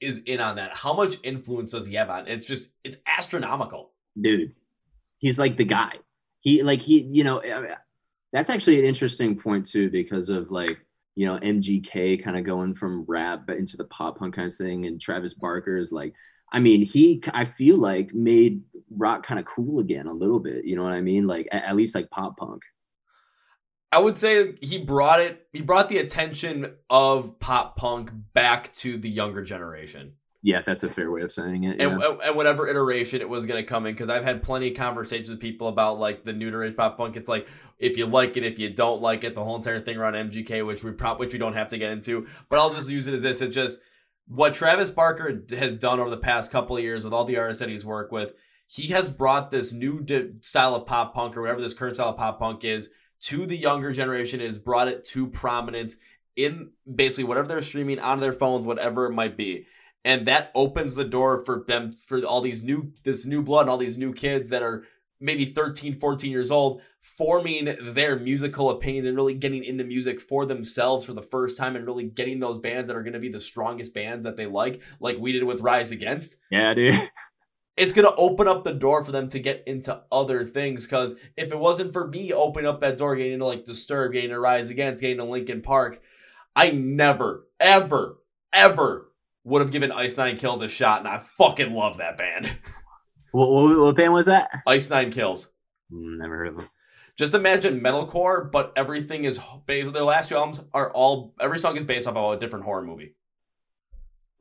is 0.00 0.18
in 0.18 0.40
on 0.40 0.56
that? 0.56 0.70
How 0.74 0.94
much 0.94 1.16
influence 1.22 1.72
does 1.72 1.86
he 1.86 1.96
have 1.96 2.08
on? 2.08 2.26
it? 2.26 2.32
It's 2.32 2.46
just 2.46 2.70
it's 2.82 2.96
astronomical. 3.06 3.90
dude 4.18 4.54
he's 5.18 5.38
like 5.38 5.56
the 5.56 5.64
guy 5.64 5.92
he 6.40 6.62
like 6.62 6.80
he 6.80 7.02
you 7.02 7.24
know 7.24 7.42
that's 8.32 8.50
actually 8.50 8.78
an 8.78 8.84
interesting 8.84 9.36
point 9.36 9.64
too 9.64 9.90
because 9.90 10.28
of 10.28 10.50
like 10.50 10.78
you 11.14 11.26
know 11.26 11.38
mgk 11.38 12.22
kind 12.22 12.36
of 12.36 12.44
going 12.44 12.74
from 12.74 13.04
rap 13.08 13.48
into 13.50 13.76
the 13.76 13.84
pop 13.84 14.18
punk 14.18 14.34
kind 14.34 14.50
of 14.50 14.56
thing 14.56 14.86
and 14.86 15.00
travis 15.00 15.34
barker 15.34 15.76
is 15.76 15.92
like 15.92 16.14
i 16.52 16.58
mean 16.58 16.82
he 16.82 17.22
i 17.34 17.44
feel 17.44 17.76
like 17.76 18.12
made 18.14 18.62
rock 18.96 19.24
kind 19.24 19.40
of 19.40 19.46
cool 19.46 19.80
again 19.80 20.06
a 20.06 20.12
little 20.12 20.40
bit 20.40 20.64
you 20.64 20.76
know 20.76 20.82
what 20.82 20.92
i 20.92 21.00
mean 21.00 21.26
like 21.26 21.48
at, 21.52 21.64
at 21.64 21.76
least 21.76 21.94
like 21.94 22.10
pop 22.10 22.36
punk 22.36 22.62
I 23.90 23.98
would 23.98 24.16
say 24.16 24.54
he 24.60 24.78
brought 24.78 25.20
it. 25.20 25.46
He 25.52 25.62
brought 25.62 25.88
the 25.88 25.98
attention 25.98 26.74
of 26.90 27.38
pop 27.38 27.76
punk 27.76 28.10
back 28.34 28.70
to 28.74 28.98
the 28.98 29.08
younger 29.08 29.42
generation. 29.42 30.14
Yeah 30.42 30.62
that's 30.64 30.84
a 30.84 30.88
fair 30.88 31.10
way 31.10 31.22
of 31.22 31.32
saying 31.32 31.64
it 31.64 31.78
yeah. 31.78 31.88
and, 31.88 32.00
and 32.00 32.36
whatever 32.36 32.68
iteration 32.68 33.20
it 33.20 33.28
was 33.28 33.44
going 33.44 33.60
to 33.60 33.66
come 33.66 33.86
in 33.86 33.94
because 33.94 34.08
i've 34.08 34.24
had 34.24 34.42
plenty 34.42 34.70
of 34.70 34.76
conversations 34.76 35.30
with 35.30 35.40
people 35.40 35.68
about 35.68 35.98
like 35.98 36.22
the 36.22 36.32
new 36.32 36.48
iteration 36.48 36.76
pop 36.76 36.96
punk. 36.96 37.16
It's 37.16 37.28
like 37.28 37.48
if 37.78 37.96
you 37.96 38.06
like 38.06 38.36
it 38.36 38.44
if 38.44 38.58
you 38.58 38.70
don't 38.70 39.02
like 39.02 39.24
it 39.24 39.34
the 39.34 39.42
whole 39.42 39.56
entire 39.56 39.80
thing 39.80 39.96
around 39.96 40.14
mgk 40.14 40.66
which 40.66 40.84
we 40.84 40.92
prop 40.92 41.18
which 41.18 41.32
we 41.32 41.38
don't 41.38 41.54
have 41.54 41.68
to 41.68 41.78
get 41.78 41.90
into. 41.90 42.26
But 42.48 42.58
i'll 42.58 42.70
just 42.70 42.90
use 42.90 43.06
it 43.06 43.14
as 43.14 43.22
this 43.22 43.40
it's 43.40 43.54
just 43.54 43.80
what 44.26 44.54
travis 44.54 44.90
barker 44.90 45.42
has 45.50 45.76
done 45.76 45.98
over 45.98 46.10
the 46.10 46.16
past 46.16 46.52
couple 46.52 46.76
of 46.76 46.82
years 46.82 47.02
with 47.02 47.12
all 47.12 47.24
the 47.24 47.38
artists 47.38 47.60
that 47.60 47.68
he's 47.68 47.84
worked 47.84 48.12
with 48.12 48.32
he 48.70 48.88
has 48.88 49.08
brought 49.08 49.50
this 49.50 49.72
new 49.72 50.02
di- 50.02 50.28
style 50.42 50.74
of 50.74 50.84
pop 50.84 51.14
punk 51.14 51.36
or 51.36 51.40
whatever 51.40 51.60
this 51.60 51.74
current 51.74 51.96
style 51.96 52.10
of 52.10 52.16
pop 52.16 52.38
punk 52.38 52.62
is 52.64 52.90
to 53.20 53.46
the 53.46 53.56
younger 53.56 53.90
generation 53.90 54.38
has 54.38 54.58
brought 54.58 54.86
it 54.86 55.02
to 55.02 55.26
prominence 55.26 55.96
in 56.36 56.70
basically 56.94 57.24
whatever 57.24 57.48
they're 57.48 57.62
streaming 57.62 57.98
on 57.98 58.20
their 58.20 58.32
phones 58.32 58.64
whatever 58.64 59.06
it 59.06 59.12
might 59.12 59.36
be 59.36 59.66
and 60.08 60.26
that 60.26 60.50
opens 60.54 60.96
the 60.96 61.04
door 61.04 61.44
for 61.44 61.62
them 61.68 61.92
for 61.92 62.20
all 62.24 62.40
these 62.40 62.64
new 62.64 62.92
this 63.04 63.26
new 63.26 63.42
blood 63.42 63.62
and 63.62 63.70
all 63.70 63.76
these 63.76 63.98
new 63.98 64.12
kids 64.12 64.48
that 64.48 64.62
are 64.62 64.82
maybe 65.20 65.44
13 65.44 65.94
14 65.94 66.30
years 66.30 66.50
old 66.50 66.80
forming 67.00 67.76
their 67.92 68.18
musical 68.18 68.70
opinions 68.70 69.06
and 69.06 69.16
really 69.16 69.34
getting 69.34 69.62
into 69.62 69.84
music 69.84 70.18
for 70.18 70.46
themselves 70.46 71.04
for 71.04 71.12
the 71.12 71.22
first 71.22 71.56
time 71.56 71.76
and 71.76 71.86
really 71.86 72.04
getting 72.04 72.40
those 72.40 72.58
bands 72.58 72.88
that 72.88 72.96
are 72.96 73.02
going 73.02 73.12
to 73.12 73.20
be 73.20 73.28
the 73.28 73.38
strongest 73.38 73.94
bands 73.94 74.24
that 74.24 74.36
they 74.36 74.46
like 74.46 74.80
like 74.98 75.18
we 75.18 75.30
did 75.32 75.44
with 75.44 75.60
rise 75.60 75.92
against. 75.92 76.36
Yeah 76.50 76.74
dude. 76.74 76.94
It's 77.80 77.92
going 77.92 78.08
to 78.08 78.16
open 78.16 78.48
up 78.48 78.64
the 78.64 78.74
door 78.74 79.04
for 79.04 79.12
them 79.12 79.28
to 79.28 79.38
get 79.38 79.62
into 79.64 80.02
other 80.10 80.42
things 80.42 80.84
because 80.84 81.14
if 81.36 81.52
it 81.52 81.58
wasn't 81.60 81.92
for 81.92 82.08
me 82.08 82.32
opening 82.32 82.68
up 82.68 82.80
that 82.80 82.98
door 82.98 83.14
getting 83.14 83.34
into 83.34 83.44
like 83.44 83.62
disturbed 83.64 84.14
getting 84.14 84.30
to 84.30 84.40
rise 84.40 84.68
against 84.68 85.00
getting 85.00 85.18
to 85.18 85.24
linkin 85.24 85.62
park 85.62 86.00
i 86.56 86.72
never 86.72 87.46
ever 87.60 88.18
ever 88.52 89.07
would 89.48 89.62
have 89.62 89.70
given 89.70 89.90
Ice 89.92 90.16
Nine 90.16 90.36
Kills 90.36 90.60
a 90.60 90.68
shot, 90.68 91.00
and 91.00 91.08
I 91.08 91.18
fucking 91.18 91.72
love 91.72 91.98
that 91.98 92.16
band. 92.16 92.58
what, 93.32 93.50
what, 93.50 93.78
what 93.78 93.96
band 93.96 94.12
was 94.12 94.26
that 94.26 94.50
Ice 94.66 94.88
Nine 94.90 95.10
Kills. 95.10 95.52
Mm, 95.92 96.18
never 96.18 96.36
heard 96.36 96.48
of 96.48 96.56
them 96.58 96.68
Just 97.16 97.34
imagine 97.34 97.80
metalcore, 97.80 98.50
but 98.50 98.72
everything 98.76 99.24
is 99.24 99.40
based. 99.66 99.92
Their 99.94 100.02
last 100.02 100.28
two 100.28 100.36
albums 100.36 100.60
are 100.74 100.92
all 100.92 101.34
every 101.40 101.58
song 101.58 101.76
is 101.76 101.84
based 101.84 102.06
off 102.06 102.16
of 102.16 102.32
a 102.32 102.38
different 102.38 102.64
horror 102.66 102.82
movie. 102.84 103.14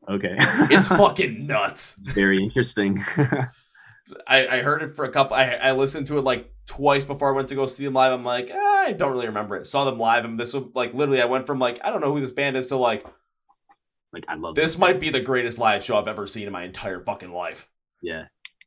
okay 0.09 0.35
It's 0.39 0.87
fucking 1.01 1.47
nuts. 1.47 1.95
very 2.13 2.43
interesting 2.43 2.99
I, 4.25 4.47
I 4.47 4.61
heard 4.61 4.81
it 4.83 4.95
for 4.95 5.03
a 5.03 5.11
couple. 5.11 5.35
I, 5.35 5.51
I 5.51 5.71
listened 5.73 6.05
to 6.07 6.17
it 6.17 6.23
like 6.23 6.49
twice 6.65 7.03
before 7.03 7.29
I 7.29 7.35
went 7.35 7.49
to 7.49 7.55
go 7.55 7.65
see 7.67 7.83
them 7.83 7.93
live. 7.93 8.13
I'm 8.13 8.23
like, 8.23 8.49
eh, 8.49 8.55
I 8.57 8.93
don't 8.97 9.11
really 9.11 9.27
remember 9.27 9.57
it. 9.57 9.65
Saw 9.65 9.83
them 9.83 9.97
live, 9.97 10.23
and 10.23 10.39
this 10.39 10.53
was 10.53 10.63
like 10.73 10.93
literally. 10.93 11.21
I 11.21 11.25
went 11.25 11.45
from 11.45 11.59
like 11.59 11.79
I 11.83 11.89
don't 11.89 11.99
know 11.99 12.13
who 12.13 12.21
this 12.21 12.31
band 12.31 12.55
is 12.55 12.67
to 12.67 12.77
like 12.77 13.05
like 14.17 14.25
i 14.27 14.35
love 14.35 14.55
this 14.55 14.77
might 14.79 14.99
be 14.99 15.09
the 15.09 15.21
greatest 15.21 15.59
live 15.59 15.83
show 15.83 15.97
I've 15.97 16.07
ever 16.07 16.25
seen 16.25 16.47
in 16.47 16.53
my 16.53 16.63
entire 16.63 16.99
fucking 17.03 17.31
life. 17.31 17.67
Yeah. 18.01 18.25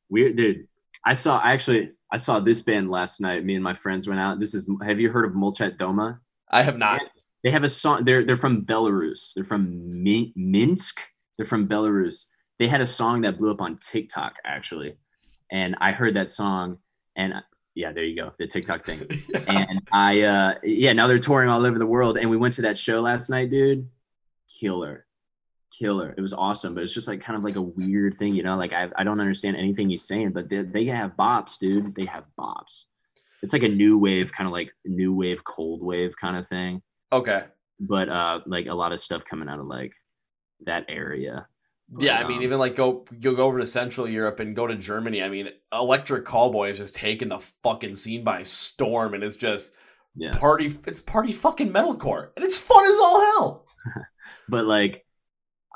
Weird 0.09 0.37
dude. 0.37 0.67
I 1.05 1.13
saw 1.13 1.39
I 1.39 1.53
actually 1.53 1.91
I 2.13 2.17
saw 2.17 2.41
this 2.41 2.63
band 2.63 2.91
last 2.91 3.21
night. 3.21 3.45
Me 3.45 3.55
and 3.55 3.65
my 3.65 3.75
friends 3.75 4.07
went 4.07 4.21
out. 4.21 4.39
This 4.39 4.55
is 4.55 4.71
have 4.83 5.01
you 5.01 5.11
heard 5.11 5.25
of 5.25 5.33
Molchat 5.33 5.77
Doma? 5.77 6.19
I 6.51 6.63
have 6.63 6.79
not. 6.79 7.01
They 7.43 7.51
have 7.51 7.65
a 7.65 7.69
song 7.69 8.05
they're 8.05 8.25
they're 8.25 8.37
from 8.37 8.65
Belarus. 8.65 9.33
They're 9.35 9.45
from 9.45 10.03
Min- 10.03 10.33
Minsk. 10.37 11.01
They're 11.37 11.47
from 11.47 11.67
Belarus. 11.67 12.27
They 12.59 12.69
had 12.69 12.81
a 12.81 12.87
song 12.87 13.23
that 13.23 13.39
blew 13.39 13.51
up 13.51 13.61
on 13.61 13.79
TikTok 13.79 14.35
actually. 14.45 14.97
And 15.51 15.77
I 15.81 15.93
heard 15.93 16.15
that 16.15 16.31
song 16.31 16.79
and 17.17 17.35
yeah, 17.75 17.93
there 17.93 18.05
you 18.05 18.17
go. 18.17 18.33
The 18.39 18.47
TikTok 18.47 18.85
thing. 18.85 19.07
and 19.49 19.81
I 19.93 20.21
uh 20.23 20.55
yeah, 20.63 20.93
now 20.93 21.07
they're 21.07 21.19
touring 21.19 21.49
all 21.49 21.65
over 21.65 21.79
the 21.79 21.87
world 21.87 22.19
and 22.19 22.29
we 22.29 22.37
went 22.37 22.55
to 22.55 22.63
that 22.63 22.77
show 22.77 23.01
last 23.01 23.31
night, 23.31 23.51
dude. 23.51 23.89
Killer. 24.61 25.07
Killer. 25.71 26.15
It 26.17 26.21
was 26.21 26.33
awesome, 26.33 26.75
but 26.75 26.83
it's 26.83 26.93
just 26.93 27.09
like 27.09 27.23
kind 27.23 27.37
of 27.37 27.45
like 27.45 27.57
a 27.57 27.63
weird 27.63 28.17
thing, 28.17 28.35
you 28.35 28.43
know. 28.43 28.57
Like 28.57 28.73
I, 28.73 28.89
I 28.97 29.05
don't 29.05 29.21
understand 29.21 29.57
anything 29.57 29.91
he's 29.91 30.07
saying, 30.07 30.33
but 30.33 30.49
they, 30.49 30.63
they 30.63 30.85
have 30.87 31.17
bops, 31.17 31.59
dude. 31.59 31.95
They 31.95 32.05
have 32.07 32.25
bops. 32.39 32.85
It's 33.43 33.53
like 33.53 33.63
a 33.63 33.69
new 33.69 33.99
wave, 33.99 34.33
kind 34.33 34.47
of 34.47 34.53
like 34.53 34.73
new 34.85 35.15
wave, 35.15 35.45
cold 35.45 35.83
wave 35.83 36.17
kind 36.17 36.37
of 36.37 36.47
thing. 36.47 36.83
okay. 37.13 37.45
But 37.79 38.11
uh, 38.11 38.41
like 38.47 38.67
a 38.67 38.75
lot 38.75 38.93
of 38.93 39.01
stuff 39.01 39.25
coming 39.25 39.49
out 39.49 39.59
of 39.59 39.67
like 39.67 39.93
that 40.67 40.85
area. 40.89 41.47
But, 41.89 42.05
Yeah, 42.05 42.19
I 42.19 42.29
mean, 42.29 42.39
um, 42.39 42.43
even 42.43 42.59
like 42.59 42.77
go 42.77 43.05
you 43.19 43.35
go 43.35 43.47
over 43.47 43.59
to 43.59 43.67
Central 43.67 44.09
Europe 44.09 44.39
and 44.39 44.55
go 44.55 44.67
to 44.67 44.77
Germany. 44.77 45.23
I 45.23 45.29
mean, 45.29 45.49
Electric 45.73 46.25
Callboy 46.25 46.71
is 46.71 46.79
just 46.79 46.95
taking 46.95 47.29
the 47.29 47.39
fucking 47.39 47.95
scene 47.95 48.23
by 48.23 48.43
storm, 48.43 49.15
and 49.15 49.25
it's 49.25 49.37
just 49.37 49.75
yeah. 50.15 50.31
party. 50.33 50.73
It's 50.87 51.03
party 51.03 51.33
fucking 51.33 51.73
metalcore, 51.73 52.31
and 52.37 52.45
it's 52.45 52.59
fun 52.59 52.85
as 52.85 52.99
all 52.99 53.21
hell. 53.21 53.67
But 54.49 54.67
like, 54.67 55.07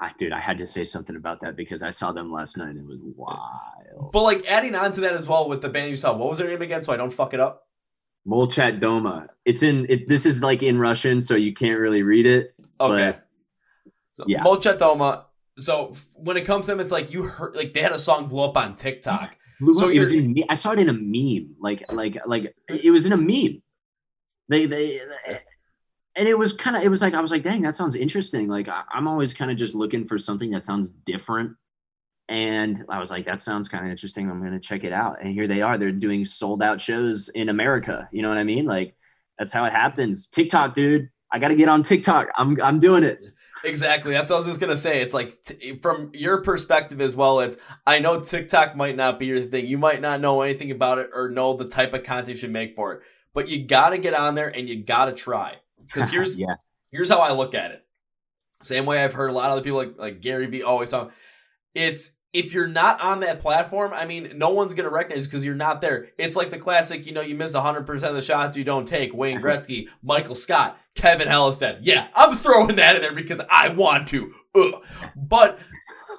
I 0.01 0.11
dude, 0.19 0.33
I 0.33 0.41
had 0.41 0.59
to 0.59 0.67
say 0.67 0.85
something 0.85 1.17
about 1.17 1.41
that 1.41 1.57
because 1.57 1.83
I 1.83 1.91
saw 1.91 2.13
them 2.13 2.33
last 2.33 2.57
night 2.57 2.71
and 2.71 2.79
it 2.79 2.87
was 2.87 3.01
wild. 3.03 4.11
But 4.13 4.23
like 4.23 4.45
adding 4.47 4.75
on 4.75 4.91
to 4.93 5.01
that 5.03 5.15
as 5.15 5.29
well 5.29 5.49
with 5.49 5.61
the 5.61 5.69
band 5.69 5.91
you 5.91 5.97
saw, 5.97 6.17
what 6.17 6.29
was 6.29 6.39
their 6.39 6.49
name 6.49 6.63
again? 6.63 6.83
So 6.83 6.93
I 6.93 6.97
don't 6.97 7.13
fuck 7.13 7.33
it 7.33 7.41
up. 7.41 7.69
Molchat 8.27 8.81
Doma. 8.81 9.29
It's 9.45 9.63
in 9.63 9.87
it. 9.89 10.09
This 10.09 10.27
is 10.27 10.43
like 10.43 10.63
in 10.63 10.79
Russian, 10.79 11.21
so 11.21 11.35
you 11.35 11.53
can't 11.53 11.79
really 11.79 12.03
read 12.03 12.27
it. 12.27 12.55
Okay. 12.81 13.19
So 14.13 14.25
yeah. 14.27 14.43
Molchatoma. 14.43 15.25
So 15.59 15.95
when 16.15 16.37
it 16.37 16.45
comes 16.45 16.67
to 16.67 16.73
them, 16.73 16.81
it's 16.81 16.93
like 16.93 17.13
you 17.13 17.25
heard 17.25 17.55
like 17.55 17.75
they 17.75 17.81
had 17.81 17.93
a 17.93 17.99
song 17.99 18.29
blow 18.29 18.49
up 18.49 18.57
on 18.57 18.75
TikTok. 18.75 19.37
Blew 19.61 19.75
So 19.75 19.89
up. 19.89 19.95
It 19.95 20.01
was 20.01 20.13
in. 20.13 20.37
I 20.49 20.55
saw 20.55 20.73
it 20.73 20.81
in 20.81 20.89
a 20.89 20.93
meme. 20.93 21.55
Like 21.61 21.85
like 21.93 22.19
like 22.27 22.55
it 22.69 22.91
was 22.91 23.07
in 23.07 23.13
a 23.13 23.17
meme. 23.17 23.63
They 24.49 24.67
they. 24.67 25.01
And 26.17 26.29
it 26.29 26.39
was 26.39 26.53
kind 26.53 26.77
of, 26.77 26.83
it 26.83 26.89
was 26.89 27.03
like, 27.03 27.15
I 27.15 27.21
was 27.21 27.31
like, 27.31 27.43
dang, 27.43 27.63
that 27.63 27.75
sounds 27.75 27.97
interesting. 27.97 28.49
Like, 28.49 28.69
I, 28.69 28.83
I'm 28.93 29.09
always 29.09 29.33
kind 29.33 29.51
of 29.51 29.57
just 29.57 29.75
looking 29.75 30.07
for 30.07 30.17
something 30.17 30.51
that 30.51 30.65
sounds 30.65 30.91
different. 31.05 31.57
And 32.29 32.85
I 32.89 32.99
was 32.99 33.11
like, 33.11 33.27
that 33.27 33.41
sounds 33.41 33.69
kind 33.69 33.85
of 33.85 33.91
interesting. 33.91 34.31
I'm 34.31 34.43
to 34.43 34.61
check 34.61 34.85
it 34.85 34.93
out. 34.93 35.21
And 35.21 35.33
here 35.33 35.47
they 35.47 35.61
are. 35.61 35.77
They're 35.77 35.93
doing 35.93 36.25
sold 36.25 36.63
out 36.63 36.81
shows 36.81 37.29
in 37.31 37.49
America. 37.49 38.09
You 38.13 38.23
know 38.23 38.29
what 38.29 38.39
I 38.39 38.45
mean? 38.45 38.65
Like, 38.65 38.95
that's 39.39 39.53
how 39.53 39.65
it 39.65 39.73
happens. 39.73 40.27
TikTok, 40.29 40.75
dude. 40.75 41.11
I 41.33 41.39
got 41.39 41.49
to 41.49 41.57
get 41.57 41.69
on 41.69 41.83
TikTok. 41.83 42.29
I'm, 42.37 42.57
I'm 42.63 42.79
doing 42.79 43.03
it. 43.03 43.21
Exactly. 43.65 44.13
That's 44.13 44.31
what 44.31 44.37
I 44.37 44.39
was 44.39 44.47
just 44.47 44.61
gonna 44.61 44.77
say. 44.77 45.01
It's 45.01 45.15
like 45.15 45.33
t- 45.43 45.77
from 45.77 46.11
your 46.13 46.43
perspective 46.43 47.01
as 47.01 47.17
well. 47.17 47.41
It's 47.41 47.57
I 47.87 47.99
know 47.99 48.21
TikTok 48.21 48.77
might 48.77 48.97
not 48.97 49.19
be 49.19 49.27
your 49.27 49.41
thing. 49.41 49.67
You 49.67 49.79
might 49.79 50.03
not 50.03 50.21
know 50.21 50.43
anything 50.43 50.71
about 50.71 50.99
it 50.99 51.09
or 51.15 51.31
know 51.31 51.55
the 51.57 51.67
type 51.67 51.95
of 51.95 52.03
content 52.03 52.29
you 52.29 52.35
should 52.35 52.51
make 52.51 52.77
for 52.77 52.93
it. 52.93 53.03
But 53.33 53.49
you 53.49 53.67
gotta 53.67 53.97
get 53.97 54.13
on 54.13 54.35
there 54.35 54.49
and 54.49 54.69
you 54.69 54.85
gotta 54.85 55.13
try. 55.13 55.57
Because 55.87 56.11
here's 56.13 56.39
yeah. 56.39 56.57
here's 56.91 57.09
how 57.09 57.21
I 57.21 57.33
look 57.33 57.55
at 57.55 57.71
it. 57.71 57.85
Same 58.63 58.87
way 58.87 59.05
I've 59.05 59.13
heard 59.13 59.31
a 59.31 59.33
lot 59.33 59.47
of 59.47 59.53
other 59.53 59.63
people 59.63 59.79
like 59.79 59.99
like 59.99 60.21
Gary 60.21 60.47
Vee 60.47 60.63
always 60.63 60.91
talk. 60.91 61.13
It's 61.75 62.17
if 62.35 62.53
you're 62.53 62.67
not 62.67 63.01
on 63.01 63.21
that 63.21 63.39
platform, 63.39 63.93
I 63.95 64.07
mean, 64.07 64.33
no 64.37 64.51
one's 64.51 64.75
going 64.75 64.89
to 64.89 64.95
recognize 64.95 65.27
because 65.29 65.45
you're 65.45 65.55
not 65.55 65.81
there. 65.81 66.09
It's 66.19 66.35
like 66.35 66.51
the 66.51 66.59
classic, 66.59 67.07
you 67.07 67.13
know, 67.13 67.21
you 67.21 67.37
miss 67.37 67.55
100% 67.55 68.09
of 68.09 68.15
the 68.15 68.21
shots 68.21 68.57
you 68.57 68.65
don't 68.65 68.89
take. 68.89 69.15
Wayne 69.15 69.41
Gretzky, 69.43 69.87
Michael 70.03 70.35
Scott, 70.35 70.77
Kevin 70.97 71.29
Hellistead. 71.29 71.79
Yeah, 71.83 72.09
I'm 72.15 72.35
throwing 72.35 72.75
that 72.75 72.97
in 72.97 73.03
there 73.03 73.15
because 73.15 73.41
I 73.49 73.69
want 73.69 74.09
to. 74.09 74.35
Ugh. 74.57 74.83
But 75.15 75.61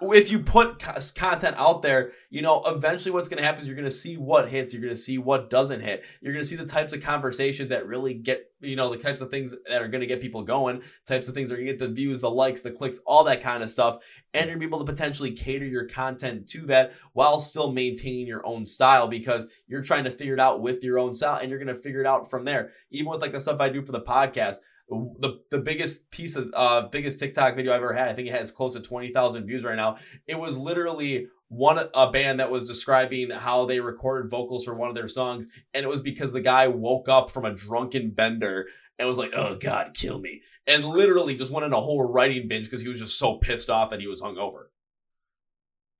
if 0.01 0.31
you 0.31 0.39
put 0.39 0.79
content 1.15 1.55
out 1.57 1.81
there, 1.81 2.11
you 2.29 2.41
know, 2.41 2.61
eventually 2.65 3.11
what's 3.11 3.27
going 3.27 3.37
to 3.37 3.43
happen 3.43 3.61
is 3.61 3.67
you're 3.67 3.75
going 3.75 3.85
to 3.85 3.91
see 3.91 4.15
what 4.15 4.49
hits, 4.49 4.73
you're 4.73 4.81
going 4.81 4.93
to 4.93 4.99
see 4.99 5.17
what 5.17 5.49
doesn't 5.49 5.81
hit. 5.81 6.03
You're 6.21 6.33
going 6.33 6.43
to 6.43 6.47
see 6.47 6.55
the 6.55 6.65
types 6.65 6.93
of 6.93 7.01
conversations 7.01 7.69
that 7.69 7.87
really 7.87 8.13
get, 8.13 8.51
you 8.61 8.75
know, 8.75 8.91
the 8.91 8.97
types 8.97 9.21
of 9.21 9.29
things 9.29 9.53
that 9.67 9.81
are 9.81 9.87
going 9.87 10.01
to 10.01 10.07
get 10.07 10.21
people 10.21 10.43
going, 10.43 10.81
types 11.07 11.27
of 11.27 11.33
things 11.33 11.49
that 11.49 11.55
are 11.55 11.57
going 11.57 11.67
to 11.67 11.73
get 11.73 11.79
the 11.79 11.93
views, 11.93 12.21
the 12.21 12.29
likes, 12.29 12.61
the 12.61 12.71
clicks, 12.71 12.99
all 13.05 13.23
that 13.23 13.41
kind 13.41 13.63
of 13.63 13.69
stuff. 13.69 13.97
And 14.33 14.47
you're 14.47 14.57
going 14.57 14.69
to 14.69 14.75
be 14.75 14.75
able 14.75 14.85
to 14.85 14.91
potentially 14.91 15.31
cater 15.31 15.65
your 15.65 15.87
content 15.87 16.47
to 16.49 16.61
that 16.67 16.93
while 17.13 17.39
still 17.39 17.71
maintaining 17.71 18.27
your 18.27 18.45
own 18.45 18.65
style 18.65 19.07
because 19.07 19.47
you're 19.67 19.83
trying 19.83 20.03
to 20.05 20.11
figure 20.11 20.33
it 20.33 20.39
out 20.39 20.61
with 20.61 20.83
your 20.83 20.99
own 20.99 21.13
style 21.13 21.39
and 21.39 21.49
you're 21.49 21.63
going 21.63 21.75
to 21.75 21.81
figure 21.81 22.01
it 22.01 22.07
out 22.07 22.29
from 22.29 22.45
there. 22.45 22.69
Even 22.91 23.11
with 23.11 23.21
like 23.21 23.31
the 23.31 23.39
stuff 23.39 23.61
I 23.61 23.69
do 23.69 23.81
for 23.81 23.91
the 23.91 24.01
podcast, 24.01 24.57
the 24.89 25.39
the 25.49 25.59
biggest 25.59 26.09
piece 26.11 26.35
of 26.35 26.51
uh 26.53 26.87
biggest 26.91 27.19
TikTok 27.19 27.55
video 27.55 27.73
I've 27.73 27.81
ever 27.81 27.93
had. 27.93 28.09
I 28.09 28.13
think 28.13 28.27
it 28.27 28.35
has 28.35 28.51
close 28.51 28.73
to 28.73 28.81
twenty 28.81 29.11
thousand 29.11 29.45
views 29.45 29.63
right 29.63 29.75
now. 29.75 29.97
It 30.27 30.39
was 30.39 30.57
literally 30.57 31.27
one 31.47 31.79
a 31.93 32.11
band 32.11 32.39
that 32.39 32.51
was 32.51 32.67
describing 32.67 33.29
how 33.31 33.65
they 33.65 33.79
recorded 33.79 34.29
vocals 34.29 34.65
for 34.65 34.75
one 34.75 34.89
of 34.89 34.95
their 34.95 35.07
songs, 35.07 35.47
and 35.73 35.83
it 35.83 35.89
was 35.89 35.99
because 35.99 36.33
the 36.33 36.41
guy 36.41 36.67
woke 36.67 37.09
up 37.09 37.29
from 37.29 37.45
a 37.45 37.53
drunken 37.53 38.11
bender 38.11 38.67
and 38.99 39.07
was 39.07 39.17
like, 39.17 39.31
"Oh 39.35 39.57
God, 39.59 39.91
kill 39.95 40.19
me," 40.19 40.41
and 40.67 40.85
literally 40.85 41.35
just 41.35 41.51
went 41.51 41.65
on 41.65 41.73
a 41.73 41.81
whole 41.81 42.03
writing 42.03 42.47
binge 42.47 42.65
because 42.65 42.81
he 42.81 42.87
was 42.87 42.99
just 42.99 43.17
so 43.17 43.37
pissed 43.37 43.69
off 43.69 43.89
that 43.89 44.01
he 44.01 44.07
was 44.07 44.21
hungover. 44.21 44.65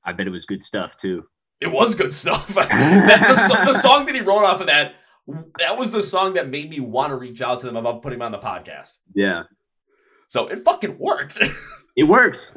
I 0.03 0.13
bet 0.13 0.27
it 0.27 0.31
was 0.31 0.45
good 0.45 0.61
stuff 0.61 0.95
too. 0.95 1.23
It 1.59 1.71
was 1.71 1.95
good 1.95 2.13
stuff. 2.13 2.47
that, 2.53 3.25
the, 3.27 3.71
the 3.71 3.73
song 3.73 4.05
that 4.05 4.13
he 4.13 4.21
wrote 4.21 4.43
off 4.43 4.61
of 4.61 4.67
that 4.67 4.93
that 5.27 5.77
was 5.77 5.91
the 5.91 6.01
song 6.01 6.33
that 6.33 6.49
made 6.49 6.69
me 6.69 6.79
want 6.79 7.09
to 7.11 7.15
reach 7.15 7.41
out 7.41 7.59
to 7.59 7.65
them 7.65 7.75
about 7.75 8.01
putting 8.01 8.19
them 8.19 8.25
on 8.25 8.31
the 8.31 8.39
podcast. 8.39 8.99
Yeah. 9.13 9.43
So 10.27 10.47
it 10.47 10.59
fucking 10.63 10.97
worked. 10.99 11.39
it 11.95 12.03
works. 12.03 12.51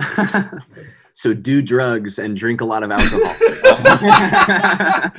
so 1.12 1.34
do 1.34 1.62
drugs 1.62 2.18
and 2.18 2.36
drink 2.36 2.60
a 2.60 2.64
lot 2.64 2.82
of 2.82 2.90
alcohol. 2.90 3.20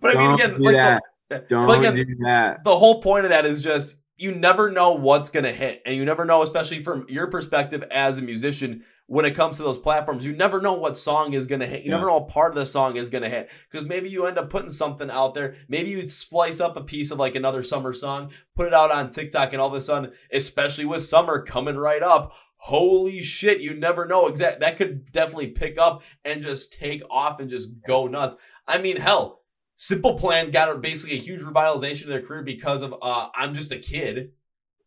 but 0.00 0.16
I 0.16 0.18
mean, 0.18 0.34
again, 0.34 0.54
do 0.54 0.64
like 0.64 0.76
that. 0.76 1.02
The, 1.30 1.38
Don't 1.48 1.70
again, 1.70 1.94
do 1.94 2.04
that. 2.24 2.64
The 2.64 2.76
whole 2.76 3.00
point 3.00 3.24
of 3.24 3.30
that 3.30 3.46
is 3.46 3.62
just 3.62 3.96
you 4.16 4.34
never 4.34 4.70
know 4.70 4.92
what's 4.92 5.30
going 5.30 5.44
to 5.44 5.52
hit. 5.52 5.82
And 5.84 5.96
you 5.96 6.04
never 6.04 6.24
know, 6.24 6.42
especially 6.42 6.82
from 6.82 7.06
your 7.08 7.28
perspective 7.28 7.82
as 7.90 8.18
a 8.18 8.22
musician, 8.22 8.84
when 9.06 9.24
it 9.24 9.34
comes 9.34 9.56
to 9.56 9.62
those 9.62 9.78
platforms. 9.78 10.26
You 10.26 10.32
never 10.34 10.60
know 10.60 10.74
what 10.74 10.96
song 10.96 11.32
is 11.32 11.46
going 11.46 11.60
to 11.60 11.66
hit. 11.66 11.82
You 11.82 11.90
yeah. 11.90 11.96
never 11.96 12.06
know 12.06 12.18
what 12.18 12.28
part 12.28 12.52
of 12.52 12.56
the 12.56 12.66
song 12.66 12.96
is 12.96 13.10
going 13.10 13.22
to 13.22 13.28
hit. 13.28 13.50
Because 13.70 13.86
maybe 13.86 14.08
you 14.08 14.26
end 14.26 14.38
up 14.38 14.50
putting 14.50 14.70
something 14.70 15.10
out 15.10 15.34
there. 15.34 15.56
Maybe 15.68 15.90
you'd 15.90 16.10
splice 16.10 16.60
up 16.60 16.76
a 16.76 16.82
piece 16.82 17.10
of 17.10 17.18
like 17.18 17.34
another 17.34 17.62
summer 17.62 17.92
song, 17.92 18.32
put 18.54 18.66
it 18.66 18.74
out 18.74 18.90
on 18.90 19.10
TikTok, 19.10 19.52
and 19.52 19.60
all 19.60 19.68
of 19.68 19.74
a 19.74 19.80
sudden, 19.80 20.12
especially 20.32 20.86
with 20.86 21.02
summer 21.02 21.42
coming 21.42 21.76
right 21.76 22.02
up, 22.02 22.32
holy 22.56 23.20
shit, 23.20 23.60
you 23.60 23.74
never 23.74 24.06
know. 24.06 24.26
Exact 24.26 24.60
that 24.60 24.78
could 24.78 25.10
definitely 25.12 25.48
pick 25.48 25.78
up 25.78 26.02
and 26.24 26.42
just 26.42 26.72
take 26.72 27.02
off 27.10 27.40
and 27.40 27.50
just 27.50 27.82
go 27.86 28.06
nuts. 28.06 28.36
I 28.66 28.78
mean, 28.78 28.96
hell, 28.96 29.42
Simple 29.74 30.16
Plan 30.16 30.50
got 30.50 30.80
basically 30.80 31.16
a 31.16 31.20
huge 31.20 31.42
revitalization 31.42 32.04
of 32.04 32.08
their 32.08 32.22
career 32.22 32.42
because 32.42 32.82
of 32.82 32.94
uh, 33.02 33.28
I'm 33.34 33.52
just 33.52 33.72
a 33.72 33.78
kid 33.78 34.32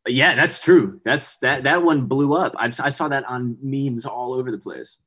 yeah, 0.07 0.35
that's 0.35 0.59
true. 0.59 0.99
That's 1.03 1.37
that 1.37 1.63
that 1.63 1.83
one 1.83 2.05
blew 2.05 2.33
up. 2.33 2.53
I, 2.57 2.65
I 2.79 2.89
saw 2.89 3.07
that 3.07 3.25
on 3.25 3.57
memes 3.61 4.05
all 4.05 4.33
over 4.33 4.51
the 4.51 4.57
place. 4.57 4.97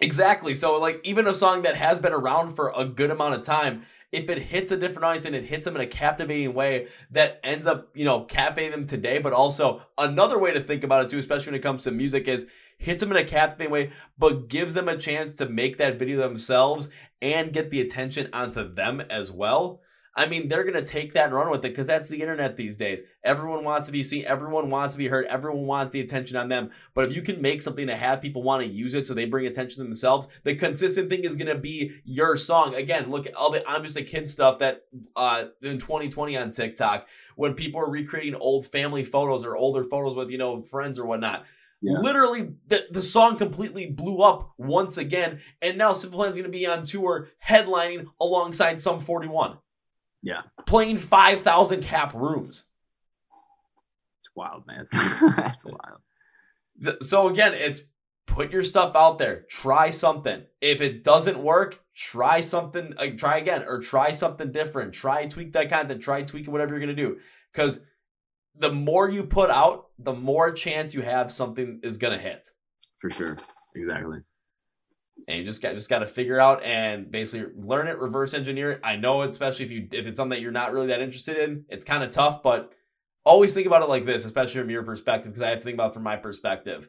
Exactly. 0.00 0.54
So 0.54 0.78
like 0.78 1.00
even 1.04 1.26
a 1.26 1.34
song 1.34 1.62
that 1.62 1.76
has 1.76 1.98
been 1.98 2.12
around 2.12 2.50
for 2.50 2.72
a 2.74 2.84
good 2.84 3.10
amount 3.10 3.34
of 3.34 3.42
time, 3.42 3.82
if 4.12 4.28
it 4.28 4.38
hits 4.38 4.72
a 4.72 4.76
different 4.76 5.04
audience 5.04 5.26
and 5.26 5.36
it 5.36 5.44
hits 5.44 5.64
them 5.64 5.76
in 5.76 5.82
a 5.82 5.86
captivating 5.86 6.54
way 6.54 6.88
that 7.10 7.38
ends 7.44 7.66
up, 7.66 7.90
you 7.94 8.04
know, 8.04 8.24
captivating 8.24 8.72
them 8.72 8.86
today, 8.86 9.18
but 9.18 9.32
also 9.32 9.82
another 9.98 10.40
way 10.40 10.52
to 10.54 10.60
think 10.60 10.84
about 10.84 11.04
it 11.04 11.10
too, 11.10 11.18
especially 11.18 11.52
when 11.52 11.60
it 11.60 11.62
comes 11.62 11.84
to 11.84 11.90
music 11.90 12.26
is 12.26 12.46
hits 12.78 13.02
them 13.02 13.10
in 13.10 13.18
a 13.18 13.24
captivating 13.24 13.72
way, 13.72 13.92
but 14.18 14.48
gives 14.48 14.74
them 14.74 14.88
a 14.88 14.96
chance 14.96 15.34
to 15.34 15.48
make 15.48 15.76
that 15.76 15.98
video 15.98 16.18
themselves 16.18 16.90
and 17.20 17.52
get 17.52 17.70
the 17.70 17.80
attention 17.80 18.28
onto 18.32 18.72
them 18.72 19.00
as 19.02 19.30
well. 19.30 19.82
I 20.16 20.26
mean, 20.26 20.48
they're 20.48 20.64
going 20.64 20.74
to 20.74 20.82
take 20.82 21.12
that 21.12 21.26
and 21.26 21.34
run 21.34 21.50
with 21.50 21.64
it 21.64 21.68
because 21.68 21.86
that's 21.86 22.10
the 22.10 22.20
internet 22.20 22.56
these 22.56 22.74
days. 22.74 23.02
Everyone 23.22 23.64
wants 23.64 23.86
to 23.86 23.92
be 23.92 24.02
seen, 24.02 24.24
everyone 24.26 24.68
wants 24.68 24.94
to 24.94 24.98
be 24.98 25.06
heard, 25.06 25.24
everyone 25.26 25.66
wants 25.66 25.92
the 25.92 26.00
attention 26.00 26.36
on 26.36 26.48
them. 26.48 26.70
But 26.94 27.06
if 27.06 27.14
you 27.14 27.22
can 27.22 27.40
make 27.40 27.62
something 27.62 27.86
to 27.86 27.96
have 27.96 28.20
people 28.20 28.42
want 28.42 28.62
to 28.62 28.68
use 28.68 28.94
it 28.94 29.06
so 29.06 29.14
they 29.14 29.24
bring 29.24 29.46
attention 29.46 29.82
to 29.82 29.84
themselves, 29.84 30.26
the 30.42 30.56
consistent 30.56 31.10
thing 31.10 31.22
is 31.22 31.36
going 31.36 31.54
to 31.54 31.58
be 31.58 31.92
your 32.04 32.36
song. 32.36 32.74
Again, 32.74 33.10
look 33.10 33.26
at 33.26 33.36
all 33.36 33.52
the 33.52 33.66
I'm 33.68 33.82
just 33.82 33.96
a 33.96 34.02
kid 34.02 34.28
stuff 34.28 34.58
that 34.58 34.82
uh, 35.14 35.44
in 35.62 35.78
2020 35.78 36.36
on 36.36 36.50
TikTok 36.50 37.08
when 37.36 37.54
people 37.54 37.80
are 37.80 37.90
recreating 37.90 38.34
old 38.34 38.66
family 38.66 39.04
photos 39.04 39.44
or 39.44 39.56
older 39.56 39.84
photos 39.84 40.16
with, 40.16 40.30
you 40.30 40.38
know, 40.38 40.60
friends 40.60 40.98
or 40.98 41.06
whatnot. 41.06 41.44
Yeah. 41.82 41.98
Literally, 41.98 42.56
the, 42.66 42.86
the 42.90 43.00
song 43.00 43.38
completely 43.38 43.90
blew 43.90 44.22
up 44.22 44.52
once 44.58 44.98
again, 44.98 45.40
and 45.62 45.78
now 45.78 45.94
Simple 45.94 46.18
Plan's 46.18 46.36
going 46.36 46.44
to 46.44 46.50
be 46.50 46.66
on 46.66 46.84
tour 46.84 47.28
headlining 47.48 48.06
alongside 48.20 48.80
Sum 48.80 48.98
41. 48.98 49.56
Yeah. 50.22 50.42
Playing 50.66 50.98
5,000 50.98 51.82
cap 51.82 52.14
rooms. 52.14 52.66
It's 54.18 54.30
wild, 54.34 54.66
man. 54.66 54.86
That's 55.36 55.64
wild. 55.64 56.98
So 57.02 57.28
again, 57.28 57.52
it's 57.54 57.82
put 58.26 58.52
your 58.52 58.62
stuff 58.62 58.94
out 58.94 59.18
there. 59.18 59.44
Try 59.48 59.90
something. 59.90 60.44
If 60.60 60.80
it 60.80 61.02
doesn't 61.02 61.38
work, 61.38 61.82
try 61.96 62.40
something. 62.40 62.94
Like, 62.98 63.16
try 63.16 63.38
again 63.38 63.64
or 63.66 63.80
try 63.80 64.10
something 64.10 64.52
different. 64.52 64.92
Try 64.92 65.26
tweak 65.26 65.52
that 65.52 65.70
content. 65.70 66.02
Try 66.02 66.22
tweak 66.22 66.48
whatever 66.48 66.72
you're 66.72 66.80
gonna 66.80 66.94
do. 66.94 67.18
Because 67.52 67.84
the 68.54 68.72
more 68.72 69.08
you 69.08 69.24
put 69.24 69.50
out, 69.50 69.86
the 69.98 70.12
more 70.12 70.52
chance 70.52 70.94
you 70.94 71.02
have 71.02 71.30
something 71.30 71.80
is 71.82 71.96
gonna 71.96 72.18
hit. 72.18 72.46
For 73.00 73.10
sure. 73.10 73.38
Exactly 73.74 74.18
and 75.28 75.38
you 75.38 75.44
just 75.44 75.62
got 75.62 75.74
just 75.74 75.90
got 75.90 76.00
to 76.00 76.06
figure 76.06 76.40
out 76.40 76.62
and 76.62 77.10
basically 77.10 77.52
learn 77.62 77.88
it, 77.88 77.98
reverse 77.98 78.34
engineer 78.34 78.72
it. 78.72 78.80
I 78.82 78.96
know, 78.96 79.22
especially 79.22 79.64
if 79.64 79.70
you 79.70 79.88
if 79.92 80.06
it's 80.06 80.16
something 80.16 80.36
that 80.36 80.42
you're 80.42 80.52
not 80.52 80.72
really 80.72 80.88
that 80.88 81.00
interested 81.00 81.36
in, 81.36 81.64
it's 81.68 81.84
kind 81.84 82.02
of 82.02 82.10
tough. 82.10 82.42
But 82.42 82.74
always 83.24 83.54
think 83.54 83.66
about 83.66 83.82
it 83.82 83.88
like 83.88 84.04
this, 84.04 84.24
especially 84.24 84.60
from 84.60 84.70
your 84.70 84.82
perspective, 84.82 85.32
because 85.32 85.42
I 85.42 85.50
have 85.50 85.58
to 85.58 85.64
think 85.64 85.74
about 85.74 85.94
from 85.94 86.02
my 86.02 86.16
perspective. 86.16 86.88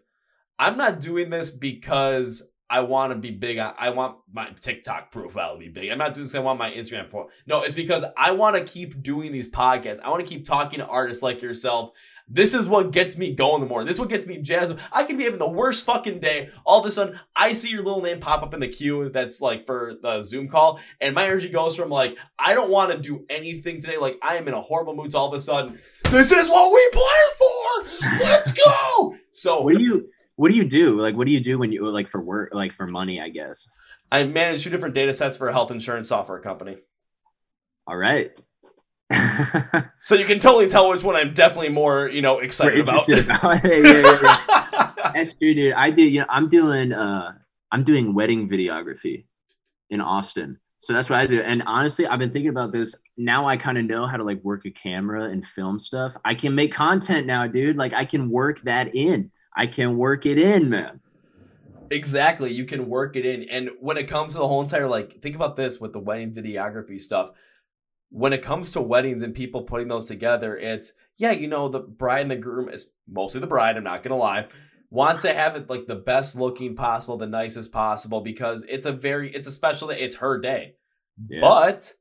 I'm 0.60 0.78
not 0.78 1.00
doing 1.00 1.30
this 1.30 1.50
because 1.50 2.52
I 2.70 2.80
want 2.82 3.12
to 3.12 3.20
be 3.20 3.32
big. 3.32 3.58
I, 3.58 3.74
I 3.78 3.90
want 3.90 4.18
my 4.32 4.50
TikTok 4.60 5.12
profile 5.12 5.54
to 5.54 5.60
be 5.60 5.68
big. 5.68 5.92
I'm 5.92 5.98
not 5.98 6.14
doing 6.14 6.24
this. 6.24 6.36
I 6.36 6.40
want 6.40 6.58
my 6.58 6.72
Instagram 6.72 7.10
profile. 7.10 7.30
No, 7.46 7.64
it's 7.64 7.74
because 7.74 8.06
I 8.18 8.32
want 8.32 8.56
to 8.56 8.64
keep 8.64 9.04
doing 9.04 9.34
these 9.34 9.50
podcasts. 9.50 10.00
I 10.00 10.10
want 10.10 10.26
to 10.26 10.30
keep 10.32 10.46
talking 10.46 10.80
to 10.80 10.88
artists 10.88 11.22
like 11.22 11.42
yourself 11.42 11.92
this 12.34 12.54
is 12.54 12.70
what 12.70 12.92
gets 12.92 13.18
me 13.18 13.34
going 13.34 13.56
in 13.56 13.62
the 13.62 13.68
morning. 13.68 13.88
This 13.88 13.98
is 13.98 14.00
what 14.00 14.10
gets 14.10 14.26
me 14.26 14.38
jazzed. 14.38 14.78
I 14.92 15.04
can 15.04 15.18
be 15.18 15.26
having 15.26 15.40
the 15.40 15.50
worst 15.50 15.86
fucking 15.86 16.22
day. 16.22 16.50
All 16.66 16.80
of 16.80 16.86
a 16.86 16.92
sudden, 16.92 17.20
I 17.36 17.52
see 17.52 17.70
your 17.70 17.84
little 17.84 18.02
name 18.02 18.20
pop 18.20 18.42
up 18.42 18.54
in 18.54 18.62
the 18.62 18.70
queue 18.70 19.10
that's 19.10 19.42
like 19.42 19.66
for 19.66 19.96
the 20.02 20.22
Zoom 20.22 20.48
call, 20.48 20.80
and 21.02 21.14
my 21.14 21.26
energy 21.26 21.50
goes 21.50 21.76
from 21.76 21.90
like, 21.90 22.18
I 22.40 22.54
don't 22.54 22.72
want 22.72 22.92
to 22.92 22.98
do 22.98 23.26
anything 23.30 23.82
today. 23.82 23.98
Like, 23.98 24.18
I 24.24 24.36
am 24.36 24.48
in 24.48 24.54
a 24.54 24.62
horrible 24.62 24.96
mood. 24.96 25.12
To 25.12 25.18
all 25.18 25.28
of 25.28 25.34
a 25.34 25.40
sudden, 25.40 25.78
this 26.06 26.32
is 26.32 26.48
what 26.48 26.74
we 26.74 26.90
planned 26.94 28.20
for. 28.20 28.26
Let's 28.26 28.54
go. 28.54 29.16
So, 29.32 29.62
what 29.62 29.76
do 29.76 29.84
you 29.84 30.10
what 30.38 30.52
do 30.52 30.58
you 30.58 30.66
do? 30.66 30.98
Like, 30.98 31.18
what 31.18 31.28
do 31.28 31.34
you 31.34 31.42
do 31.42 31.60
when 31.60 31.72
you 31.72 31.90
like 31.90 32.08
for 32.08 32.22
work, 32.22 32.54
like 32.54 32.74
for 32.74 32.88
money? 32.88 33.20
I 33.20 33.30
guess 33.30 33.70
I 34.10 34.24
manage 34.24 34.64
two 34.64 34.70
different 34.70 34.96
data 34.96 35.14
sets 35.14 35.36
for 35.36 35.50
a 35.50 35.54
health 35.54 35.72
insurance 35.72 36.08
software 36.08 36.40
company. 36.40 36.78
All 37.88 37.98
right 37.98 38.32
so 39.98 40.16
you 40.16 40.26
can 40.26 40.40
totally 40.40 40.68
tell 40.68 40.90
which 40.90 41.04
one 41.04 41.16
I'm 41.16 41.34
definitely 41.34 41.70
more, 41.70 42.10
you 42.10 42.22
know, 42.22 42.40
excited 42.40 42.80
about. 42.80 43.08
about. 43.08 43.44
yeah, 43.64 43.76
yeah, 43.76 44.18
yeah. 44.22 45.12
That's 45.14 45.34
true, 45.34 45.54
dude. 45.54 45.74
I 45.74 45.90
do. 45.90 46.04
You 46.04 46.22
know, 46.22 46.26
I'm 46.30 46.48
doing. 46.48 46.94
Uh, 46.94 47.34
I'm 47.72 47.84
doing 47.84 48.14
wedding 48.14 48.48
videography 48.48 49.26
in 49.90 50.02
Austin. 50.02 50.58
So 50.80 50.94
that's 50.94 51.10
what 51.10 51.20
I 51.20 51.28
do. 51.28 51.42
And 51.42 51.62
honestly, 51.68 52.08
I've 52.08 52.18
been 52.18 52.32
thinking 52.32 52.50
about 52.50 52.72
this. 52.72 52.96
Now 53.18 53.48
I 53.48 53.56
kind 53.56 53.78
of 53.78 53.86
know 53.86 54.08
how 54.08 54.18
to 54.18 54.24
like 54.24 54.44
work 54.44 54.66
a 54.66 54.72
camera 54.72 55.26
and 55.26 55.46
film 55.46 55.78
stuff. 55.78 56.18
I 56.26 56.34
can 56.34 56.56
make 56.56 56.74
content 56.74 57.28
now, 57.28 57.46
dude. 57.46 57.78
Like 57.78 57.94
I 57.94 58.04
can 58.04 58.30
work 58.30 58.62
that 58.62 58.96
in. 58.96 59.32
I 59.56 59.68
can 59.68 59.96
work 59.96 60.26
it 60.26 60.40
in, 60.40 60.70
man. 60.70 61.00
Exactly. 61.92 62.52
You 62.52 62.66
can 62.66 62.90
work 62.90 63.16
it 63.16 63.26
in. 63.26 63.48
And 63.50 63.70
when 63.80 63.98
it 63.98 64.08
comes 64.08 64.34
to 64.34 64.40
the 64.40 64.48
whole 64.48 64.62
entire 64.62 64.88
like 64.88 65.22
think 65.22 65.36
about 65.36 65.56
this 65.56 65.80
with 65.80 65.94
the 65.94 66.00
wedding 66.00 66.34
videography 66.34 67.00
stuff 67.00 67.30
when 68.12 68.34
it 68.34 68.44
comes 68.44 68.74
to 68.74 68.82
weddings 68.82 69.24
and 69.24 69.34
people 69.34 69.64
putting 69.64 69.88
those 69.88 70.08
together, 70.08 70.56
it's 70.56 70.94
yeah, 71.18 71.32
you 71.32 71.48
know, 71.48 71.70
the 71.70 71.80
bride 71.80 72.22
and 72.22 72.32
the 72.32 72.36
groom 72.36 72.70
is 72.70 72.92
mostly 73.08 73.42
the 73.42 73.48
bride, 73.48 73.78
I'm 73.78 73.84
not 73.84 74.04
gonna 74.04 74.18
lie, 74.18 74.48
wants 74.90 75.24
to 75.24 75.34
have 75.34 75.56
it 75.56 75.70
like 75.70 75.88
the 75.88 75.96
best 75.96 76.38
looking 76.38 76.76
possible, 76.76 77.18
the 77.18 77.26
nicest 77.26 77.72
possible, 77.72 78.22
because 78.22 78.64
it's 78.66 78.86
a 78.86 78.92
very 78.92 79.30
it's 79.32 79.48
a 79.48 79.52
special 79.52 79.88
day, 79.88 80.00
it's 80.00 80.18
her 80.18 80.40
day. 80.40 80.76
Yeah. 81.26 81.40
But 81.40 81.94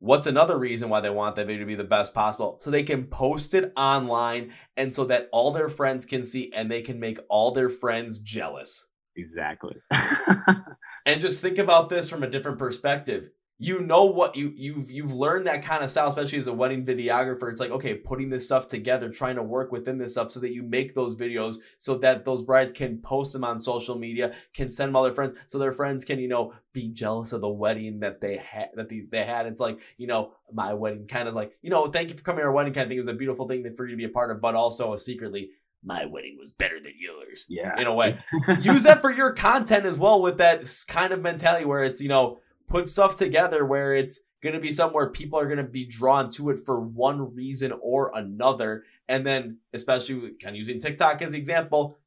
what's 0.00 0.26
another 0.26 0.58
reason 0.58 0.88
why 0.88 1.00
they 1.00 1.10
want 1.10 1.36
that 1.36 1.46
video 1.46 1.60
to 1.60 1.66
be 1.66 1.76
the 1.76 1.84
best 1.84 2.12
possible? 2.12 2.58
So 2.60 2.70
they 2.70 2.82
can 2.82 3.06
post 3.06 3.54
it 3.54 3.72
online 3.76 4.52
and 4.76 4.92
so 4.92 5.04
that 5.04 5.28
all 5.32 5.52
their 5.52 5.68
friends 5.68 6.04
can 6.04 6.24
see 6.24 6.52
and 6.54 6.70
they 6.70 6.82
can 6.82 6.98
make 6.98 7.18
all 7.30 7.52
their 7.52 7.68
friends 7.68 8.18
jealous. 8.18 8.88
Exactly. 9.16 9.76
And 11.04 11.20
just 11.20 11.42
think 11.42 11.58
about 11.58 11.88
this 11.88 12.08
from 12.08 12.22
a 12.22 12.28
different 12.28 12.58
perspective. 12.58 13.30
You 13.62 13.80
know 13.80 14.06
what 14.06 14.34
you 14.34 14.52
you've 14.56 14.90
you've 14.90 15.12
learned 15.12 15.46
that 15.46 15.62
kind 15.62 15.84
of 15.84 15.90
style, 15.90 16.08
especially 16.08 16.38
as 16.38 16.48
a 16.48 16.52
wedding 16.52 16.84
videographer. 16.84 17.48
It's 17.48 17.60
like 17.60 17.70
okay, 17.70 17.94
putting 17.94 18.28
this 18.28 18.44
stuff 18.44 18.66
together, 18.66 19.08
trying 19.08 19.36
to 19.36 19.42
work 19.42 19.70
within 19.70 19.98
this 19.98 20.12
stuff, 20.12 20.32
so 20.32 20.40
that 20.40 20.52
you 20.52 20.62
make 20.62 20.94
those 20.94 21.14
videos, 21.14 21.56
so 21.76 21.96
that 21.98 22.24
those 22.24 22.42
brides 22.42 22.72
can 22.72 22.98
post 22.98 23.32
them 23.32 23.44
on 23.44 23.58
social 23.58 23.96
media, 23.96 24.34
can 24.52 24.68
send 24.68 24.88
them 24.88 24.96
all 24.96 25.04
their 25.04 25.12
friends, 25.12 25.34
so 25.46 25.58
their 25.58 25.70
friends 25.70 26.04
can 26.04 26.18
you 26.18 26.28
know 26.28 26.52
be 26.72 26.88
jealous 26.88 27.32
of 27.32 27.40
the 27.40 27.48
wedding 27.48 28.00
that 28.00 28.20
they 28.20 28.36
had 28.36 28.70
that 28.74 28.88
they, 28.88 29.02
they 29.10 29.24
had. 29.24 29.46
It's 29.46 29.60
like 29.60 29.78
you 29.96 30.08
know 30.08 30.32
my 30.52 30.74
wedding 30.74 31.06
kind 31.06 31.28
of 31.28 31.34
like 31.34 31.52
you 31.62 31.70
know 31.70 31.86
thank 31.86 32.10
you 32.10 32.16
for 32.16 32.22
coming 32.22 32.40
to 32.40 32.46
our 32.46 32.52
wedding 32.52 32.72
kind 32.72 32.84
of 32.84 32.88
thing. 32.88 32.98
It 32.98 33.00
was 33.00 33.08
a 33.08 33.14
beautiful 33.14 33.46
thing 33.46 33.64
for 33.76 33.86
you 33.86 33.92
to 33.92 33.96
be 33.96 34.04
a 34.04 34.08
part 34.08 34.32
of, 34.32 34.40
but 34.40 34.56
also 34.56 34.96
secretly 34.96 35.50
my 35.84 36.06
wedding 36.06 36.36
was 36.38 36.52
better 36.52 36.80
than 36.80 36.92
yours. 36.96 37.46
Yeah. 37.48 37.78
In 37.80 37.86
a 37.86 37.94
way. 37.94 38.12
Use 38.60 38.84
that 38.84 39.00
for 39.00 39.10
your 39.10 39.32
content 39.32 39.84
as 39.84 39.98
well 39.98 40.22
with 40.22 40.38
that 40.38 40.64
kind 40.86 41.12
of 41.12 41.20
mentality 41.20 41.64
where 41.64 41.82
it's, 41.82 42.00
you 42.00 42.08
know, 42.08 42.40
put 42.72 42.88
stuff 42.88 43.14
together 43.14 43.66
where 43.66 43.94
it's 43.94 44.20
going 44.42 44.54
to 44.54 44.60
be 44.60 44.70
somewhere 44.70 45.10
people 45.10 45.38
are 45.38 45.44
going 45.44 45.58
to 45.58 45.70
be 45.70 45.84
drawn 45.84 46.30
to 46.30 46.48
it 46.48 46.58
for 46.64 46.80
one 46.80 47.34
reason 47.34 47.70
or 47.82 48.10
another. 48.14 48.82
And 49.08 49.26
then, 49.26 49.58
especially 49.74 50.32
kind 50.42 50.54
of 50.54 50.56
using 50.56 50.80
TikTok 50.80 51.20
as 51.20 51.34
an 51.34 51.38
example, 51.38 51.98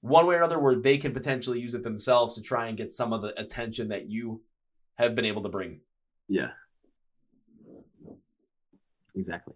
one 0.00 0.26
way 0.26 0.34
or 0.34 0.38
another 0.38 0.58
where 0.58 0.76
they 0.76 0.96
can 0.96 1.12
potentially 1.12 1.60
use 1.60 1.74
it 1.74 1.82
themselves 1.82 2.34
to 2.36 2.42
try 2.42 2.68
and 2.68 2.76
get 2.76 2.90
some 2.90 3.12
of 3.12 3.20
the 3.20 3.38
attention 3.38 3.88
that 3.88 4.10
you 4.10 4.40
have 4.96 5.14
been 5.14 5.26
able 5.26 5.42
to 5.42 5.50
bring. 5.50 5.80
Yeah. 6.26 6.48
Exactly. 9.14 9.54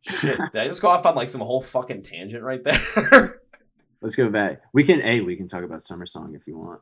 Shit, 0.00 0.38
did 0.52 0.62
I 0.62 0.66
just 0.66 0.80
go 0.80 0.88
off 0.88 1.04
on 1.04 1.16
like 1.16 1.28
some 1.28 1.42
whole 1.42 1.60
fucking 1.60 2.02
tangent 2.02 2.42
right 2.42 2.64
there? 2.64 3.42
Let's 4.00 4.16
go 4.16 4.30
back. 4.30 4.62
We 4.72 4.84
can 4.84 5.02
a 5.02 5.20
we 5.20 5.36
can 5.36 5.48
talk 5.48 5.64
about 5.64 5.82
summer 5.82 6.06
song 6.06 6.34
if 6.34 6.46
you 6.46 6.56
want. 6.56 6.80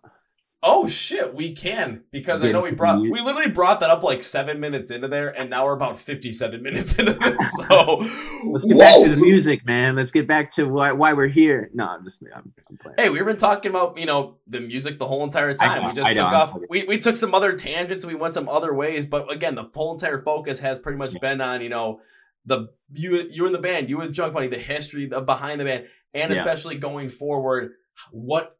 Oh 0.62 0.88
shit, 0.88 1.34
we 1.34 1.54
can 1.54 2.02
because 2.10 2.42
I 2.42 2.50
know 2.50 2.62
we 2.62 2.70
brought 2.70 3.00
we 3.00 3.10
literally 3.10 3.50
brought 3.50 3.80
that 3.80 3.90
up 3.90 4.02
like 4.02 4.22
seven 4.22 4.58
minutes 4.58 4.90
into 4.90 5.06
there, 5.06 5.28
and 5.38 5.50
now 5.50 5.64
we're 5.64 5.74
about 5.74 5.98
fifty-seven 5.98 6.62
minutes 6.62 6.98
into 6.98 7.12
this. 7.12 7.52
So 7.68 7.96
let's 8.46 8.64
get 8.64 8.76
Whoa! 8.76 8.78
back 8.78 9.04
to 9.04 9.10
the 9.10 9.20
music, 9.20 9.66
man. 9.66 9.96
Let's 9.96 10.10
get 10.10 10.26
back 10.26 10.50
to 10.54 10.64
why, 10.64 10.92
why 10.92 11.12
we're 11.12 11.28
here. 11.28 11.70
No, 11.74 11.86
I'm 11.86 12.04
just 12.04 12.22
I'm, 12.34 12.52
I'm 12.68 12.76
playing. 12.78 12.96
Hey, 12.98 13.10
we've 13.10 13.24
been 13.24 13.36
talking 13.36 13.70
about 13.70 13.98
you 13.98 14.06
know 14.06 14.38
the 14.46 14.60
music 14.60 14.98
the 14.98 15.06
whole 15.06 15.22
entire 15.22 15.54
time. 15.54 15.82
Know, 15.82 15.88
we 15.88 15.94
just 15.94 16.10
I 16.10 16.14
took 16.14 16.30
know, 16.30 16.36
off. 16.36 16.58
We, 16.70 16.84
we 16.84 16.98
took 16.98 17.16
some 17.16 17.34
other 17.34 17.52
tangents. 17.52 18.06
We 18.06 18.14
went 18.14 18.32
some 18.32 18.48
other 18.48 18.72
ways, 18.72 19.06
but 19.06 19.30
again, 19.30 19.56
the 19.56 19.70
whole 19.74 19.92
entire 19.92 20.22
focus 20.22 20.60
has 20.60 20.78
pretty 20.78 20.98
much 20.98 21.12
yeah. 21.12 21.20
been 21.20 21.40
on 21.42 21.60
you 21.60 21.68
know 21.68 22.00
the 22.46 22.68
you 22.92 23.28
you 23.30 23.46
in 23.46 23.52
the 23.52 23.58
band, 23.58 23.90
you 23.90 23.98
with 23.98 24.12
Junk 24.12 24.32
Bunny, 24.32 24.46
the 24.46 24.58
history 24.58 25.06
the, 25.06 25.20
behind 25.20 25.60
the 25.60 25.64
band, 25.64 25.86
and 26.14 26.32
yeah. 26.32 26.38
especially 26.38 26.78
going 26.78 27.08
forward, 27.08 27.72
what 28.10 28.58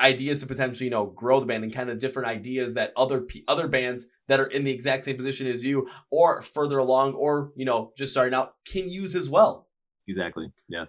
ideas 0.00 0.40
to 0.40 0.46
potentially 0.46 0.86
you 0.86 0.90
know 0.90 1.06
grow 1.06 1.40
the 1.40 1.46
band 1.46 1.64
and 1.64 1.72
kind 1.72 1.90
of 1.90 1.98
different 1.98 2.28
ideas 2.28 2.74
that 2.74 2.92
other 2.96 3.26
other 3.46 3.68
bands 3.68 4.06
that 4.28 4.40
are 4.40 4.46
in 4.46 4.64
the 4.64 4.70
exact 4.70 5.04
same 5.04 5.16
position 5.16 5.46
as 5.46 5.64
you 5.64 5.88
or 6.10 6.42
further 6.42 6.78
along 6.78 7.14
or 7.14 7.52
you 7.56 7.64
know 7.64 7.92
just 7.96 8.12
starting 8.12 8.34
out 8.34 8.54
can 8.66 8.88
use 8.88 9.14
as 9.14 9.28
well. 9.28 9.66
Exactly. 10.06 10.50
Yeah. 10.68 10.86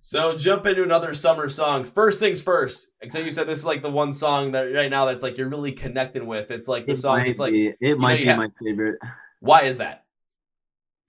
So 0.00 0.36
jump 0.36 0.64
into 0.66 0.82
another 0.82 1.12
summer 1.12 1.48
song. 1.48 1.84
First 1.84 2.20
things 2.20 2.40
first. 2.40 2.88
Except 3.00 3.24
you 3.24 3.30
said 3.30 3.46
this 3.46 3.60
is 3.60 3.64
like 3.64 3.82
the 3.82 3.90
one 3.90 4.12
song 4.12 4.52
that 4.52 4.62
right 4.74 4.90
now 4.90 5.06
that's 5.06 5.22
like 5.22 5.36
you're 5.36 5.48
really 5.48 5.72
connecting 5.72 6.26
with. 6.26 6.50
It's 6.50 6.68
like 6.68 6.86
the 6.86 6.92
it 6.92 6.96
song. 6.96 7.26
It's 7.26 7.40
like 7.40 7.52
be, 7.52 7.74
it 7.80 7.98
might 7.98 8.18
be 8.18 8.24
have, 8.26 8.36
my 8.36 8.50
favorite. 8.62 8.98
Why 9.40 9.62
is 9.62 9.78
that? 9.78 10.04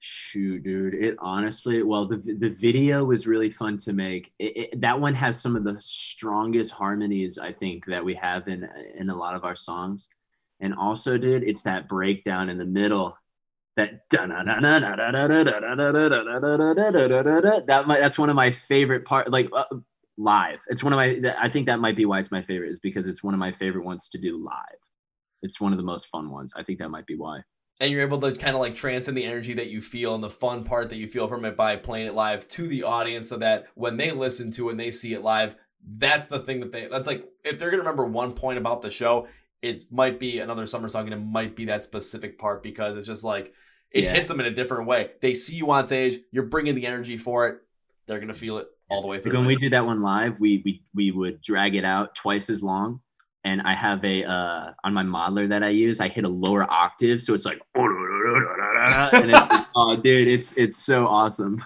Shoot, 0.02 0.64
dude. 0.64 0.94
It 0.94 1.18
honestly, 1.20 1.84
well, 1.84 2.06
the 2.06 2.18
the 2.18 2.50
video 2.50 3.04
was 3.04 3.28
really 3.28 3.50
fun 3.50 3.76
to 3.78 3.92
make. 3.92 4.32
It, 4.40 4.58
it, 4.58 4.82
that 4.82 4.98
one 5.00 5.14
has 5.14 5.42
some 5.42 5.58
of 5.58 5.66
the 5.66 5.76
strongest 5.80 6.72
harmonies 6.72 7.38
I 7.38 7.52
think 7.52 7.86
that 7.88 8.06
we 8.06 8.14
have 8.16 8.48
in 8.48 8.66
in 8.96 9.10
a 9.10 9.16
lot 9.16 9.36
of 9.36 9.44
our 9.44 9.56
songs. 9.56 10.08
And 10.62 10.74
also, 10.74 11.18
dude, 11.18 11.44
it's 11.44 11.64
that 11.64 11.90
breakdown 11.90 12.50
in 12.50 12.58
the 12.58 12.66
middle. 12.66 13.18
That 13.76 14.00
that 17.68 17.86
that's 17.88 18.20
one 18.20 18.30
of 18.30 18.36
my 18.38 18.52
favorite 18.52 19.04
part. 19.04 19.30
Like 19.30 19.50
uh, 19.52 19.66
live, 20.18 20.60
it's 20.68 20.82
one 20.82 20.94
of 20.94 20.98
my. 20.98 21.20
I 21.38 21.50
think 21.50 21.66
that 21.66 21.82
might 21.82 21.98
be 21.98 22.06
why 22.06 22.20
it's 22.20 22.32
my 22.32 22.42
favorite 22.42 22.72
is 22.72 22.80
because 22.80 23.10
it's 23.10 23.22
one 23.22 23.34
of 23.34 23.40
my 23.40 23.52
favorite 23.52 23.84
ones 23.84 24.08
to 24.10 24.18
do 24.18 24.42
live. 24.42 24.80
It's 25.42 25.60
one 25.60 25.74
of 25.74 25.78
the 25.78 25.84
most 25.84 26.08
fun 26.08 26.32
ones. 26.32 26.54
I 26.56 26.64
think 26.64 26.80
that 26.80 26.90
might 26.90 27.06
be 27.06 27.16
why 27.18 27.42
and 27.80 27.92
you're 27.92 28.02
able 28.02 28.20
to 28.20 28.32
kind 28.34 28.56
of 28.56 28.62
like 28.62 28.76
transcend 28.76 29.16
the 29.16 29.26
energy 29.26 29.54
that 29.54 29.70
you 29.70 29.82
feel 29.82 30.14
and 30.14 30.24
the 30.24 30.30
fun 30.30 30.64
part 30.64 30.90
that 30.90 30.98
you 30.98 31.08
feel 31.08 31.28
from 31.28 31.46
it 31.46 31.56
by 31.56 31.76
playing 31.76 32.08
it 32.08 32.16
live 32.16 32.48
to 32.50 32.68
the 32.68 32.84
audience 32.84 33.30
so 33.30 33.38
that 33.38 33.68
when 33.76 33.98
they 33.98 34.12
listen 34.12 34.52
to 34.52 34.68
it 34.68 34.72
and 34.72 34.80
they 34.80 34.92
see 34.92 35.14
it 35.14 35.24
live 35.24 35.56
that's 35.98 36.28
the 36.28 36.40
thing 36.40 36.60
that 36.60 36.72
they 36.72 36.88
that's 36.88 37.08
like 37.08 37.26
if 37.44 37.58
they're 37.58 37.72
gonna 37.72 37.84
remember 37.84 38.06
one 38.06 38.34
point 38.34 38.58
about 38.58 38.82
the 38.82 38.90
show 38.90 39.28
it 39.62 39.84
might 39.92 40.20
be 40.20 40.40
another 40.40 40.66
summer 40.66 40.88
song 40.88 41.06
and 41.06 41.14
it 41.14 41.26
might 41.26 41.56
be 41.56 41.66
that 41.66 41.84
specific 41.84 42.38
part 42.38 42.64
because 42.64 42.96
it's 42.96 43.08
just 43.08 43.24
like 43.24 43.54
it 43.92 44.04
yeah. 44.04 44.14
hits 44.14 44.28
them 44.28 44.40
in 44.40 44.46
a 44.46 44.52
different 44.52 44.88
way. 44.88 45.10
They 45.20 45.34
see 45.34 45.56
you 45.56 45.72
on 45.72 45.88
stage 45.88 46.20
you're 46.32 46.46
bringing 46.46 46.76
the 46.76 46.86
energy 46.86 47.18
for 47.18 47.48
it 47.48 47.60
they're 48.08 48.20
gonna 48.20 48.34
feel 48.34 48.58
it 48.58 48.68
all 48.90 49.02
the 49.02 49.08
way 49.08 49.20
through. 49.20 49.34
when 49.34 49.46
we 49.46 49.56
do 49.56 49.70
that 49.70 49.86
one 49.86 50.02
live 50.02 50.40
we 50.40 50.62
we, 50.66 50.84
we 50.94 51.12
would 51.12 51.42
drag 51.42 51.76
it 51.76 51.86
out 51.86 52.16
twice 52.16 52.50
as 52.50 52.64
long 52.64 53.00
and 53.44 53.62
I 53.62 53.74
have 53.74 54.04
a 54.04 54.24
uh, 54.24 54.74
on 54.84 54.94
my 54.94 55.04
modeler 55.04 55.48
that 55.50 55.64
I 55.64 55.70
use. 55.70 56.02
I 56.02 56.08
hit 56.08 56.26
a 56.26 56.30
lower 56.30 56.70
octave, 56.70 57.22
so 57.22 57.34
it's 57.34 57.46
like, 57.46 57.62
and 57.76 59.32
it's, 59.32 59.66
oh, 59.76 59.96
dude, 59.96 60.28
it's 60.28 60.54
it's 60.54 60.78
so 60.78 61.08
awesome. 61.08 61.64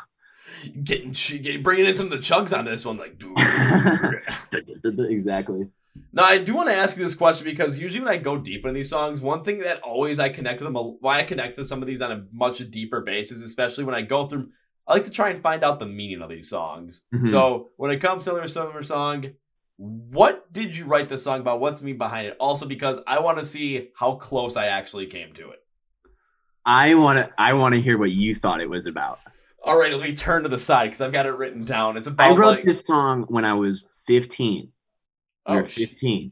Getting, 0.84 1.64
bringing 1.64 1.86
in 1.86 1.96
some 1.96 2.06
of 2.08 2.12
the 2.12 2.20
chugs 2.20 2.56
on 2.58 2.66
this 2.66 2.86
one, 2.86 2.98
like 2.98 3.22
exactly. 5.12 5.68
Now 6.12 6.24
I 6.24 6.38
do 6.38 6.56
want 6.56 6.70
to 6.70 6.76
ask 6.76 6.98
you 6.98 7.04
this 7.04 7.16
question 7.16 7.46
because 7.46 7.78
usually 7.78 8.04
when 8.04 8.14
I 8.14 8.18
go 8.18 8.38
deep 8.38 8.66
in 8.66 8.74
these 8.74 8.90
songs, 8.90 9.22
one 9.22 9.44
thing 9.44 9.60
that 9.60 9.82
always 9.82 10.20
I 10.20 10.30
connect 10.30 10.62
with 10.62 10.72
them, 10.72 10.98
why 11.02 11.20
I 11.20 11.24
connect 11.24 11.58
with 11.58 11.68
some 11.68 11.82
of 11.82 11.88
these 11.88 12.02
on 12.02 12.12
a 12.12 12.26
much 12.32 12.60
deeper 12.72 13.02
basis, 13.02 13.42
especially 13.42 13.84
when 13.84 13.96
I 13.96 14.02
go 14.02 14.28
through, 14.28 14.50
I 14.88 14.94
like 14.94 15.06
to 15.06 15.12
try 15.12 15.30
and 15.30 15.42
find 15.42 15.64
out 15.64 15.80
the 15.80 15.86
meaning 15.86 16.22
of 16.22 16.30
these 16.30 16.50
songs. 16.50 17.04
Mm-hmm. 17.14 17.26
So 17.26 17.70
when 17.78 17.92
it 17.92 17.98
comes 17.98 18.26
to 18.26 18.32
their 18.32 18.48
summer 18.48 18.82
song, 18.84 19.26
what 19.84 20.52
did 20.54 20.78
you 20.78 20.86
write 20.86 21.10
this 21.10 21.24
song 21.24 21.42
about? 21.42 21.60
What's 21.60 21.82
the 21.82 21.88
mean 21.88 21.98
behind 21.98 22.28
it? 22.28 22.38
Also, 22.40 22.66
because 22.66 23.00
I 23.06 23.20
want 23.20 23.38
to 23.40 23.44
see 23.44 23.90
how 23.98 24.16
close 24.16 24.56
I 24.56 24.68
actually 24.68 25.08
came 25.08 25.34
to 25.34 25.50
it. 25.52 25.60
I 26.66 26.96
want 26.96 27.20
to. 27.20 27.30
I 27.38 27.54
want 27.54 27.76
to 27.76 27.82
hear 27.82 27.98
what 27.98 28.12
you 28.12 28.34
thought 28.34 28.62
it 28.62 28.70
was 28.70 28.88
about. 28.88 29.20
All 29.62 29.78
right, 29.78 29.92
let 29.92 30.02
me 30.02 30.14
turn 30.14 30.44
to 30.44 30.50
the 30.50 30.60
side 30.60 30.86
because 30.86 31.02
I've 31.02 31.12
got 31.12 31.26
it 31.26 31.36
written 31.36 31.66
down. 31.66 31.98
It's 31.98 32.08
about. 32.08 32.32
I 32.32 32.36
wrote 32.36 32.58
like, 32.58 32.64
this 32.64 32.80
song 32.80 33.26
when 33.28 33.44
I 33.44 33.54
was 33.56 33.86
15. 34.06 34.72
Oh, 35.48 35.58
we 35.58 35.66
15. 35.66 36.32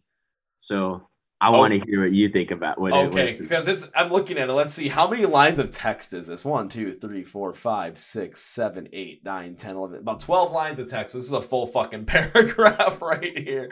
So 0.57 1.09
I 1.41 1.49
oh. 1.49 1.57
want 1.57 1.73
to 1.73 1.79
hear 1.79 2.03
what 2.03 2.11
you 2.11 2.29
think 2.29 2.51
about 2.51 2.79
what. 2.79 2.93
Okay, 2.93 3.35
because 3.37 3.67
it, 3.67 3.73
it's. 3.73 3.89
I'm 3.95 4.11
looking 4.11 4.37
at 4.37 4.49
it. 4.49 4.53
Let's 4.53 4.75
see. 4.75 4.87
How 4.87 5.09
many 5.09 5.25
lines 5.25 5.57
of 5.57 5.71
text 5.71 6.13
is 6.13 6.27
this? 6.27 6.45
One, 6.45 6.69
two, 6.69 6.95
three, 7.01 7.23
four, 7.23 7.51
five, 7.51 7.97
six, 7.97 8.41
seven, 8.41 8.87
eight, 8.93 9.25
nine, 9.25 9.55
ten, 9.55 9.75
eleven. 9.75 9.99
About 9.99 10.19
twelve 10.19 10.51
lines 10.51 10.77
of 10.77 10.87
text. 10.87 11.15
This 11.15 11.25
is 11.25 11.31
a 11.31 11.41
full 11.41 11.65
fucking 11.65 12.05
paragraph 12.05 13.01
right 13.01 13.37
here. 13.37 13.71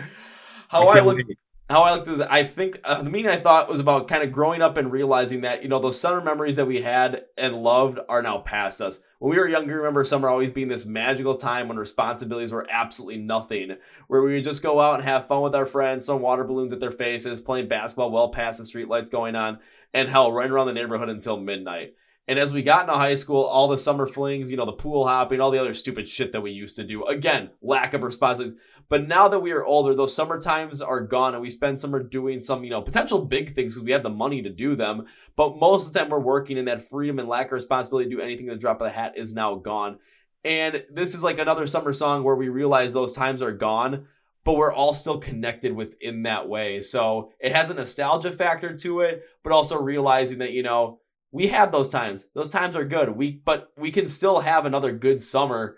How 0.69 0.87
I, 0.87 0.97
I 0.97 1.01
look. 1.01 1.17
Wait 1.17 1.37
how 1.69 1.83
I 1.83 1.93
looked 1.93 2.07
at 2.07 2.19
it, 2.19 2.27
I 2.29 2.43
think 2.43 2.79
uh, 2.83 3.03
the 3.03 3.11
meaning 3.11 3.29
I 3.29 3.37
thought 3.37 3.69
was 3.69 3.79
about 3.79 4.07
kind 4.07 4.23
of 4.23 4.31
growing 4.31 4.61
up 4.61 4.75
and 4.75 4.91
realizing 4.91 5.41
that, 5.41 5.61
you 5.61 5.69
know, 5.69 5.77
those 5.77 5.99
summer 5.99 6.19
memories 6.19 6.55
that 6.55 6.65
we 6.65 6.81
had 6.81 7.25
and 7.37 7.61
loved 7.61 7.99
are 8.09 8.23
now 8.23 8.39
past 8.39 8.81
us. 8.81 8.99
When 9.19 9.31
we 9.31 9.37
were 9.37 9.49
younger, 9.49 9.75
remember 9.75 10.05
summer 10.05 10.29
always 10.29 10.49
being 10.49 10.69
this 10.69 10.85
magical 10.85 11.35
time 11.35 11.67
when 11.67 11.75
responsibilities 11.75 12.53
were 12.53 12.65
absolutely 12.69 13.21
nothing, 13.21 13.75
where 14.07 14.21
we 14.21 14.35
would 14.35 14.45
just 14.45 14.63
go 14.63 14.79
out 14.79 14.95
and 14.95 15.03
have 15.03 15.27
fun 15.27 15.41
with 15.41 15.53
our 15.53 15.65
friends, 15.65 16.05
throwing 16.05 16.21
water 16.21 16.45
balloons 16.45 16.71
at 16.71 16.79
their 16.79 16.89
faces, 16.89 17.41
playing 17.41 17.67
basketball 17.67 18.11
well 18.11 18.29
past 18.29 18.59
the 18.59 18.63
streetlights 18.63 19.11
going 19.11 19.35
on, 19.35 19.59
and 19.93 20.07
hell, 20.07 20.31
running 20.31 20.53
around 20.53 20.67
the 20.67 20.73
neighborhood 20.73 21.09
until 21.09 21.35
midnight. 21.37 21.95
And 22.29 22.39
as 22.39 22.53
we 22.53 22.61
got 22.61 22.83
into 22.83 22.93
high 22.93 23.15
school, 23.15 23.43
all 23.43 23.67
the 23.67 23.77
summer 23.77 24.05
flings, 24.05 24.51
you 24.51 24.55
know, 24.55 24.65
the 24.65 24.71
pool 24.71 25.05
hopping, 25.05 25.41
all 25.41 25.51
the 25.51 25.59
other 25.59 25.73
stupid 25.73 26.07
shit 26.07 26.31
that 26.31 26.41
we 26.41 26.51
used 26.51 26.77
to 26.77 26.85
do. 26.85 27.03
Again, 27.03 27.49
lack 27.61 27.93
of 27.93 28.03
responsibilities. 28.03 28.61
But 28.89 29.07
now 29.07 29.27
that 29.27 29.39
we 29.39 29.51
are 29.51 29.63
older, 29.63 29.93
those 29.93 30.15
summer 30.15 30.41
times 30.41 30.81
are 30.81 30.99
gone 30.99 31.35
and 31.35 31.41
we 31.41 31.51
spend 31.51 31.79
summer 31.79 32.01
doing 32.01 32.41
some, 32.41 32.63
you 32.63 32.71
know, 32.71 32.81
potential 32.81 33.23
big 33.23 33.53
things 33.53 33.73
because 33.73 33.85
we 33.85 33.91
have 33.91 34.01
the 34.01 34.09
money 34.09 34.41
to 34.41 34.49
do 34.49 34.75
them. 34.75 35.05
But 35.35 35.59
most 35.59 35.87
of 35.87 35.93
the 35.93 35.99
time 35.99 36.09
we're 36.09 36.19
working 36.19 36.57
and 36.57 36.67
that 36.67 36.89
freedom 36.89 37.19
and 37.19 37.29
lack 37.29 37.47
of 37.47 37.51
responsibility 37.51 38.09
to 38.09 38.15
do 38.15 38.21
anything 38.21 38.47
in 38.47 38.53
the 38.53 38.59
drop 38.59 38.81
of 38.81 38.87
the 38.87 38.93
hat 38.93 39.13
is 39.15 39.33
now 39.33 39.55
gone. 39.55 39.99
And 40.43 40.83
this 40.89 41.13
is 41.13 41.23
like 41.23 41.37
another 41.37 41.67
summer 41.67 41.93
song 41.93 42.23
where 42.23 42.35
we 42.35 42.49
realize 42.49 42.93
those 42.93 43.11
times 43.11 43.43
are 43.43 43.51
gone, 43.51 44.07
but 44.43 44.55
we're 44.55 44.73
all 44.73 44.93
still 44.93 45.19
connected 45.19 45.75
within 45.75 46.23
that 46.23 46.49
way. 46.49 46.79
So 46.79 47.31
it 47.39 47.53
has 47.53 47.69
a 47.69 47.75
nostalgia 47.75 48.31
factor 48.31 48.75
to 48.75 49.01
it, 49.01 49.23
but 49.43 49.53
also 49.53 49.79
realizing 49.79 50.39
that, 50.39 50.53
you 50.53 50.63
know, 50.63 50.99
we 51.31 51.47
had 51.47 51.71
those 51.71 51.89
times. 51.89 52.27
Those 52.33 52.49
times 52.49 52.75
are 52.75 52.85
good. 52.85 53.09
We 53.09 53.31
but 53.31 53.71
we 53.77 53.91
can 53.91 54.07
still 54.07 54.39
have 54.39 54.65
another 54.65 54.91
good 54.91 55.21
summer 55.21 55.77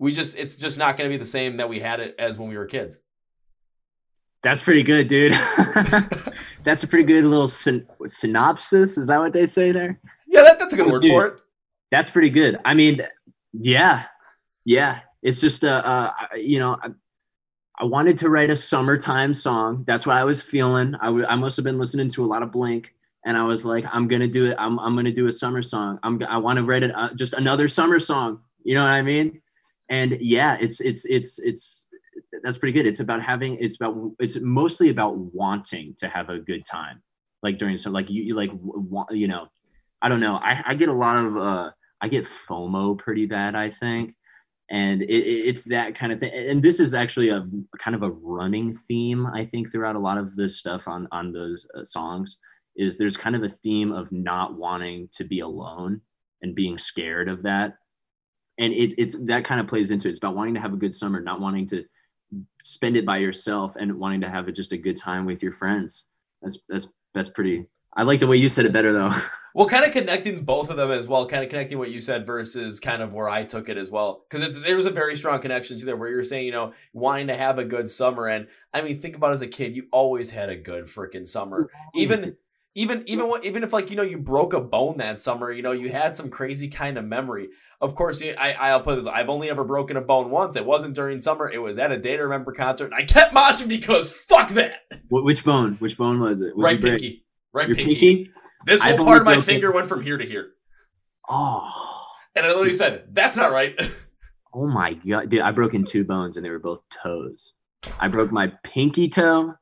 we 0.00 0.12
just 0.12 0.36
it's 0.36 0.56
just 0.56 0.78
not 0.78 0.96
going 0.96 1.08
to 1.08 1.14
be 1.14 1.18
the 1.18 1.26
same 1.26 1.58
that 1.58 1.68
we 1.68 1.78
had 1.78 2.00
it 2.00 2.16
as 2.18 2.38
when 2.38 2.48
we 2.48 2.56
were 2.56 2.66
kids. 2.66 3.00
That's 4.42 4.62
pretty 4.62 4.82
good, 4.82 5.06
dude. 5.06 5.32
that's 6.64 6.82
a 6.82 6.88
pretty 6.88 7.04
good 7.04 7.24
little 7.24 7.46
syn- 7.46 7.86
synopsis. 8.06 8.96
Is 8.96 9.06
that 9.08 9.20
what 9.20 9.34
they 9.34 9.44
say 9.44 9.70
there? 9.70 10.00
Yeah, 10.26 10.42
that, 10.42 10.58
that's 10.58 10.72
a 10.72 10.76
good 10.76 10.90
word 10.90 11.02
dude, 11.02 11.10
for 11.10 11.26
it. 11.26 11.36
That's 11.90 12.08
pretty 12.08 12.30
good. 12.30 12.58
I 12.64 12.72
mean, 12.72 13.02
yeah, 13.52 14.04
yeah. 14.64 15.00
It's 15.22 15.40
just 15.40 15.64
uh, 15.64 15.82
uh 15.84 16.12
you 16.36 16.58
know, 16.58 16.78
I 17.78 17.84
wanted 17.84 18.16
to 18.18 18.30
write 18.30 18.48
a 18.48 18.56
summertime 18.56 19.34
song. 19.34 19.84
That's 19.86 20.06
what 20.06 20.16
I 20.16 20.24
was 20.24 20.40
feeling. 20.40 20.94
I, 20.96 21.06
w- 21.06 21.26
I 21.28 21.36
must 21.36 21.58
have 21.58 21.64
been 21.64 21.78
listening 21.78 22.08
to 22.08 22.24
a 22.24 22.26
lot 22.26 22.42
of 22.42 22.50
Blink, 22.50 22.94
and 23.26 23.36
I 23.36 23.42
was 23.44 23.66
like, 23.66 23.84
I'm 23.92 24.08
gonna 24.08 24.28
do 24.28 24.46
it. 24.46 24.56
I'm, 24.58 24.78
I'm 24.80 24.96
gonna 24.96 25.12
do 25.12 25.26
a 25.26 25.32
summer 25.32 25.60
song. 25.60 25.98
I'm 26.02 26.22
I 26.22 26.38
want 26.38 26.56
to 26.56 26.64
write 26.64 26.84
it 26.84 26.96
uh, 26.96 27.12
just 27.12 27.34
another 27.34 27.68
summer 27.68 27.98
song. 27.98 28.40
You 28.64 28.76
know 28.76 28.84
what 28.84 28.92
I 28.92 29.02
mean? 29.02 29.42
And 29.90 30.16
yeah, 30.20 30.56
it's 30.60 30.80
it's 30.80 31.04
it's 31.06 31.38
it's 31.40 31.86
that's 32.42 32.58
pretty 32.58 32.72
good. 32.72 32.86
It's 32.86 33.00
about 33.00 33.22
having. 33.22 33.56
It's 33.58 33.76
about. 33.76 34.12
It's 34.18 34.38
mostly 34.40 34.88
about 34.88 35.16
wanting 35.18 35.94
to 35.98 36.08
have 36.08 36.30
a 36.30 36.38
good 36.38 36.64
time, 36.64 37.02
like 37.42 37.58
during 37.58 37.76
some 37.76 37.92
like 37.92 38.08
you, 38.08 38.22
you 38.22 38.34
like 38.34 38.50
you 39.10 39.28
know, 39.28 39.48
I 40.00 40.08
don't 40.08 40.20
know. 40.20 40.36
I 40.36 40.62
I 40.64 40.74
get 40.74 40.88
a 40.88 40.92
lot 40.92 41.16
of 41.16 41.36
uh 41.36 41.70
I 42.00 42.08
get 42.08 42.24
FOMO 42.24 42.96
pretty 42.98 43.26
bad. 43.26 43.54
I 43.56 43.68
think 43.68 44.14
and 44.70 45.02
it, 45.02 45.06
it's 45.08 45.64
that 45.64 45.94
kind 45.94 46.12
of 46.12 46.20
thing 46.20 46.32
and 46.32 46.62
this 46.62 46.80
is 46.80 46.94
actually 46.94 47.28
a 47.28 47.46
kind 47.78 47.94
of 47.94 48.02
a 48.02 48.10
running 48.10 48.74
theme 48.88 49.26
i 49.34 49.44
think 49.44 49.70
throughout 49.70 49.96
a 49.96 49.98
lot 49.98 50.16
of 50.16 50.34
this 50.36 50.56
stuff 50.56 50.86
on 50.88 51.06
on 51.12 51.32
those 51.32 51.66
uh, 51.76 51.82
songs 51.82 52.36
is 52.76 52.96
there's 52.96 53.16
kind 53.16 53.34
of 53.36 53.42
a 53.42 53.48
theme 53.48 53.92
of 53.92 54.10
not 54.12 54.54
wanting 54.56 55.08
to 55.12 55.24
be 55.24 55.40
alone 55.40 56.00
and 56.42 56.54
being 56.54 56.78
scared 56.78 57.28
of 57.28 57.42
that 57.42 57.74
and 58.60 58.72
it, 58.72 58.94
it's 58.96 59.16
that 59.22 59.44
kind 59.44 59.60
of 59.60 59.66
plays 59.66 59.90
into 59.90 60.06
it. 60.06 60.10
it's 60.10 60.18
about 60.18 60.36
wanting 60.36 60.54
to 60.54 60.60
have 60.60 60.72
a 60.72 60.76
good 60.76 60.94
summer 60.94 61.20
not 61.20 61.40
wanting 61.40 61.66
to 61.66 61.84
spend 62.62 62.96
it 62.96 63.04
by 63.04 63.16
yourself 63.18 63.74
and 63.76 63.92
wanting 63.98 64.20
to 64.20 64.30
have 64.30 64.46
a, 64.46 64.52
just 64.52 64.72
a 64.72 64.76
good 64.76 64.96
time 64.96 65.24
with 65.24 65.42
your 65.42 65.52
friends 65.52 66.04
that's 66.42 66.58
that's 66.68 66.88
that's 67.12 67.28
pretty 67.28 67.66
I 67.92 68.04
like 68.04 68.20
the 68.20 68.26
way 68.26 68.36
you 68.36 68.48
said 68.48 68.66
it 68.66 68.72
better 68.72 68.92
though. 68.92 69.12
well, 69.54 69.66
kind 69.66 69.84
of 69.84 69.92
connecting 69.92 70.44
both 70.44 70.70
of 70.70 70.76
them 70.76 70.92
as 70.92 71.08
well, 71.08 71.26
kind 71.26 71.42
of 71.42 71.50
connecting 71.50 71.76
what 71.76 71.90
you 71.90 72.00
said 72.00 72.24
versus 72.24 72.78
kind 72.78 73.02
of 73.02 73.12
where 73.12 73.28
I 73.28 73.42
took 73.44 73.68
it 73.68 73.76
as 73.76 73.90
well, 73.90 74.24
because 74.28 74.46
it's 74.46 74.62
there 74.62 74.76
was 74.76 74.86
a 74.86 74.92
very 74.92 75.16
strong 75.16 75.40
connection 75.40 75.76
to 75.76 75.84
there 75.84 75.96
where 75.96 76.08
you're 76.08 76.22
saying 76.22 76.46
you 76.46 76.52
know 76.52 76.72
wanting 76.92 77.26
to 77.26 77.36
have 77.36 77.58
a 77.58 77.64
good 77.64 77.88
summer, 77.88 78.28
and 78.28 78.46
I 78.72 78.82
mean 78.82 79.00
think 79.00 79.16
about 79.16 79.32
as 79.32 79.42
a 79.42 79.48
kid, 79.48 79.74
you 79.74 79.88
always 79.90 80.30
had 80.30 80.50
a 80.50 80.56
good 80.56 80.84
freaking 80.84 81.26
summer, 81.26 81.68
even. 81.94 82.36
Even 82.76 83.02
even 83.06 83.26
mm. 83.26 83.28
what 83.28 83.44
even 83.44 83.62
if 83.62 83.72
like 83.72 83.90
you 83.90 83.96
know 83.96 84.02
you 84.02 84.18
broke 84.18 84.52
a 84.52 84.60
bone 84.60 84.98
that 84.98 85.18
summer 85.18 85.50
you 85.50 85.60
know 85.60 85.72
you 85.72 85.90
had 85.90 86.14
some 86.14 86.30
crazy 86.30 86.68
kind 86.68 86.96
of 86.96 87.04
memory 87.04 87.48
of 87.80 87.96
course 87.96 88.22
I 88.22 88.52
I'll 88.52 88.80
put 88.80 88.94
this 88.94 89.06
I've 89.06 89.28
only 89.28 89.50
ever 89.50 89.64
broken 89.64 89.96
a 89.96 90.00
bone 90.00 90.30
once 90.30 90.54
it 90.54 90.64
wasn't 90.64 90.94
during 90.94 91.18
summer 91.18 91.50
it 91.50 91.58
was 91.58 91.78
at 91.78 91.90
a 91.90 91.98
day 91.98 92.16
to 92.16 92.22
remember 92.22 92.52
concert 92.52 92.84
and 92.84 92.94
I 92.94 93.02
kept 93.02 93.34
moshing 93.34 93.66
because 93.66 94.12
fuck 94.12 94.50
that 94.50 94.82
which 95.10 95.44
bone 95.44 95.74
which 95.80 95.98
bone 95.98 96.20
was 96.20 96.40
it 96.40 96.56
was 96.56 96.64
right 96.64 96.80
pinky 96.80 97.24
right 97.52 97.66
pinky. 97.66 97.84
pinky? 97.84 98.30
This 98.66 98.82
whole 98.82 98.92
I've 98.92 98.98
part 99.00 99.18
of 99.18 99.24
my 99.24 99.40
finger 99.40 99.72
went 99.72 99.88
from 99.88 100.02
here 100.02 100.16
to 100.16 100.24
here. 100.24 100.52
Oh, 101.28 102.06
And 102.36 102.44
I 102.44 102.48
literally 102.48 102.72
said, 102.72 103.04
that's 103.12 103.36
not 103.36 103.52
right. 103.52 103.78
oh 104.54 104.66
my 104.66 104.94
god, 104.94 105.30
dude! 105.30 105.40
I 105.40 105.50
broke 105.50 105.74
in 105.74 105.84
two 105.84 106.04
bones, 106.04 106.36
and 106.36 106.44
they 106.44 106.50
were 106.50 106.58
both 106.58 106.82
toes. 106.90 107.54
I 108.00 108.08
broke 108.08 108.32
my 108.32 108.52
pinky 108.62 109.08
toe. 109.08 109.54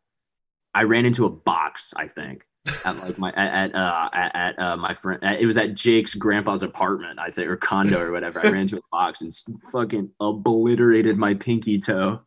I 0.75 0.83
ran 0.83 1.07
into 1.07 1.25
a 1.25 1.31
box. 1.31 1.95
I 1.97 2.09
think 2.09 2.47
at 2.85 2.97
like 2.99 3.19
my 3.19 3.31
at 3.33 3.71
at, 3.71 3.75
uh, 3.75 4.09
at, 4.13 4.37
at 4.37 4.59
uh, 4.59 4.77
my 4.77 4.95
friend. 4.95 5.23
It 5.23 5.47
was 5.47 5.57
at 5.57 5.75
Jake's 5.75 6.15
grandpa's 6.15 6.63
apartment, 6.63 7.19
I 7.19 7.31
think, 7.31 7.49
or 7.49 7.57
condo 7.57 7.99
or 8.01 8.13
whatever. 8.13 8.41
I 8.41 8.51
ran 8.51 8.63
into 8.63 8.79
a 8.79 8.83
box 8.91 9.23
and 9.23 9.33
fucking 9.73 10.11
obliterated 10.21 11.17
my 11.17 11.35
pinky 11.35 11.79
toe. 11.79 12.21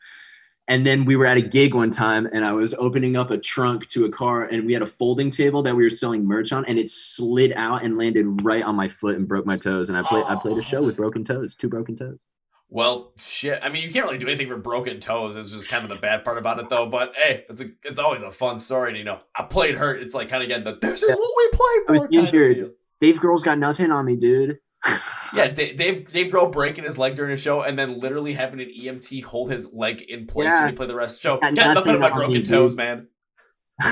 And 0.67 0.85
then 0.85 1.03
we 1.03 1.17
were 1.17 1.25
at 1.25 1.37
a 1.37 1.41
gig 1.41 1.73
one 1.73 1.89
time, 1.89 2.29
and 2.31 2.45
I 2.45 2.53
was 2.53 2.73
opening 2.75 3.17
up 3.17 3.29
a 3.29 3.37
trunk 3.37 3.87
to 3.87 4.05
a 4.05 4.09
car, 4.09 4.43
and 4.43 4.65
we 4.65 4.71
had 4.71 4.81
a 4.81 4.87
folding 4.87 5.29
table 5.29 5.61
that 5.63 5.75
we 5.75 5.83
were 5.83 5.89
selling 5.89 6.25
merch 6.25 6.53
on, 6.53 6.63
and 6.65 6.79
it 6.79 6.89
slid 6.89 7.51
out 7.57 7.83
and 7.83 7.97
landed 7.97 8.41
right 8.41 8.63
on 8.63 8.75
my 8.75 8.87
foot 8.87 9.17
and 9.17 9.27
broke 9.27 9.45
my 9.45 9.57
toes. 9.57 9.89
And 9.89 9.97
I 9.97 10.03
played 10.03 10.23
I 10.27 10.35
played 10.35 10.57
a 10.57 10.63
show 10.63 10.81
with 10.81 10.95
broken 10.95 11.23
toes, 11.23 11.55
two 11.55 11.67
broken 11.67 11.95
toes. 11.95 12.19
Well, 12.73 13.11
shit. 13.17 13.59
I 13.61 13.69
mean, 13.69 13.83
you 13.83 13.91
can't 13.91 14.05
really 14.05 14.17
do 14.17 14.27
anything 14.27 14.47
for 14.47 14.57
broken 14.57 14.99
toes. 15.01 15.35
It's 15.35 15.51
just 15.51 15.69
kind 15.69 15.83
of 15.83 15.89
the 15.89 15.97
bad 15.97 16.23
part 16.23 16.37
about 16.37 16.57
it, 16.57 16.69
though. 16.69 16.87
But 16.87 17.13
hey, 17.21 17.43
it's 17.49 17.61
a, 17.61 17.65
it's 17.83 17.99
always 17.99 18.21
a 18.21 18.31
fun 18.31 18.57
story. 18.57 18.93
To, 18.93 18.97
you 18.97 19.03
know, 19.03 19.19
I 19.35 19.43
played 19.43 19.75
hurt. 19.75 20.01
It's 20.01 20.15
like 20.15 20.29
kind 20.29 20.41
of 20.41 20.47
getting 20.49 20.63
the 20.63 20.77
this 20.81 21.03
is 21.03 21.09
Yeah. 21.09 21.15
what 21.15 21.33
we 21.37 21.49
play 21.49 21.85
for 21.85 22.07
kind 22.07 22.15
of 22.15 22.25
injured. 22.33 22.55
feel. 22.55 22.69
Dave 23.01 23.19
Grohl's 23.19 23.43
got 23.43 23.59
nothing 23.59 23.91
on 23.91 24.05
me, 24.05 24.15
dude. 24.15 24.57
Yeah, 25.33 25.47
Dave, 25.49 25.77
Dave 25.77 26.11
Dave 26.11 26.29
Grohl 26.29 26.51
breaking 26.51 26.83
his 26.83 26.97
leg 26.97 27.15
during 27.15 27.31
a 27.31 27.37
show 27.37 27.61
and 27.61 27.79
then 27.79 28.01
literally 28.01 28.33
having 28.33 28.59
an 28.59 28.67
EMT 28.69 29.23
hold 29.23 29.49
his 29.49 29.71
leg 29.71 30.01
in 30.01 30.27
place 30.27 30.49
Yeah. 30.51 30.59
when 30.63 30.69
he 30.71 30.75
played 30.75 30.89
the 30.89 30.95
rest 30.95 31.23
of 31.25 31.39
the 31.39 31.45
show. 31.47 31.53
Got 31.55 31.73
nothing 31.73 31.93
on 31.95 32.01
my 32.01 32.09
broken 32.09 32.33
me, 32.33 32.43
toes, 32.43 32.73
dude. 32.73 32.77
man. 32.77 33.07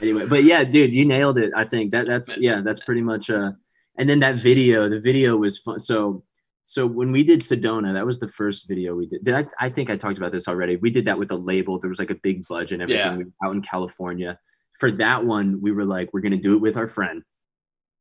anyway, 0.00 0.26
but 0.26 0.44
yeah, 0.44 0.64
dude, 0.64 0.94
you 0.94 1.04
nailed 1.04 1.38
it. 1.38 1.50
I 1.56 1.64
think 1.64 1.92
that 1.92 2.06
that's 2.06 2.36
yeah, 2.38 2.60
that's 2.62 2.80
pretty 2.80 3.00
much 3.00 3.30
uh 3.30 3.52
and 3.98 4.08
then 4.08 4.20
that 4.20 4.36
video, 4.36 4.88
the 4.88 5.00
video 5.00 5.36
was 5.36 5.58
fun. 5.58 5.78
So 5.78 6.22
so 6.68 6.86
when 6.86 7.12
we 7.12 7.22
did 7.24 7.40
Sedona, 7.40 7.92
that 7.94 8.04
was 8.04 8.18
the 8.18 8.28
first 8.28 8.68
video 8.68 8.94
we 8.94 9.06
did. 9.06 9.22
Did 9.24 9.34
I 9.34 9.46
I 9.58 9.70
think 9.70 9.88
I 9.88 9.96
talked 9.96 10.18
about 10.18 10.32
this 10.32 10.48
already. 10.48 10.76
We 10.76 10.90
did 10.90 11.04
that 11.06 11.18
with 11.18 11.30
a 11.30 11.36
label. 11.36 11.78
There 11.78 11.88
was 11.88 11.98
like 11.98 12.10
a 12.10 12.16
big 12.16 12.46
budget 12.48 12.80
and 12.80 12.82
everything 12.82 13.12
Yeah. 13.20 13.24
we 13.24 13.48
out 13.48 13.54
in 13.54 13.62
California. 13.62 14.38
For 14.78 14.90
that 14.90 15.24
one, 15.24 15.60
we 15.62 15.72
were 15.72 15.84
like, 15.84 16.12
we're 16.12 16.20
gonna 16.20 16.36
do 16.36 16.54
it 16.54 16.60
with 16.60 16.76
our 16.76 16.86
friend. 16.86 17.22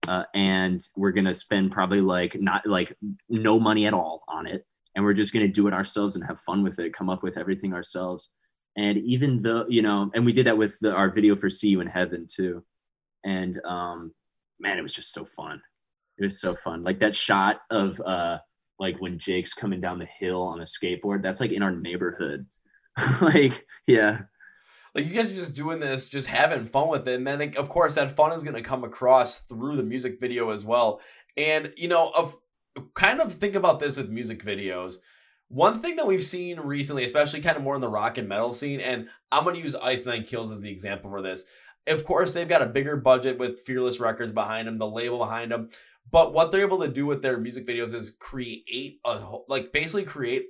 Uh, 0.08 0.24
and 0.34 0.86
we're 0.96 1.12
gonna 1.12 1.34
spend 1.34 1.72
probably 1.72 2.02
like 2.02 2.40
not 2.42 2.66
like 2.68 2.96
no 3.30 3.60
money 3.60 3.88
at 3.88 3.94
all 3.94 4.24
on 4.28 4.46
it 4.46 4.66
and 4.96 5.04
we're 5.04 5.14
just 5.14 5.34
going 5.34 5.46
to 5.46 5.52
do 5.52 5.68
it 5.68 5.74
ourselves 5.74 6.16
and 6.16 6.24
have 6.26 6.40
fun 6.40 6.64
with 6.64 6.80
it 6.80 6.94
come 6.94 7.10
up 7.10 7.22
with 7.24 7.38
everything 7.38 7.74
ourselves 7.74 8.30
and 8.78 8.98
even 8.98 9.42
though 9.42 9.66
you 9.68 9.82
know 9.82 10.10
and 10.14 10.26
we 10.26 10.34
did 10.34 10.46
that 10.48 10.58
with 10.58 10.78
the, 10.80 10.94
our 10.94 11.10
video 11.10 11.36
for 11.36 11.50
see 11.50 11.68
you 11.70 11.82
in 11.82 11.88
heaven 11.88 12.26
too 12.30 12.64
and 13.24 13.60
um 13.66 14.14
man 14.60 14.78
it 14.78 14.82
was 14.82 14.94
just 14.94 15.12
so 15.14 15.26
fun 15.26 15.62
it 16.18 16.24
was 16.24 16.40
so 16.40 16.56
fun 16.56 16.82
like 16.82 17.00
that 17.00 17.14
shot 17.14 17.62
of 17.70 18.00
uh 18.02 18.38
like 18.80 19.00
when 19.00 19.18
jake's 19.18 19.54
coming 19.54 19.82
down 19.82 20.00
the 20.00 20.06
hill 20.06 20.42
on 20.42 20.60
a 20.60 20.64
skateboard 20.64 21.22
that's 21.22 21.40
like 21.40 21.52
in 21.52 21.64
our 21.64 21.72
neighborhood 21.72 22.46
like 23.22 23.66
yeah 23.88 24.22
like 24.96 25.06
you 25.06 25.14
guys 25.14 25.30
are 25.30 25.36
just 25.36 25.54
doing 25.54 25.82
this, 25.82 26.08
just 26.08 26.30
having 26.30 26.64
fun 26.64 26.88
with 26.88 27.06
it, 27.06 27.16
and 27.16 27.28
then 27.28 27.54
of 27.58 27.68
course 27.68 27.96
that 27.96 28.16
fun 28.16 28.32
is 28.32 28.44
to 28.44 28.62
come 28.62 28.86
across 28.86 29.42
through 29.42 29.76
the 29.76 29.84
music 29.84 30.22
video 30.22 30.52
as 30.52 30.66
well. 30.66 31.02
And 31.36 31.74
you 31.76 31.90
know, 31.90 32.14
of 32.18 32.38
kind 32.94 33.20
of 33.20 33.34
think 33.34 33.56
about 33.56 33.80
this 33.80 33.98
with 33.98 34.10
music 34.10 34.42
videos. 34.42 35.00
One 35.50 35.76
thing 35.76 35.96
that 35.98 36.08
we've 36.08 36.24
seen 36.24 36.60
recently, 36.60 37.04
especially 37.04 37.42
kind 37.42 37.56
of 37.58 37.64
more 37.64 37.76
in 37.76 37.82
the 37.82 37.88
rock 37.88 38.18
and 38.18 38.28
metal 38.28 38.52
scene, 38.54 38.80
and 38.80 39.08
I'm 39.32 39.44
going 39.44 39.56
to 39.56 39.62
use 39.62 39.76
Ice 39.76 40.06
Nine 40.06 40.24
Kills 40.24 40.52
as 40.52 40.62
the 40.62 40.72
example 40.72 41.10
for 41.10 41.22
this. 41.22 41.46
Of 41.88 42.04
course, 42.04 42.34
they've 42.34 42.48
got 42.48 42.64
a 42.64 42.68
bigger 42.68 42.98
budget 42.98 43.38
with 43.38 43.60
Fearless 43.60 44.00
Records 44.00 44.32
behind 44.32 44.68
them, 44.68 44.80
the 44.80 44.88
label 44.88 45.20
behind 45.20 45.52
them. 45.52 45.70
But 46.10 46.34
what 46.34 46.52
they're 46.52 46.66
able 46.66 46.80
to 46.80 46.88
do 46.88 47.06
with 47.06 47.22
their 47.22 47.38
music 47.38 47.66
videos 47.68 47.94
is 47.94 48.10
create 48.10 49.00
a 49.06 49.38
like 49.48 49.72
basically 49.72 50.04
create 50.04 50.48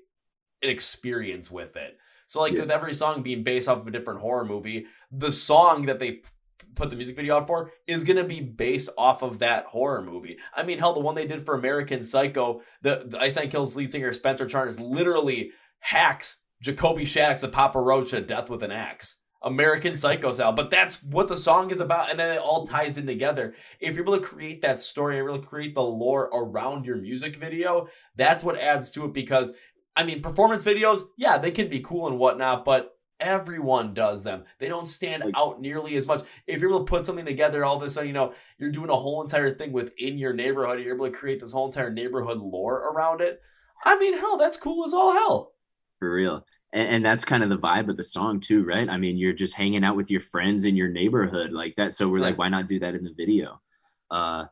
an 0.63 0.69
experience 0.69 1.51
with 1.51 1.75
it. 1.75 1.97
So 2.27 2.41
like 2.41 2.53
Yeah. 2.53 2.61
with 2.61 2.71
every 2.71 2.93
song 2.93 3.21
being 3.21 3.43
based 3.43 3.67
off 3.69 3.79
of 3.79 3.87
a 3.87 3.91
different 3.91 4.21
horror 4.21 4.45
movie, 4.45 4.85
the 5.11 5.31
song 5.31 5.85
that 5.87 5.99
they 5.99 6.21
put 6.75 6.89
the 6.89 6.95
music 6.95 7.15
video 7.15 7.37
out 7.37 7.47
for 7.47 7.71
is 7.87 8.03
going 8.03 8.17
to 8.17 8.23
be 8.23 8.41
based 8.41 8.89
off 8.97 9.23
of 9.23 9.39
that 9.39 9.65
horror 9.65 10.01
movie. 10.01 10.37
I 10.53 10.63
mean, 10.63 10.79
hell, 10.79 10.93
the 10.93 10.99
one 10.99 11.15
they 11.15 11.27
did 11.27 11.45
for 11.45 11.55
American 11.55 12.01
Psycho, 12.01 12.61
the, 12.81 13.05
the 13.07 13.19
Ice 13.19 13.37
Nine 13.37 13.49
Kills 13.49 13.75
lead 13.75 13.91
singer 13.91 14.13
Spencer 14.13 14.45
Charnas 14.45 14.79
literally 14.79 15.51
hacks 15.79 16.41
Jacoby 16.61 17.03
Shaddix 17.03 17.43
of 17.43 17.51
Papa 17.51 17.79
Roach 17.79 18.11
to 18.11 18.21
death 18.21 18.49
with 18.49 18.63
an 18.63 18.71
axe. 18.71 19.19
American 19.41 19.95
Psycho 19.95 20.33
style, 20.33 20.53
but 20.53 20.71
that's 20.71 21.03
what 21.03 21.27
the 21.27 21.37
song 21.37 21.69
is 21.69 21.79
about, 21.79 22.09
and 22.09 22.17
then 22.17 22.35
it 22.35 22.41
all 22.41 22.65
ties 22.65 22.97
in 22.97 23.05
together. 23.05 23.53
If 23.79 23.93
you're 23.93 24.03
able 24.03 24.17
to 24.17 24.23
create 24.23 24.61
that 24.63 24.79
story, 24.79 25.17
and 25.17 25.25
really 25.25 25.39
create 25.39 25.75
the 25.75 25.83
lore 25.83 26.31
around 26.33 26.85
your 26.85 26.95
music 26.97 27.35
video, 27.35 27.85
that's 28.15 28.43
what 28.43 28.57
adds 28.57 28.89
to 28.91 29.05
it 29.05 29.13
because 29.13 29.53
I 29.95 30.03
mean, 30.03 30.21
performance 30.21 30.63
videos, 30.65 31.03
yeah, 31.17 31.37
they 31.37 31.51
can 31.51 31.69
be 31.69 31.79
cool 31.79 32.07
and 32.07 32.19
whatnot, 32.19 32.65
but 32.65 32.94
everyone 33.19 33.93
does 33.93 34.23
them. 34.23 34.43
They 34.59 34.67
don't 34.67 34.87
stand 34.87 35.23
Like- 35.23 35.33
out 35.37 35.61
nearly 35.61 35.95
as 35.95 36.07
much. 36.07 36.23
If 36.47 36.61
you're 36.61 36.69
able 36.69 36.85
to 36.85 36.89
put 36.89 37.05
something 37.05 37.25
together, 37.25 37.63
all 37.65 37.75
of 37.77 37.81
a 37.81 37.89
sudden, 37.89 38.07
you 38.07 38.13
know, 38.13 38.33
you're 38.57 38.71
doing 38.71 38.89
a 38.89 38.95
whole 38.95 39.21
entire 39.21 39.53
thing 39.55 39.71
within 39.71 40.17
your 40.17 40.33
neighborhood, 40.33 40.79
you're 40.79 40.95
able 40.95 41.05
to 41.05 41.11
create 41.11 41.39
this 41.39 41.51
whole 41.51 41.65
entire 41.65 41.91
neighborhood 41.91 42.39
lore 42.39 42.91
around 42.91 43.21
it. 43.21 43.41
I 43.83 43.97
mean, 43.97 44.17
hell, 44.17 44.37
that's 44.37 44.57
cool 44.57 44.85
as 44.85 44.93
all 44.93 45.13
hell. 45.13 45.53
for 45.99 46.13
real 46.13 46.45
and, 46.73 46.87
and 46.95 47.05
that's 47.05 47.23
kind 47.23 47.41
of 47.43 47.49
the 47.49 47.57
vibe 47.57 47.89
of 47.89 47.95
the 47.95 48.03
song 48.03 48.37
too 48.39 48.63
right 48.65 48.89
i 48.89 48.97
mean 48.97 49.17
you're 49.17 49.31
just 49.31 49.55
hanging 49.55 49.83
out 49.85 49.95
with 49.95 50.11
your 50.11 50.19
friends 50.19 50.65
in 50.65 50.75
your 50.75 50.89
neighborhood 50.89 51.51
like 51.53 51.73
that 51.77 51.93
so 51.93 52.09
we're 52.09 52.19
like 52.19 52.37
why 52.37 52.49
not 52.49 52.65
do 52.67 52.79
that 52.79 52.95
in 52.95 53.03
the 53.03 53.13
video 53.15 53.61
uh 54.11 54.43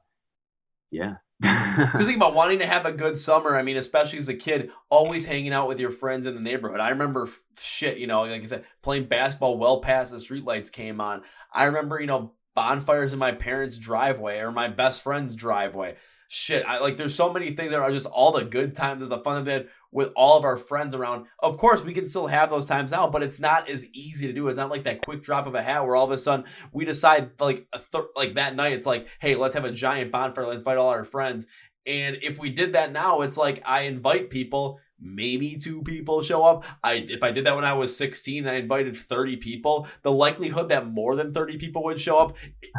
yeah 0.90 1.15
Because 1.44 2.06
think 2.06 2.18
about 2.18 2.34
wanting 2.34 2.60
to 2.60 2.65
have 2.65 2.86
a 2.86 2.91
good 2.91 3.18
summer. 3.18 3.56
I 3.56 3.64
mean, 3.64 3.78
especially 3.78 4.20
as 4.20 4.30
a 4.30 4.34
kid, 4.34 4.72
always 4.90 5.26
hanging 5.26 5.53
out 5.53 5.68
with 5.68 5.80
your 5.80 5.90
friends 5.90 6.26
in 6.26 6.36
the 6.36 6.41
neighborhood. 6.41 6.80
I 6.80 6.90
remember 6.90 7.28
shit, 7.57 7.98
you 7.98 8.07
know, 8.07 8.22
like 8.22 8.41
I 8.41 8.45
said, 8.45 8.65
playing 8.82 9.06
basketball 9.06 9.57
well 9.57 9.80
past 9.80 10.11
the 10.11 10.18
streetlights 10.18 10.72
came 10.72 11.02
on. 11.02 11.24
I 11.53 11.65
remember, 11.65 11.99
you 11.99 12.07
know, 12.07 12.34
bonfires 12.56 13.14
in 13.14 13.20
my 13.20 13.32
parents' 13.32 13.78
driveway 13.78 14.40
or 14.40 14.52
my 14.52 14.68
best 14.68 15.02
friend's 15.02 15.36
driveway. 15.36 15.95
Shit, 16.29 16.65
I 16.65 16.79
like. 16.79 16.97
There's 16.97 17.13
so 17.13 17.31
many 17.31 17.51
things 17.51 17.71
that 17.71 17.79
are 17.79 17.91
just 17.91 18.09
all 18.09 18.31
the 18.31 18.43
good 18.43 18.73
times 18.75 19.03
of 19.03 19.09
the 19.09 19.19
fun 19.19 19.37
of 19.37 19.47
it 19.47 19.69
with 19.91 20.09
all 20.15 20.37
of 20.37 20.43
our 20.43 20.57
friends 20.57 20.95
around. 20.95 21.27
Of 21.39 21.57
course, 21.57 21.83
we 21.83 21.93
can 21.93 22.05
still 22.05 22.27
have 22.27 22.49
those 22.49 22.67
times 22.67 22.91
now, 22.91 23.07
but 23.07 23.21
it's 23.21 23.39
not 23.39 23.69
as 23.69 23.85
easy 23.93 24.25
to 24.27 24.33
do. 24.33 24.47
It's 24.47 24.57
not 24.57 24.71
like 24.71 24.83
that 24.85 25.01
quick 25.03 25.21
drop 25.21 25.45
of 25.45 25.53
a 25.53 25.61
hat 25.61 25.85
where 25.85 25.95
all 25.95 26.05
of 26.05 26.11
a 26.11 26.17
sudden 26.17 26.45
we 26.71 26.85
decide 26.85 27.31
like 27.39 27.67
th- 27.91 28.03
like 28.15 28.35
that 28.35 28.55
night. 28.55 28.73
It's 28.73 28.87
like, 28.87 29.07
hey, 29.21 29.35
let's 29.35 29.53
have 29.55 29.65
a 29.65 29.71
giant 29.71 30.11
bonfire. 30.11 30.45
Let's 30.47 30.57
invite 30.59 30.77
all 30.77 30.89
our 30.89 31.03
friends. 31.03 31.45
And 31.85 32.17
if 32.21 32.39
we 32.39 32.49
did 32.49 32.73
that 32.73 32.91
now, 32.93 33.21
it's 33.21 33.37
like 33.37 33.61
I 33.65 33.81
invite 33.81 34.29
people. 34.29 34.79
maybe 35.05 35.57
two 35.57 35.83
people 35.83 36.21
show 36.21 36.45
up. 36.45 36.63
I 36.83 37.05
if 37.09 37.21
I 37.23 37.31
did 37.31 37.45
that 37.45 37.55
when 37.55 37.65
I 37.65 37.73
was 37.73 37.95
16 37.97 38.45
and 38.45 38.55
I 38.55 38.59
invited 38.59 38.95
30 38.95 39.35
people, 39.37 39.85
the 40.01 40.11
likelihood 40.11 40.69
that 40.69 40.87
more 40.87 41.15
than 41.17 41.33
30 41.33 41.57
people 41.57 41.83
would 41.83 41.99
show 41.99 42.17
up 42.19 42.37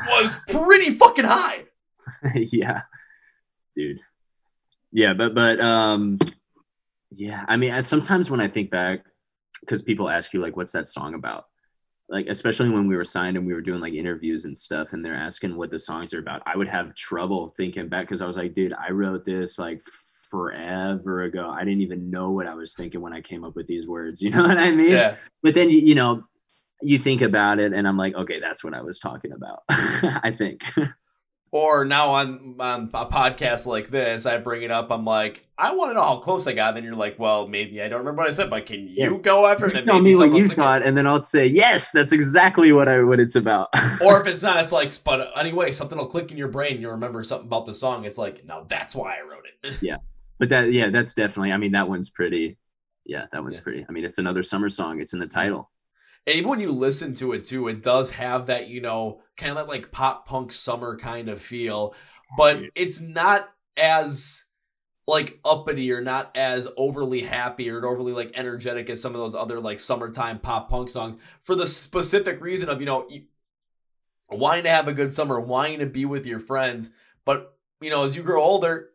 was 0.08 0.36
pretty 0.48 0.90
fucking 0.94 1.26
high. 1.26 1.64
yeah. 2.34 2.82
Dude. 3.76 4.01
Yeah, 4.92 5.14
but 5.14 5.34
but 5.34 5.60
um 5.60 6.18
yeah, 7.10 7.44
I 7.48 7.56
mean, 7.56 7.80
sometimes 7.82 8.30
when 8.30 8.40
I 8.40 8.48
think 8.48 8.70
back 8.70 9.05
cuz 9.66 9.82
people 9.82 10.09
ask 10.09 10.32
you 10.32 10.40
like 10.40 10.56
what's 10.56 10.72
that 10.72 10.86
song 10.86 11.14
about? 11.14 11.46
Like 12.09 12.26
especially 12.28 12.68
when 12.68 12.86
we 12.86 12.96
were 12.96 13.05
signed 13.05 13.36
and 13.36 13.46
we 13.46 13.55
were 13.55 13.60
doing 13.60 13.80
like 13.80 13.94
interviews 13.94 14.44
and 14.44 14.56
stuff 14.56 14.92
and 14.92 15.05
they're 15.05 15.14
asking 15.14 15.56
what 15.56 15.70
the 15.70 15.78
songs 15.78 16.14
are 16.14 16.20
about. 16.20 16.42
I 16.46 16.56
would 16.56 16.68
have 16.68 16.94
trouble 16.94 17.48
thinking 17.56 17.88
back 17.88 18.09
cuz 18.09 18.22
I 18.22 18.26
was 18.26 18.36
like, 18.36 18.52
dude, 18.52 18.74
I 18.74 18.90
wrote 18.90 19.24
this 19.24 19.59
like 19.59 19.82
forever 20.30 21.22
ago. 21.22 21.51
I 21.51 21.64
didn't 21.64 21.82
even 21.82 22.10
know 22.10 22.30
what 22.30 22.46
I 22.46 22.55
was 22.55 22.74
thinking 22.74 23.01
when 23.01 23.12
I 23.12 23.20
came 23.20 23.44
up 23.44 23.56
with 23.56 23.66
these 23.66 23.86
words. 23.86 24.22
You 24.24 24.30
know 24.30 24.42
what 24.42 24.59
I 24.59 24.70
mean? 24.70 24.90
Yeah. 24.90 25.16
But 25.42 25.55
then 25.55 25.70
you, 25.70 25.78
you 25.78 25.94
know, 25.94 26.24
you 26.82 26.98
think 26.98 27.22
about 27.22 27.59
it 27.59 27.72
and 27.72 27.86
I'm 27.88 27.96
like, 27.96 28.14
okay, 28.14 28.38
that's 28.38 28.62
what 28.62 28.74
I 28.74 28.82
was 28.82 28.98
talking 28.98 29.32
about. 29.32 29.60
I 29.68 30.32
think. 30.36 30.62
Or 31.55 31.85
now 31.85 32.10
on 32.14 32.56
on 32.59 32.90
a 32.93 33.06
podcast 33.06 33.64
like 33.68 33.86
this, 33.89 34.26
I 34.26 34.39
bring 34.39 34.62
it 34.64 34.72
up. 34.72 34.90
I'm 34.90 35.05
like, 35.05 35.47
I 35.56 35.72
want 35.76 35.90
to 35.90 35.94
know 35.94 36.02
how 36.02 36.16
close 36.16 36.48
I 36.48 36.52
got. 36.52 36.74
Then 36.74 36.82
you're 36.82 36.97
like, 36.97 37.16
well, 37.16 37.47
maybe 37.47 37.81
I 37.81 37.86
don't 37.86 38.01
remember 38.01 38.22
what 38.22 38.26
I 38.26 38.32
said, 38.32 38.51
but 38.51 38.66
can 38.66 38.89
you 38.89 38.94
Yeah. 39.12 39.18
go 39.18 39.47
after? 39.47 39.70
Then 39.70 39.86
tell 39.86 40.01
me 40.01 40.16
what 40.16 40.32
you 40.32 40.48
thought, 40.48 40.82
and 40.82 40.98
then 40.98 41.06
I'll 41.06 41.22
say, 41.22 41.47
yes, 41.47 41.93
that's 41.93 42.10
exactly 42.10 42.72
what 42.72 42.89
I 42.89 43.05
what 43.05 43.20
it's 43.20 43.36
about. 43.36 43.68
or 44.05 44.20
if 44.20 44.26
it's 44.26 44.43
not, 44.43 44.56
it's 44.64 44.72
like, 44.72 44.93
but 45.05 45.31
anyway, 45.39 45.70
something 45.70 45.97
will 45.97 46.06
click 46.06 46.32
in 46.32 46.36
your 46.36 46.48
brain. 46.48 46.81
You'll 46.81 46.90
remember 46.90 47.22
something 47.22 47.47
about 47.47 47.66
the 47.66 47.74
song. 47.74 48.05
It's 48.05 48.18
like, 48.18 48.44
now 48.44 48.66
that's 48.68 48.97
why 48.97 49.18
I 49.18 49.22
wrote 49.22 49.44
it. 49.62 49.78
Yeah, 49.81 49.98
but 50.39 50.48
that 50.48 50.72
yeah, 50.72 50.90
that's 50.90 51.14
definitely. 51.14 51.52
I 51.52 51.56
mean, 51.56 51.70
that 51.70 51.89
one's 51.89 52.10
pretty. 52.10 52.59
Yeah, 53.06 53.26
that 53.31 53.44
one's 53.44 53.59
Yeah. 53.59 53.62
pretty. 53.62 53.86
I 53.89 53.93
mean, 53.93 54.05
it's 54.05 54.18
another 54.18 54.43
summer 54.43 54.68
song. 54.68 55.01
It's 55.01 55.12
in 55.12 55.20
the 55.20 55.28
title. 55.28 55.70
And 56.26 56.36
even 56.36 56.48
when 56.48 56.60
you 56.60 56.72
listen 56.72 57.14
to 57.14 57.32
it 57.32 57.44
too, 57.44 57.68
it 57.68 57.82
does 57.82 58.12
have 58.12 58.46
that, 58.46 58.68
you 58.68 58.80
know, 58.80 59.20
kind 59.36 59.51
of 59.51 59.56
that 59.56 59.68
like 59.68 59.90
pop 59.90 60.26
punk 60.26 60.52
summer 60.52 60.96
kind 60.96 61.28
of 61.28 61.40
feel, 61.40 61.94
but 62.36 62.60
it's 62.74 63.01
not 63.01 63.51
as 63.76 64.44
like 65.06 65.38
uppity 65.44 65.92
or 65.92 66.01
not 66.01 66.34
as 66.34 66.66
overly 66.78 67.20
happy 67.20 67.68
or 67.68 67.84
overly 67.84 68.12
like 68.12 68.32
energetic 68.34 68.88
as 68.88 69.02
some 69.02 69.12
of 69.12 69.20
those 69.20 69.34
other 69.34 69.60
like 69.60 69.78
summertime 69.78 70.38
pop 70.38 70.70
punk 70.70 70.88
songs 70.88 71.16
for 71.40 71.55
the 71.55 71.66
specific 71.66 72.40
reason 72.40 72.70
of, 72.70 72.80
you 72.80 72.86
know, 72.86 73.06
wanting 74.30 74.64
to 74.64 74.70
have 74.70 74.88
a 74.88 74.94
good 74.94 75.12
summer, 75.12 75.38
wanting 75.38 75.80
to 75.80 75.86
be 75.86 76.06
with 76.06 76.24
your 76.24 76.38
friends. 76.38 76.90
But, 77.26 77.55
you 77.82 77.90
know, 77.90 78.05
as 78.05 78.16
you 78.16 78.22
grow 78.22 78.42
older, 78.42 78.90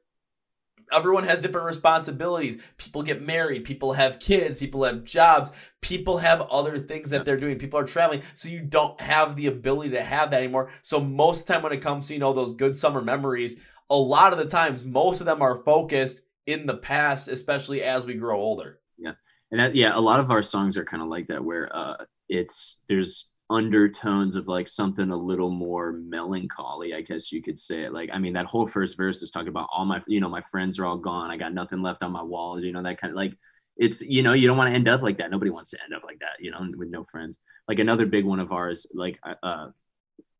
everyone 0.92 1.24
has 1.24 1.40
different 1.40 1.66
responsibilities. 1.66 2.62
People 2.78 3.04
get 3.04 3.26
married, 3.26 3.64
people 3.64 3.94
have 3.94 4.20
kids, 4.20 4.58
people 4.58 4.84
have 4.84 5.04
jobs, 5.04 5.52
people 5.82 6.18
have 6.18 6.42
other 6.42 6.78
things 6.78 7.10
that 7.10 7.26
they're 7.26 7.40
doing. 7.40 7.58
People 7.58 7.80
are 7.80 7.86
traveling, 7.86 8.22
so 8.34 8.50
you 8.50 8.62
don't 8.62 9.00
have 9.02 9.36
the 9.36 9.48
ability 9.48 9.92
to 9.92 10.04
have 10.04 10.32
that 10.32 10.42
anymore. 10.42 10.70
So 10.82 11.00
most 11.00 11.42
of 11.42 11.48
the 11.48 11.54
time 11.54 11.64
when 11.64 11.74
it 11.74 11.82
comes 11.82 12.08
to, 12.08 12.14
you 12.14 12.20
know, 12.20 12.34
those 12.34 12.54
good 12.54 12.76
summer 12.76 13.02
memories, 13.02 13.60
a 13.90 13.96
lot 13.96 14.34
of 14.34 14.40
the 14.40 14.46
times 14.46 14.84
most 14.84 15.20
of 15.20 15.26
them 15.26 15.42
are 15.42 15.64
focused 15.64 16.22
in 16.46 16.66
the 16.66 16.78
past, 16.78 17.28
especially 17.28 17.82
as 17.82 18.06
we 18.06 18.16
grow 18.16 18.40
older. 18.40 18.80
Yeah, 18.98 19.14
and 19.52 19.60
that 19.60 19.76
yeah 19.76 19.92
a 19.96 20.00
lot 20.00 20.20
of 20.20 20.32
our 20.32 20.42
songs 20.42 20.78
are 20.78 20.86
kind 20.86 21.02
of 21.02 21.10
like 21.10 21.28
that 21.28 21.44
where 21.44 21.70
uh 21.76 22.06
it's 22.28 22.84
there's 22.88 23.29
undertones 23.50 24.36
of 24.36 24.48
like 24.48 24.68
something 24.68 25.10
a 25.12 25.16
little 25.16 25.50
more 25.50 25.94
melancholy 25.94 26.94
i 26.94 27.02
guess 27.02 27.32
you 27.32 27.42
could 27.42 27.58
say 27.58 27.84
it. 27.84 27.94
Like 27.94 28.10
i 28.14 28.20
mean 28.20 28.34
that 28.34 28.46
whole 28.46 28.68
first 28.68 28.96
verse 28.96 29.22
is 29.22 29.32
talking 29.32 29.48
about 29.48 29.70
all 29.72 29.86
my 29.86 30.02
you 30.08 30.20
know 30.20 30.30
my 30.30 30.42
friends 30.42 30.78
are 30.80 30.86
all 30.86 30.98
gone. 30.98 31.32
I 31.32 31.38
got 31.38 31.54
nothing 31.54 31.82
left 31.82 32.04
on 32.04 32.12
my 32.12 32.24
walls 32.24 32.64
you 32.64 32.72
know 32.72 32.84
that 32.84 33.00
kind 33.00 33.12
of 33.12 33.18
like 33.18 33.34
it's 33.80 34.02
you 34.02 34.22
know 34.22 34.34
you 34.34 34.46
don't 34.46 34.58
want 34.58 34.70
to 34.70 34.76
end 34.76 34.88
up 34.88 35.02
like 35.02 35.18
that. 35.18 35.32
Nobody 35.32 35.50
wants 35.50 35.72
to 35.72 35.82
end 35.84 35.94
up 35.94 36.04
like 36.04 36.20
that 36.20 36.40
you 36.40 36.52
know 36.52 36.60
with 36.76 36.92
no 36.92 37.06
friends. 37.06 37.40
Like 37.68 37.80
another 37.80 38.06
big 38.06 38.26
one 38.26 38.40
of 38.40 38.52
ours 38.52 38.86
like 38.94 39.18
uh, 39.24 39.36
uh 39.42 39.70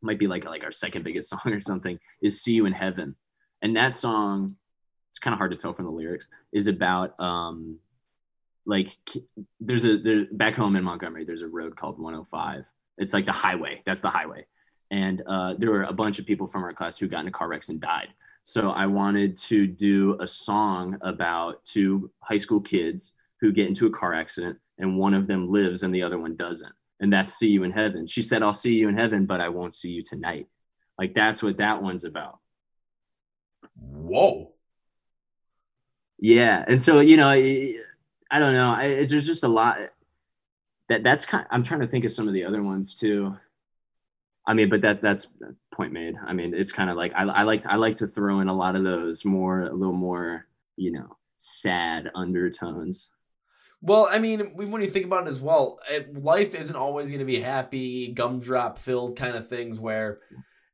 might 0.02 0.20
be 0.20 0.28
like 0.28 0.44
like 0.44 0.64
our 0.64 0.72
second 0.72 1.04
biggest 1.04 1.30
song 1.32 1.52
or 1.52 1.60
something 1.60 1.98
is 2.22 2.42
see 2.42 2.54
you 2.54 2.66
in 2.66 2.74
heaven. 2.74 3.16
And 3.62 3.76
that 3.76 3.96
song 3.96 4.56
it's 5.10 5.20
kind 5.20 5.34
of 5.34 5.40
hard 5.40 5.52
to 5.52 5.58
tell 5.58 5.74
from 5.74 5.86
the 5.86 5.92
lyrics 5.92 6.28
is 6.52 6.68
about 6.68 7.20
um 7.20 7.80
like 8.66 8.90
there's 9.60 9.86
a 9.86 9.98
there's 9.98 10.28
back 10.34 10.54
home 10.54 10.76
in 10.76 10.84
Montgomery 10.84 11.24
there's 11.24 11.42
a 11.42 11.48
road 11.48 11.76
called 11.76 11.98
105 11.98 12.70
it's 13.00 13.14
like 13.14 13.26
the 13.26 13.32
highway. 13.32 13.82
That's 13.86 14.02
the 14.02 14.10
highway. 14.10 14.46
And 14.92 15.22
uh, 15.28 15.56
there 15.58 15.72
were 15.72 15.84
a 15.84 15.94
bunch 15.94 16.20
of 16.20 16.26
people 16.26 16.48
from 16.48 16.64
our 16.64 16.74
class 16.74 16.98
who 16.98 17.08
got 17.08 17.22
into 17.22 17.32
car 17.32 17.48
wrecks 17.48 17.70
and 17.70 17.80
died. 17.80 18.10
So 18.44 18.72
I 18.72 18.86
wanted 18.86 19.36
to 19.38 19.68
do 19.68 20.18
a 20.20 20.28
song 20.28 20.98
about 21.02 21.64
two 21.66 22.12
high 22.22 22.38
school 22.38 22.60
kids 22.60 23.14
who 23.40 23.52
get 23.52 23.68
into 23.68 23.88
a 23.88 23.92
car 23.92 24.14
accident 24.14 24.58
and 24.78 24.98
one 24.98 25.14
of 25.14 25.28
them 25.28 25.48
lives 25.48 25.84
and 25.84 25.94
the 25.94 26.04
other 26.04 26.20
one 26.20 26.36
doesn't. 26.36 26.74
And 27.00 27.12
that's 27.12 27.34
see 27.34 27.48
you 27.48 27.64
in 27.64 27.72
heaven. 27.72 28.08
She 28.08 28.22
said 28.22 28.44
I'll 28.44 28.54
see 28.54 28.74
you 28.74 28.90
in 28.90 28.98
heaven 28.98 29.26
but 29.26 29.42
I 29.42 29.50
won't 29.50 29.76
see 29.76 29.90
you 29.90 30.02
tonight. 30.02 30.48
Like 30.98 31.14
that's 31.14 31.42
what 31.42 31.58
that 31.58 31.82
one's 31.82 32.04
about. 32.04 32.40
Whoa. 33.76 34.52
Yeah, 36.22 36.66
and 36.68 36.82
so 36.82 37.00
you 37.00 37.16
know, 37.16 37.30
I, 37.30 37.76
I 38.30 38.40
don't 38.40 38.54
know. 38.54 38.72
I, 38.72 38.84
it's, 38.86 39.12
there's 39.12 39.26
just 39.26 39.46
a 39.46 39.48
lot 39.48 39.78
that 40.90 41.04
that's 41.04 41.26
kind. 41.26 41.46
Of, 41.46 41.48
I'm 41.52 41.64
trying 41.64 41.80
to 41.82 41.88
think 41.88 42.06
of 42.06 42.12
some 42.12 42.28
of 42.28 42.34
the 42.34 42.44
other 42.44 42.62
ones 42.62 42.94
too. 42.94 43.36
I 44.48 44.54
mean, 44.54 44.70
but 44.70 44.82
that 44.82 45.02
that's 45.02 45.28
point 45.72 45.94
made. 45.94 46.16
I 46.26 46.34
mean, 46.34 46.54
it's 46.54 46.72
kind 46.72 46.90
of 46.90 46.98
like 46.98 47.14
I, 47.16 47.24
I 47.24 47.44
like 47.44 47.66
I 47.68 47.76
like 47.76 47.96
to 47.98 48.08
throw 48.08 48.40
in 48.42 48.48
a 48.48 48.54
lot 48.54 48.76
of 48.76 48.84
those 48.84 49.24
more 49.24 49.62
a 49.62 49.74
little 49.74 49.94
more 49.94 50.48
you 50.76 50.92
know 50.92 51.18
sad 51.38 52.12
undertones. 52.16 53.12
Well, 53.82 54.10
I 54.12 54.20
mean, 54.20 54.42
when 54.56 54.82
you 54.82 54.90
think 54.90 55.06
about 55.06 55.28
it 55.28 55.30
as 55.30 55.42
well, 55.42 55.80
it, 55.90 56.22
life 56.22 56.54
isn't 56.54 56.76
always 56.76 57.08
going 57.08 57.20
to 57.20 57.26
be 57.26 57.40
happy, 57.40 58.12
gumdrop 58.12 58.78
filled 58.78 59.18
kind 59.18 59.38
of 59.38 59.48
things 59.48 59.80
where 59.80 60.20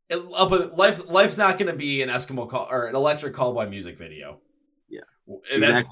it, 0.09 0.17
uh, 0.35 0.49
but 0.49 0.75
life's 0.75 1.05
life's 1.05 1.37
not 1.37 1.57
going 1.57 1.71
to 1.71 1.77
be 1.77 2.01
an 2.01 2.09
Eskimo 2.09 2.49
call 2.49 2.67
or 2.69 2.87
an 2.87 2.95
electric 2.95 3.33
callboy 3.33 3.69
music 3.69 3.97
video. 3.97 4.39
Yeah. 4.89 5.01
And 5.53 5.61
that's 5.61 5.87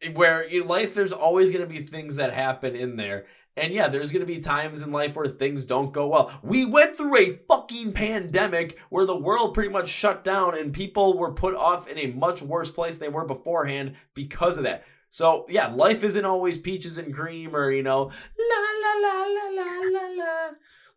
Exactly. 0.00 0.14
where 0.14 0.42
in 0.42 0.66
life 0.66 0.94
there's 0.94 1.12
always 1.12 1.50
going 1.52 1.62
to 1.62 1.72
be 1.72 1.80
things 1.80 2.16
that 2.16 2.32
happen 2.32 2.74
in 2.74 2.96
there. 2.96 3.26
And 3.58 3.74
yeah, 3.74 3.88
there's 3.88 4.12
going 4.12 4.20
to 4.20 4.26
be 4.26 4.38
times 4.38 4.82
in 4.82 4.92
life 4.92 5.16
where 5.16 5.26
things 5.28 5.64
don't 5.64 5.92
go 5.92 6.08
well. 6.08 6.38
We 6.42 6.64
went 6.64 6.94
through 6.96 7.16
a 7.18 7.32
fucking 7.48 7.92
pandemic 7.92 8.78
where 8.90 9.04
the 9.06 9.16
world 9.16 9.54
pretty 9.54 9.70
much 9.70 9.88
shut 9.88 10.24
down 10.24 10.56
and 10.56 10.72
people 10.72 11.16
were 11.18 11.32
put 11.32 11.54
off 11.54 11.88
in 11.88 11.98
a 11.98 12.06
much 12.08 12.42
worse 12.42 12.70
place 12.70 12.98
than 12.98 13.08
they 13.08 13.14
were 13.14 13.24
beforehand 13.26 13.96
because 14.14 14.58
of 14.58 14.64
that. 14.64 14.84
So, 15.10 15.46
yeah, 15.48 15.68
life 15.68 16.04
isn't 16.04 16.24
always 16.24 16.58
peaches 16.58 16.98
and 16.98 17.14
cream 17.14 17.56
or, 17.56 17.70
you 17.70 17.82
know, 17.82 18.04
la 18.04 18.60
la 18.82 19.08
la 19.08 19.24
la 19.24 19.62
la 19.62 19.80
la 19.90 20.24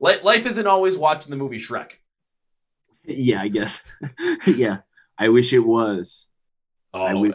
la. 0.02 0.18
Life 0.24 0.46
isn't 0.46 0.68
always 0.68 0.98
watching 0.98 1.32
the 1.32 1.38
movie 1.38 1.58
Shrek. 1.58 1.94
Yeah, 3.06 3.42
I 3.42 3.48
guess. 3.48 3.82
yeah, 4.48 4.80
I 5.18 5.30
wish 5.30 5.54
it 5.54 5.60
was. 5.60 6.28
I 6.94 7.14
Oh, 7.14 7.22
wish. 7.22 7.34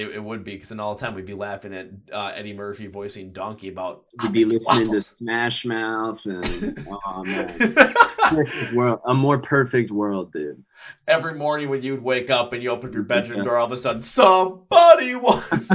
It, 0.00 0.14
it 0.16 0.24
would 0.24 0.44
be 0.44 0.52
because 0.52 0.70
then 0.70 0.80
all 0.80 0.94
the 0.94 1.00
time 1.00 1.14
we'd 1.14 1.26
be 1.26 1.34
laughing 1.34 1.74
at 1.74 1.90
uh, 2.12 2.32
Eddie 2.34 2.54
Murphy 2.54 2.86
voicing 2.86 3.32
Donkey 3.32 3.68
about 3.68 4.04
We'd 4.22 4.32
be 4.32 4.42
"I'm 4.42 4.48
making 4.48 4.68
listening 4.68 4.92
to. 4.92 5.00
Smash 5.00 5.64
Mouth 5.66 6.24
and 6.24 6.78
oh 6.88 7.24
man, 7.24 7.94
perfect 8.28 8.72
world, 8.72 9.00
a 9.06 9.14
more 9.14 9.38
perfect 9.38 9.90
world, 9.90 10.32
dude. 10.32 10.64
Every 11.06 11.34
morning 11.34 11.68
when 11.68 11.82
you'd 11.82 12.02
wake 12.02 12.30
up 12.30 12.52
and 12.52 12.62
you 12.62 12.70
open 12.70 12.92
your 12.92 13.02
bedroom 13.02 13.44
door, 13.44 13.58
all 13.58 13.66
of 13.66 13.72
a 13.72 13.76
sudden 13.76 14.02
somebody 14.02 15.14
wants, 15.16 15.70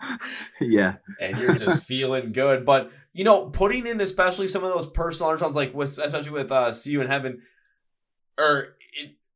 yeah, 0.60 0.96
and 1.20 1.36
you're 1.36 1.54
just 1.54 1.84
feeling 1.84 2.32
good. 2.32 2.64
But 2.64 2.90
you 3.12 3.24
know, 3.24 3.46
putting 3.46 3.86
in 3.86 4.00
especially 4.00 4.48
some 4.48 4.64
of 4.64 4.72
those 4.72 4.88
personal 4.88 5.30
undertones, 5.30 5.54
like 5.54 5.74
with 5.74 5.98
especially 5.98 6.32
with 6.32 6.50
uh, 6.50 6.72
"See 6.72 6.90
You 6.90 7.02
in 7.02 7.06
Heaven," 7.06 7.42
or 8.38 8.58
it, 8.60 8.79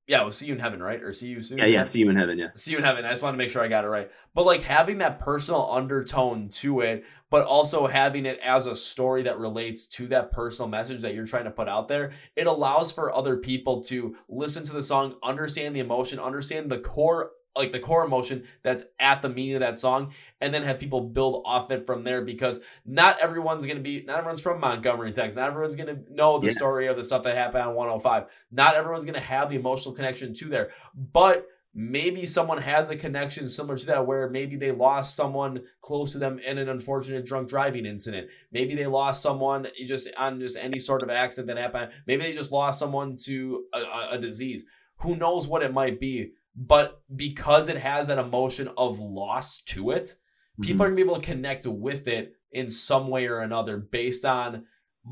yeah, 0.07 0.23
we'll 0.23 0.33
"See 0.33 0.47
You 0.47 0.55
in 0.55 0.61
Heaven," 0.61 0.83
right? 0.83 1.03
Or 1.03 1.13
"See 1.13 1.29
You 1.29 1.41
Soon." 1.41 1.59
yeah, 1.59 1.67
yeah. 1.67 1.87
See 1.87 2.01
you 2.01 2.11
in 2.11 2.17
heaven. 2.17 2.39
Yeah. 2.39 2.49
See 2.55 2.73
you 2.73 2.79
in 2.79 2.85
heaven. 2.85 3.05
I 3.05 3.11
just 3.11 3.23
want 3.23 3.35
to 3.35 3.39
make 3.39 3.51
sure 3.51 3.63
I 3.63 3.69
got 3.69 3.85
it 3.85 3.89
right. 3.89 4.11
But 4.35 4.45
like 4.45 4.63
having 4.63 4.99
that 4.99 5.19
personal 5.19 5.71
undertone 5.71 6.49
to 6.61 6.81
it, 6.81 7.05
but 7.31 7.47
also 7.47 7.87
having 7.87 8.27
it 8.27 8.39
as 8.45 8.67
a 8.67 8.75
story 8.75 9.23
that 9.23 9.39
relates 9.39 9.87
to 9.89 10.07
that 10.09 10.31
personal 10.31 10.69
message 10.69 11.01
that 11.03 11.15
you're 11.15 11.27
trying 11.27 11.45
to 11.45 11.51
put 11.51 11.69
out 11.69 11.89
there, 11.89 12.13
it 12.37 12.47
allows 12.47 12.93
for 12.93 13.15
other 13.15 13.37
people 13.37 13.81
to 13.83 14.15
listen 14.29 14.65
to 14.65 14.73
the 14.73 14.83
song, 14.83 15.17
understand 15.23 15.75
the 15.75 15.81
emotion, 15.81 16.19
understand 16.19 16.71
the 16.71 16.79
core 16.79 17.31
like 17.57 17.73
the 17.73 17.79
core 17.79 18.05
emotion 18.05 18.45
that's 18.63 18.85
at 18.99 19.23
the 19.23 19.29
meaning 19.29 19.55
of 19.55 19.61
that 19.61 19.77
song 19.77 20.13
and 20.41 20.53
then 20.53 20.63
have 20.63 20.79
people 20.79 21.01
build 21.03 21.43
off 21.47 21.71
it 21.71 21.87
from 21.87 22.05
there 22.05 22.23
because 22.23 22.61
not 22.85 23.19
everyone's 23.21 23.65
going 23.65 23.77
to 23.77 23.83
be 23.83 24.03
not 24.07 24.19
everyone's 24.19 24.41
from 24.43 24.61
Montgomery 24.61 25.13
Texas. 25.13 25.37
Not 25.37 25.51
everyone's 25.51 25.77
going 25.77 25.95
to 25.95 26.15
know 26.15 26.39
the 26.39 26.49
Yeah. 26.49 26.53
story 26.53 26.87
of 26.89 26.97
the 26.97 27.05
stuff 27.05 27.23
that 27.25 27.37
happened 27.37 27.63
on 27.65 27.75
105 27.75 28.25
not 28.51 28.75
everyone's 28.75 29.05
going 29.05 29.15
to 29.15 29.21
have 29.21 29.51
the 29.51 29.57
emotional 29.57 29.95
connection 29.95 30.35
to 30.35 30.47
there. 30.47 30.71
But 30.95 31.47
maybe 31.77 32.25
someone 32.25 32.59
has 32.59 32.89
a 32.89 32.95
connection 32.97 33.49
similar 33.49 33.77
to 33.77 33.87
that 33.87 34.07
where 34.07 34.29
maybe 34.31 34.55
they 34.57 34.71
lost 34.71 35.17
someone 35.17 35.61
close 35.81 36.13
to 36.13 36.19
them 36.19 36.39
in 36.39 36.57
an 36.59 36.69
unfortunate 36.69 37.27
drunk 37.27 37.49
driving 37.49 37.85
incident. 37.85 38.31
Maybe 38.53 38.77
they 38.77 38.87
lost 38.87 39.23
someone 39.23 39.67
just 39.85 40.09
on 40.17 40.39
just 40.39 40.57
any 40.57 40.79
sort 40.79 41.03
of 41.03 41.11
accident 41.11 41.49
that 41.49 41.61
happened. 41.61 41.91
Maybe 42.07 42.23
they 42.23 42.33
just 42.33 42.53
lost 42.53 42.79
someone 42.79 43.17
to 43.25 43.65
a, 43.75 43.79
a, 43.79 44.09
a 44.13 44.19
disease. 44.19 44.65
Who 44.99 45.17
knows 45.17 45.49
what 45.49 45.65
it 45.65 45.73
might 45.73 45.99
be 45.99 46.33
but 46.57 47.03
because 47.15 47.69
it 47.69 47.77
has 47.79 48.07
that 48.07 48.19
emotion 48.19 48.69
of 48.77 48.99
loss 49.01 49.61
to 49.63 49.91
it 49.91 50.15
people 50.61 50.79
Mhm. 50.79 50.81
are 50.81 50.89
gonna 50.91 50.97
be 50.97 51.03
able 51.03 51.17
to 51.21 51.31
connect 51.33 51.67
with 51.67 52.07
it 52.07 52.35
in 52.53 52.71
some 52.71 53.09
way 53.09 53.27
or 53.27 53.39
another 53.41 53.77
based 53.77 54.25
on 54.25 54.65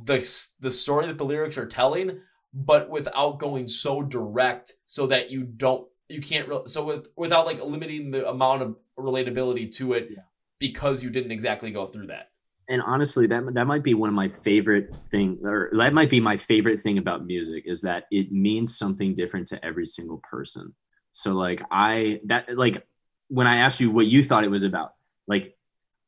the 0.05 0.19
the 0.61 0.71
story 0.71 1.07
that 1.09 1.19
the 1.19 1.25
lyrics 1.25 1.59
are 1.59 1.67
telling, 1.67 2.21
but 2.55 2.89
without 2.89 3.39
going 3.41 3.67
so 3.67 4.03
direct, 4.03 4.73
so 4.87 5.07
that 5.09 5.31
you 5.33 5.43
don't 5.43 5.89
you 6.09 6.21
can't 6.21 6.49
re- 6.49 6.63
so 6.67 6.85
with 6.85 7.09
without 7.17 7.45
like 7.45 7.61
limiting 7.65 8.13
the 8.13 8.29
amount 8.29 8.63
of 8.63 8.77
relatability 8.99 9.69
to 9.79 9.95
it 9.95 10.09
Yeah. 10.13 10.23
because 10.61 11.03
you 11.03 11.11
didn't 11.11 11.33
exactly 11.33 11.71
go 11.73 11.87
through 11.87 12.07
that. 12.07 12.29
and 12.69 12.81
honestly 12.83 13.27
that 13.27 13.43
that 13.55 13.67
might 13.67 13.83
be 13.83 13.93
one 13.95 14.09
of 14.09 14.15
my 14.15 14.29
favorite 14.29 14.89
thing 15.11 15.41
or 15.43 15.69
that 15.73 15.93
might 15.93 16.09
be 16.09 16.21
my 16.21 16.37
favorite 16.37 16.79
thing 16.79 16.97
about 16.99 17.27
music 17.27 17.65
is 17.67 17.81
that 17.81 18.05
it 18.13 18.31
means 18.31 18.79
something 18.79 19.17
different 19.17 19.49
to 19.49 19.63
every 19.65 19.85
single 19.85 20.19
person 20.19 20.73
so 21.13 21.33
like 21.33 21.63
i 21.71 22.21
that 22.25 22.57
like 22.57 22.87
when 23.29 23.47
i 23.47 23.57
asked 23.57 23.81
you 23.81 23.91
what 23.91 24.07
you 24.07 24.23
thought 24.23 24.45
it 24.45 24.51
was 24.51 24.65
about 24.65 24.95
like 25.29 25.57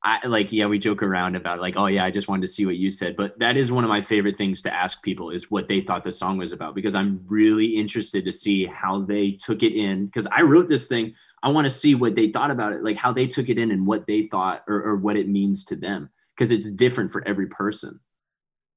i 0.03 0.27
like 0.27 0.53
yeah 0.53 0.67
we 0.67 0.79
joke 0.79 1.03
around 1.03 1.37
about 1.37 1.61
like 1.61 1.75
oh 1.77 1.87
yeah 1.87 2.05
i 2.05 2.11
just 2.11 2.27
wanted 2.29 2.41
to 2.41 2.49
see 2.49 2.67
what 2.67 2.77
you 2.77 2.91
said 2.91 3.17
but 3.17 3.39
that 3.39 3.57
is 3.57 3.71
one 3.71 3.85
of 3.85 3.89
my 3.89 4.01
favorite 4.01 4.37
things 4.37 4.61
to 4.61 4.75
ask 4.75 5.03
people 5.03 5.31
is 5.31 5.51
what 5.51 5.69
they 5.69 5.81
thought 5.81 6.03
the 6.03 6.13
song 6.13 6.37
was 6.37 6.53
about 6.53 6.75
because 6.75 6.95
i'm 6.95 7.21
really 7.29 7.67
interested 7.67 8.25
to 8.25 8.33
see 8.33 8.67
how 8.67 9.01
they 9.03 9.31
took 9.31 9.63
it 9.63 9.75
in 9.75 10.07
because 10.07 10.27
i 10.29 10.43
wrote 10.43 10.69
this 10.69 10.87
thing 10.87 11.15
i 11.43 11.49
want 11.49 11.65
to 11.65 11.71
see 11.71 11.95
what 11.95 12.15
they 12.15 12.29
thought 12.31 12.51
about 12.51 12.73
it 12.73 12.83
like 12.83 12.97
how 12.97 13.13
they 13.13 13.27
took 13.27 13.49
it 13.49 13.59
in 13.59 13.71
and 13.71 13.87
what 13.87 14.07
they 14.07 14.23
thought 14.27 14.65
or, 14.67 14.83
or 14.83 14.97
what 14.97 15.17
it 15.17 15.29
means 15.29 15.65
to 15.65 15.77
them 15.77 16.11
because 16.37 16.53
it's 16.53 16.71
different 16.71 17.11
for 17.11 17.27
every 17.27 17.47
person. 17.47 18.01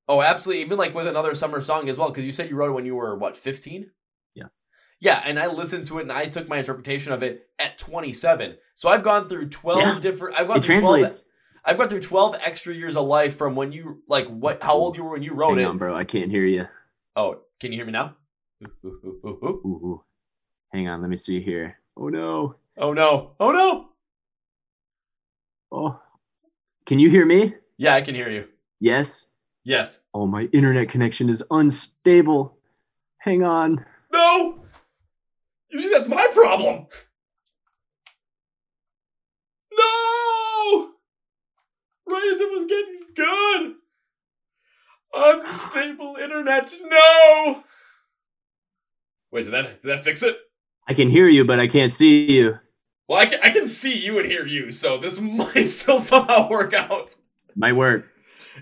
Oh, 0.08 0.22
absolutely. 0.22 0.64
Even 0.64 0.78
like 0.78 0.95
with 0.95 1.08
another 1.08 1.34
summer 1.34 1.60
song 1.60 1.90
as 1.90 1.98
well, 1.98 2.10
because 2.10 2.26
you 2.26 2.32
said 2.32 2.49
you 2.49 2.56
wrote 2.56 2.70
it 2.70 2.74
when 2.74 2.86
you 2.86 2.95
were 2.95 3.16
what, 3.16 3.36
15? 3.36 3.91
Yeah. 4.99 5.22
And 5.26 5.38
I 5.40 5.48
listened 5.48 5.86
to 5.88 5.99
it 5.99 6.03
and 6.03 6.11
I 6.11 6.26
took 6.26 6.48
my 6.48 6.57
interpretation 6.57 7.14
of 7.14 7.22
it 7.24 7.48
at 7.60 7.78
27. 7.78 8.57
So 8.74 8.90
I've 8.90 9.03
gone 9.03 9.28
through 9.30 9.49
12 9.49 9.80
Yeah. 9.82 9.99
different 9.99 10.36
I've 10.36 10.48
gone 10.48 10.57
It 10.57 10.64
through 10.64 10.76
translates. 10.76 11.22
12 11.22 11.32
I've 11.65 11.78
gone 11.78 11.90
through 11.90 11.99
12 12.02 12.36
extra 12.41 12.74
years 12.74 12.95
of 12.95 13.06
life 13.07 13.38
from 13.38 13.56
when 13.56 13.72
you 13.74 14.02
like 14.07 14.28
what 14.28 14.64
how 14.64 14.74
old 14.76 14.95
you 14.98 15.03
were 15.03 15.11
when 15.11 15.24
you 15.24 15.34
wrote 15.34 15.57
Hang 15.57 15.65
it. 15.65 15.69
on, 15.69 15.78
bro. 15.78 15.95
I 15.95 16.03
can't 16.03 16.32
hear 16.32 16.45
you. 16.45 16.65
Oh, 17.15 17.41
can 17.60 17.72
you 17.72 17.78
hear 17.78 17.86
me 17.86 17.91
now? 17.91 18.15
Ooh. 18.86 19.19
Ooh, 19.26 19.65
ooh. 19.65 20.03
Hang 20.74 20.88
on. 20.88 21.02
Let 21.02 21.10
me 21.10 21.15
see 21.15 21.41
here. 21.41 21.78
Oh 21.98 22.07
no. 22.10 22.56
Oh 22.78 22.94
no. 22.94 23.32
Oh 23.40 23.52
no. 23.52 23.90
Oh. 25.72 25.99
Can 26.86 26.99
you 26.99 27.10
hear 27.10 27.26
me? 27.26 27.53
Yeah, 27.78 27.95
I 27.95 28.02
can 28.02 28.15
hear 28.15 28.30
you. 28.30 28.48
Yes. 28.80 29.26
Yes. 29.64 30.02
Oh, 30.14 30.26
my 30.26 30.44
internet 30.53 30.88
connection 30.88 31.30
is 31.30 31.44
unstable. 31.52 32.57
Hang 33.18 33.44
on. 33.44 33.84
No. 35.78 35.84
Usually 35.84 35.94
that's 35.94 36.08
my 36.08 36.28
problem. 36.34 36.88
No. 39.78 40.90
Right 42.08 42.32
as 42.34 42.41
it 42.41 42.52
was 42.52 42.66
getting 42.66 43.02
good. 43.16 43.76
Unstable 45.14 46.16
internet. 46.16 46.74
No. 46.84 47.64
Wait, 49.32 49.44
did 49.44 49.52
that 49.54 49.82
did 49.82 49.90
that 49.90 50.04
fix 50.04 50.24
it? 50.24 50.38
I 50.88 50.94
can 50.94 51.10
hear 51.10 51.28
you, 51.28 51.45
but 51.45 51.60
I 51.60 51.68
can't 51.68 51.91
see 51.91 52.32
you. 52.32 52.60
Well, 53.08 53.20
I 53.20 53.26
can, 53.26 53.40
I 53.44 53.49
can 53.49 53.66
see 53.66 53.98
you 53.98 54.20
and 54.20 54.30
hear 54.30 54.45
you, 54.45 54.72
so 54.72 54.98
this 54.98 55.20
might 55.22 55.70
still 55.70 55.99
somehow 55.99 56.49
work 56.49 56.74
out. 56.74 57.16
Might 57.56 57.74
work. 57.74 58.08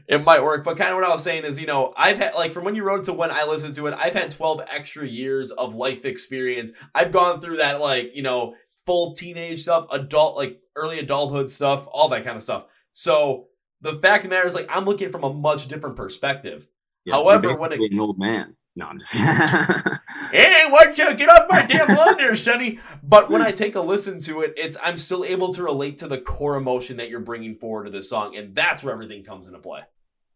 It 0.08 0.24
might 0.24 0.44
work, 0.44 0.64
but 0.64 0.78
kind 0.78 0.92
of 0.92 0.96
what 0.96 1.04
I 1.04 1.10
was 1.10 1.24
saying 1.24 1.46
is, 1.46 1.60
you 1.60 1.68
know, 1.68 1.94
I've 1.98 2.18
had 2.18 2.34
like 2.36 2.52
from 2.52 2.64
when 2.64 2.76
you 2.76 2.84
wrote 2.84 3.04
to 3.06 3.14
when 3.14 3.32
I 3.32 3.44
listened 3.46 3.76
to 3.76 3.88
it, 3.88 3.96
I've 3.98 4.14
had 4.14 4.32
12 4.32 4.62
extra 4.72 5.08
years 5.08 5.52
of 5.52 5.74
life 5.76 6.06
experience. 6.06 6.72
I've 6.94 7.12
gone 7.12 7.42
through 7.42 7.58
that 7.58 7.82
like, 7.82 8.16
you 8.16 8.24
know, 8.24 8.56
full 8.86 9.14
teenage 9.14 9.64
stuff, 9.64 9.86
adult 9.92 10.36
like 10.38 10.60
early 10.76 11.00
adulthood 11.00 11.50
stuff, 11.50 11.88
all 11.92 12.10
that 12.10 12.24
kind 12.24 12.36
of 12.36 12.42
stuff. 12.42 12.66
So 12.92 13.48
the 13.82 13.94
fact 13.94 14.24
of 14.24 14.30
the 14.30 14.36
matter 14.36 14.48
is 14.48 14.56
like 14.56 14.68
I'm 14.70 14.86
looking 14.86 15.12
from 15.12 15.24
a 15.24 15.34
much 15.34 15.68
different 15.68 15.96
perspective. 15.96 16.68
Yeah, 17.06 17.16
However, 17.16 17.56
when 17.56 17.72
it- 17.72 17.80
an 17.80 18.00
old 18.00 18.18
man. 18.18 18.56
No, 18.76 18.86
I'm 18.88 19.00
just. 19.00 19.14
Hey, 20.32 20.66
what 20.70 20.98
you 20.98 21.16
get 21.16 21.30
off 21.30 21.46
my 21.50 21.62
damn 21.66 21.88
lawn 21.96 22.18
there, 22.18 22.34
Stunny? 22.34 22.80
But 23.04 23.30
when 23.30 23.42
I 23.42 23.52
take 23.52 23.76
a 23.76 23.82
listen 23.82 24.20
to 24.22 24.42
it, 24.42 24.54
it's 24.58 24.76
I'm 24.84 24.98
still 24.98 25.24
able 25.24 25.54
to 25.54 25.64
relate 25.64 25.98
to 26.00 26.08
the 26.08 26.18
core 26.20 26.56
emotion 26.56 26.98
that 26.98 27.10
you're 27.10 27.20
bringing 27.22 27.56
forward 27.56 27.86
to 27.86 27.92
this 27.92 28.10
song, 28.10 28.36
and 28.36 28.54
that's 28.56 28.84
where 28.84 28.94
everything 28.94 29.24
comes 29.24 29.48
into 29.48 29.60
play. 29.60 29.82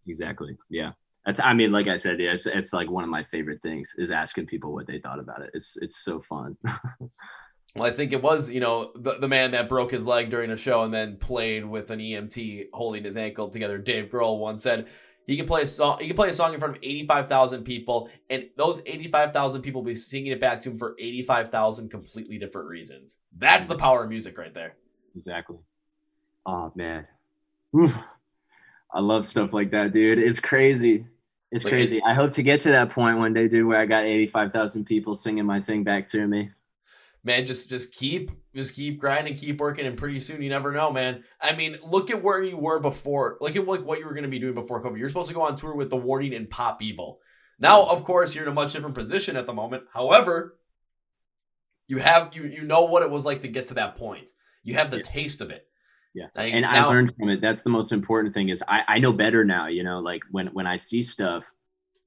exactly. 0.08 0.58
Yeah. 0.70 0.92
That's. 1.26 1.40
I 1.42 1.54
mean, 1.54 1.72
like 1.72 1.88
I 1.88 1.96
said, 1.98 2.20
yeah, 2.20 2.32
it's 2.32 2.46
it's 2.46 2.72
like 2.72 2.90
one 2.90 3.04
of 3.04 3.10
my 3.10 3.24
favorite 3.24 3.62
things 3.62 3.94
is 3.98 4.10
asking 4.12 4.46
people 4.46 4.74
what 4.74 4.88
they 4.88 5.00
thought 5.00 5.20
about 5.20 5.42
it. 5.42 5.50
It's 5.54 5.78
it's 5.82 5.98
so 6.04 6.20
fun. 6.20 6.56
Well, 7.76 7.88
I 7.88 7.92
think 7.92 8.14
it 8.14 8.22
was, 8.24 8.50
you 8.50 8.60
know, 8.60 8.92
the, 8.96 9.20
the 9.20 9.28
man 9.28 9.52
that 9.52 9.70
broke 9.70 9.92
his 9.92 10.08
leg 10.08 10.32
during 10.32 10.50
a 10.50 10.58
show 10.58 10.82
and 10.84 10.92
then 10.94 11.18
played 11.18 11.64
with 11.66 11.92
an 11.92 12.00
EMT 12.00 12.70
holding 12.74 13.04
his 13.04 13.16
ankle 13.16 13.48
together. 13.50 13.78
Dave 13.78 14.10
Grohl 14.10 14.40
once 14.40 14.64
said 14.64 14.88
he 15.30 15.38
can 15.38 15.46
play 15.46 15.62
a 15.62 15.66
song. 15.68 15.98
He 16.02 16.08
can 16.08 16.16
play 16.16 16.30
a 16.30 16.34
song 16.34 16.56
in 16.56 16.60
front 16.60 16.76
of 16.76 16.82
eighty 16.82 17.06
five 17.06 17.28
thousand 17.28 17.64
people, 17.64 18.10
and 18.32 18.50
those 18.58 18.82
eighty 18.88 19.08
five 19.12 19.32
thousand 19.32 19.62
people 19.62 19.84
will 19.84 19.88
be 19.92 19.94
singing 19.94 20.32
it 20.32 20.40
back 20.40 20.60
to 20.62 20.72
him 20.72 20.78
for 20.78 20.96
eighty 20.98 21.22
five 21.22 21.52
thousand 21.52 21.92
completely 21.92 22.40
different 22.40 22.68
reasons. 22.68 23.18
That's 23.38 23.68
the 23.68 23.76
power 23.76 24.04
of 24.04 24.10
music 24.10 24.40
right 24.40 24.52
there. 24.52 24.78
Exactly. 25.16 25.60
Oh 26.48 26.72
man. 26.74 27.06
Oof. 27.80 27.96
I 28.92 29.02
love 29.02 29.24
stuff 29.24 29.54
like 29.54 29.70
that, 29.70 29.92
dude. 29.92 30.18
It's 30.18 30.40
crazy. 30.40 31.06
It's 31.52 31.64
Like, 31.64 31.74
crazy. 31.74 32.02
I 32.02 32.16
hope 32.16 32.32
to 32.32 32.42
get 32.42 32.60
to 32.62 32.72
that 32.72 32.90
point 32.90 33.20
one 33.20 33.32
day, 33.34 33.48
dude, 33.48 33.68
where 33.68 33.80
I 33.80 33.86
got 33.86 34.06
85,000 34.06 34.84
people 34.84 35.14
singing 35.14 35.46
my 35.46 35.60
thing 35.60 35.84
back 35.84 36.08
to 36.08 36.26
me. 36.26 36.50
man 37.24 37.46
just 37.46 37.70
just 37.70 37.94
keep 37.94 38.32
just 38.56 38.76
keep 38.76 39.00
grinding 39.00 39.36
keep 39.36 39.60
working 39.60 39.86
and 39.86 39.98
pretty 39.98 40.20
soon 40.20 40.42
you 40.42 40.50
never 40.50 40.72
know 40.72 40.92
man 40.92 41.24
i 41.42 41.56
mean 41.56 41.76
look 41.84 42.10
at 42.10 42.24
where 42.24 42.44
you 42.44 42.58
were 42.58 42.80
before 42.80 43.38
look 43.42 43.56
at 43.56 43.66
what, 43.66 43.86
what 43.86 44.00
you 44.00 44.06
were 44.06 44.14
going 44.14 44.24
to 44.24 44.30
be 44.30 44.40
doing 44.40 44.54
before 44.54 44.84
covid 44.84 44.98
you're 44.98 45.08
supposed 45.08 45.28
to 45.30 45.36
go 45.36 45.42
on 45.42 45.56
tour 45.56 45.76
with 45.76 45.90
the 45.90 45.98
warning 45.98 46.34
and 46.34 46.50
pop 46.50 46.82
evil 46.82 47.18
now 47.60 47.84
of 47.84 48.04
course 48.04 48.34
you're 48.36 48.46
in 48.46 48.52
a 48.52 48.54
much 48.54 48.74
different 48.74 48.96
position 48.96 49.36
at 49.36 49.46
the 49.46 49.54
moment 49.54 49.84
however 49.94 50.58
you 51.88 51.98
have 52.00 52.36
you 52.36 52.44
you 52.46 52.64
know 52.64 52.86
what 52.86 53.04
it 53.04 53.10
was 53.10 53.26
like 53.26 53.40
to 53.42 53.48
get 53.48 53.66
to 53.68 53.74
that 53.76 53.96
point 53.96 54.30
you 54.64 54.74
have 54.76 54.92
the 54.92 54.98
Yeah. 54.98 55.04
taste 55.04 55.42
of 55.42 55.50
it 55.50 55.68
Yeah. 56.14 56.28
Like, 56.36 56.54
And 56.54 56.66
I 56.66 56.84
learned 56.86 57.14
from 57.16 57.30
it. 57.30 57.40
That's 57.42 57.62
the 57.62 57.70
most 57.70 57.92
important 57.92 58.34
thing 58.34 58.50
is 58.50 58.64
I, 58.68 58.84
I 58.88 59.00
know 59.00 59.14
better 59.14 59.46
now, 59.46 59.68
you 59.68 59.84
know, 59.84 60.00
like 60.00 60.22
when, 60.32 60.48
when 60.48 60.66
I 60.68 60.76
see 60.76 61.02
stuff 61.04 61.52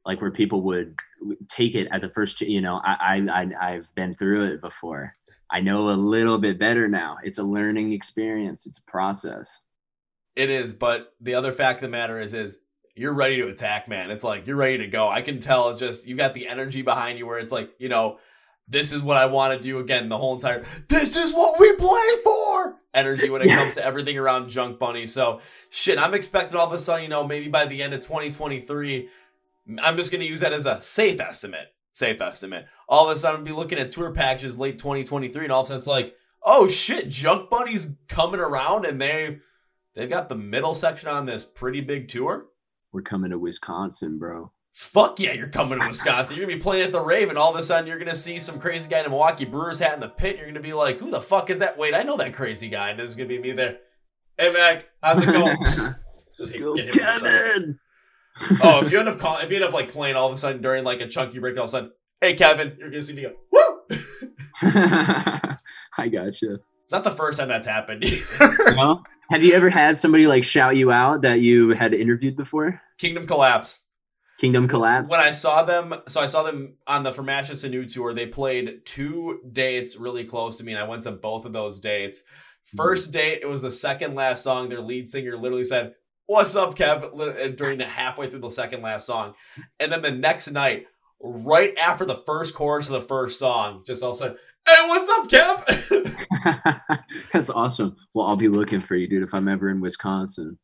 like 0.04 0.20
where 0.20 0.32
people 0.32 0.62
would 0.62 0.96
take 1.48 1.74
it 1.76 1.86
at 1.92 2.00
the 2.00 2.08
first, 2.08 2.40
you 2.40 2.60
know, 2.60 2.80
I, 2.84 2.96
I, 3.00 3.42
I, 3.42 3.70
I've 3.74 3.88
been 3.94 4.14
through 4.16 4.44
it 4.46 4.60
before. 4.60 5.12
I 5.52 5.60
know 5.60 5.90
a 5.90 5.92
little 5.92 6.38
bit 6.38 6.58
better 6.58 6.88
now. 6.88 7.18
It's 7.22 7.38
a 7.38 7.42
learning 7.42 7.92
experience. 7.92 8.66
It's 8.66 8.78
a 8.78 8.84
process. 8.90 9.60
It 10.34 10.48
is, 10.48 10.72
but 10.72 11.12
the 11.20 11.34
other 11.34 11.52
fact 11.52 11.76
of 11.76 11.82
the 11.82 11.88
matter 11.90 12.18
is, 12.18 12.32
is 12.32 12.56
you're 12.94 13.12
ready 13.12 13.36
to 13.36 13.48
attack, 13.48 13.86
man. 13.86 14.10
It's 14.10 14.24
like 14.24 14.46
you're 14.46 14.56
ready 14.56 14.78
to 14.78 14.86
go. 14.86 15.08
I 15.08 15.20
can 15.20 15.40
tell. 15.40 15.68
It's 15.68 15.78
just 15.78 16.06
you 16.06 16.16
got 16.16 16.32
the 16.32 16.48
energy 16.48 16.80
behind 16.80 17.18
you, 17.18 17.26
where 17.26 17.38
it's 17.38 17.52
like, 17.52 17.70
you 17.78 17.90
know, 17.90 18.18
this 18.66 18.92
is 18.92 19.02
what 19.02 19.18
I 19.18 19.26
want 19.26 19.54
to 19.56 19.62
do 19.62 19.78
again. 19.78 20.08
The 20.08 20.16
whole 20.16 20.32
entire, 20.32 20.64
this 20.88 21.16
is 21.16 21.34
what 21.34 21.60
we 21.60 21.74
play 21.76 22.22
for. 22.24 22.76
Energy 22.94 23.28
when 23.28 23.42
it 23.42 23.48
Yeah. 23.48 23.56
comes 23.56 23.74
to 23.74 23.84
everything 23.84 24.16
around 24.16 24.48
Junk 24.48 24.78
Bunny. 24.78 25.06
So 25.06 25.40
shit, 25.70 25.98
I'm 25.98 26.14
expecting 26.14 26.56
all 26.56 26.66
of 26.66 26.72
a 26.72 26.78
sudden, 26.78 27.02
you 27.02 27.08
know, 27.08 27.26
maybe 27.26 27.48
by 27.48 27.66
the 27.66 27.82
end 27.82 27.92
of 27.92 28.00
2023, 28.00 29.08
I'm 29.82 29.96
just 29.96 30.10
gonna 30.10 30.24
use 30.24 30.40
that 30.40 30.52
as 30.54 30.64
a 30.64 30.80
safe 30.80 31.20
estimate. 31.20 31.74
Safe 31.92 32.20
estimate. 32.20 32.66
All 32.88 33.08
of 33.08 33.14
a 33.14 33.18
sudden, 33.18 33.40
I'll 33.40 33.44
be 33.44 33.52
looking 33.52 33.78
at 33.78 33.90
tour 33.90 34.12
packages 34.12 34.58
late 34.58 34.78
2023, 34.78 35.44
and 35.44 35.52
all 35.52 35.60
of 35.60 35.66
a 35.66 35.68
sudden, 35.68 35.78
it's 35.78 35.86
like, 35.86 36.16
oh 36.42 36.66
shit, 36.66 37.08
Junk 37.08 37.50
Bunny's 37.50 37.88
coming 38.08 38.40
around, 38.40 38.86
and 38.86 39.00
they 39.00 39.38
they've 39.94 40.08
got 40.08 40.28
the 40.28 40.34
middle 40.34 40.74
section 40.74 41.10
on 41.10 41.26
this 41.26 41.44
pretty 41.44 41.82
big 41.82 42.08
tour. 42.08 42.46
We're 42.92 43.02
coming 43.02 43.30
to 43.30 43.38
Wisconsin, 43.38 44.18
bro. 44.18 44.52
Fuck 44.72 45.20
yeah, 45.20 45.34
you're 45.34 45.48
coming 45.48 45.78
to 45.78 45.86
Wisconsin. 45.86 46.36
You're 46.36 46.46
gonna 46.46 46.56
be 46.56 46.62
playing 46.62 46.84
at 46.84 46.92
the 46.92 47.00
Rave, 47.02 47.28
and 47.28 47.36
all 47.36 47.50
of 47.50 47.56
a 47.56 47.62
sudden, 47.62 47.86
you're 47.86 47.98
gonna 47.98 48.14
see 48.14 48.38
some 48.38 48.58
crazy 48.58 48.88
guy 48.88 49.00
in 49.00 49.06
a 49.06 49.10
Milwaukee 49.10 49.44
Brewers 49.44 49.78
hat 49.78 49.92
in 49.92 50.00
the 50.00 50.08
pit. 50.08 50.30
And 50.30 50.38
you're 50.38 50.48
gonna 50.48 50.60
be 50.60 50.72
like, 50.72 50.98
who 50.98 51.10
the 51.10 51.20
fuck 51.20 51.50
is 51.50 51.58
that? 51.58 51.76
Wait, 51.76 51.94
I 51.94 52.04
know 52.04 52.16
that 52.16 52.32
crazy 52.32 52.70
guy. 52.70 52.90
And 52.90 52.98
there's 52.98 53.14
gonna 53.14 53.28
be 53.28 53.38
me 53.38 53.52
there. 53.52 53.80
Hey 54.38 54.50
Mac, 54.50 54.86
how's 55.02 55.20
it 55.20 55.26
going? 55.26 55.58
Just 56.38 56.52
hit, 56.52 56.62
Go 56.62 56.74
get 56.74 56.94
him 56.94 57.78
Oh, 58.62 58.84
if 58.84 58.90
you 58.90 58.98
end 58.98 59.08
up 59.08 59.18
calling, 59.18 59.44
if 59.44 59.50
you 59.50 59.56
end 59.56 59.64
up 59.64 59.72
like 59.72 59.90
playing 59.90 60.16
all 60.16 60.28
of 60.28 60.32
a 60.32 60.36
sudden 60.36 60.62
during 60.62 60.84
like 60.84 61.00
a 61.00 61.06
chunky 61.06 61.38
break, 61.38 61.56
all 61.56 61.64
of 61.64 61.68
a 61.68 61.70
sudden, 61.70 61.92
hey 62.20 62.34
Kevin, 62.34 62.76
you're 62.78 62.90
gonna 62.90 63.02
see 63.02 63.14
me 63.14 63.22
go, 63.22 63.32
woo! 63.50 63.98
I 65.98 66.08
gotcha. 66.10 66.58
It's 66.84 66.92
not 66.92 67.04
the 67.04 67.10
first 67.10 67.38
time 67.38 67.48
that's 67.48 67.66
happened. 67.66 68.04
No? 68.74 69.02
Have 69.30 69.42
you 69.42 69.54
ever 69.54 69.70
had 69.70 69.96
somebody 69.96 70.26
like 70.26 70.44
shout 70.44 70.76
you 70.76 70.90
out 70.92 71.22
that 71.22 71.40
you 71.40 71.70
had 71.70 71.94
interviewed 71.94 72.36
before? 72.36 72.80
Kingdom 72.98 73.26
Collapse. 73.26 73.80
Kingdom 74.38 74.66
Collapse? 74.68 75.10
When 75.10 75.20
I 75.20 75.30
saw 75.30 75.62
them, 75.62 75.94
so 76.08 76.20
I 76.20 76.26
saw 76.26 76.42
them 76.42 76.74
on 76.86 77.02
the 77.02 77.12
From 77.12 77.28
Ashes 77.28 77.62
to 77.62 77.68
New 77.68 77.84
tour. 77.86 78.12
They 78.12 78.26
played 78.26 78.84
two 78.84 79.40
dates 79.50 79.96
really 79.98 80.24
close 80.24 80.56
to 80.56 80.64
me, 80.64 80.72
and 80.72 80.80
I 80.80 80.88
went 80.88 81.04
to 81.04 81.12
both 81.12 81.44
of 81.44 81.52
those 81.52 81.78
dates. 81.78 82.22
Hmm. 82.72 82.76
First 82.76 83.12
date, 83.12 83.40
it 83.42 83.48
was 83.48 83.62
the 83.62 83.70
second 83.70 84.14
last 84.14 84.42
song. 84.42 84.68
Their 84.68 84.80
lead 84.80 85.08
singer 85.08 85.36
literally 85.36 85.64
said, 85.64 85.94
"What's 86.26 86.56
up, 86.56 86.74
Kev?" 86.74 87.18
Uh, 87.18 87.48
during 87.48 87.78
the 87.78 87.86
halfway 87.86 88.28
through 88.28 88.40
the 88.40 88.50
second 88.50 88.82
last 88.82 89.06
song, 89.06 89.34
and 89.80 89.90
then 89.92 90.02
the 90.02 90.10
next 90.10 90.50
night, 90.50 90.86
right 91.20 91.76
after 91.78 92.04
the 92.04 92.22
first 92.26 92.54
chorus 92.54 92.88
of 92.90 93.00
the 93.00 93.08
first 93.08 93.38
song, 93.38 93.82
just 93.86 94.02
all 94.02 94.10
of 94.10 94.16
a 94.16 94.18
sudden, 94.18 94.36
Hey, 94.66 94.74
what's 94.86 95.10
up, 95.10 95.28
Kev? 95.28 96.90
That's 97.32 97.50
awesome. 97.50 97.96
Well, 98.14 98.26
I'll 98.26 98.36
be 98.36 98.48
looking 98.48 98.80
for 98.80 98.94
you, 98.94 99.08
dude, 99.08 99.24
if 99.24 99.34
I'm 99.34 99.48
ever 99.48 99.68
in 99.68 99.80
Wisconsin. 99.80 100.58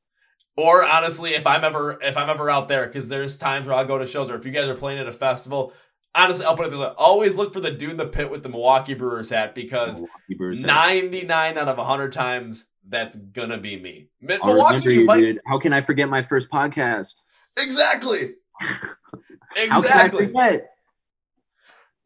Or 0.57 0.85
honestly, 0.85 1.35
if 1.35 1.47
I'm 1.47 1.65
ever 1.65 1.99
if 2.03 2.17
I'm 2.17 2.29
ever 2.29 2.51
out 2.51 2.69
there, 2.69 2.87
because 2.87 3.09
there's 3.09 3.37
times 3.37 3.67
where 3.67 3.77
I'll 3.77 3.85
go 3.85 3.99
to 3.99 4.07
shows, 4.07 4.31
or 4.31 4.37
if 4.37 4.45
you 4.45 4.51
guys 4.51 4.67
are 4.67 4.75
playing 4.75 4.99
at 4.99 5.07
a 5.07 5.13
festival, 5.13 5.73
honestly, 6.15 6.47
I'll 6.47 6.57
put 6.57 6.67
it 6.67 6.71
this 6.71 6.79
way: 6.79 6.91
always 6.97 7.37
look 7.39 7.53
for 7.53 7.61
the 7.61 7.71
dude 7.71 7.93
in 7.93 7.97
the 7.97 8.07
pit 8.07 8.31
with 8.31 8.43
the 8.43 8.49
Milwaukee 8.49 8.95
Brewers 8.95 9.31
hat 9.31 9.55
because 9.55 10.01
Milwaukee 10.01 10.35
Brewers. 10.37 10.63
99 10.63 11.59
out 11.59 11.69
of 11.69 11.77
100 11.77 12.11
times 12.11 12.67
that's 12.89 13.16
gonna 13.16 13.59
be 13.59 13.78
me. 13.78 14.09
Mi- 14.20 14.39
I'll 14.43 14.55
remember 14.55 14.73
Milwaukee, 14.73 14.94
you 14.94 15.05
might 15.05 15.20
dude. 15.20 15.40
How 15.47 15.59
can 15.59 15.73
I 15.73 15.81
forget 15.81 16.09
my 16.09 16.23
first 16.23 16.51
podcast? 16.51 17.23
exactly, 17.56 18.35
exactly. 19.56 20.31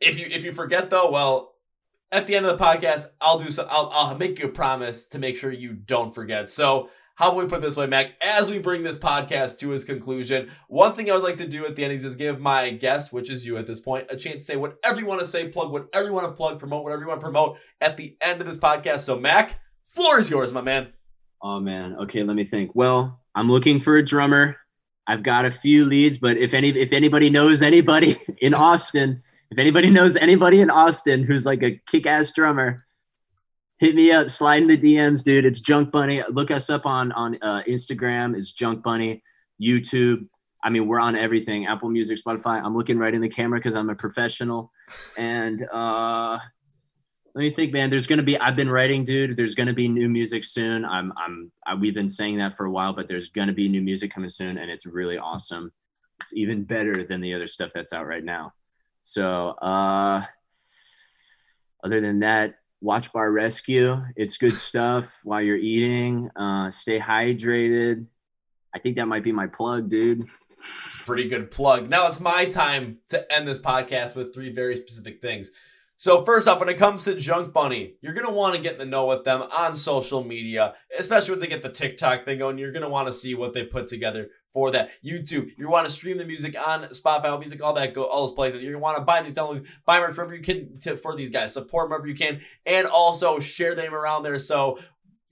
If 0.01 0.19
you 0.19 0.27
if 0.27 0.45
you 0.45 0.53
forget 0.53 0.91
though, 0.91 1.11
well, 1.11 1.55
at 2.11 2.27
the 2.27 2.35
end 2.35 2.47
of 2.47 2.59
the 2.59 2.65
podcast, 2.65 3.07
I'll 3.21 3.39
do 3.39 3.51
so. 3.51 3.67
I'll 3.71 3.91
I'll 3.93 4.19
make 4.19 4.39
you 4.39 4.47
a 4.47 4.51
promise 4.51 5.07
to 5.09 5.19
make 5.19 5.37
sure 5.37 5.53
you 5.53 5.73
don't 5.73 6.15
forget. 6.15 6.51
So. 6.51 6.91
How 7.15 7.29
about 7.29 7.43
we 7.43 7.47
put 7.47 7.59
it 7.59 7.61
this 7.61 7.77
way, 7.77 7.87
Mac? 7.87 8.15
As 8.23 8.51
we 8.51 8.59
bring 8.59 8.83
this 8.83 8.99
podcast 8.99 9.59
to 9.61 9.73
its 9.75 9.85
conclusion, 9.85 10.51
one 10.69 10.95
thing 10.95 11.07
I 11.07 11.11
always 11.11 11.23
like 11.23 11.37
to 11.37 11.47
do 11.47 11.67
at 11.67 11.77
the 11.77 11.85
end 11.85 11.93
is 11.93 12.17
give 12.17 12.41
my 12.41 12.71
guest, 12.71 13.13
which 13.13 13.29
is 13.29 13.47
you 13.47 13.59
at 13.59 13.67
this 13.67 13.79
point, 13.79 14.07
a 14.11 14.17
chance 14.17 14.37
to 14.37 14.41
say 14.41 14.57
whatever 14.57 14.99
you 14.99 15.07
want 15.07 15.21
to 15.21 15.27
say, 15.27 15.49
plug 15.49 15.71
whatever 15.71 16.07
you 16.07 16.15
want 16.15 16.27
to 16.27 16.33
plug, 16.33 16.59
promote 16.59 16.83
whatever 16.83 17.03
you 17.03 17.09
want 17.09 17.21
to 17.21 17.25
promote 17.25 17.59
at 17.83 17.99
the 17.99 18.17
end 18.23 18.41
of 18.41 18.47
this 18.47 18.57
podcast. 18.57 19.01
So, 19.01 19.21
Mac, 19.21 19.61
floor 19.95 20.19
is 20.19 20.31
yours, 20.31 20.53
my 20.53 20.61
man. 20.61 20.93
Oh 21.43 21.61
man. 21.61 21.97
Okay, 21.97 22.23
let 22.23 22.37
me 22.37 22.45
think. 22.45 22.73
Well, 22.75 23.21
I'm 23.35 23.49
looking 23.49 23.79
for 23.79 23.97
a 23.97 24.05
drummer. 24.05 24.57
I've 25.07 25.23
got 25.23 25.45
a 25.45 25.51
few 25.51 25.85
leads, 25.85 26.19
but 26.19 26.37
if 26.37 26.55
any 26.55 26.69
if 26.69 26.93
anybody 26.93 27.29
knows 27.29 27.63
anybody 27.63 28.17
in 28.39 28.55
Austin, 28.55 29.23
if 29.51 29.59
anybody 29.59 29.91
knows 29.91 30.17
anybody 30.17 30.61
in 30.61 30.71
Austin 30.71 31.25
who's 31.25 31.45
like 31.45 31.63
a 31.63 31.73
kick-ass 31.89 32.33
drummer, 32.33 32.85
hit 33.79 33.95
me 33.95 34.13
up. 34.13 34.31
Slide 34.31 34.63
in 34.63 34.69
the 34.69 34.77
DMs, 34.77 35.23
dude. 35.23 35.45
It's 35.45 35.61
Junk 35.61 35.91
Bunny. 35.91 36.23
Look 36.31 36.51
us 36.51 36.71
up 36.71 36.87
on 36.87 37.11
on 37.13 37.37
uh, 37.43 37.63
Instagram. 37.69 38.37
It's 38.37 38.53
Junk 38.53 38.83
Bunny. 38.83 39.23
YouTube. 39.61 40.27
I 40.65 40.71
mean, 40.71 40.87
we're 40.87 41.01
on 41.01 41.17
everything. 41.17 41.67
Apple 41.67 41.91
Music, 41.91 42.19
Spotify. 42.25 42.63
I'm 42.63 42.77
looking 42.77 42.97
right 42.97 43.13
in 43.13 43.21
the 43.21 43.29
camera 43.29 43.59
because 43.59 43.75
I'm 43.75 43.91
a 43.91 43.97
professional. 43.97 44.71
And 45.19 45.67
uh 45.73 46.39
let 47.35 47.43
me 47.43 47.51
think, 47.51 47.73
man. 47.73 47.89
There's 47.89 48.07
gonna 48.07 48.23
be. 48.23 48.39
I've 48.39 48.57
been 48.57 48.69
writing, 48.69 49.05
dude. 49.05 49.37
There's 49.37 49.55
gonna 49.55 49.73
be 49.73 49.89
new 49.89 50.09
music 50.09 50.45
soon. 50.45 50.85
I'm. 50.85 51.13
I'm. 51.17 51.51
I, 51.67 51.75
we've 51.75 51.95
been 51.95 52.09
saying 52.09 52.37
that 52.39 52.55
for 52.55 52.67
a 52.67 52.71
while, 52.71 52.93
but 52.93 53.09
there's 53.09 53.31
gonna 53.31 53.55
be 53.55 53.69
new 53.69 53.81
music 53.81 54.13
coming 54.13 54.29
soon, 54.29 54.59
and 54.59 54.71
it's 54.71 54.85
really 54.85 55.17
awesome. 55.17 55.73
It's 56.21 56.35
even 56.35 56.65
better 56.65 57.05
than 57.05 57.21
the 57.21 57.33
other 57.33 57.47
stuff 57.47 57.73
that's 57.75 57.93
out 57.93 58.07
right 58.07 58.23
now. 58.23 58.53
So, 59.01 59.49
uh, 59.63 60.25
other 61.83 62.01
than 62.03 62.21
that, 62.21 62.57
watch 62.83 63.13
Bar 63.13 63.33
Rescue. 63.33 63.99
It's 64.15 64.37
good 64.37 64.55
stuff 64.55 65.21
while 65.25 65.41
you're 65.41 65.57
eating. 65.57 66.29
Uh, 66.37 66.71
stay 66.71 66.99
hydrated. 66.99 68.07
I 68.75 68.79
think 68.79 68.97
that 68.97 69.07
might 69.07 69.23
be 69.23 69.33
my 69.33 69.47
plug, 69.47 69.89
dude. 69.89 70.27
Pretty 71.07 71.29
good 71.29 71.51
plug. 71.51 71.89
Now 71.89 72.07
it's 72.07 72.21
my 72.21 72.45
time 72.45 72.99
to 73.09 73.33
end 73.33 73.49
this 73.49 73.59
podcast 73.59 74.15
with 74.15 74.35
three 74.35 74.53
very 74.53 74.77
specific 74.77 75.21
things. 75.21 75.51
So 76.03 76.25
first 76.25 76.49
off, 76.49 76.59
when 76.59 76.69
it 76.69 76.79
comes 76.79 77.05
to 77.05 77.15
Junk 77.15 77.53
Bunny, 77.53 77.95
you're 78.01 78.13
gonna 78.13 78.33
want 78.33 78.57
to 78.57 78.61
get 78.61 78.73
in 78.73 78.79
the 78.81 78.87
know 78.87 79.07
with 79.07 79.23
them 79.23 79.41
on 79.41 79.73
social 79.73 80.25
media, 80.25 80.75
especially 80.99 81.31
once 81.31 81.43
they 81.43 81.47
get 81.47 81.63
the 81.63 81.69
TikTok 81.69 82.25
thing 82.25 82.39
going. 82.39 82.59
You're 82.59 82.73
gonna 82.73 82.89
want 82.89 83.07
to 83.07 83.13
see 83.13 83.37
what 83.37 83.53
they 83.53 83.63
put 83.63 83.87
together 83.87 84.31
for 84.53 84.73
that. 84.73 84.91
YouTube, 85.07 85.51
you 85.57 85.71
want 85.71 85.87
to 85.87 85.93
stream 85.93 86.19
the 86.19 86.25
music 86.25 86.57
on 86.59 86.83
Spotify, 86.87 87.39
Music, 87.39 87.63
all 87.63 87.73
that, 87.75 87.95
go, 87.95 88.03
all 88.03 88.27
those 88.27 88.35
places. 88.35 88.61
Gonna 88.61 88.81
want 88.81 88.99
to 88.99 89.05
buy 89.05 89.23
these 89.23 89.31
downloads, 89.31 89.65
buy 89.87 90.01
merch 90.01 90.17
wherever 90.17 90.35
you 90.35 90.43
can 90.43 90.77
to, 90.81 90.97
for 90.97 91.15
these 91.15 91.31
guys, 91.31 91.53
support 91.53 91.85
them 91.85 91.91
wherever 91.91 92.09
you 92.09 92.17
can, 92.17 92.41
and 92.67 92.89
also 92.89 93.39
share 93.39 93.77
them 93.77 93.95
around 93.95 94.25
there. 94.25 94.39
So 94.39 94.81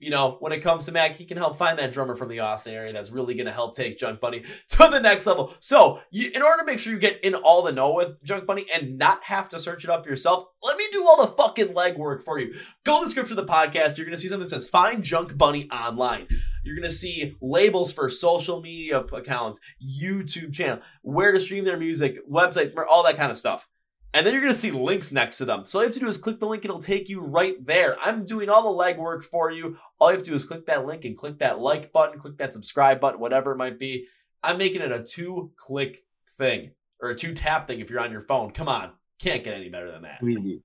you 0.01 0.09
know, 0.09 0.37
when 0.39 0.51
it 0.51 0.61
comes 0.61 0.85
to 0.85 0.91
Mac, 0.91 1.15
he 1.15 1.25
can 1.25 1.37
help 1.37 1.55
find 1.55 1.77
that 1.77 1.91
drummer 1.91 2.15
from 2.15 2.27
the 2.27 2.39
Austin 2.39 2.73
area 2.73 2.91
that's 2.91 3.11
really 3.11 3.35
going 3.35 3.45
to 3.45 3.51
help 3.51 3.75
take 3.75 3.97
Junk 3.97 4.19
Bunny 4.19 4.39
to 4.69 4.87
the 4.91 4.99
next 4.99 5.27
level. 5.27 5.53
So, 5.59 6.01
you, 6.09 6.31
in 6.35 6.41
order 6.41 6.59
to 6.59 6.65
make 6.65 6.79
sure 6.79 6.91
you 6.91 6.99
get 6.99 7.23
in 7.23 7.35
all 7.35 7.61
the 7.61 7.71
know 7.71 7.93
with 7.93 8.21
Junk 8.23 8.47
Bunny 8.47 8.65
and 8.73 8.97
not 8.97 9.23
have 9.25 9.47
to 9.49 9.59
search 9.59 9.83
it 9.83 9.91
up 9.91 10.07
yourself, 10.07 10.43
let 10.63 10.77
me 10.77 10.85
do 10.91 11.05
all 11.05 11.23
the 11.23 11.31
fucking 11.31 11.69
legwork 11.69 12.21
for 12.21 12.39
you. 12.39 12.53
Go 12.83 12.95
to 12.95 12.99
the 13.01 13.05
description 13.05 13.37
of 13.37 13.45
the 13.45 13.53
podcast. 13.53 13.97
You're 13.97 14.05
going 14.05 14.17
to 14.17 14.21
see 14.21 14.27
something 14.27 14.45
that 14.45 14.49
says 14.49 14.67
Find 14.67 15.03
Junk 15.03 15.37
Bunny 15.37 15.69
Online. 15.69 16.27
You're 16.63 16.75
going 16.75 16.89
to 16.89 16.95
see 16.95 17.35
labels 17.39 17.93
for 17.93 18.09
social 18.09 18.59
media 18.59 18.99
accounts, 18.99 19.59
YouTube 19.81 20.53
channel, 20.53 20.81
where 21.03 21.31
to 21.31 21.39
stream 21.39 21.63
their 21.63 21.77
music, 21.77 22.17
website, 22.27 22.73
all 22.91 23.03
that 23.03 23.17
kind 23.17 23.31
of 23.31 23.37
stuff. 23.37 23.67
And 24.13 24.25
then 24.25 24.33
you're 24.33 24.41
going 24.41 24.53
to 24.53 24.59
see 24.59 24.71
links 24.71 25.11
next 25.11 25.37
to 25.37 25.45
them. 25.45 25.65
So 25.65 25.79
all 25.79 25.83
you 25.83 25.87
have 25.87 25.93
to 25.93 25.99
do 26.01 26.07
is 26.07 26.17
click 26.17 26.39
the 26.39 26.45
link. 26.45 26.65
It'll 26.65 26.79
take 26.79 27.07
you 27.07 27.25
right 27.25 27.55
there. 27.65 27.95
I'm 28.03 28.25
doing 28.25 28.49
all 28.49 28.63
the 28.63 28.83
legwork 28.83 29.23
for 29.23 29.51
you. 29.51 29.77
All 29.99 30.09
you 30.09 30.15
have 30.17 30.23
to 30.23 30.29
do 30.31 30.35
is 30.35 30.43
click 30.43 30.65
that 30.65 30.85
link 30.85 31.05
and 31.05 31.17
click 31.17 31.39
that 31.39 31.59
like 31.59 31.93
button, 31.93 32.19
click 32.19 32.37
that 32.37 32.51
subscribe 32.51 32.99
button, 32.99 33.21
whatever 33.21 33.53
it 33.53 33.57
might 33.57 33.79
be. 33.79 34.07
I'm 34.43 34.57
making 34.57 34.81
it 34.81 34.91
a 34.91 35.01
two 35.01 35.51
click 35.55 36.03
thing 36.37 36.71
or 37.01 37.11
a 37.11 37.15
two 37.15 37.33
tap 37.33 37.67
thing 37.67 37.79
if 37.79 37.89
you're 37.89 38.01
on 38.01 38.11
your 38.11 38.21
phone. 38.21 38.51
Come 38.51 38.67
on. 38.67 38.91
Can't 39.19 39.43
get 39.43 39.53
any 39.53 39.69
better 39.69 39.91
than 39.91 40.01
that. 40.01 40.21
Easy. 40.23 40.59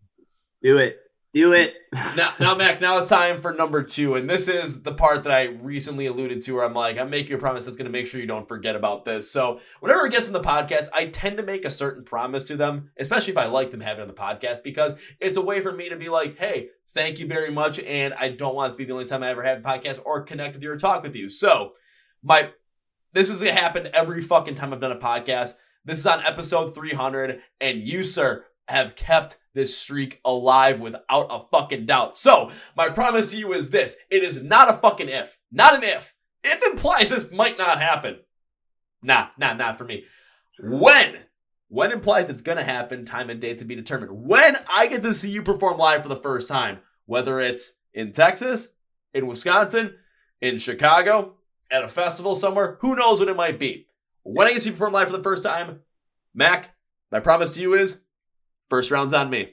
Do 0.60 0.78
it. 0.78 0.98
Do 1.36 1.52
it. 1.52 1.76
now, 2.16 2.32
now, 2.40 2.54
Mac, 2.54 2.80
now 2.80 2.96
it's 2.96 3.10
time 3.10 3.42
for 3.42 3.52
number 3.52 3.82
two. 3.82 4.14
And 4.14 4.28
this 4.28 4.48
is 4.48 4.84
the 4.84 4.94
part 4.94 5.22
that 5.24 5.32
I 5.34 5.48
recently 5.48 6.06
alluded 6.06 6.40
to 6.40 6.52
where 6.52 6.64
I'm 6.64 6.72
like, 6.72 6.96
I'm 6.96 7.10
making 7.10 7.36
a 7.36 7.38
promise 7.38 7.66
that's 7.66 7.76
going 7.76 7.84
to 7.84 7.92
make 7.92 8.06
sure 8.06 8.18
you 8.18 8.26
don't 8.26 8.48
forget 8.48 8.74
about 8.74 9.04
this. 9.04 9.30
So, 9.30 9.60
whenever 9.80 10.06
I 10.06 10.08
guest 10.08 10.28
in 10.28 10.32
the 10.32 10.40
podcast, 10.40 10.88
I 10.94 11.08
tend 11.08 11.36
to 11.36 11.42
make 11.42 11.66
a 11.66 11.70
certain 11.70 12.04
promise 12.04 12.44
to 12.44 12.56
them, 12.56 12.90
especially 12.98 13.32
if 13.32 13.38
I 13.38 13.48
like 13.48 13.70
them 13.70 13.82
having 13.82 14.00
on 14.00 14.08
the 14.08 14.14
podcast, 14.14 14.62
because 14.64 14.98
it's 15.20 15.36
a 15.36 15.42
way 15.42 15.60
for 15.60 15.72
me 15.72 15.90
to 15.90 15.96
be 15.98 16.08
like, 16.08 16.38
hey, 16.38 16.70
thank 16.94 17.18
you 17.18 17.28
very 17.28 17.50
much. 17.50 17.80
And 17.80 18.14
I 18.14 18.30
don't 18.30 18.54
want 18.54 18.70
it 18.70 18.76
to 18.76 18.78
be 18.78 18.86
the 18.86 18.94
only 18.94 19.04
time 19.04 19.22
I 19.22 19.28
ever 19.28 19.42
have 19.42 19.58
a 19.58 19.60
podcast 19.60 20.00
or 20.06 20.22
connect 20.22 20.54
with 20.54 20.62
you 20.62 20.72
or 20.72 20.78
talk 20.78 21.02
with 21.02 21.14
you. 21.14 21.28
So, 21.28 21.72
my 22.22 22.48
this 23.12 23.28
is 23.28 23.42
going 23.42 23.54
to 23.54 23.60
happen 23.60 23.88
every 23.92 24.22
fucking 24.22 24.54
time 24.54 24.72
I've 24.72 24.80
done 24.80 24.90
a 24.90 24.98
podcast. 24.98 25.56
This 25.84 25.98
is 25.98 26.06
on 26.06 26.24
episode 26.24 26.74
300. 26.74 27.42
And 27.60 27.82
you, 27.82 28.02
sir, 28.02 28.46
have 28.68 28.96
kept 28.96 29.36
this 29.56 29.76
streak 29.76 30.20
alive 30.24 30.80
without 30.80 31.26
a 31.30 31.40
fucking 31.50 31.86
doubt. 31.86 32.16
So, 32.16 32.50
my 32.76 32.90
promise 32.90 33.30
to 33.30 33.38
you 33.38 33.54
is 33.54 33.70
this 33.70 33.96
it 34.10 34.22
is 34.22 34.42
not 34.42 34.70
a 34.70 34.74
fucking 34.74 35.08
if. 35.08 35.38
Not 35.50 35.74
an 35.74 35.80
if. 35.82 36.14
If 36.44 36.62
implies 36.70 37.08
this 37.08 37.32
might 37.32 37.58
not 37.58 37.80
happen. 37.80 38.20
Nah, 39.02 39.28
nah, 39.38 39.54
not 39.54 39.78
for 39.78 39.84
me. 39.84 40.04
When? 40.62 41.24
When 41.68 41.90
implies 41.90 42.30
it's 42.30 42.42
gonna 42.42 42.62
happen, 42.62 43.04
time 43.04 43.30
and 43.30 43.40
date 43.40 43.56
to 43.58 43.64
be 43.64 43.74
determined. 43.74 44.12
When 44.12 44.54
I 44.72 44.86
get 44.86 45.02
to 45.02 45.12
see 45.12 45.30
you 45.30 45.42
perform 45.42 45.78
live 45.78 46.02
for 46.02 46.08
the 46.08 46.16
first 46.16 46.48
time, 46.48 46.78
whether 47.06 47.40
it's 47.40 47.72
in 47.94 48.12
Texas, 48.12 48.68
in 49.14 49.26
Wisconsin, 49.26 49.94
in 50.40 50.58
Chicago, 50.58 51.36
at 51.70 51.82
a 51.82 51.88
festival 51.88 52.34
somewhere, 52.34 52.76
who 52.80 52.94
knows 52.94 53.18
what 53.18 53.28
it 53.28 53.36
might 53.36 53.58
be. 53.58 53.86
When 54.22 54.46
I 54.46 54.50
get 54.50 54.56
to 54.56 54.60
see 54.60 54.70
you 54.70 54.74
perform 54.74 54.92
live 54.92 55.08
for 55.08 55.16
the 55.16 55.22
first 55.22 55.42
time, 55.42 55.80
Mac, 56.34 56.76
my 57.10 57.20
promise 57.20 57.54
to 57.54 57.62
you 57.62 57.74
is 57.74 58.02
First 58.68 58.90
round's 58.90 59.14
on 59.14 59.30
me. 59.30 59.52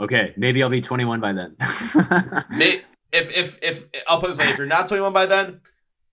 Okay, 0.00 0.32
maybe 0.36 0.62
I'll 0.62 0.68
be 0.68 0.80
21 0.80 1.20
by 1.20 1.32
then. 1.32 1.56
If 3.12 3.30
if 3.36 3.58
if 3.62 3.84
I'll 4.08 4.20
put 4.20 4.30
this 4.30 4.38
way, 4.38 4.48
if 4.48 4.56
you're 4.56 4.66
not 4.66 4.86
21 4.86 5.12
by 5.12 5.26
then, 5.26 5.60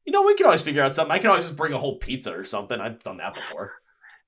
you 0.04 0.12
know 0.12 0.24
we 0.26 0.36
can 0.36 0.46
always 0.48 0.64
figure 0.64 0.84
out 0.84 0.94
something. 0.94 1.14
I 1.14 1.20
can 1.20 1.30
always 1.30 1.46
just 1.46 1.56
bring 1.56 1.72
a 1.72 1.78
whole 1.78 1.96
pizza 1.96 2.34
or 2.34 2.44
something. 2.44 2.78
I've 2.78 3.02
done 3.04 3.18
that 3.18 3.34
before. 3.34 3.76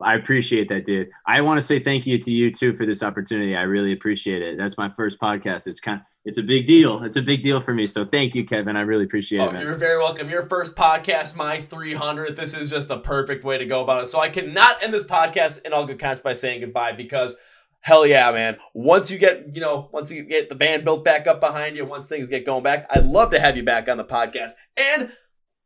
I 0.04 0.16
appreciate 0.16 0.68
that, 0.70 0.86
dude. 0.86 1.10
I 1.26 1.42
want 1.42 1.60
to 1.60 1.66
say 1.66 1.80
thank 1.80 2.06
you 2.06 2.18
to 2.18 2.32
you 2.32 2.50
too 2.50 2.74
for 2.74 2.86
this 2.86 3.04
opportunity. 3.04 3.56
I 3.56 3.62
really 3.62 3.94
appreciate 3.94 4.42
it. 4.42 4.58
That's 4.58 4.78
my 4.78 4.90
first 4.90 5.20
podcast. 5.20 5.68
It's 5.68 5.80
kind 5.80 6.00
of, 6.00 6.08
it's 6.26 6.38
a 6.38 6.44
big 6.44 6.66
deal. 6.66 7.04
It's 7.04 7.16
a 7.16 7.22
big 7.22 7.42
deal 7.42 7.60
for 7.60 7.74
me. 7.74 7.88
So 7.88 8.06
thank 8.06 8.36
you, 8.36 8.44
Kevin. 8.44 8.76
I 8.76 8.82
really 8.82 9.06
appreciate 9.06 9.40
oh, 9.40 9.50
it. 9.50 9.54
Man. 9.54 9.62
You're 9.62 9.76
very 9.76 9.98
welcome. 9.98 10.30
Your 10.30 10.48
first 10.48 10.76
podcast, 10.76 11.36
my 11.36 11.58
300th. 11.58 12.36
This 12.36 12.54
is 12.54 12.70
just 12.70 12.88
the 12.88 13.00
perfect 13.00 13.44
way 13.44 13.58
to 13.58 13.66
go 13.66 13.84
about 13.84 14.04
it. 14.04 14.08
So 14.08 14.20
I 14.20 14.30
cannot 14.30 14.84
end 14.84 14.94
this 14.94 15.06
podcast 15.06 15.66
in 15.66 15.74
all 15.74 15.86
good 15.86 16.00
conscience 16.00 16.22
by 16.22 16.34
saying 16.34 16.62
goodbye 16.62 16.94
because 16.94 17.38
hell 17.82 18.06
yeah, 18.06 18.32
man. 18.32 18.58
Once 18.74 19.12
you 19.12 19.18
get, 19.18 19.56
you 19.56 19.62
know, 19.62 19.90
once 19.92 20.12
you 20.12 20.24
get 20.24 20.50
the 20.50 20.56
band 20.56 20.84
built 20.84 21.04
back 21.04 21.28
up 21.28 21.40
behind 21.40 21.76
you, 21.76 21.86
once 21.86 22.08
things 22.08 22.30
get 22.30 22.46
going 22.46 22.64
back, 22.64 22.88
I'd 22.92 23.06
love 23.06 23.32
to 23.32 23.40
have 23.40 23.58
you 23.58 23.64
back 23.64 23.90
on 23.90 23.98
the 23.98 24.06
podcast. 24.06 24.52
And 24.78 25.12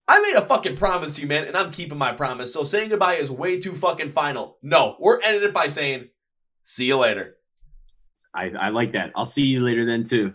I 0.08 0.22
made 0.22 0.36
a 0.36 0.46
fucking 0.46 0.76
promise 0.76 1.16
to 1.16 1.22
you, 1.22 1.28
man, 1.28 1.48
and 1.48 1.58
I'm 1.58 1.72
keeping 1.72 1.98
my 1.98 2.12
promise. 2.12 2.54
So 2.54 2.64
saying 2.64 2.90
goodbye 2.90 3.16
is 3.16 3.32
way 3.32 3.60
too 3.60 3.72
fucking 3.72 4.12
final. 4.12 4.58
No, 4.62 4.98
we're 5.00 5.20
ending 5.26 5.50
it 5.50 5.54
by 5.54 5.68
saying, 5.68 6.10
see 6.62 6.86
you 6.86 6.98
later. 6.98 7.38
I, 8.34 8.52
I 8.60 8.70
like 8.70 8.92
that. 8.92 9.12
I'll 9.16 9.26
see 9.26 9.46
you 9.46 9.62
later 9.62 9.86
then 9.86 10.04
too. 10.04 10.34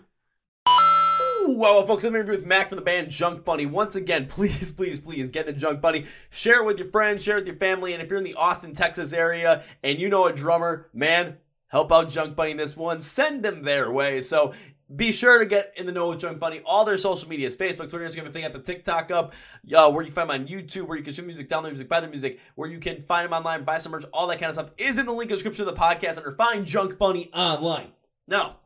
Well, 1.47 1.87
folks, 1.87 2.05
I'm 2.05 2.15
interviewing 2.15 2.41
with 2.41 2.47
Mac 2.47 2.69
from 2.69 2.77
the 2.77 2.83
band 2.83 3.11
Junk 3.11 3.45
Bunny. 3.45 3.67
Once 3.67 3.97
again, 3.97 4.27
please, 4.29 4.73
please, 4.73 5.01
please 5.01 5.31
get 5.31 5.47
the 5.47 5.53
Junk 5.53 5.81
Bunny. 5.81 6.05
Share 6.31 6.63
it 6.63 6.67
with 6.67 6.79
your 6.79 6.91
friends, 6.91 7.23
share 7.23 7.37
it 7.37 7.41
with 7.41 7.49
your 7.49 7.57
family, 7.57 7.93
and 7.93 8.03
if 8.03 8.09
you're 8.09 8.19
in 8.19 8.25
the 8.25 8.35
Austin, 8.35 8.75
Texas 8.75 9.13
area 9.13 9.63
and 9.83 9.99
you 9.99 10.09
know 10.09 10.27
a 10.27 10.33
drummer, 10.33 10.89
man, 10.93 11.39
help 11.69 11.93
out 11.93 12.09
Junk 12.09 12.37
Bunny 12.37 12.53
in 12.53 12.57
this 12.57 12.77
one. 12.77 13.01
Send 13.01 13.45
them 13.45 13.63
their 13.63 13.91
way. 13.91 14.21
So 14.21 14.53
be 14.95 15.13
sure 15.13 15.39
to 15.39 15.47
get 15.47 15.73
in 15.77 15.87
the 15.87 15.93
know 15.93 16.09
with 16.09 16.21
Junk 16.21 16.39
Bunny. 16.39 16.61
All 16.65 16.85
their 16.85 16.97
social 16.97 17.29
medias, 17.29 17.55
Facebook, 17.55 17.89
Twitter, 17.89 18.01
Instagram, 18.01 18.19
everything 18.21 18.45
at 18.45 18.53
the 18.53 18.61
TikTok 18.61 19.11
up, 19.11 19.35
uh, 19.75 19.91
where 19.91 20.05
you 20.05 20.11
find 20.11 20.31
them 20.31 20.41
on 20.41 20.47
YouTube, 20.47 20.89
where 20.89 20.99
you 20.99 21.05
can 21.05 21.13
stream 21.13 21.27
music, 21.27 21.49
download 21.49 21.69
music, 21.69 21.89
buy 21.89 22.01
their 22.01 22.11
music, 22.11 22.41
where 22.57 22.69
you 22.69 22.79
can 22.79 23.01
find 23.01 23.25
them 23.25 23.33
online, 23.33 23.65
buy 23.65 23.79
some 23.79 23.93
merch, 23.93 24.05
all 24.13 24.27
that 24.27 24.39
kind 24.39 24.49
of 24.49 24.55
stuff 24.55 24.71
is 24.79 24.99
in 24.99 25.07
the 25.07 25.13
link 25.13 25.25
in 25.25 25.29
the 25.29 25.35
description 25.35 25.67
of 25.67 25.75
the 25.75 25.81
podcast 25.81 26.19
under 26.19 26.33
Find 26.33 26.67
Junk 26.67 26.99
Bunny 26.99 27.31
online. 27.33 27.93
Now, 28.27 28.57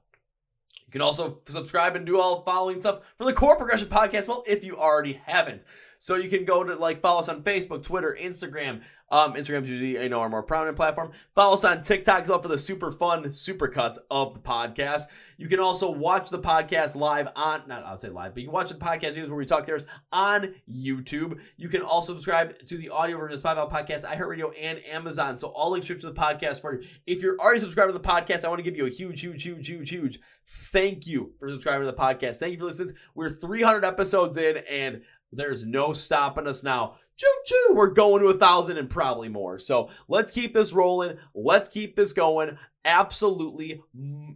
you 0.87 0.93
can 0.93 1.03
also 1.03 1.41
subscribe 1.47 1.97
and 1.97 2.07
do 2.07 2.21
all 2.21 2.39
the 2.39 2.45
following 2.45 2.81
stuff 2.81 3.01
for 3.17 3.25
the 3.25 3.33
Core 3.33 3.57
Progression 3.57 3.89
Podcast. 3.89 4.29
Well, 4.29 4.45
if 4.47 4.65
you 4.65 4.77
already 4.77 5.21
haven't. 5.27 5.65
So 6.05 6.17
you 6.17 6.29
can 6.29 6.45
go 6.45 6.63
to 6.63 6.77
like 6.77 7.01
follow 7.01 7.21
us 7.21 7.31
on 7.31 7.43
Facebook, 7.43 7.83
Twitter, 7.83 8.15
Instagram. 8.21 8.83
Um, 9.11 9.33
Instagram's 9.33 9.71
usually 9.71 9.93
you 9.93 10.11
know 10.11 10.21
our 10.21 10.29
more 10.29 10.43
prominent 10.43 10.77
platform. 10.77 11.13
Follow 11.35 11.55
us 11.55 11.65
on 11.65 11.81
TikTok 11.81 12.25
as 12.25 12.29
well 12.29 12.43
for 12.43 12.49
the 12.49 12.59
super 12.59 12.93
fun 12.93 13.33
super 13.33 13.69
cuts 13.69 13.99
of 14.11 14.35
the 14.35 14.41
podcast. 14.41 15.05
You 15.39 15.49
can 15.49 15.61
also 15.61 15.91
watch 15.91 16.29
the 16.29 16.39
podcast 16.39 16.95
live 16.95 17.29
on 17.35 17.63
not 17.69 17.87
I'll 17.87 17.97
say 17.97 18.11
live, 18.11 18.35
but 18.35 18.43
you 18.43 18.49
can 18.49 18.53
watch 18.53 18.69
the 18.69 18.75
podcast 18.75 19.17
news 19.17 19.31
where 19.31 19.39
we 19.39 19.47
talk 19.47 19.65
theirs 19.65 19.87
on 20.13 20.55
YouTube. 20.71 21.41
You 21.57 21.71
can 21.71 21.81
also 21.81 22.13
subscribe 22.13 22.59
to 22.67 22.77
the 22.77 22.91
audio 22.91 23.17
version 23.17 23.39
of 23.39 23.43
Ball 23.43 23.71
Podcast, 23.71 24.05
iHeartRadio, 24.05 24.53
and 24.61 24.81
Amazon. 24.85 25.39
So 25.39 25.49
all 25.49 25.71
links 25.71 25.87
to 25.87 25.95
the 25.95 26.13
podcast 26.13 26.61
for 26.61 26.83
you. 26.83 26.87
If 27.07 27.23
you're 27.23 27.39
already 27.39 27.61
subscribed 27.61 27.95
to 27.95 27.99
the 27.99 28.07
podcast, 28.07 28.45
I 28.45 28.49
want 28.49 28.59
to 28.59 28.63
give 28.63 28.77
you 28.77 28.85
a 28.85 28.91
huge, 28.91 29.23
huge, 29.23 29.43
huge, 29.43 29.69
huge, 29.69 29.89
huge 29.89 30.19
thank 30.47 31.07
you 31.07 31.33
for 31.39 31.49
subscribing 31.49 31.87
to 31.87 31.91
the 31.91 31.97
podcast. 31.97 32.39
Thank 32.39 32.53
you 32.53 32.59
for 32.59 32.67
listening. 32.67 32.97
We're 33.15 33.31
300 33.31 33.85
episodes 33.85 34.37
in, 34.37 34.59
and 34.71 35.03
there's 35.37 35.67
no 35.67 35.93
stopping 35.93 36.47
us 36.47 36.63
now. 36.63 36.97
Choo 37.17 37.27
choo, 37.47 37.75
we're 37.75 37.93
going 37.93 38.21
to 38.23 38.29
a 38.29 38.39
thousand 38.39 38.77
and 38.77 38.91
probably 38.91 39.29
more. 39.29 39.59
So 39.59 39.89
let's 40.09 40.31
keep 40.31 40.53
this 40.55 40.73
rolling. 40.73 41.17
Let's 41.35 41.69
keep 41.69 41.95
this 41.97 42.13
going. 42.13 42.59
Absolutely, 42.85 43.83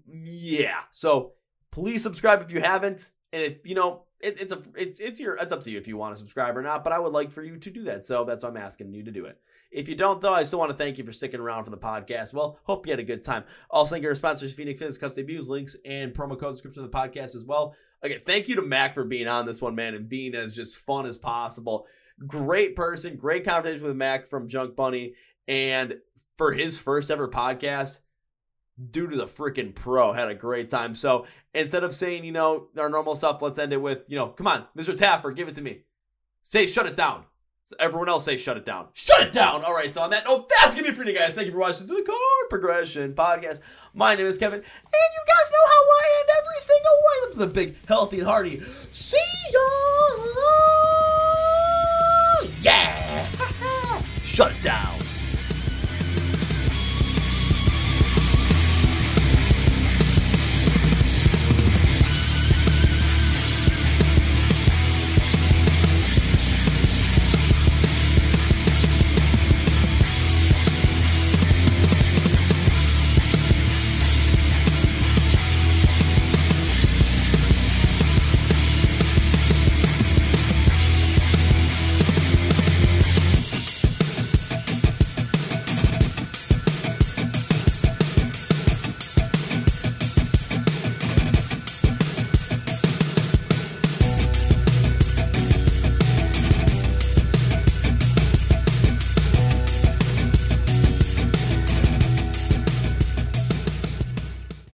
yeah. 0.06 0.80
So 0.90 1.32
please 1.70 2.02
subscribe 2.02 2.42
if 2.42 2.52
you 2.52 2.60
haven't, 2.60 3.10
and 3.32 3.42
if 3.42 3.66
you 3.66 3.74
know 3.74 4.04
it, 4.20 4.40
it's 4.40 4.52
a 4.52 4.62
it's 4.76 5.00
it's 5.00 5.20
your 5.20 5.36
it's 5.36 5.52
up 5.52 5.62
to 5.62 5.70
you 5.70 5.78
if 5.78 5.88
you 5.88 5.96
want 5.96 6.12
to 6.12 6.18
subscribe 6.18 6.56
or 6.56 6.62
not. 6.62 6.84
But 6.84 6.92
I 6.92 6.98
would 6.98 7.12
like 7.12 7.32
for 7.32 7.42
you 7.42 7.56
to 7.56 7.70
do 7.70 7.84
that. 7.84 8.04
So 8.04 8.24
that's 8.24 8.42
why 8.42 8.50
I'm 8.50 8.56
asking 8.56 8.92
you 8.92 9.04
to 9.04 9.10
do 9.10 9.24
it. 9.24 9.40
If 9.70 9.88
you 9.88 9.94
don't, 9.94 10.20
though, 10.20 10.32
I 10.32 10.44
still 10.44 10.58
want 10.58 10.70
to 10.70 10.76
thank 10.76 10.96
you 10.96 11.04
for 11.04 11.12
sticking 11.12 11.40
around 11.40 11.64
for 11.64 11.70
the 11.70 11.76
podcast. 11.76 12.32
Well, 12.32 12.58
hope 12.64 12.86
you 12.86 12.92
had 12.92 13.00
a 13.00 13.04
good 13.04 13.22
time. 13.22 13.44
Also, 13.70 13.94
thank 13.94 14.04
our 14.06 14.14
sponsors, 14.14 14.54
Phoenix 14.54 14.78
Fitness 14.78 14.96
Cups 14.96 15.16
debuts, 15.16 15.46
links, 15.46 15.76
and 15.84 16.14
promo 16.14 16.38
code 16.38 16.52
description 16.52 16.84
of 16.84 16.90
the 16.90 16.96
podcast 16.96 17.36
as 17.36 17.44
well. 17.46 17.74
Okay, 18.04 18.18
thank 18.18 18.48
you 18.48 18.56
to 18.56 18.62
Mac 18.62 18.94
for 18.94 19.04
being 19.04 19.26
on 19.26 19.46
this 19.46 19.60
one, 19.60 19.74
man, 19.74 19.94
and 19.94 20.08
being 20.08 20.34
as 20.34 20.54
just 20.54 20.76
fun 20.76 21.06
as 21.06 21.18
possible. 21.18 21.86
Great 22.26 22.76
person, 22.76 23.16
great 23.16 23.44
conversation 23.44 23.86
with 23.86 23.96
Mac 23.96 24.28
from 24.28 24.48
Junk 24.48 24.76
Bunny, 24.76 25.14
and 25.46 25.96
for 26.36 26.52
his 26.52 26.78
first 26.78 27.10
ever 27.10 27.28
podcast, 27.28 28.00
due 28.90 29.08
to 29.08 29.16
the 29.16 29.24
freaking 29.26 29.74
pro, 29.74 30.12
had 30.12 30.28
a 30.28 30.34
great 30.34 30.70
time. 30.70 30.94
So 30.94 31.26
instead 31.52 31.82
of 31.82 31.92
saying, 31.92 32.24
you 32.24 32.32
know, 32.32 32.68
our 32.78 32.88
normal 32.88 33.16
stuff, 33.16 33.42
let's 33.42 33.58
end 33.58 33.72
it 33.72 33.82
with, 33.82 34.04
you 34.08 34.16
know, 34.16 34.28
come 34.28 34.46
on, 34.46 34.66
Mr. 34.76 34.94
Taffer, 34.94 35.34
give 35.34 35.48
it 35.48 35.56
to 35.56 35.62
me. 35.62 35.82
Say, 36.42 36.66
shut 36.66 36.86
it 36.86 36.96
down. 36.96 37.24
So 37.68 37.76
everyone 37.78 38.08
else 38.08 38.24
say 38.24 38.38
shut 38.38 38.56
it 38.56 38.64
down. 38.64 38.86
Shut 38.94 39.20
it 39.20 39.30
down. 39.30 39.62
All 39.62 39.74
right. 39.74 39.92
So 39.92 40.00
on 40.00 40.08
that 40.08 40.24
note, 40.24 40.48
that's 40.48 40.74
gonna 40.74 40.84
be 40.84 40.88
it 40.88 40.96
for 40.96 41.04
you 41.04 41.14
guys. 41.14 41.34
Thank 41.34 41.48
you 41.48 41.52
for 41.52 41.58
watching 41.58 41.86
to 41.86 41.94
the 41.96 42.02
Core 42.02 42.48
Progression 42.48 43.12
Podcast. 43.12 43.60
My 43.92 44.14
name 44.14 44.24
is 44.24 44.38
Kevin, 44.38 44.60
and 44.60 44.64
you 44.64 45.24
guys 45.26 45.52
know 45.52 45.66
how 45.66 45.82
I 45.82 46.20
end 46.20 46.30
every 46.38 46.60
single 46.60 46.92
one. 47.04 47.20
Them 47.20 47.32
to 47.32 47.38
the 47.40 47.48
big, 47.52 47.86
healthy, 47.86 48.20
and 48.20 48.26
hearty. 48.26 48.60
See 48.60 49.18
ya. 49.52 49.60
Yeah. 52.62 53.26
shut 54.22 54.52
it 54.52 54.62
down. 54.62 54.97